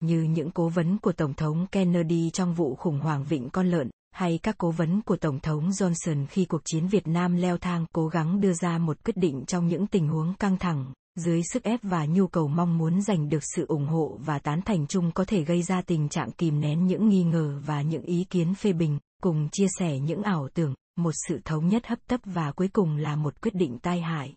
Như 0.00 0.22
những 0.22 0.50
cố 0.50 0.68
vấn 0.68 0.98
của 0.98 1.12
Tổng 1.12 1.34
thống 1.34 1.66
Kennedy 1.72 2.30
trong 2.30 2.54
vụ 2.54 2.74
khủng 2.74 3.00
hoảng 3.00 3.24
vịnh 3.24 3.50
con 3.50 3.66
lợn, 3.66 3.90
hay 4.10 4.38
các 4.42 4.58
cố 4.58 4.70
vấn 4.70 5.02
của 5.02 5.16
Tổng 5.16 5.40
thống 5.40 5.68
Johnson 5.68 6.26
khi 6.26 6.44
cuộc 6.44 6.60
chiến 6.64 6.86
Việt 6.86 7.06
Nam 7.06 7.36
leo 7.36 7.58
thang 7.58 7.86
cố 7.92 8.08
gắng 8.08 8.40
đưa 8.40 8.52
ra 8.52 8.78
một 8.78 9.04
quyết 9.04 9.16
định 9.16 9.44
trong 9.46 9.68
những 9.68 9.86
tình 9.86 10.08
huống 10.08 10.34
căng 10.34 10.58
thẳng, 10.58 10.92
dưới 11.16 11.42
sức 11.52 11.62
ép 11.62 11.80
và 11.82 12.06
nhu 12.06 12.26
cầu 12.26 12.48
mong 12.48 12.78
muốn 12.78 13.02
giành 13.02 13.28
được 13.28 13.44
sự 13.54 13.66
ủng 13.66 13.86
hộ 13.86 14.18
và 14.20 14.38
tán 14.38 14.62
thành 14.62 14.86
chung 14.86 15.12
có 15.12 15.24
thể 15.24 15.44
gây 15.44 15.62
ra 15.62 15.82
tình 15.82 16.08
trạng 16.08 16.32
kìm 16.32 16.60
nén 16.60 16.86
những 16.86 17.08
nghi 17.08 17.22
ngờ 17.22 17.60
và 17.66 17.82
những 17.82 18.02
ý 18.02 18.24
kiến 18.30 18.54
phê 18.54 18.72
bình, 18.72 18.98
cùng 19.22 19.48
chia 19.52 19.66
sẻ 19.78 19.98
những 19.98 20.22
ảo 20.22 20.48
tưởng, 20.54 20.74
một 20.96 21.12
sự 21.28 21.40
thống 21.44 21.68
nhất 21.68 21.86
hấp 21.86 21.98
tấp 22.08 22.20
và 22.24 22.52
cuối 22.52 22.68
cùng 22.68 22.96
là 22.96 23.16
một 23.16 23.40
quyết 23.40 23.54
định 23.54 23.78
tai 23.78 24.00
hại 24.00 24.34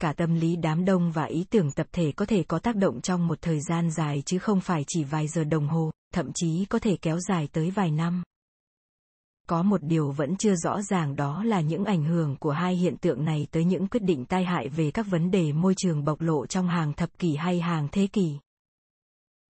cả 0.00 0.12
tâm 0.12 0.34
lý 0.34 0.56
đám 0.56 0.84
đông 0.84 1.12
và 1.12 1.24
ý 1.24 1.44
tưởng 1.50 1.72
tập 1.72 1.86
thể 1.92 2.12
có 2.12 2.26
thể 2.26 2.42
có 2.42 2.58
tác 2.58 2.76
động 2.76 3.00
trong 3.00 3.26
một 3.26 3.38
thời 3.42 3.60
gian 3.60 3.90
dài 3.90 4.22
chứ 4.26 4.38
không 4.38 4.60
phải 4.60 4.84
chỉ 4.86 5.04
vài 5.04 5.28
giờ 5.28 5.44
đồng 5.44 5.68
hồ, 5.68 5.90
thậm 6.14 6.30
chí 6.34 6.64
có 6.64 6.78
thể 6.78 6.96
kéo 7.02 7.18
dài 7.28 7.48
tới 7.52 7.70
vài 7.70 7.90
năm. 7.90 8.22
Có 9.48 9.62
một 9.62 9.82
điều 9.82 10.10
vẫn 10.10 10.36
chưa 10.36 10.54
rõ 10.54 10.82
ràng 10.82 11.16
đó 11.16 11.44
là 11.44 11.60
những 11.60 11.84
ảnh 11.84 12.04
hưởng 12.04 12.36
của 12.36 12.50
hai 12.50 12.76
hiện 12.76 12.96
tượng 12.96 13.24
này 13.24 13.46
tới 13.50 13.64
những 13.64 13.88
quyết 13.88 14.02
định 14.02 14.24
tai 14.24 14.44
hại 14.44 14.68
về 14.68 14.90
các 14.90 15.06
vấn 15.10 15.30
đề 15.30 15.52
môi 15.52 15.74
trường 15.76 16.04
bộc 16.04 16.20
lộ 16.20 16.46
trong 16.46 16.68
hàng 16.68 16.92
thập 16.92 17.18
kỷ 17.18 17.36
hay 17.36 17.60
hàng 17.60 17.88
thế 17.92 18.06
kỷ. 18.06 18.38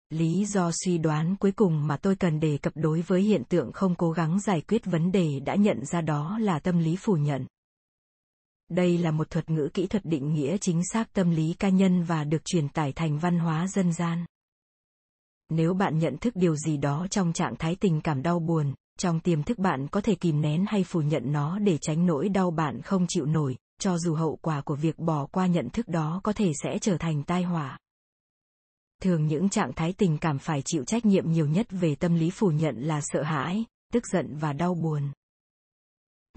Lý 0.10 0.46
do 0.46 0.72
suy 0.86 0.98
đoán 0.98 1.36
cuối 1.36 1.52
cùng 1.52 1.88
mà 1.88 1.98
tôi 1.98 2.16
cần 2.16 2.40
đề 2.40 2.58
cập 2.58 2.74
đối 2.76 3.02
với 3.02 3.22
hiện 3.22 3.44
tượng 3.50 3.72
không 3.72 3.96
cố 3.96 4.12
gắng 4.12 4.40
giải 4.40 4.62
quyết 4.62 4.86
vấn 4.86 5.12
đề 5.12 5.40
đã 5.40 5.56
nhận 5.56 5.86
ra 5.86 6.02
đó 6.02 6.38
là 6.40 6.60
tâm 6.60 6.80
lý 6.80 6.96
phủ 6.96 7.14
nhận. 7.14 7.46
Đây 8.70 8.98
là 8.98 9.12
một 9.12 9.30
thuật 9.30 9.50
ngữ 9.50 9.70
kỹ 9.74 9.88
thuật 9.88 10.06
định 10.06 10.34
nghĩa 10.34 10.58
chính 10.58 10.82
xác 10.94 11.14
tâm 11.14 11.30
lý 11.32 11.54
cá 11.60 11.70
nhân 11.70 12.04
và 12.04 12.24
được 12.24 12.46
truyền 12.46 12.70
tải 12.70 12.94
thành 12.94 13.20
văn 13.20 13.40
hóa 13.40 13.68
dân 13.68 13.94
gian. 13.94 14.26
Nếu 15.50 15.74
bạn 15.74 16.00
nhận 16.00 16.18
thức 16.18 16.36
điều 16.36 16.56
gì 16.56 16.78
đó 16.78 17.08
trong 17.10 17.34
trạng 17.34 17.56
thái 17.56 17.76
tình 17.76 18.02
cảm 18.02 18.22
đau 18.22 18.40
buồn, 18.40 18.74
trong 18.98 19.20
tiềm 19.20 19.44
thức 19.44 19.60
bạn 19.60 19.88
có 19.88 20.02
thể 20.02 20.16
kìm 20.16 20.42
nén 20.42 20.66
hay 20.68 20.84
phủ 20.84 21.02
nhận 21.02 21.32
nó 21.32 21.60
để 21.60 21.78
tránh 21.78 22.06
nỗi 22.06 22.30
đau 22.30 22.52
bạn 22.52 22.82
không 22.82 23.06
chịu 23.10 23.26
nổi, 23.26 23.56
cho 23.80 23.98
dù 23.98 24.16
hậu 24.16 24.36
quả 24.42 24.62
của 24.62 24.76
việc 24.76 25.00
bỏ 25.00 25.26
qua 25.26 25.48
nhận 25.48 25.70
thức 25.70 25.88
đó 25.88 26.22
có 26.24 26.34
thể 26.34 26.52
sẽ 26.64 26.80
trở 26.80 26.98
thành 26.98 27.24
tai 27.24 27.44
họa. 27.44 27.80
Thường 29.02 29.28
những 29.28 29.50
trạng 29.50 29.74
thái 29.74 29.94
tình 29.94 30.18
cảm 30.18 30.40
phải 30.40 30.62
chịu 30.66 30.84
trách 30.86 31.06
nhiệm 31.06 31.32
nhiều 31.32 31.48
nhất 31.48 31.68
về 31.70 31.96
tâm 31.96 32.16
lý 32.16 32.30
phủ 32.30 32.52
nhận 32.52 32.76
là 32.78 33.02
sợ 33.04 33.24
hãi, 33.24 33.66
tức 33.94 34.08
giận 34.08 34.36
và 34.36 34.54
đau 34.54 34.76
buồn. 34.76 35.12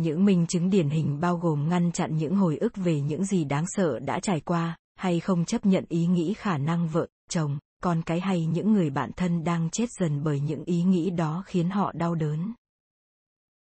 Những 0.00 0.24
minh 0.24 0.46
chứng 0.46 0.70
điển 0.70 0.88
hình 0.88 1.20
bao 1.20 1.36
gồm 1.36 1.68
ngăn 1.68 1.92
chặn 1.92 2.16
những 2.16 2.36
hồi 2.36 2.56
ức 2.56 2.76
về 2.76 3.00
những 3.00 3.24
gì 3.24 3.44
đáng 3.44 3.64
sợ 3.66 3.98
đã 3.98 4.20
trải 4.20 4.40
qua, 4.40 4.76
hay 4.96 5.20
không 5.20 5.44
chấp 5.44 5.66
nhận 5.66 5.84
ý 5.88 6.06
nghĩ 6.06 6.34
khả 6.34 6.58
năng 6.58 6.88
vợ, 6.88 7.06
chồng, 7.30 7.58
con 7.82 8.02
cái 8.02 8.20
hay 8.20 8.46
những 8.46 8.72
người 8.72 8.90
bạn 8.90 9.10
thân 9.16 9.44
đang 9.44 9.70
chết 9.70 9.86
dần 10.00 10.22
bởi 10.24 10.40
những 10.40 10.64
ý 10.64 10.82
nghĩ 10.82 11.10
đó 11.10 11.42
khiến 11.46 11.70
họ 11.70 11.92
đau 11.92 12.14
đớn. 12.14 12.54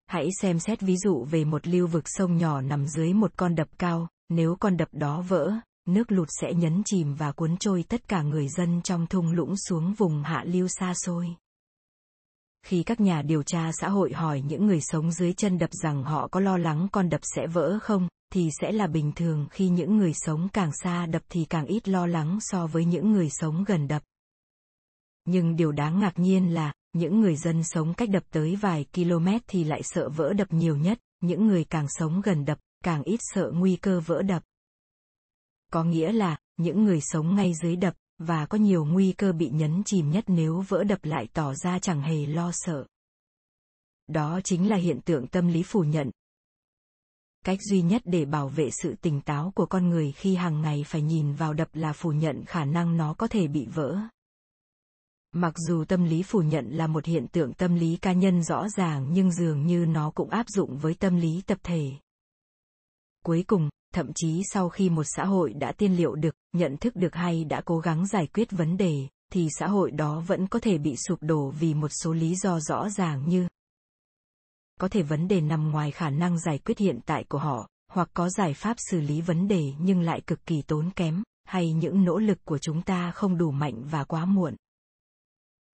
Hãy 0.07 0.29
xem 0.41 0.59
xét 0.59 0.81
ví 0.81 0.97
dụ 0.97 1.23
về 1.23 1.45
một 1.45 1.67
lưu 1.67 1.87
vực 1.87 2.03
sông 2.05 2.37
nhỏ 2.37 2.61
nằm 2.61 2.87
dưới 2.87 3.13
một 3.13 3.31
con 3.37 3.55
đập 3.55 3.67
cao, 3.77 4.07
nếu 4.29 4.55
con 4.59 4.77
đập 4.77 4.89
đó 4.91 5.21
vỡ, 5.21 5.53
nước 5.87 6.11
lụt 6.11 6.27
sẽ 6.41 6.53
nhấn 6.53 6.81
chìm 6.85 7.15
và 7.15 7.31
cuốn 7.31 7.57
trôi 7.57 7.83
tất 7.89 8.07
cả 8.07 8.21
người 8.21 8.47
dân 8.47 8.81
trong 8.81 9.07
thung 9.07 9.31
lũng 9.31 9.53
xuống 9.57 9.93
vùng 9.93 10.23
hạ 10.23 10.43
lưu 10.47 10.67
xa 10.67 10.93
xôi. 11.05 11.35
Khi 12.65 12.83
các 12.83 12.99
nhà 12.99 13.21
điều 13.21 13.43
tra 13.43 13.71
xã 13.73 13.89
hội 13.89 14.13
hỏi 14.13 14.41
những 14.47 14.65
người 14.65 14.81
sống 14.81 15.11
dưới 15.11 15.33
chân 15.33 15.57
đập 15.57 15.69
rằng 15.73 16.03
họ 16.03 16.27
có 16.27 16.39
lo 16.39 16.57
lắng 16.57 16.87
con 16.91 17.09
đập 17.09 17.21
sẽ 17.35 17.47
vỡ 17.47 17.79
không, 17.81 18.07
thì 18.33 18.49
sẽ 18.61 18.71
là 18.71 18.87
bình 18.87 19.11
thường 19.15 19.47
khi 19.51 19.69
những 19.69 19.97
người 19.97 20.13
sống 20.13 20.47
càng 20.53 20.71
xa 20.83 21.05
đập 21.05 21.21
thì 21.29 21.45
càng 21.45 21.65
ít 21.65 21.87
lo 21.87 22.07
lắng 22.07 22.37
so 22.41 22.67
với 22.67 22.85
những 22.85 23.11
người 23.11 23.29
sống 23.29 23.63
gần 23.67 23.87
đập. 23.87 24.03
Nhưng 25.25 25.55
điều 25.55 25.71
đáng 25.71 25.99
ngạc 25.99 26.19
nhiên 26.19 26.53
là, 26.53 26.73
những 26.93 27.21
người 27.21 27.35
dân 27.35 27.63
sống 27.63 27.93
cách 27.93 28.09
đập 28.09 28.23
tới 28.31 28.55
vài 28.55 28.85
km 28.93 29.27
thì 29.47 29.63
lại 29.63 29.81
sợ 29.83 30.09
vỡ 30.09 30.33
đập 30.33 30.47
nhiều 30.51 30.77
nhất, 30.77 30.99
những 31.21 31.47
người 31.47 31.63
càng 31.63 31.85
sống 31.89 32.21
gần 32.21 32.45
đập, 32.45 32.57
càng 32.83 33.03
ít 33.03 33.19
sợ 33.21 33.51
nguy 33.53 33.75
cơ 33.75 33.99
vỡ 33.99 34.21
đập. 34.21 34.43
Có 35.71 35.83
nghĩa 35.83 36.11
là, 36.11 36.37
những 36.57 36.83
người 36.83 37.01
sống 37.01 37.35
ngay 37.35 37.53
dưới 37.53 37.75
đập, 37.75 37.93
và 38.17 38.45
có 38.45 38.57
nhiều 38.57 38.85
nguy 38.85 39.13
cơ 39.17 39.33
bị 39.33 39.49
nhấn 39.49 39.83
chìm 39.85 40.11
nhất 40.11 40.23
nếu 40.27 40.63
vỡ 40.67 40.83
đập 40.83 40.99
lại 41.03 41.27
tỏ 41.33 41.53
ra 41.53 41.79
chẳng 41.79 42.01
hề 42.01 42.25
lo 42.25 42.51
sợ. 42.53 42.85
Đó 44.07 44.39
chính 44.43 44.69
là 44.69 44.75
hiện 44.75 45.01
tượng 45.01 45.27
tâm 45.27 45.47
lý 45.47 45.63
phủ 45.63 45.83
nhận. 45.83 46.11
Cách 47.45 47.59
duy 47.61 47.81
nhất 47.81 48.01
để 48.05 48.25
bảo 48.25 48.47
vệ 48.47 48.69
sự 48.71 48.95
tỉnh 49.01 49.21
táo 49.21 49.51
của 49.55 49.65
con 49.65 49.89
người 49.89 50.11
khi 50.11 50.35
hàng 50.35 50.61
ngày 50.61 50.83
phải 50.87 51.01
nhìn 51.01 51.33
vào 51.33 51.53
đập 51.53 51.67
là 51.73 51.93
phủ 51.93 52.11
nhận 52.11 52.45
khả 52.45 52.65
năng 52.65 52.97
nó 52.97 53.13
có 53.13 53.27
thể 53.27 53.47
bị 53.47 53.65
vỡ. 53.65 53.97
Mặc 55.31 55.53
dù 55.67 55.85
tâm 55.85 56.03
lý 56.03 56.23
phủ 56.23 56.41
nhận 56.41 56.69
là 56.69 56.87
một 56.87 57.05
hiện 57.05 57.27
tượng 57.27 57.53
tâm 57.53 57.75
lý 57.75 57.97
cá 57.97 58.13
nhân 58.13 58.43
rõ 58.43 58.69
ràng 58.69 59.07
nhưng 59.11 59.31
dường 59.31 59.65
như 59.67 59.85
nó 59.85 60.11
cũng 60.11 60.29
áp 60.29 60.45
dụng 60.49 60.77
với 60.77 60.93
tâm 60.93 61.15
lý 61.15 61.41
tập 61.45 61.57
thể. 61.63 61.91
Cuối 63.23 63.43
cùng, 63.47 63.69
thậm 63.95 64.11
chí 64.15 64.41
sau 64.53 64.69
khi 64.69 64.89
một 64.89 65.03
xã 65.15 65.25
hội 65.25 65.53
đã 65.53 65.71
tiên 65.71 65.95
liệu 65.95 66.15
được, 66.15 66.35
nhận 66.53 66.77
thức 66.77 66.95
được 66.95 67.15
hay 67.15 67.43
đã 67.43 67.61
cố 67.65 67.79
gắng 67.79 68.07
giải 68.07 68.27
quyết 68.27 68.51
vấn 68.51 68.77
đề, 68.77 69.07
thì 69.31 69.47
xã 69.59 69.67
hội 69.67 69.91
đó 69.91 70.23
vẫn 70.27 70.47
có 70.47 70.59
thể 70.59 70.77
bị 70.77 70.95
sụp 71.07 71.19
đổ 71.21 71.49
vì 71.59 71.73
một 71.73 71.87
số 72.03 72.13
lý 72.13 72.35
do 72.35 72.59
rõ 72.59 72.89
ràng 72.89 73.29
như 73.29 73.47
có 74.79 74.87
thể 74.87 75.01
vấn 75.01 75.27
đề 75.27 75.41
nằm 75.41 75.71
ngoài 75.71 75.91
khả 75.91 76.09
năng 76.09 76.39
giải 76.39 76.57
quyết 76.57 76.77
hiện 76.77 76.99
tại 77.05 77.23
của 77.29 77.37
họ, 77.37 77.69
hoặc 77.91 78.09
có 78.13 78.29
giải 78.29 78.53
pháp 78.53 78.77
xử 78.91 78.99
lý 78.99 79.21
vấn 79.21 79.47
đề 79.47 79.73
nhưng 79.79 80.01
lại 80.01 80.21
cực 80.21 80.45
kỳ 80.45 80.61
tốn 80.61 80.89
kém, 80.95 81.23
hay 81.43 81.73
những 81.73 82.05
nỗ 82.05 82.17
lực 82.17 82.37
của 82.45 82.57
chúng 82.57 82.81
ta 82.81 83.11
không 83.11 83.37
đủ 83.37 83.51
mạnh 83.51 83.83
và 83.91 84.03
quá 84.03 84.25
muộn. 84.25 84.55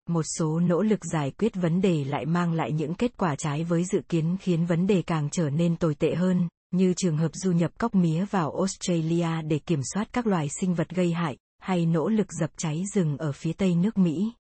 Một 0.10 0.24
số 0.38 0.60
nỗ 0.60 0.82
lực 0.82 1.06
giải 1.06 1.32
quyết 1.32 1.56
vấn 1.56 1.82
đề 1.82 2.04
lại 2.04 2.26
mang 2.26 2.54
lại 2.54 2.72
những 2.72 2.94
kết 2.94 3.18
quả 3.18 3.36
trái 3.36 3.64
với 3.64 3.84
dự 3.86 4.02
kiến 4.10 4.38
khiến 4.42 4.66
vấn 4.66 4.88
đề 4.88 5.02
càng 5.02 5.30
trở 5.32 5.50
nên 5.50 5.76
tồi 5.76 5.96
tệ 5.96 6.16
hơn, 6.16 6.48
như 6.72 6.94
trường 6.98 7.18
hợp 7.18 7.32
du 7.34 7.52
nhập 7.52 7.72
cóc 7.80 7.96
mía 7.96 8.26
vào 8.26 8.52
Australia 8.52 9.42
để 9.42 9.60
kiểm 9.60 9.82
soát 9.94 10.14
các 10.14 10.28
loài 10.28 10.48
sinh 10.60 10.74
vật 10.74 10.90
gây 10.90 11.14
hại, 11.14 11.38
hay 11.60 11.86
nỗ 11.86 12.10
lực 12.10 12.28
dập 12.40 12.52
cháy 12.58 12.84
rừng 12.94 13.18
ở 13.18 13.32
phía 13.32 13.54
tây 13.54 13.76
nước 13.76 13.98
Mỹ. 13.98 14.34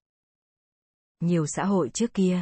Nhiều 1.20 1.46
xã 1.48 1.66
hội 1.66 1.90
trước 1.94 2.14
kia, 2.14 2.42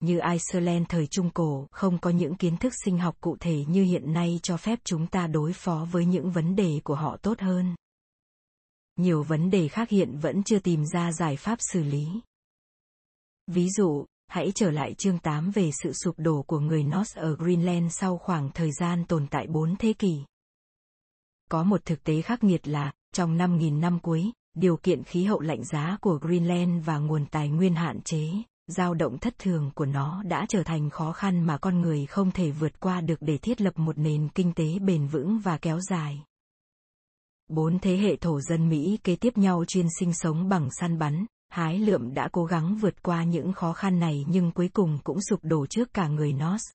như 0.00 0.20
Iceland 0.30 0.86
thời 0.88 1.06
Trung 1.06 1.30
Cổ 1.30 1.68
không 1.70 1.98
có 1.98 2.10
những 2.10 2.34
kiến 2.34 2.56
thức 2.56 2.72
sinh 2.84 2.98
học 2.98 3.16
cụ 3.20 3.36
thể 3.40 3.64
như 3.68 3.82
hiện 3.84 4.12
nay 4.12 4.40
cho 4.42 4.56
phép 4.56 4.78
chúng 4.84 5.06
ta 5.06 5.26
đối 5.26 5.52
phó 5.52 5.86
với 5.90 6.04
những 6.04 6.30
vấn 6.30 6.56
đề 6.56 6.80
của 6.84 6.94
họ 6.94 7.16
tốt 7.16 7.40
hơn. 7.40 7.74
Nhiều 8.96 9.22
vấn 9.22 9.50
đề 9.50 9.68
khác 9.68 9.88
hiện 9.88 10.18
vẫn 10.18 10.42
chưa 10.42 10.58
tìm 10.58 10.84
ra 10.92 11.12
giải 11.12 11.36
pháp 11.36 11.58
xử 11.72 11.82
lý. 11.82 12.06
Ví 13.46 13.68
dụ, 13.70 14.04
hãy 14.30 14.52
trở 14.54 14.70
lại 14.70 14.94
chương 14.94 15.18
8 15.18 15.50
về 15.50 15.70
sự 15.82 15.92
sụp 15.92 16.14
đổ 16.18 16.42
của 16.42 16.60
người 16.60 16.84
Norse 16.84 17.20
ở 17.20 17.36
Greenland 17.36 17.92
sau 17.94 18.18
khoảng 18.18 18.50
thời 18.54 18.72
gian 18.72 19.04
tồn 19.04 19.26
tại 19.26 19.46
4 19.46 19.76
thế 19.76 19.92
kỷ. 19.92 20.18
Có 21.50 21.62
một 21.62 21.84
thực 21.84 22.04
tế 22.04 22.22
khắc 22.22 22.44
nghiệt 22.44 22.68
là, 22.68 22.92
trong 23.14 23.38
5.000 23.38 23.80
năm 23.80 23.98
cuối, 23.98 24.30
điều 24.54 24.76
kiện 24.76 25.02
khí 25.02 25.24
hậu 25.24 25.40
lạnh 25.40 25.64
giá 25.64 25.96
của 26.00 26.18
Greenland 26.22 26.84
và 26.84 26.98
nguồn 26.98 27.26
tài 27.26 27.48
nguyên 27.48 27.74
hạn 27.74 28.00
chế, 28.00 28.28
dao 28.66 28.94
động 28.94 29.18
thất 29.18 29.38
thường 29.38 29.70
của 29.74 29.86
nó 29.86 30.22
đã 30.22 30.46
trở 30.48 30.62
thành 30.62 30.90
khó 30.90 31.12
khăn 31.12 31.46
mà 31.46 31.58
con 31.58 31.80
người 31.80 32.06
không 32.06 32.30
thể 32.30 32.50
vượt 32.50 32.80
qua 32.80 33.00
được 33.00 33.18
để 33.20 33.38
thiết 33.38 33.60
lập 33.60 33.78
một 33.78 33.98
nền 33.98 34.28
kinh 34.28 34.52
tế 34.52 34.78
bền 34.78 35.06
vững 35.06 35.38
và 35.38 35.58
kéo 35.58 35.80
dài. 35.80 36.24
Bốn 37.48 37.78
thế 37.78 37.96
hệ 37.96 38.16
thổ 38.16 38.40
dân 38.40 38.68
Mỹ 38.68 38.98
kế 39.04 39.16
tiếp 39.16 39.38
nhau 39.38 39.64
chuyên 39.64 39.86
sinh 39.98 40.12
sống 40.14 40.48
bằng 40.48 40.68
săn 40.80 40.98
bắn, 40.98 41.26
hái 41.50 41.78
lượm 41.78 42.14
đã 42.14 42.28
cố 42.32 42.44
gắng 42.44 42.76
vượt 42.80 43.02
qua 43.02 43.24
những 43.24 43.52
khó 43.52 43.72
khăn 43.72 44.00
này 44.00 44.24
nhưng 44.28 44.52
cuối 44.52 44.68
cùng 44.72 44.98
cũng 45.04 45.18
sụp 45.30 45.40
đổ 45.42 45.66
trước 45.66 45.94
cả 45.94 46.08
người 46.08 46.32
Norse. 46.32 46.72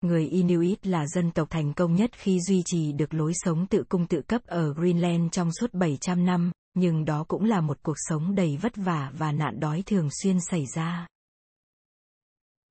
Người 0.00 0.28
Inuit 0.28 0.86
là 0.86 1.06
dân 1.06 1.30
tộc 1.30 1.50
thành 1.50 1.72
công 1.74 1.94
nhất 1.94 2.10
khi 2.14 2.40
duy 2.40 2.62
trì 2.64 2.92
được 2.92 3.14
lối 3.14 3.32
sống 3.34 3.66
tự 3.66 3.84
cung 3.88 4.06
tự 4.06 4.20
cấp 4.20 4.42
ở 4.46 4.74
Greenland 4.74 5.32
trong 5.32 5.52
suốt 5.52 5.74
700 5.74 6.24
năm, 6.24 6.52
nhưng 6.74 7.04
đó 7.04 7.24
cũng 7.28 7.44
là 7.44 7.60
một 7.60 7.78
cuộc 7.82 7.96
sống 7.96 8.34
đầy 8.34 8.56
vất 8.56 8.76
vả 8.76 9.10
và 9.18 9.32
nạn 9.32 9.60
đói 9.60 9.82
thường 9.86 10.08
xuyên 10.22 10.40
xảy 10.40 10.64
ra. 10.74 11.06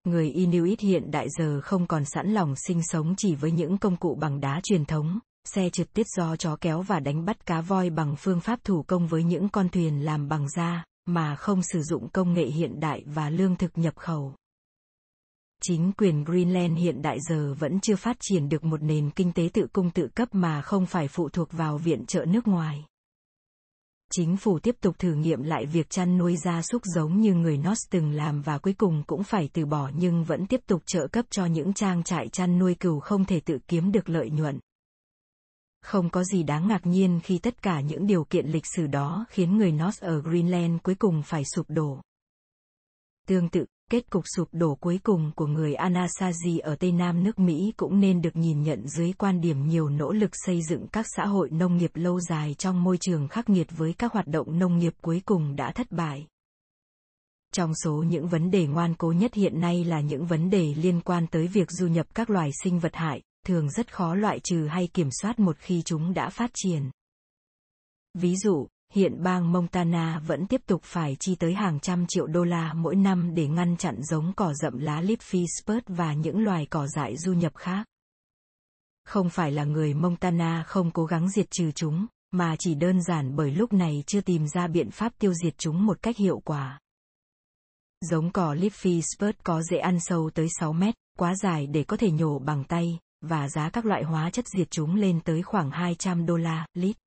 Người 0.03 0.29
Inuit 0.29 0.79
hiện 0.79 1.11
đại 1.11 1.27
giờ 1.37 1.61
không 1.63 1.87
còn 1.87 2.05
sẵn 2.05 2.33
lòng 2.33 2.55
sinh 2.55 2.81
sống 2.83 3.13
chỉ 3.17 3.35
với 3.35 3.51
những 3.51 3.77
công 3.77 3.97
cụ 3.97 4.15
bằng 4.15 4.39
đá 4.39 4.59
truyền 4.63 4.85
thống, 4.85 5.19
xe 5.47 5.69
trực 5.69 5.93
tiếp 5.93 6.03
do 6.17 6.35
chó 6.35 6.55
kéo 6.61 6.81
và 6.81 6.99
đánh 6.99 7.25
bắt 7.25 7.45
cá 7.45 7.61
voi 7.61 7.89
bằng 7.89 8.15
phương 8.15 8.39
pháp 8.39 8.63
thủ 8.63 8.83
công 8.87 9.07
với 9.07 9.23
những 9.23 9.49
con 9.49 9.69
thuyền 9.69 10.05
làm 10.05 10.27
bằng 10.27 10.49
da, 10.49 10.83
mà 11.05 11.35
không 11.35 11.61
sử 11.63 11.81
dụng 11.81 12.09
công 12.09 12.33
nghệ 12.33 12.45
hiện 12.45 12.79
đại 12.79 13.03
và 13.05 13.29
lương 13.29 13.55
thực 13.55 13.77
nhập 13.77 13.95
khẩu. 13.95 14.35
Chính 15.61 15.91
quyền 15.97 16.23
Greenland 16.23 16.77
hiện 16.77 17.01
đại 17.01 17.17
giờ 17.29 17.53
vẫn 17.59 17.79
chưa 17.79 17.95
phát 17.95 18.17
triển 18.19 18.49
được 18.49 18.63
một 18.63 18.83
nền 18.83 19.09
kinh 19.11 19.31
tế 19.31 19.49
tự 19.53 19.67
cung 19.73 19.91
tự 19.91 20.07
cấp 20.15 20.29
mà 20.31 20.61
không 20.61 20.85
phải 20.85 21.07
phụ 21.07 21.29
thuộc 21.29 21.51
vào 21.51 21.77
viện 21.77 22.05
trợ 22.05 22.25
nước 22.25 22.47
ngoài. 22.47 22.85
Chính 24.11 24.37
phủ 24.37 24.59
tiếp 24.59 24.75
tục 24.81 24.99
thử 24.99 25.13
nghiệm 25.13 25.43
lại 25.43 25.65
việc 25.65 25.89
chăn 25.89 26.17
nuôi 26.17 26.37
gia 26.37 26.61
súc 26.61 26.81
giống 26.85 27.21
như 27.21 27.33
người 27.33 27.57
Norse 27.57 27.87
từng 27.91 28.11
làm 28.11 28.41
và 28.41 28.57
cuối 28.57 28.73
cùng 28.73 29.03
cũng 29.07 29.23
phải 29.23 29.49
từ 29.53 29.65
bỏ 29.65 29.91
nhưng 29.95 30.23
vẫn 30.23 30.45
tiếp 30.45 30.61
tục 30.67 30.81
trợ 30.85 31.07
cấp 31.07 31.25
cho 31.29 31.45
những 31.45 31.73
trang 31.73 32.03
trại 32.03 32.29
chăn 32.29 32.59
nuôi 32.59 32.75
cừu 32.75 32.99
không 32.99 33.25
thể 33.25 33.39
tự 33.39 33.57
kiếm 33.67 33.91
được 33.91 34.09
lợi 34.09 34.29
nhuận. 34.29 34.59
Không 35.85 36.09
có 36.09 36.23
gì 36.23 36.43
đáng 36.43 36.67
ngạc 36.67 36.85
nhiên 36.85 37.19
khi 37.23 37.37
tất 37.37 37.61
cả 37.61 37.81
những 37.81 38.07
điều 38.07 38.23
kiện 38.23 38.47
lịch 38.47 38.65
sử 38.75 38.87
đó 38.87 39.25
khiến 39.29 39.57
người 39.57 39.71
Norse 39.71 40.07
ở 40.07 40.21
Greenland 40.21 40.81
cuối 40.83 40.95
cùng 40.95 41.21
phải 41.25 41.43
sụp 41.55 41.65
đổ. 41.69 42.01
Tương 43.27 43.49
tự, 43.49 43.65
kết 43.91 44.09
cục 44.09 44.23
sụp 44.35 44.47
đổ 44.51 44.75
cuối 44.75 44.99
cùng 45.03 45.31
của 45.35 45.47
người 45.47 45.73
Anasazi 45.73 46.59
ở 46.63 46.75
Tây 46.75 46.91
Nam 46.91 47.23
nước 47.23 47.39
Mỹ 47.39 47.73
cũng 47.77 47.99
nên 47.99 48.21
được 48.21 48.35
nhìn 48.35 48.63
nhận 48.63 48.87
dưới 48.87 49.13
quan 49.13 49.41
điểm 49.41 49.67
nhiều 49.67 49.89
nỗ 49.89 50.11
lực 50.11 50.29
xây 50.33 50.61
dựng 50.69 50.87
các 50.91 51.05
xã 51.15 51.25
hội 51.25 51.49
nông 51.49 51.77
nghiệp 51.77 51.91
lâu 51.93 52.19
dài 52.19 52.53
trong 52.53 52.83
môi 52.83 52.97
trường 52.97 53.27
khắc 53.27 53.49
nghiệt 53.49 53.67
với 53.77 53.93
các 53.93 54.13
hoạt 54.13 54.27
động 54.27 54.59
nông 54.59 54.77
nghiệp 54.77 54.93
cuối 55.01 55.21
cùng 55.25 55.55
đã 55.55 55.71
thất 55.71 55.91
bại. 55.91 56.27
Trong 57.53 57.71
số 57.83 57.93
những 57.93 58.27
vấn 58.27 58.51
đề 58.51 58.67
ngoan 58.67 58.95
cố 58.95 59.11
nhất 59.11 59.33
hiện 59.33 59.59
nay 59.59 59.83
là 59.83 60.01
những 60.01 60.25
vấn 60.25 60.49
đề 60.49 60.73
liên 60.77 61.01
quan 61.01 61.27
tới 61.27 61.47
việc 61.47 61.71
du 61.71 61.87
nhập 61.87 62.07
các 62.15 62.29
loài 62.29 62.49
sinh 62.63 62.79
vật 62.79 62.95
hại, 62.95 63.21
thường 63.45 63.69
rất 63.69 63.93
khó 63.93 64.15
loại 64.15 64.39
trừ 64.39 64.67
hay 64.67 64.87
kiểm 64.87 65.09
soát 65.11 65.39
một 65.39 65.57
khi 65.59 65.81
chúng 65.85 66.13
đã 66.13 66.29
phát 66.29 66.51
triển. 66.53 66.89
Ví 68.13 68.35
dụ, 68.35 68.67
hiện 68.93 69.23
bang 69.23 69.51
Montana 69.51 70.19
vẫn 70.19 70.47
tiếp 70.47 70.61
tục 70.65 70.81
phải 70.83 71.17
chi 71.19 71.35
tới 71.35 71.53
hàng 71.53 71.79
trăm 71.79 72.05
triệu 72.07 72.27
đô 72.27 72.43
la 72.43 72.73
mỗi 72.73 72.95
năm 72.95 73.35
để 73.35 73.47
ngăn 73.47 73.77
chặn 73.77 73.95
giống 74.03 74.33
cỏ 74.35 74.53
rậm 74.53 74.77
lá 74.77 75.01
Leafy 75.01 75.45
Spurt 75.59 75.83
và 75.87 76.13
những 76.13 76.39
loài 76.39 76.67
cỏ 76.69 76.87
dại 76.87 77.17
du 77.17 77.33
nhập 77.33 77.55
khác. 77.55 77.85
Không 79.05 79.29
phải 79.29 79.51
là 79.51 79.63
người 79.63 79.93
Montana 79.93 80.63
không 80.67 80.91
cố 80.91 81.05
gắng 81.05 81.29
diệt 81.29 81.51
trừ 81.51 81.71
chúng, 81.71 82.05
mà 82.31 82.55
chỉ 82.59 82.75
đơn 82.75 83.01
giản 83.03 83.35
bởi 83.35 83.51
lúc 83.51 83.73
này 83.73 84.03
chưa 84.07 84.21
tìm 84.21 84.47
ra 84.47 84.67
biện 84.67 84.91
pháp 84.91 85.13
tiêu 85.19 85.33
diệt 85.33 85.57
chúng 85.57 85.85
một 85.85 86.01
cách 86.01 86.17
hiệu 86.17 86.41
quả. 86.45 86.79
Giống 88.01 88.31
cỏ 88.31 88.53
Leafy 88.53 89.01
Spurt 89.01 89.35
có 89.43 89.61
dễ 89.61 89.77
ăn 89.77 89.97
sâu 89.99 90.29
tới 90.33 90.47
6 90.59 90.73
mét, 90.73 90.95
quá 91.17 91.35
dài 91.35 91.67
để 91.67 91.83
có 91.83 91.97
thể 91.97 92.11
nhổ 92.11 92.39
bằng 92.39 92.63
tay, 92.63 92.99
và 93.27 93.49
giá 93.49 93.69
các 93.69 93.85
loại 93.85 94.03
hóa 94.03 94.29
chất 94.29 94.45
diệt 94.47 94.71
chúng 94.71 94.95
lên 94.95 95.19
tới 95.21 95.41
khoảng 95.41 95.71
200 95.71 96.25
đô 96.25 96.37
la 96.37 96.65
lít. 96.73 96.97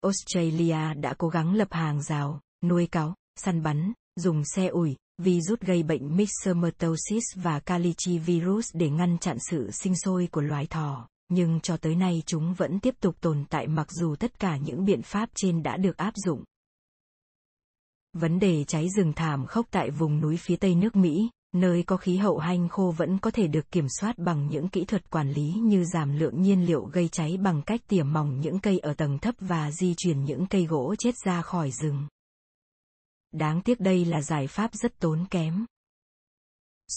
Australia 0.00 0.94
đã 0.94 1.14
cố 1.18 1.28
gắng 1.28 1.54
lập 1.54 1.68
hàng 1.70 2.02
rào, 2.02 2.40
nuôi 2.64 2.86
cáo, 2.86 3.14
săn 3.36 3.62
bắn, 3.62 3.92
dùng 4.16 4.42
xe 4.44 4.66
ủi, 4.66 4.96
virus 5.18 5.60
gây 5.60 5.82
bệnh 5.82 6.16
myxomatosis 6.16 7.24
và 7.34 7.60
Kalichi 7.60 8.18
virus 8.18 8.70
để 8.74 8.90
ngăn 8.90 9.18
chặn 9.18 9.36
sự 9.50 9.70
sinh 9.70 9.96
sôi 9.96 10.28
của 10.32 10.40
loài 10.40 10.66
thỏ, 10.66 11.08
nhưng 11.28 11.60
cho 11.60 11.76
tới 11.76 11.94
nay 11.94 12.22
chúng 12.26 12.54
vẫn 12.54 12.80
tiếp 12.80 12.94
tục 13.00 13.16
tồn 13.20 13.44
tại 13.50 13.66
mặc 13.66 13.86
dù 13.90 14.14
tất 14.16 14.38
cả 14.38 14.56
những 14.56 14.84
biện 14.84 15.02
pháp 15.02 15.28
trên 15.34 15.62
đã 15.62 15.76
được 15.76 15.96
áp 15.96 16.14
dụng. 16.16 16.44
Vấn 18.12 18.38
đề 18.38 18.64
cháy 18.64 18.88
rừng 18.96 19.12
thảm 19.16 19.46
khốc 19.46 19.66
tại 19.70 19.90
vùng 19.90 20.20
núi 20.20 20.36
phía 20.36 20.56
tây 20.56 20.74
nước 20.74 20.96
Mỹ, 20.96 21.30
nơi 21.52 21.82
có 21.82 21.96
khí 21.96 22.16
hậu 22.16 22.38
hanh 22.38 22.68
khô 22.68 22.94
vẫn 22.96 23.18
có 23.18 23.30
thể 23.30 23.46
được 23.46 23.70
kiểm 23.70 23.86
soát 24.00 24.18
bằng 24.18 24.48
những 24.48 24.68
kỹ 24.68 24.84
thuật 24.84 25.10
quản 25.10 25.30
lý 25.30 25.52
như 25.52 25.84
giảm 25.84 26.18
lượng 26.18 26.42
nhiên 26.42 26.66
liệu 26.66 26.84
gây 26.84 27.08
cháy 27.08 27.36
bằng 27.36 27.62
cách 27.62 27.80
tỉa 27.88 28.02
mỏng 28.02 28.40
những 28.40 28.58
cây 28.58 28.78
ở 28.78 28.94
tầng 28.94 29.18
thấp 29.18 29.34
và 29.40 29.70
di 29.70 29.94
chuyển 29.96 30.24
những 30.24 30.46
cây 30.46 30.66
gỗ 30.66 30.94
chết 30.98 31.14
ra 31.24 31.42
khỏi 31.42 31.70
rừng. 31.70 32.06
Đáng 33.32 33.62
tiếc 33.62 33.80
đây 33.80 34.04
là 34.04 34.22
giải 34.22 34.46
pháp 34.46 34.74
rất 34.74 34.98
tốn 34.98 35.26
kém. 35.30 35.66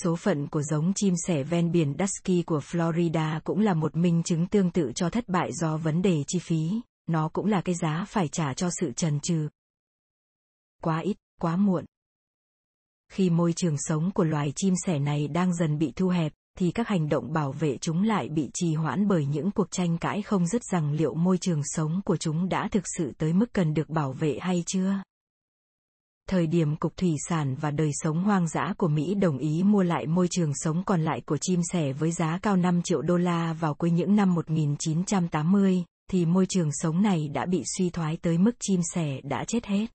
Số 0.03 0.15
phận 0.15 0.47
của 0.47 0.61
giống 0.61 0.93
chim 0.95 1.13
sẻ 1.27 1.43
ven 1.43 1.71
biển 1.71 1.95
Dusky 1.99 2.43
của 2.43 2.59
Florida 2.59 3.39
cũng 3.43 3.59
là 3.59 3.73
một 3.73 3.95
minh 3.95 4.23
chứng 4.23 4.47
tương 4.47 4.71
tự 4.71 4.91
cho 4.95 5.09
thất 5.09 5.29
bại 5.29 5.53
do 5.53 5.77
vấn 5.77 6.01
đề 6.01 6.23
chi 6.27 6.39
phí, 6.39 6.81
nó 7.07 7.29
cũng 7.33 7.45
là 7.45 7.61
cái 7.61 7.75
giá 7.75 8.05
phải 8.07 8.27
trả 8.27 8.53
cho 8.53 8.69
sự 8.79 8.91
trần 8.91 9.19
trừ. 9.19 9.49
Quá 10.81 10.99
ít, 10.99 11.17
quá 11.41 11.55
muộn. 11.55 11.85
Khi 13.11 13.29
môi 13.29 13.53
trường 13.53 13.75
sống 13.77 14.11
của 14.11 14.23
loài 14.23 14.53
chim 14.55 14.73
sẻ 14.85 14.99
này 14.99 15.27
đang 15.27 15.55
dần 15.55 15.77
bị 15.77 15.91
thu 15.95 16.07
hẹp, 16.07 16.31
thì 16.57 16.71
các 16.71 16.87
hành 16.87 17.09
động 17.09 17.33
bảo 17.33 17.51
vệ 17.51 17.77
chúng 17.77 18.03
lại 18.03 18.29
bị 18.29 18.49
trì 18.53 18.73
hoãn 18.73 19.07
bởi 19.07 19.25
những 19.25 19.51
cuộc 19.51 19.71
tranh 19.71 19.97
cãi 19.97 20.21
không 20.21 20.47
dứt 20.47 20.63
rằng 20.63 20.91
liệu 20.91 21.13
môi 21.13 21.37
trường 21.37 21.61
sống 21.63 22.01
của 22.05 22.17
chúng 22.17 22.49
đã 22.49 22.67
thực 22.71 22.83
sự 22.97 23.11
tới 23.17 23.33
mức 23.33 23.53
cần 23.53 23.73
được 23.73 23.89
bảo 23.89 24.13
vệ 24.13 24.37
hay 24.41 24.63
chưa. 24.65 24.93
Thời 26.29 26.47
điểm 26.47 26.75
Cục 26.75 26.97
Thủy 26.97 27.15
sản 27.29 27.55
và 27.55 27.71
Đời 27.71 27.91
sống 27.93 28.23
hoang 28.23 28.47
dã 28.47 28.73
của 28.77 28.87
Mỹ 28.87 29.15
đồng 29.15 29.37
ý 29.37 29.63
mua 29.63 29.83
lại 29.83 30.07
môi 30.07 30.27
trường 30.27 30.51
sống 30.55 30.83
còn 30.85 31.01
lại 31.01 31.21
của 31.25 31.37
chim 31.41 31.59
sẻ 31.71 31.93
với 31.93 32.11
giá 32.11 32.39
cao 32.41 32.55
5 32.55 32.81
triệu 32.81 33.01
đô 33.01 33.17
la 33.17 33.53
vào 33.53 33.73
cuối 33.73 33.91
những 33.91 34.15
năm 34.15 34.33
1980, 34.33 35.83
thì 36.11 36.25
môi 36.25 36.45
trường 36.45 36.69
sống 36.71 37.01
này 37.01 37.27
đã 37.27 37.45
bị 37.45 37.63
suy 37.77 37.89
thoái 37.89 38.17
tới 38.17 38.37
mức 38.37 38.51
chim 38.59 38.81
sẻ 38.93 39.21
đã 39.23 39.43
chết 39.47 39.65
hết. 39.65 39.85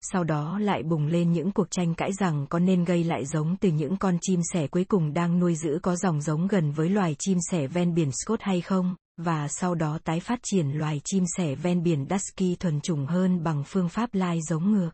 Sau 0.00 0.24
đó 0.24 0.58
lại 0.58 0.82
bùng 0.82 1.06
lên 1.06 1.32
những 1.32 1.52
cuộc 1.52 1.70
tranh 1.70 1.94
cãi 1.94 2.12
rằng 2.12 2.46
có 2.50 2.58
nên 2.58 2.84
gây 2.84 3.04
lại 3.04 3.26
giống 3.26 3.56
từ 3.56 3.68
những 3.68 3.96
con 3.96 4.18
chim 4.20 4.40
sẻ 4.52 4.66
cuối 4.66 4.84
cùng 4.84 5.14
đang 5.14 5.38
nuôi 5.38 5.54
giữ 5.54 5.78
có 5.82 5.96
dòng 5.96 6.20
giống 6.20 6.46
gần 6.46 6.72
với 6.72 6.88
loài 6.88 7.16
chim 7.18 7.38
sẻ 7.50 7.66
ven 7.66 7.94
biển 7.94 8.10
Scott 8.12 8.42
hay 8.42 8.60
không, 8.60 8.96
và 9.16 9.48
sau 9.48 9.74
đó 9.74 9.98
tái 10.04 10.20
phát 10.20 10.38
triển 10.42 10.70
loài 10.70 11.00
chim 11.04 11.24
sẻ 11.36 11.54
ven 11.54 11.82
biển 11.82 12.06
Dusky 12.10 12.56
thuần 12.56 12.80
chủng 12.80 13.06
hơn 13.06 13.42
bằng 13.42 13.64
phương 13.66 13.88
pháp 13.88 14.14
lai 14.14 14.38
giống 14.48 14.72
ngược. 14.72 14.90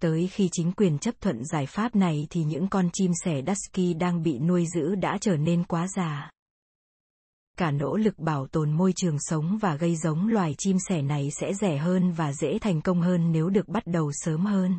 Tới 0.00 0.28
khi 0.32 0.48
chính 0.52 0.72
quyền 0.72 0.98
chấp 0.98 1.14
thuận 1.20 1.44
giải 1.44 1.66
pháp 1.66 1.96
này 1.96 2.26
thì 2.30 2.44
những 2.44 2.68
con 2.68 2.90
chim 2.92 3.10
sẻ 3.24 3.42
Dusky 3.46 3.94
đang 3.94 4.22
bị 4.22 4.38
nuôi 4.38 4.66
giữ 4.74 4.94
đã 4.94 5.18
trở 5.20 5.36
nên 5.36 5.64
quá 5.64 5.86
già. 5.96 6.30
Cả 7.58 7.70
nỗ 7.70 7.96
lực 7.96 8.18
bảo 8.18 8.46
tồn 8.46 8.72
môi 8.72 8.92
trường 8.96 9.16
sống 9.20 9.58
và 9.60 9.76
gây 9.76 9.96
giống 9.96 10.28
loài 10.28 10.54
chim 10.58 10.76
sẻ 10.88 11.02
này 11.02 11.30
sẽ 11.40 11.54
rẻ 11.54 11.76
hơn 11.76 12.12
và 12.12 12.32
dễ 12.32 12.58
thành 12.58 12.80
công 12.80 13.00
hơn 13.00 13.32
nếu 13.32 13.48
được 13.48 13.68
bắt 13.68 13.82
đầu 13.86 14.10
sớm 14.12 14.46
hơn. 14.46 14.78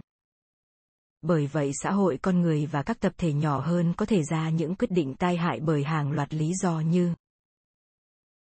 Bởi 1.22 1.48
vậy 1.48 1.72
xã 1.84 1.92
hội 1.92 2.18
con 2.22 2.42
người 2.42 2.66
và 2.66 2.84
các 2.84 3.00
tập 3.00 3.14
thể 3.18 3.34
nhỏ 3.34 3.60
hơn 3.60 3.94
có 3.98 4.06
thể 4.06 4.24
ra 4.24 4.50
những 4.50 4.76
quyết 4.76 4.92
định 4.92 5.16
tai 5.16 5.38
hại 5.38 5.60
bởi 5.60 5.84
hàng 5.84 6.12
loạt 6.12 6.34
lý 6.34 6.54
do 6.62 6.80
như 6.80 7.14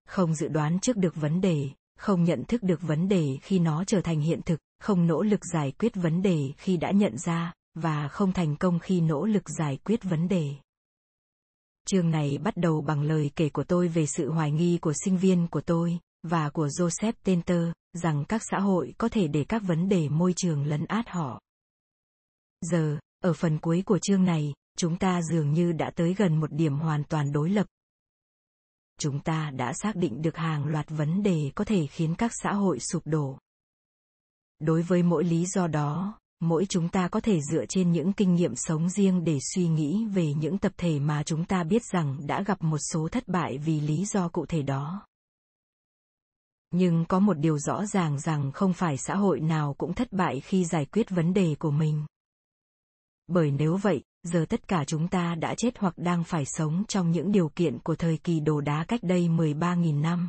không 0.08 0.34
dự 0.34 0.48
đoán 0.48 0.78
trước 0.80 0.96
được 0.96 1.16
vấn 1.16 1.40
đề, 1.40 1.68
không 1.98 2.24
nhận 2.24 2.44
thức 2.44 2.62
được 2.62 2.82
vấn 2.82 3.08
đề 3.08 3.38
khi 3.42 3.58
nó 3.58 3.84
trở 3.84 4.00
thành 4.00 4.20
hiện 4.20 4.40
thực, 4.42 4.60
không 4.80 5.06
nỗ 5.06 5.22
lực 5.22 5.40
giải 5.52 5.72
quyết 5.72 5.94
vấn 5.94 6.22
đề 6.22 6.52
khi 6.56 6.76
đã 6.76 6.90
nhận 6.90 7.18
ra 7.18 7.52
và 7.74 8.08
không 8.08 8.32
thành 8.32 8.56
công 8.56 8.78
khi 8.78 9.00
nỗ 9.00 9.24
lực 9.24 9.48
giải 9.58 9.78
quyết 9.84 10.04
vấn 10.04 10.28
đề 10.28 10.54
chương 11.84 12.10
này 12.10 12.38
bắt 12.38 12.56
đầu 12.56 12.80
bằng 12.80 13.02
lời 13.02 13.30
kể 13.36 13.48
của 13.48 13.64
tôi 13.64 13.88
về 13.88 14.06
sự 14.06 14.30
hoài 14.30 14.50
nghi 14.50 14.78
của 14.78 14.92
sinh 15.04 15.16
viên 15.16 15.46
của 15.48 15.60
tôi 15.60 15.98
và 16.22 16.50
của 16.50 16.66
joseph 16.66 17.12
tenter 17.22 17.68
rằng 17.92 18.24
các 18.28 18.42
xã 18.50 18.58
hội 18.58 18.94
có 18.98 19.08
thể 19.08 19.28
để 19.28 19.44
các 19.48 19.62
vấn 19.62 19.88
đề 19.88 20.08
môi 20.08 20.32
trường 20.36 20.66
lấn 20.66 20.84
át 20.84 21.08
họ. 21.08 21.40
Giờ, 22.60 22.98
ở 23.20 23.32
phần 23.32 23.58
cuối 23.58 23.82
của 23.86 23.98
chương 23.98 24.24
này, 24.24 24.54
chúng 24.76 24.98
ta 24.98 25.20
dường 25.22 25.52
như 25.52 25.72
đã 25.72 25.90
tới 25.96 26.14
gần 26.14 26.40
một 26.40 26.52
điểm 26.52 26.78
hoàn 26.78 27.04
toàn 27.04 27.32
đối 27.32 27.50
lập. 27.50 27.66
Chúng 28.98 29.20
ta 29.20 29.50
đã 29.50 29.72
xác 29.72 29.96
định 29.96 30.22
được 30.22 30.36
hàng 30.36 30.66
loạt 30.66 30.86
vấn 30.88 31.22
đề 31.22 31.52
có 31.54 31.64
thể 31.64 31.86
khiến 31.86 32.14
các 32.18 32.30
xã 32.42 32.52
hội 32.52 32.78
sụp 32.80 33.02
đổ. 33.06 33.38
Đối 34.58 34.82
với 34.82 35.02
mỗi 35.02 35.24
lý 35.24 35.46
do 35.46 35.66
đó 35.66 36.18
mỗi 36.42 36.66
chúng 36.68 36.88
ta 36.88 37.08
có 37.08 37.20
thể 37.20 37.40
dựa 37.40 37.66
trên 37.66 37.92
những 37.92 38.12
kinh 38.12 38.34
nghiệm 38.34 38.52
sống 38.56 38.88
riêng 38.88 39.24
để 39.24 39.38
suy 39.54 39.68
nghĩ 39.68 40.06
về 40.06 40.34
những 40.34 40.58
tập 40.58 40.72
thể 40.76 40.98
mà 40.98 41.22
chúng 41.22 41.44
ta 41.44 41.64
biết 41.64 41.82
rằng 41.92 42.26
đã 42.26 42.42
gặp 42.42 42.62
một 42.62 42.78
số 42.92 43.08
thất 43.08 43.28
bại 43.28 43.58
vì 43.58 43.80
lý 43.80 44.04
do 44.04 44.28
cụ 44.28 44.46
thể 44.46 44.62
đó 44.62 45.06
nhưng 46.70 47.04
có 47.04 47.18
một 47.20 47.34
điều 47.34 47.58
rõ 47.58 47.86
ràng 47.86 48.20
rằng 48.20 48.52
không 48.52 48.72
phải 48.72 48.96
xã 48.96 49.14
hội 49.14 49.40
nào 49.40 49.74
cũng 49.78 49.94
thất 49.94 50.12
bại 50.12 50.40
khi 50.40 50.64
giải 50.64 50.84
quyết 50.84 51.10
vấn 51.10 51.34
đề 51.34 51.54
của 51.58 51.70
mình 51.70 52.06
bởi 53.26 53.50
nếu 53.50 53.76
vậy 53.76 54.02
giờ 54.22 54.46
tất 54.48 54.68
cả 54.68 54.84
chúng 54.86 55.08
ta 55.08 55.34
đã 55.34 55.54
chết 55.56 55.78
hoặc 55.78 55.94
đang 55.96 56.24
phải 56.24 56.44
sống 56.46 56.84
trong 56.88 57.10
những 57.10 57.32
điều 57.32 57.48
kiện 57.48 57.78
của 57.78 57.96
thời 57.96 58.16
kỳ 58.16 58.40
đồ 58.40 58.60
đá 58.60 58.84
cách 58.88 59.00
đây 59.02 59.28
13.000 59.28 60.00
năm. 60.00 60.28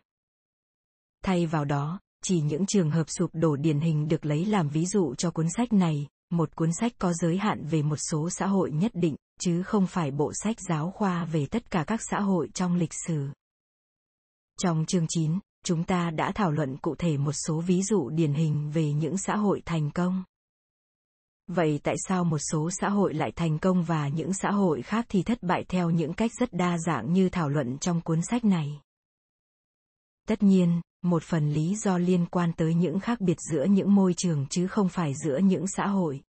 Thay 1.24 1.46
vào 1.46 1.66
đó, 1.66 2.00
chỉ 2.24 2.42
những 2.42 2.66
trường 2.66 2.92
hợp 2.92 3.10
sụp 3.10 3.30
đổ 3.34 3.56
điển 3.56 3.80
hình 3.80 4.08
được 4.08 4.26
lấy 4.26 4.46
làm 4.46 4.70
ví 4.70 4.86
dụ 4.86 5.16
cho 5.16 5.32
cuốn 5.32 5.48
sách 5.58 5.74
này, 5.74 6.08
một 6.30 6.56
cuốn 6.56 6.74
sách 6.74 6.92
có 6.98 7.14
giới 7.14 7.38
hạn 7.38 7.66
về 7.66 7.82
một 7.82 7.98
số 8.12 8.30
xã 8.30 8.48
hội 8.48 8.72
nhất 8.72 8.92
định, 8.96 9.16
chứ 9.40 9.64
không 9.64 9.88
phải 9.88 10.12
bộ 10.12 10.32
sách 10.44 10.58
giáo 10.70 10.92
khoa 10.92 11.26
về 11.26 11.46
tất 11.46 11.72
cả 11.72 11.84
các 11.88 12.00
xã 12.10 12.20
hội 12.20 12.50
trong 12.54 12.76
lịch 12.76 12.94
sử. 13.08 13.28
Trong 14.62 14.86
chương 14.86 15.06
9, 15.10 15.40
chúng 15.66 15.84
ta 15.84 16.12
đã 16.12 16.32
thảo 16.36 16.52
luận 16.52 16.78
cụ 16.78 16.96
thể 16.96 17.18
một 17.18 17.34
số 17.48 17.62
ví 17.62 17.84
dụ 17.84 18.10
điển 18.10 18.34
hình 18.34 18.72
về 18.72 18.94
những 18.94 19.18
xã 19.18 19.36
hội 19.36 19.62
thành 19.66 19.92
công. 19.92 20.24
Vậy 21.48 21.80
tại 21.84 21.96
sao 22.08 22.24
một 22.24 22.40
số 22.52 22.70
xã 22.72 22.90
hội 22.90 23.14
lại 23.14 23.32
thành 23.36 23.60
công 23.60 23.84
và 23.84 24.08
những 24.08 24.34
xã 24.34 24.52
hội 24.52 24.82
khác 24.82 25.06
thì 25.10 25.24
thất 25.24 25.44
bại 25.44 25.64
theo 25.70 25.90
những 25.90 26.14
cách 26.14 26.32
rất 26.40 26.54
đa 26.54 26.78
dạng 26.78 27.14
như 27.14 27.30
thảo 27.30 27.50
luận 27.50 27.78
trong 27.78 28.02
cuốn 28.02 28.22
sách 28.22 28.46
này? 28.46 28.82
Tất 30.28 30.44
nhiên, 30.44 30.82
một 31.04 31.24
phần 31.24 31.50
lý 31.50 31.76
do 31.76 31.98
liên 31.98 32.26
quan 32.26 32.54
tới 32.54 32.74
những 32.74 33.00
khác 33.00 33.22
biệt 33.22 33.38
giữa 33.52 33.64
những 33.66 33.96
môi 33.96 34.14
trường 34.18 34.46
chứ 34.50 34.68
không 34.68 34.90
phải 34.90 35.14
giữa 35.24 35.38
những 35.38 35.68
xã 35.68 35.88
hội. 35.88 36.22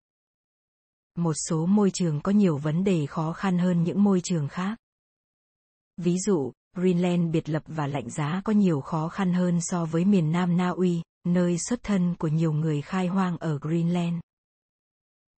Một 1.18 1.34
số 1.48 1.66
môi 1.66 1.90
trường 1.90 2.20
có 2.20 2.32
nhiều 2.32 2.56
vấn 2.56 2.84
đề 2.84 3.06
khó 3.06 3.32
khăn 3.32 3.58
hơn 3.58 3.82
những 3.82 4.04
môi 4.04 4.20
trường 4.20 4.48
khác. 4.48 4.78
Ví 5.96 6.18
dụ, 6.18 6.52
greenland 6.76 7.32
biệt 7.32 7.48
lập 7.48 7.62
và 7.66 7.86
lạnh 7.86 8.10
giá 8.10 8.40
có 8.44 8.52
nhiều 8.52 8.80
khó 8.80 9.08
khăn 9.08 9.32
hơn 9.32 9.58
so 9.60 9.84
với 9.84 10.04
miền 10.04 10.32
nam 10.32 10.56
na 10.56 10.68
uy, 10.68 11.02
nơi 11.24 11.58
xuất 11.58 11.82
thân 11.82 12.14
của 12.18 12.28
nhiều 12.28 12.52
người 12.52 12.82
khai 12.82 13.06
hoang 13.06 13.38
ở 13.38 13.58
greenland. 13.58 14.20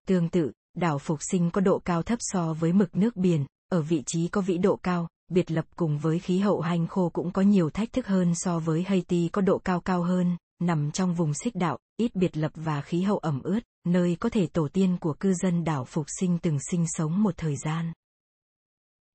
Tương 0.06 0.28
tự, 0.28 0.52
đảo 0.74 0.98
phục 0.98 1.18
sinh 1.22 1.50
có 1.50 1.60
độ 1.60 1.78
cao 1.78 2.02
thấp 2.02 2.18
so 2.22 2.54
với 2.54 2.72
mực 2.72 2.96
nước 2.96 3.16
biển, 3.16 3.46
ở 3.68 3.82
vị 3.82 4.02
trí 4.06 4.28
có 4.28 4.40
vĩ 4.40 4.58
độ 4.58 4.76
cao 4.76 5.08
biệt 5.28 5.50
lập 5.50 5.64
cùng 5.76 5.98
với 5.98 6.18
khí 6.18 6.38
hậu 6.38 6.60
hanh 6.60 6.86
khô 6.86 7.08
cũng 7.08 7.32
có 7.32 7.42
nhiều 7.42 7.70
thách 7.70 7.92
thức 7.92 8.06
hơn 8.06 8.32
so 8.34 8.58
với 8.58 8.82
Haiti 8.82 9.28
có 9.32 9.42
độ 9.42 9.58
cao 9.58 9.80
cao 9.80 10.02
hơn, 10.02 10.36
nằm 10.60 10.90
trong 10.90 11.14
vùng 11.14 11.34
xích 11.34 11.54
đạo, 11.54 11.78
ít 11.96 12.14
biệt 12.14 12.36
lập 12.36 12.52
và 12.54 12.80
khí 12.80 13.02
hậu 13.02 13.18
ẩm 13.18 13.40
ướt, 13.42 13.60
nơi 13.86 14.16
có 14.20 14.28
thể 14.28 14.46
tổ 14.46 14.68
tiên 14.68 14.96
của 15.00 15.14
cư 15.20 15.34
dân 15.34 15.64
đảo 15.64 15.84
phục 15.84 16.06
sinh 16.20 16.38
từng 16.38 16.58
sinh 16.70 16.84
sống 16.88 17.22
một 17.22 17.34
thời 17.36 17.56
gian. 17.56 17.92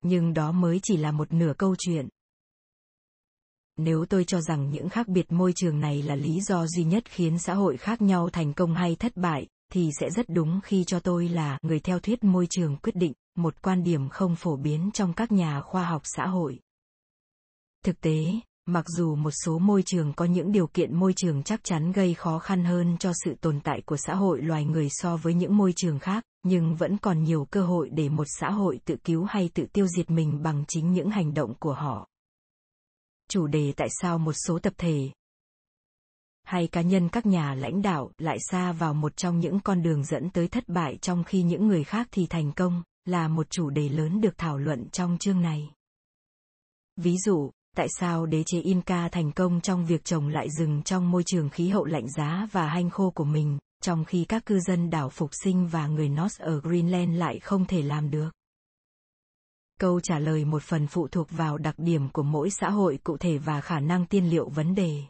Nhưng 0.02 0.34
đó 0.34 0.52
mới 0.52 0.80
chỉ 0.82 0.96
là 0.96 1.12
một 1.12 1.32
nửa 1.32 1.52
câu 1.58 1.76
chuyện. 1.78 2.08
Nếu 3.76 4.04
tôi 4.08 4.24
cho 4.24 4.40
rằng 4.40 4.70
những 4.70 4.88
khác 4.88 5.08
biệt 5.08 5.32
môi 5.32 5.52
trường 5.56 5.80
này 5.80 6.02
là 6.02 6.14
lý 6.14 6.40
do 6.40 6.66
duy 6.66 6.84
nhất 6.84 7.04
khiến 7.10 7.38
xã 7.38 7.54
hội 7.54 7.76
khác 7.76 8.02
nhau 8.02 8.30
thành 8.30 8.52
công 8.52 8.74
hay 8.74 8.96
thất 8.96 9.16
bại, 9.16 9.46
thì 9.70 9.90
sẽ 10.00 10.10
rất 10.10 10.26
đúng 10.28 10.60
khi 10.64 10.84
cho 10.84 11.00
tôi 11.00 11.28
là 11.28 11.58
người 11.62 11.80
theo 11.80 11.98
thuyết 11.98 12.24
môi 12.24 12.46
trường 12.50 12.76
quyết 12.76 12.96
định, 12.96 13.12
một 13.36 13.62
quan 13.62 13.82
điểm 13.82 14.08
không 14.08 14.36
phổ 14.36 14.56
biến 14.56 14.90
trong 14.94 15.12
các 15.12 15.32
nhà 15.32 15.60
khoa 15.60 15.84
học 15.84 16.02
xã 16.04 16.26
hội. 16.26 16.60
Thực 17.84 18.00
tế, 18.00 18.24
mặc 18.66 18.84
dù 18.88 19.14
một 19.14 19.30
số 19.44 19.58
môi 19.58 19.82
trường 19.86 20.12
có 20.12 20.24
những 20.24 20.52
điều 20.52 20.66
kiện 20.66 20.96
môi 20.96 21.12
trường 21.16 21.42
chắc 21.42 21.60
chắn 21.64 21.92
gây 21.92 22.14
khó 22.14 22.38
khăn 22.38 22.64
hơn 22.64 22.96
cho 22.98 23.12
sự 23.24 23.34
tồn 23.40 23.60
tại 23.60 23.82
của 23.86 23.96
xã 23.96 24.14
hội 24.14 24.42
loài 24.42 24.64
người 24.64 24.88
so 24.90 25.16
với 25.16 25.34
những 25.34 25.56
môi 25.56 25.72
trường 25.76 25.98
khác, 25.98 26.24
nhưng 26.42 26.76
vẫn 26.76 26.98
còn 26.98 27.22
nhiều 27.22 27.46
cơ 27.50 27.62
hội 27.62 27.90
để 27.92 28.08
một 28.08 28.26
xã 28.40 28.50
hội 28.50 28.80
tự 28.84 28.96
cứu 29.04 29.24
hay 29.24 29.50
tự 29.54 29.66
tiêu 29.72 29.86
diệt 29.86 30.10
mình 30.10 30.42
bằng 30.42 30.64
chính 30.68 30.92
những 30.92 31.10
hành 31.10 31.34
động 31.34 31.54
của 31.58 31.72
họ. 31.72 32.08
Chủ 33.30 33.46
đề 33.46 33.72
tại 33.76 33.88
sao 34.00 34.18
một 34.18 34.32
số 34.32 34.58
tập 34.58 34.72
thể 34.76 35.10
hay 36.50 36.66
cá 36.66 36.80
nhân 36.80 37.08
các 37.08 37.26
nhà 37.26 37.54
lãnh 37.54 37.82
đạo 37.82 38.10
lại 38.18 38.38
xa 38.50 38.72
vào 38.72 38.94
một 38.94 39.16
trong 39.16 39.38
những 39.38 39.60
con 39.60 39.82
đường 39.82 40.04
dẫn 40.04 40.30
tới 40.30 40.48
thất 40.48 40.68
bại 40.68 40.96
trong 40.96 41.24
khi 41.24 41.42
những 41.42 41.68
người 41.68 41.84
khác 41.84 42.08
thì 42.12 42.26
thành 42.26 42.52
công 42.52 42.82
là 43.04 43.28
một 43.28 43.50
chủ 43.50 43.70
đề 43.70 43.88
lớn 43.88 44.20
được 44.20 44.38
thảo 44.38 44.58
luận 44.58 44.88
trong 44.92 45.18
chương 45.18 45.40
này. 45.40 45.70
Ví 46.96 47.16
dụ, 47.26 47.50
tại 47.76 47.86
sao 47.98 48.26
đế 48.26 48.42
chế 48.46 48.60
Inca 48.60 49.08
thành 49.08 49.32
công 49.32 49.60
trong 49.60 49.86
việc 49.86 50.04
trồng 50.04 50.28
lại 50.28 50.48
rừng 50.58 50.82
trong 50.82 51.10
môi 51.10 51.22
trường 51.26 51.48
khí 51.48 51.68
hậu 51.68 51.84
lạnh 51.84 52.08
giá 52.08 52.48
và 52.52 52.68
hanh 52.68 52.90
khô 52.90 53.10
của 53.10 53.24
mình, 53.24 53.58
trong 53.82 54.04
khi 54.04 54.24
các 54.24 54.46
cư 54.46 54.60
dân 54.60 54.90
đảo 54.90 55.08
phục 55.08 55.30
sinh 55.44 55.66
và 55.66 55.86
người 55.86 56.08
Norse 56.08 56.44
ở 56.44 56.60
Greenland 56.60 57.18
lại 57.18 57.38
không 57.38 57.64
thể 57.64 57.82
làm 57.82 58.10
được. 58.10 58.30
Câu 59.80 60.00
trả 60.00 60.18
lời 60.18 60.44
một 60.44 60.62
phần 60.62 60.86
phụ 60.86 61.08
thuộc 61.08 61.26
vào 61.30 61.58
đặc 61.58 61.74
điểm 61.78 62.08
của 62.08 62.22
mỗi 62.22 62.50
xã 62.50 62.70
hội 62.70 62.98
cụ 63.04 63.16
thể 63.16 63.38
và 63.38 63.60
khả 63.60 63.80
năng 63.80 64.06
tiên 64.06 64.30
liệu 64.30 64.48
vấn 64.48 64.74
đề. 64.74 65.02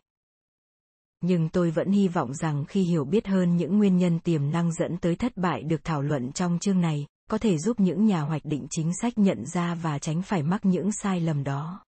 Nhưng 1.21 1.49
tôi 1.49 1.71
vẫn 1.71 1.91
hy 1.91 2.09
vọng 2.09 2.35
rằng 2.35 2.65
khi 2.65 2.83
hiểu 2.83 3.05
biết 3.05 3.27
hơn 3.27 3.57
những 3.57 3.79
nguyên 3.79 3.97
nhân 3.97 4.19
tiềm 4.19 4.51
năng 4.51 4.73
dẫn 4.73 4.97
tới 4.97 5.17
thất 5.17 5.37
bại 5.37 5.63
được 5.63 5.85
thảo 5.85 6.03
luận 6.03 6.33
trong 6.33 6.59
chương 6.59 6.81
này, 6.81 7.07
có 7.31 7.39
thể 7.39 7.59
giúp 7.59 7.81
những 7.81 8.05
nhà 8.05 8.21
hoạch 8.21 8.45
định 8.45 8.67
chính 8.71 8.93
sách 9.03 9.19
nhận 9.19 9.47
ra 9.47 9.75
và 9.75 9.99
tránh 9.99 10.23
phải 10.23 10.43
mắc 10.43 10.65
những 10.65 10.93
sai 10.93 11.21
lầm 11.21 11.45
đó 11.45 11.85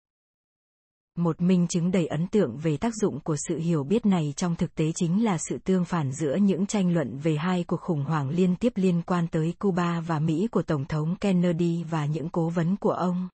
Một 1.18 1.40
minh 1.40 1.66
chứng 1.68 1.90
đầy 1.90 2.06
ấn 2.06 2.26
tượng 2.26 2.56
về 2.56 2.76
tác 2.76 2.94
dụng 2.94 3.20
của 3.20 3.36
sự 3.48 3.58
hiểu 3.58 3.84
biết 3.84 4.06
này 4.06 4.34
trong 4.36 4.56
thực 4.56 4.74
tế 4.74 4.92
chính 4.94 5.24
là 5.24 5.38
sự 5.38 5.58
tương 5.58 5.84
phản 5.84 6.12
giữa 6.12 6.36
những 6.36 6.66
tranh 6.66 6.94
luận 6.94 7.18
về 7.18 7.36
hai 7.36 7.64
cuộc 7.64 7.80
khủng 7.80 8.04
hoảng 8.04 8.28
liên 8.28 8.56
tiếp 8.56 8.72
liên 8.76 9.02
quan 9.06 9.26
tới 9.28 9.54
Cuba 9.58 10.00
và 10.00 10.18
Mỹ 10.18 10.48
của 10.50 10.62
Tổng 10.62 10.84
thống 10.84 11.16
Kennedy 11.20 11.84
và 11.90 12.06
những 12.06 12.28
cố 12.28 12.48
vấn 12.48 12.76
của 12.76 12.92
ông. 12.92 13.28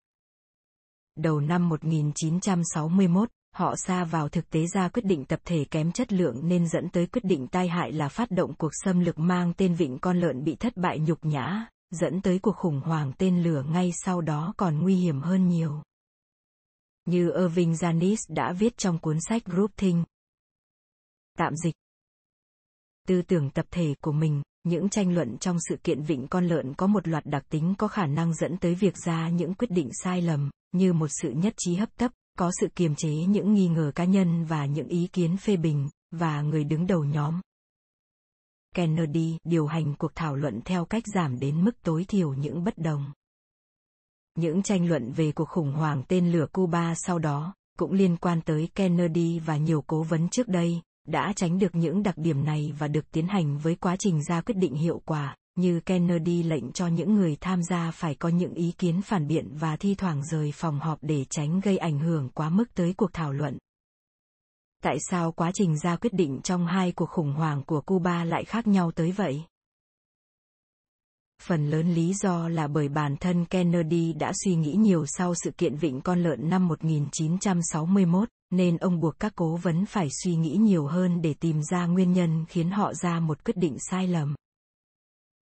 Đầu 1.16 1.40
năm 1.40 1.70
1961, 1.70 3.30
họ 3.56 3.76
xa 3.76 4.04
vào 4.04 4.30
thực 4.30 4.50
tế 4.50 4.68
ra 4.68 4.90
quyết 4.90 5.06
định 5.06 5.26
tập 5.26 5.40
thể 5.46 5.66
kém 5.72 5.92
chất 5.92 6.14
lượng 6.14 6.48
nên 6.48 6.68
dẫn 6.68 6.90
tới 6.90 7.08
quyết 7.08 7.26
định 7.26 7.48
tai 7.48 7.68
hại 7.68 7.92
là 7.92 8.10
phát 8.10 8.32
động 8.32 8.54
cuộc 8.58 8.72
xâm 8.84 9.00
lược 9.00 9.20
mang 9.20 9.54
tên 9.58 9.74
Vịnh 9.76 10.00
Con 10.00 10.20
Lợn 10.20 10.44
bị 10.44 10.56
thất 10.56 10.78
bại 10.78 11.00
nhục 11.00 11.26
nhã, 11.26 11.68
dẫn 11.92 12.22
tới 12.22 12.40
cuộc 12.40 12.56
khủng 12.56 12.82
hoảng 12.82 13.12
tên 13.18 13.44
lửa 13.44 13.64
ngay 13.72 13.92
sau 14.04 14.22
đó 14.22 14.54
còn 14.58 14.80
nguy 14.80 14.96
hiểm 14.96 15.22
hơn 15.22 15.48
nhiều 15.48 15.82
như 17.06 17.32
Irving 17.38 17.72
Janis 17.72 18.18
đã 18.30 18.54
viết 18.54 18.78
trong 18.78 19.00
cuốn 19.00 19.18
sách 19.30 19.46
Group 19.46 19.72
Think. 19.78 20.06
Tạm 21.38 21.56
dịch 21.56 21.74
Tư 23.08 23.22
tưởng 23.22 23.50
tập 23.50 23.66
thể 23.72 23.96
của 24.02 24.12
mình, 24.12 24.42
những 24.64 24.90
tranh 24.90 25.14
luận 25.14 25.38
trong 25.38 25.58
sự 25.70 25.76
kiện 25.84 26.04
vịnh 26.04 26.28
con 26.28 26.46
lợn 26.46 26.74
có 26.74 26.88
một 26.88 27.08
loạt 27.08 27.26
đặc 27.26 27.44
tính 27.50 27.74
có 27.78 27.88
khả 27.88 28.06
năng 28.06 28.34
dẫn 28.34 28.58
tới 28.58 28.76
việc 28.76 28.98
ra 28.98 29.30
những 29.30 29.54
quyết 29.54 29.72
định 29.72 29.90
sai 30.04 30.22
lầm, 30.22 30.50
như 30.72 30.94
một 30.94 31.08
sự 31.22 31.30
nhất 31.32 31.54
trí 31.58 31.76
hấp 31.76 31.90
tấp, 31.98 32.12
có 32.38 32.52
sự 32.62 32.68
kiềm 32.76 32.96
chế 32.96 33.10
những 33.10 33.54
nghi 33.54 33.68
ngờ 33.68 33.92
cá 33.96 34.06
nhân 34.06 34.46
và 34.46 34.66
những 34.66 34.88
ý 34.88 35.08
kiến 35.14 35.38
phê 35.38 35.58
bình, 35.58 35.90
và 36.12 36.42
người 36.42 36.64
đứng 36.64 36.88
đầu 36.88 37.04
nhóm. 37.04 37.42
Kennedy 38.76 39.38
điều 39.44 39.68
hành 39.68 39.96
cuộc 39.96 40.12
thảo 40.16 40.36
luận 40.36 40.62
theo 40.66 40.86
cách 40.86 41.04
giảm 41.14 41.40
đến 41.40 41.66
mức 41.66 41.82
tối 41.84 42.06
thiểu 42.08 42.34
những 42.34 42.64
bất 42.64 42.78
đồng. 42.78 43.06
Những 44.36 44.64
tranh 44.64 44.88
luận 44.88 45.12
về 45.12 45.32
cuộc 45.32 45.50
khủng 45.50 45.72
hoảng 45.74 46.04
tên 46.08 46.32
lửa 46.32 46.48
Cuba 46.54 46.94
sau 46.96 47.20
đó, 47.20 47.56
cũng 47.78 47.94
liên 47.94 48.18
quan 48.18 48.42
tới 48.42 48.70
Kennedy 48.76 49.40
và 49.40 49.58
nhiều 49.58 49.84
cố 49.88 50.04
vấn 50.04 50.30
trước 50.30 50.48
đây, 50.48 50.82
đã 51.08 51.34
tránh 51.36 51.60
được 51.60 51.76
những 51.76 52.04
đặc 52.04 52.18
điểm 52.18 52.46
này 52.46 52.74
và 52.80 52.88
được 52.88 53.12
tiến 53.12 53.28
hành 53.28 53.58
với 53.58 53.76
quá 53.76 53.96
trình 54.00 54.24
ra 54.24 54.42
quyết 54.42 54.56
định 54.58 54.74
hiệu 54.74 55.02
quả, 55.06 55.36
như 55.56 55.80
Kennedy 55.80 56.44
lệnh 56.44 56.72
cho 56.72 56.88
những 56.88 57.16
người 57.16 57.38
tham 57.42 57.64
gia 57.64 57.92
phải 57.92 58.16
có 58.16 58.30
những 58.30 58.54
ý 58.54 58.72
kiến 58.78 59.02
phản 59.02 59.28
biện 59.28 59.50
và 59.58 59.76
thi 59.76 59.96
thoảng 59.96 60.24
rời 60.26 60.52
phòng 60.52 60.80
họp 60.80 61.00
để 61.02 61.26
tránh 61.30 61.60
gây 61.60 61.78
ảnh 61.78 62.00
hưởng 62.00 62.30
quá 62.30 62.50
mức 62.50 62.66
tới 62.74 62.94
cuộc 62.98 63.14
thảo 63.14 63.34
luận. 63.34 63.58
Tại 64.84 64.98
sao 65.10 65.32
quá 65.32 65.52
trình 65.54 65.78
ra 65.78 65.96
quyết 65.96 66.14
định 66.14 66.42
trong 66.44 66.68
hai 66.68 66.92
cuộc 66.92 67.10
khủng 67.10 67.34
hoảng 67.34 67.64
của 67.64 67.82
Cuba 67.82 68.24
lại 68.24 68.46
khác 68.46 68.68
nhau 68.68 68.92
tới 68.92 69.12
vậy? 69.12 69.44
Phần 71.42 71.70
lớn 71.70 71.94
lý 71.94 72.14
do 72.14 72.50
là 72.50 72.68
bởi 72.68 72.90
bản 72.90 73.16
thân 73.18 73.46
Kennedy 73.46 74.14
đã 74.14 74.32
suy 74.44 74.56
nghĩ 74.56 74.74
nhiều 74.74 75.06
sau 75.06 75.34
sự 75.36 75.52
kiện 75.52 75.76
Vịnh 75.76 76.02
Con 76.02 76.24
Lợn 76.24 76.50
năm 76.50 76.68
1961, 76.68 78.30
nên 78.52 78.78
ông 78.78 79.00
buộc 79.00 79.20
các 79.20 79.34
cố 79.36 79.56
vấn 79.56 79.86
phải 79.86 80.08
suy 80.24 80.36
nghĩ 80.36 80.56
nhiều 80.60 80.88
hơn 80.88 81.22
để 81.22 81.34
tìm 81.34 81.62
ra 81.72 81.86
nguyên 81.86 82.14
nhân 82.14 82.46
khiến 82.50 82.72
họ 82.72 82.94
ra 82.94 83.20
một 83.20 83.44
quyết 83.46 83.58
định 83.58 83.78
sai 83.80 84.08
lầm. 84.08 84.36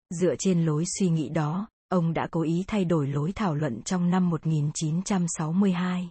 Dựa 0.09 0.35
trên 0.39 0.65
lối 0.65 0.83
suy 0.99 1.09
nghĩ 1.09 1.29
đó, 1.29 1.67
ông 1.89 2.13
đã 2.13 2.27
cố 2.31 2.41
ý 2.41 2.63
thay 2.67 2.85
đổi 2.85 3.07
lối 3.07 3.31
thảo 3.35 3.55
luận 3.55 3.81
trong 3.81 4.09
năm 4.09 4.29
1962. 4.29 6.09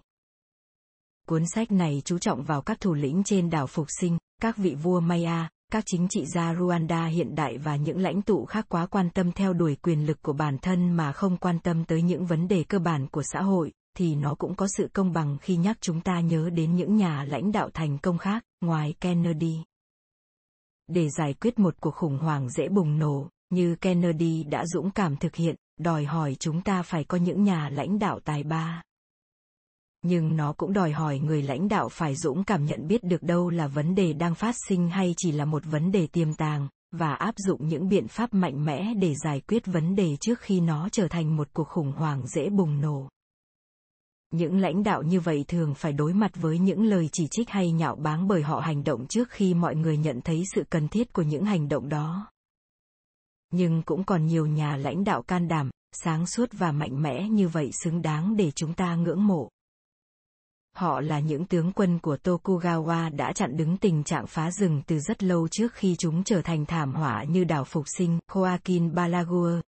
Cuốn 1.28 1.42
sách 1.54 1.72
này 1.72 2.02
chú 2.04 2.18
trọng 2.18 2.42
vào 2.42 2.62
các 2.62 2.80
thủ 2.80 2.94
lĩnh 2.94 3.22
trên 3.24 3.50
đảo 3.50 3.66
Phục 3.66 3.86
Sinh, 4.00 4.18
các 4.42 4.56
vị 4.56 4.74
vua 4.74 5.00
Maya, 5.00 5.48
các 5.72 5.84
chính 5.86 6.08
trị 6.08 6.24
gia 6.34 6.54
Rwanda 6.54 7.08
hiện 7.08 7.34
đại 7.34 7.58
và 7.58 7.76
những 7.76 7.98
lãnh 7.98 8.22
tụ 8.22 8.44
khác 8.44 8.66
quá 8.68 8.86
quan 8.86 9.10
tâm 9.10 9.32
theo 9.32 9.52
đuổi 9.52 9.76
quyền 9.76 10.06
lực 10.06 10.22
của 10.22 10.32
bản 10.32 10.58
thân 10.58 10.92
mà 10.92 11.12
không 11.12 11.36
quan 11.36 11.58
tâm 11.58 11.84
tới 11.84 12.02
những 12.02 12.26
vấn 12.26 12.48
đề 12.48 12.64
cơ 12.64 12.78
bản 12.78 13.06
của 13.06 13.22
xã 13.22 13.42
hội, 13.42 13.72
thì 13.96 14.14
nó 14.14 14.34
cũng 14.34 14.54
có 14.54 14.66
sự 14.76 14.88
công 14.92 15.12
bằng 15.12 15.38
khi 15.40 15.56
nhắc 15.56 15.76
chúng 15.80 16.00
ta 16.00 16.20
nhớ 16.20 16.50
đến 16.50 16.76
những 16.76 16.96
nhà 16.96 17.24
lãnh 17.24 17.52
đạo 17.52 17.70
thành 17.74 17.98
công 17.98 18.18
khác, 18.18 18.44
ngoài 18.60 18.94
Kennedy. 19.00 19.56
Để 20.86 21.08
giải 21.18 21.34
quyết 21.34 21.58
một 21.58 21.74
cuộc 21.80 21.94
khủng 21.94 22.18
hoảng 22.18 22.48
dễ 22.50 22.68
bùng 22.68 22.98
nổ, 22.98 23.28
như 23.50 23.76
Kennedy 23.76 24.44
đã 24.44 24.66
dũng 24.66 24.90
cảm 24.90 25.16
thực 25.16 25.34
hiện, 25.34 25.54
đòi 25.80 26.04
hỏi 26.04 26.36
chúng 26.40 26.60
ta 26.60 26.82
phải 26.82 27.04
có 27.04 27.18
những 27.18 27.44
nhà 27.44 27.68
lãnh 27.68 27.98
đạo 27.98 28.20
tài 28.24 28.42
ba. 28.42 28.82
Nhưng 30.02 30.36
nó 30.36 30.52
cũng 30.52 30.72
đòi 30.72 30.92
hỏi 30.92 31.18
người 31.18 31.42
lãnh 31.42 31.68
đạo 31.68 31.88
phải 31.88 32.14
dũng 32.14 32.44
cảm 32.44 32.64
nhận 32.64 32.86
biết 32.86 33.04
được 33.04 33.22
đâu 33.22 33.50
là 33.50 33.66
vấn 33.66 33.94
đề 33.94 34.12
đang 34.12 34.34
phát 34.34 34.54
sinh 34.68 34.88
hay 34.88 35.14
chỉ 35.16 35.32
là 35.32 35.44
một 35.44 35.62
vấn 35.64 35.92
đề 35.92 36.06
tiềm 36.06 36.34
tàng 36.34 36.68
và 36.92 37.14
áp 37.14 37.34
dụng 37.36 37.68
những 37.68 37.88
biện 37.88 38.08
pháp 38.08 38.34
mạnh 38.34 38.64
mẽ 38.64 38.94
để 38.94 39.14
giải 39.24 39.40
quyết 39.40 39.66
vấn 39.66 39.96
đề 39.96 40.16
trước 40.20 40.40
khi 40.40 40.60
nó 40.60 40.88
trở 40.92 41.08
thành 41.08 41.36
một 41.36 41.48
cuộc 41.52 41.68
khủng 41.68 41.92
hoảng 41.92 42.26
dễ 42.26 42.50
bùng 42.50 42.80
nổ. 42.80 43.08
Những 44.30 44.58
lãnh 44.58 44.82
đạo 44.82 45.02
như 45.02 45.20
vậy 45.20 45.44
thường 45.48 45.74
phải 45.74 45.92
đối 45.92 46.12
mặt 46.12 46.30
với 46.34 46.58
những 46.58 46.82
lời 46.82 47.08
chỉ 47.12 47.26
trích 47.30 47.50
hay 47.50 47.72
nhạo 47.72 47.96
báng 47.96 48.28
bởi 48.28 48.42
họ 48.42 48.60
hành 48.60 48.84
động 48.84 49.06
trước 49.06 49.30
khi 49.30 49.54
mọi 49.54 49.76
người 49.76 49.96
nhận 49.96 50.20
thấy 50.20 50.42
sự 50.54 50.64
cần 50.70 50.88
thiết 50.88 51.12
của 51.12 51.22
những 51.22 51.44
hành 51.44 51.68
động 51.68 51.88
đó 51.88 52.26
nhưng 53.50 53.82
cũng 53.82 54.04
còn 54.04 54.26
nhiều 54.26 54.46
nhà 54.46 54.76
lãnh 54.76 55.04
đạo 55.04 55.22
can 55.22 55.48
đảm 55.48 55.70
sáng 55.92 56.26
suốt 56.26 56.48
và 56.52 56.72
mạnh 56.72 57.02
mẽ 57.02 57.28
như 57.28 57.48
vậy 57.48 57.70
xứng 57.82 58.02
đáng 58.02 58.36
để 58.36 58.50
chúng 58.50 58.74
ta 58.74 58.94
ngưỡng 58.94 59.26
mộ 59.26 59.48
Họ 60.78 61.00
là 61.00 61.20
những 61.20 61.44
tướng 61.44 61.72
quân 61.72 61.98
của 61.98 62.16
Tokugawa 62.24 63.16
đã 63.16 63.32
chặn 63.32 63.56
đứng 63.56 63.76
tình 63.76 64.04
trạng 64.04 64.26
phá 64.26 64.50
rừng 64.50 64.82
từ 64.86 64.98
rất 64.98 65.22
lâu 65.22 65.48
trước 65.48 65.74
khi 65.74 65.96
chúng 65.98 66.24
trở 66.24 66.42
thành 66.42 66.66
thảm 66.66 66.94
họa 66.94 67.24
như 67.24 67.44
đảo 67.44 67.64
Phục 67.64 67.84
Sinh, 67.96 68.18
Joaquin 68.30 68.94
Balaguer. 68.94 69.60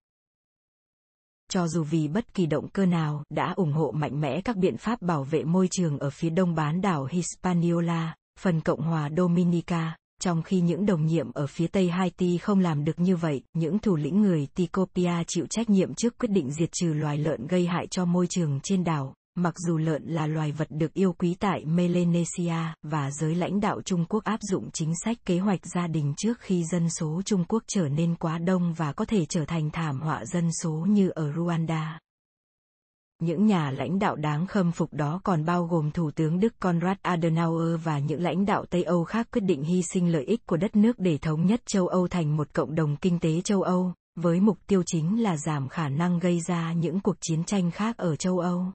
Cho 1.49 1.67
dù 1.67 1.83
vì 1.83 2.07
bất 2.07 2.33
kỳ 2.33 2.45
động 2.45 2.69
cơ 2.69 2.85
nào 2.85 3.23
đã 3.29 3.53
ủng 3.55 3.73
hộ 3.73 3.91
mạnh 3.91 4.21
mẽ 4.21 4.41
các 4.41 4.57
biện 4.57 4.77
pháp 4.77 5.01
bảo 5.01 5.23
vệ 5.23 5.43
môi 5.43 5.67
trường 5.71 5.99
ở 5.99 6.09
phía 6.09 6.29
đông 6.29 6.55
bán 6.55 6.81
đảo 6.81 7.07
Hispaniola, 7.11 8.15
phần 8.39 8.61
Cộng 8.61 8.81
hòa 8.81 9.09
Dominica, 9.17 9.95
trong 10.21 10.43
khi 10.43 10.61
những 10.61 10.85
đồng 10.85 11.05
nhiệm 11.05 11.31
ở 11.31 11.47
phía 11.47 11.67
Tây 11.67 11.89
Haiti 11.89 12.37
không 12.37 12.59
làm 12.59 12.83
được 12.83 12.99
như 12.99 13.15
vậy, 13.15 13.41
những 13.53 13.79
thủ 13.79 13.95
lĩnh 13.95 14.21
người 14.21 14.47
Ticopia 14.55 15.23
chịu 15.27 15.45
trách 15.49 15.69
nhiệm 15.69 15.93
trước 15.93 16.17
quyết 16.17 16.29
định 16.31 16.51
diệt 16.51 16.69
trừ 16.71 16.93
loài 16.93 17.17
lợn 17.17 17.47
gây 17.47 17.65
hại 17.65 17.87
cho 17.87 18.05
môi 18.05 18.27
trường 18.27 18.59
trên 18.63 18.83
đảo, 18.83 19.13
Mặc 19.35 19.53
dù 19.57 19.77
lợn 19.77 20.03
là 20.03 20.27
loài 20.27 20.51
vật 20.51 20.67
được 20.71 20.93
yêu 20.93 21.13
quý 21.13 21.35
tại 21.39 21.65
Melanesia, 21.65 22.55
và 22.83 23.11
giới 23.11 23.35
lãnh 23.35 23.59
đạo 23.59 23.81
Trung 23.81 24.05
Quốc 24.09 24.23
áp 24.23 24.39
dụng 24.41 24.69
chính 24.73 24.93
sách 25.05 25.17
kế 25.25 25.39
hoạch 25.39 25.59
gia 25.75 25.87
đình 25.87 26.13
trước 26.17 26.39
khi 26.39 26.63
dân 26.71 26.89
số 26.89 27.21
Trung 27.25 27.45
Quốc 27.47 27.63
trở 27.67 27.89
nên 27.89 28.15
quá 28.15 28.37
đông 28.37 28.73
và 28.73 28.93
có 28.93 29.05
thể 29.05 29.25
trở 29.25 29.45
thành 29.45 29.69
thảm 29.69 30.01
họa 30.01 30.25
dân 30.25 30.49
số 30.61 30.71
như 30.71 31.09
ở 31.09 31.31
Rwanda. 31.31 31.97
Những 33.21 33.45
nhà 33.45 33.71
lãnh 33.71 33.99
đạo 33.99 34.15
đáng 34.15 34.47
khâm 34.47 34.71
phục 34.71 34.93
đó 34.93 35.21
còn 35.23 35.45
bao 35.45 35.65
gồm 35.65 35.91
Thủ 35.91 36.11
tướng 36.11 36.39
Đức 36.39 36.59
Konrad 36.59 36.97
Adenauer 37.01 37.79
và 37.83 37.99
những 37.99 38.21
lãnh 38.21 38.45
đạo 38.45 38.65
Tây 38.65 38.83
Âu 38.83 39.03
khác 39.03 39.27
quyết 39.31 39.41
định 39.41 39.63
hy 39.63 39.81
sinh 39.93 40.11
lợi 40.11 40.23
ích 40.23 40.45
của 40.45 40.57
đất 40.57 40.75
nước 40.75 40.99
để 40.99 41.17
thống 41.17 41.45
nhất 41.45 41.61
châu 41.65 41.87
Âu 41.87 42.07
thành 42.07 42.37
một 42.37 42.53
cộng 42.53 42.75
đồng 42.75 42.95
kinh 42.95 43.19
tế 43.19 43.41
châu 43.41 43.61
Âu, 43.61 43.93
với 44.15 44.39
mục 44.39 44.57
tiêu 44.67 44.83
chính 44.85 45.23
là 45.23 45.37
giảm 45.37 45.69
khả 45.69 45.89
năng 45.89 46.19
gây 46.19 46.39
ra 46.47 46.73
những 46.73 46.99
cuộc 46.99 47.15
chiến 47.21 47.43
tranh 47.43 47.71
khác 47.71 47.97
ở 47.97 48.15
châu 48.15 48.39
Âu. 48.39 48.65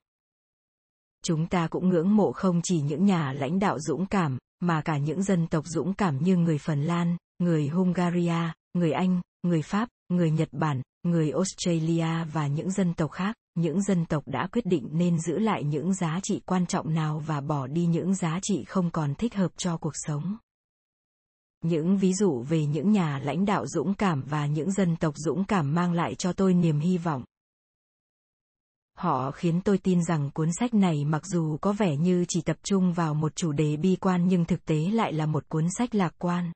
Chúng 1.23 1.47
ta 1.47 1.67
cũng 1.67 1.89
ngưỡng 1.89 2.15
mộ 2.15 2.31
không 2.31 2.61
chỉ 2.63 2.81
những 2.81 3.05
nhà 3.05 3.33
lãnh 3.33 3.59
đạo 3.59 3.79
dũng 3.79 4.05
cảm, 4.05 4.37
mà 4.59 4.81
cả 4.81 4.97
những 4.97 5.23
dân 5.23 5.47
tộc 5.47 5.65
dũng 5.67 5.93
cảm 5.93 6.23
như 6.23 6.37
người 6.37 6.57
Phần 6.57 6.83
Lan, 6.83 7.17
người 7.39 7.67
Hungaria, 7.67 8.53
người 8.73 8.91
Anh, 8.91 9.21
người 9.43 9.61
Pháp, 9.61 9.89
người 10.09 10.31
Nhật 10.31 10.49
Bản, 10.51 10.81
người 11.03 11.31
Australia 11.31 12.25
và 12.33 12.47
những 12.47 12.71
dân 12.71 12.93
tộc 12.93 13.11
khác, 13.11 13.35
những 13.55 13.81
dân 13.81 14.05
tộc 14.05 14.23
đã 14.27 14.47
quyết 14.51 14.65
định 14.65 14.89
nên 14.91 15.19
giữ 15.19 15.39
lại 15.39 15.63
những 15.63 15.93
giá 15.93 16.19
trị 16.23 16.41
quan 16.45 16.65
trọng 16.65 16.93
nào 16.93 17.23
và 17.27 17.41
bỏ 17.41 17.67
đi 17.67 17.85
những 17.85 18.15
giá 18.15 18.39
trị 18.41 18.63
không 18.63 18.89
còn 18.91 19.15
thích 19.15 19.35
hợp 19.35 19.51
cho 19.57 19.77
cuộc 19.77 19.93
sống. 19.93 20.37
Những 21.63 21.97
ví 21.97 22.13
dụ 22.13 22.41
về 22.41 22.65
những 22.65 22.91
nhà 22.91 23.19
lãnh 23.19 23.45
đạo 23.45 23.67
dũng 23.67 23.93
cảm 23.93 24.23
và 24.29 24.45
những 24.45 24.71
dân 24.71 24.95
tộc 24.95 25.13
dũng 25.17 25.43
cảm 25.43 25.75
mang 25.75 25.93
lại 25.93 26.15
cho 26.15 26.33
tôi 26.33 26.53
niềm 26.53 26.79
hy 26.79 26.97
vọng. 26.97 27.23
Họ 28.97 29.31
khiến 29.31 29.61
tôi 29.61 29.77
tin 29.77 30.03
rằng 30.03 30.29
cuốn 30.33 30.49
sách 30.59 30.73
này 30.73 31.05
mặc 31.05 31.25
dù 31.25 31.57
có 31.61 31.73
vẻ 31.73 31.95
như 31.95 32.25
chỉ 32.27 32.41
tập 32.41 32.57
trung 32.63 32.93
vào 32.93 33.13
một 33.13 33.35
chủ 33.35 33.51
đề 33.51 33.77
bi 33.77 33.95
quan 33.95 34.27
nhưng 34.27 34.45
thực 34.45 34.65
tế 34.65 34.89
lại 34.91 35.13
là 35.13 35.25
một 35.25 35.49
cuốn 35.49 35.67
sách 35.77 35.95
lạc 35.95 36.15
quan. 36.17 36.51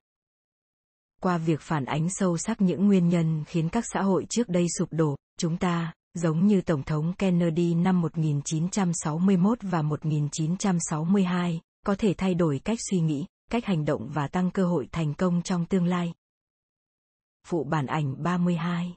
Qua 1.22 1.38
việc 1.38 1.60
phản 1.60 1.84
ánh 1.84 2.08
sâu 2.10 2.38
sắc 2.38 2.60
những 2.60 2.86
nguyên 2.86 3.08
nhân 3.08 3.44
khiến 3.46 3.68
các 3.68 3.84
xã 3.92 4.02
hội 4.02 4.26
trước 4.28 4.48
đây 4.48 4.66
sụp 4.78 4.88
đổ, 4.92 5.16
chúng 5.38 5.56
ta, 5.56 5.92
giống 6.14 6.46
như 6.46 6.60
Tổng 6.60 6.82
thống 6.82 7.12
Kennedy 7.18 7.74
năm 7.74 8.00
1961 8.00 9.58
và 9.62 9.82
1962, 9.82 11.60
có 11.86 11.94
thể 11.98 12.14
thay 12.18 12.34
đổi 12.34 12.60
cách 12.64 12.78
suy 12.90 13.00
nghĩ, 13.00 13.26
cách 13.50 13.64
hành 13.64 13.84
động 13.84 14.08
và 14.12 14.28
tăng 14.28 14.50
cơ 14.50 14.64
hội 14.64 14.88
thành 14.92 15.14
công 15.14 15.42
trong 15.42 15.66
tương 15.66 15.86
lai. 15.86 16.12
Phụ 17.46 17.64
bản 17.64 17.86
ảnh 17.86 18.22
32 18.22 18.96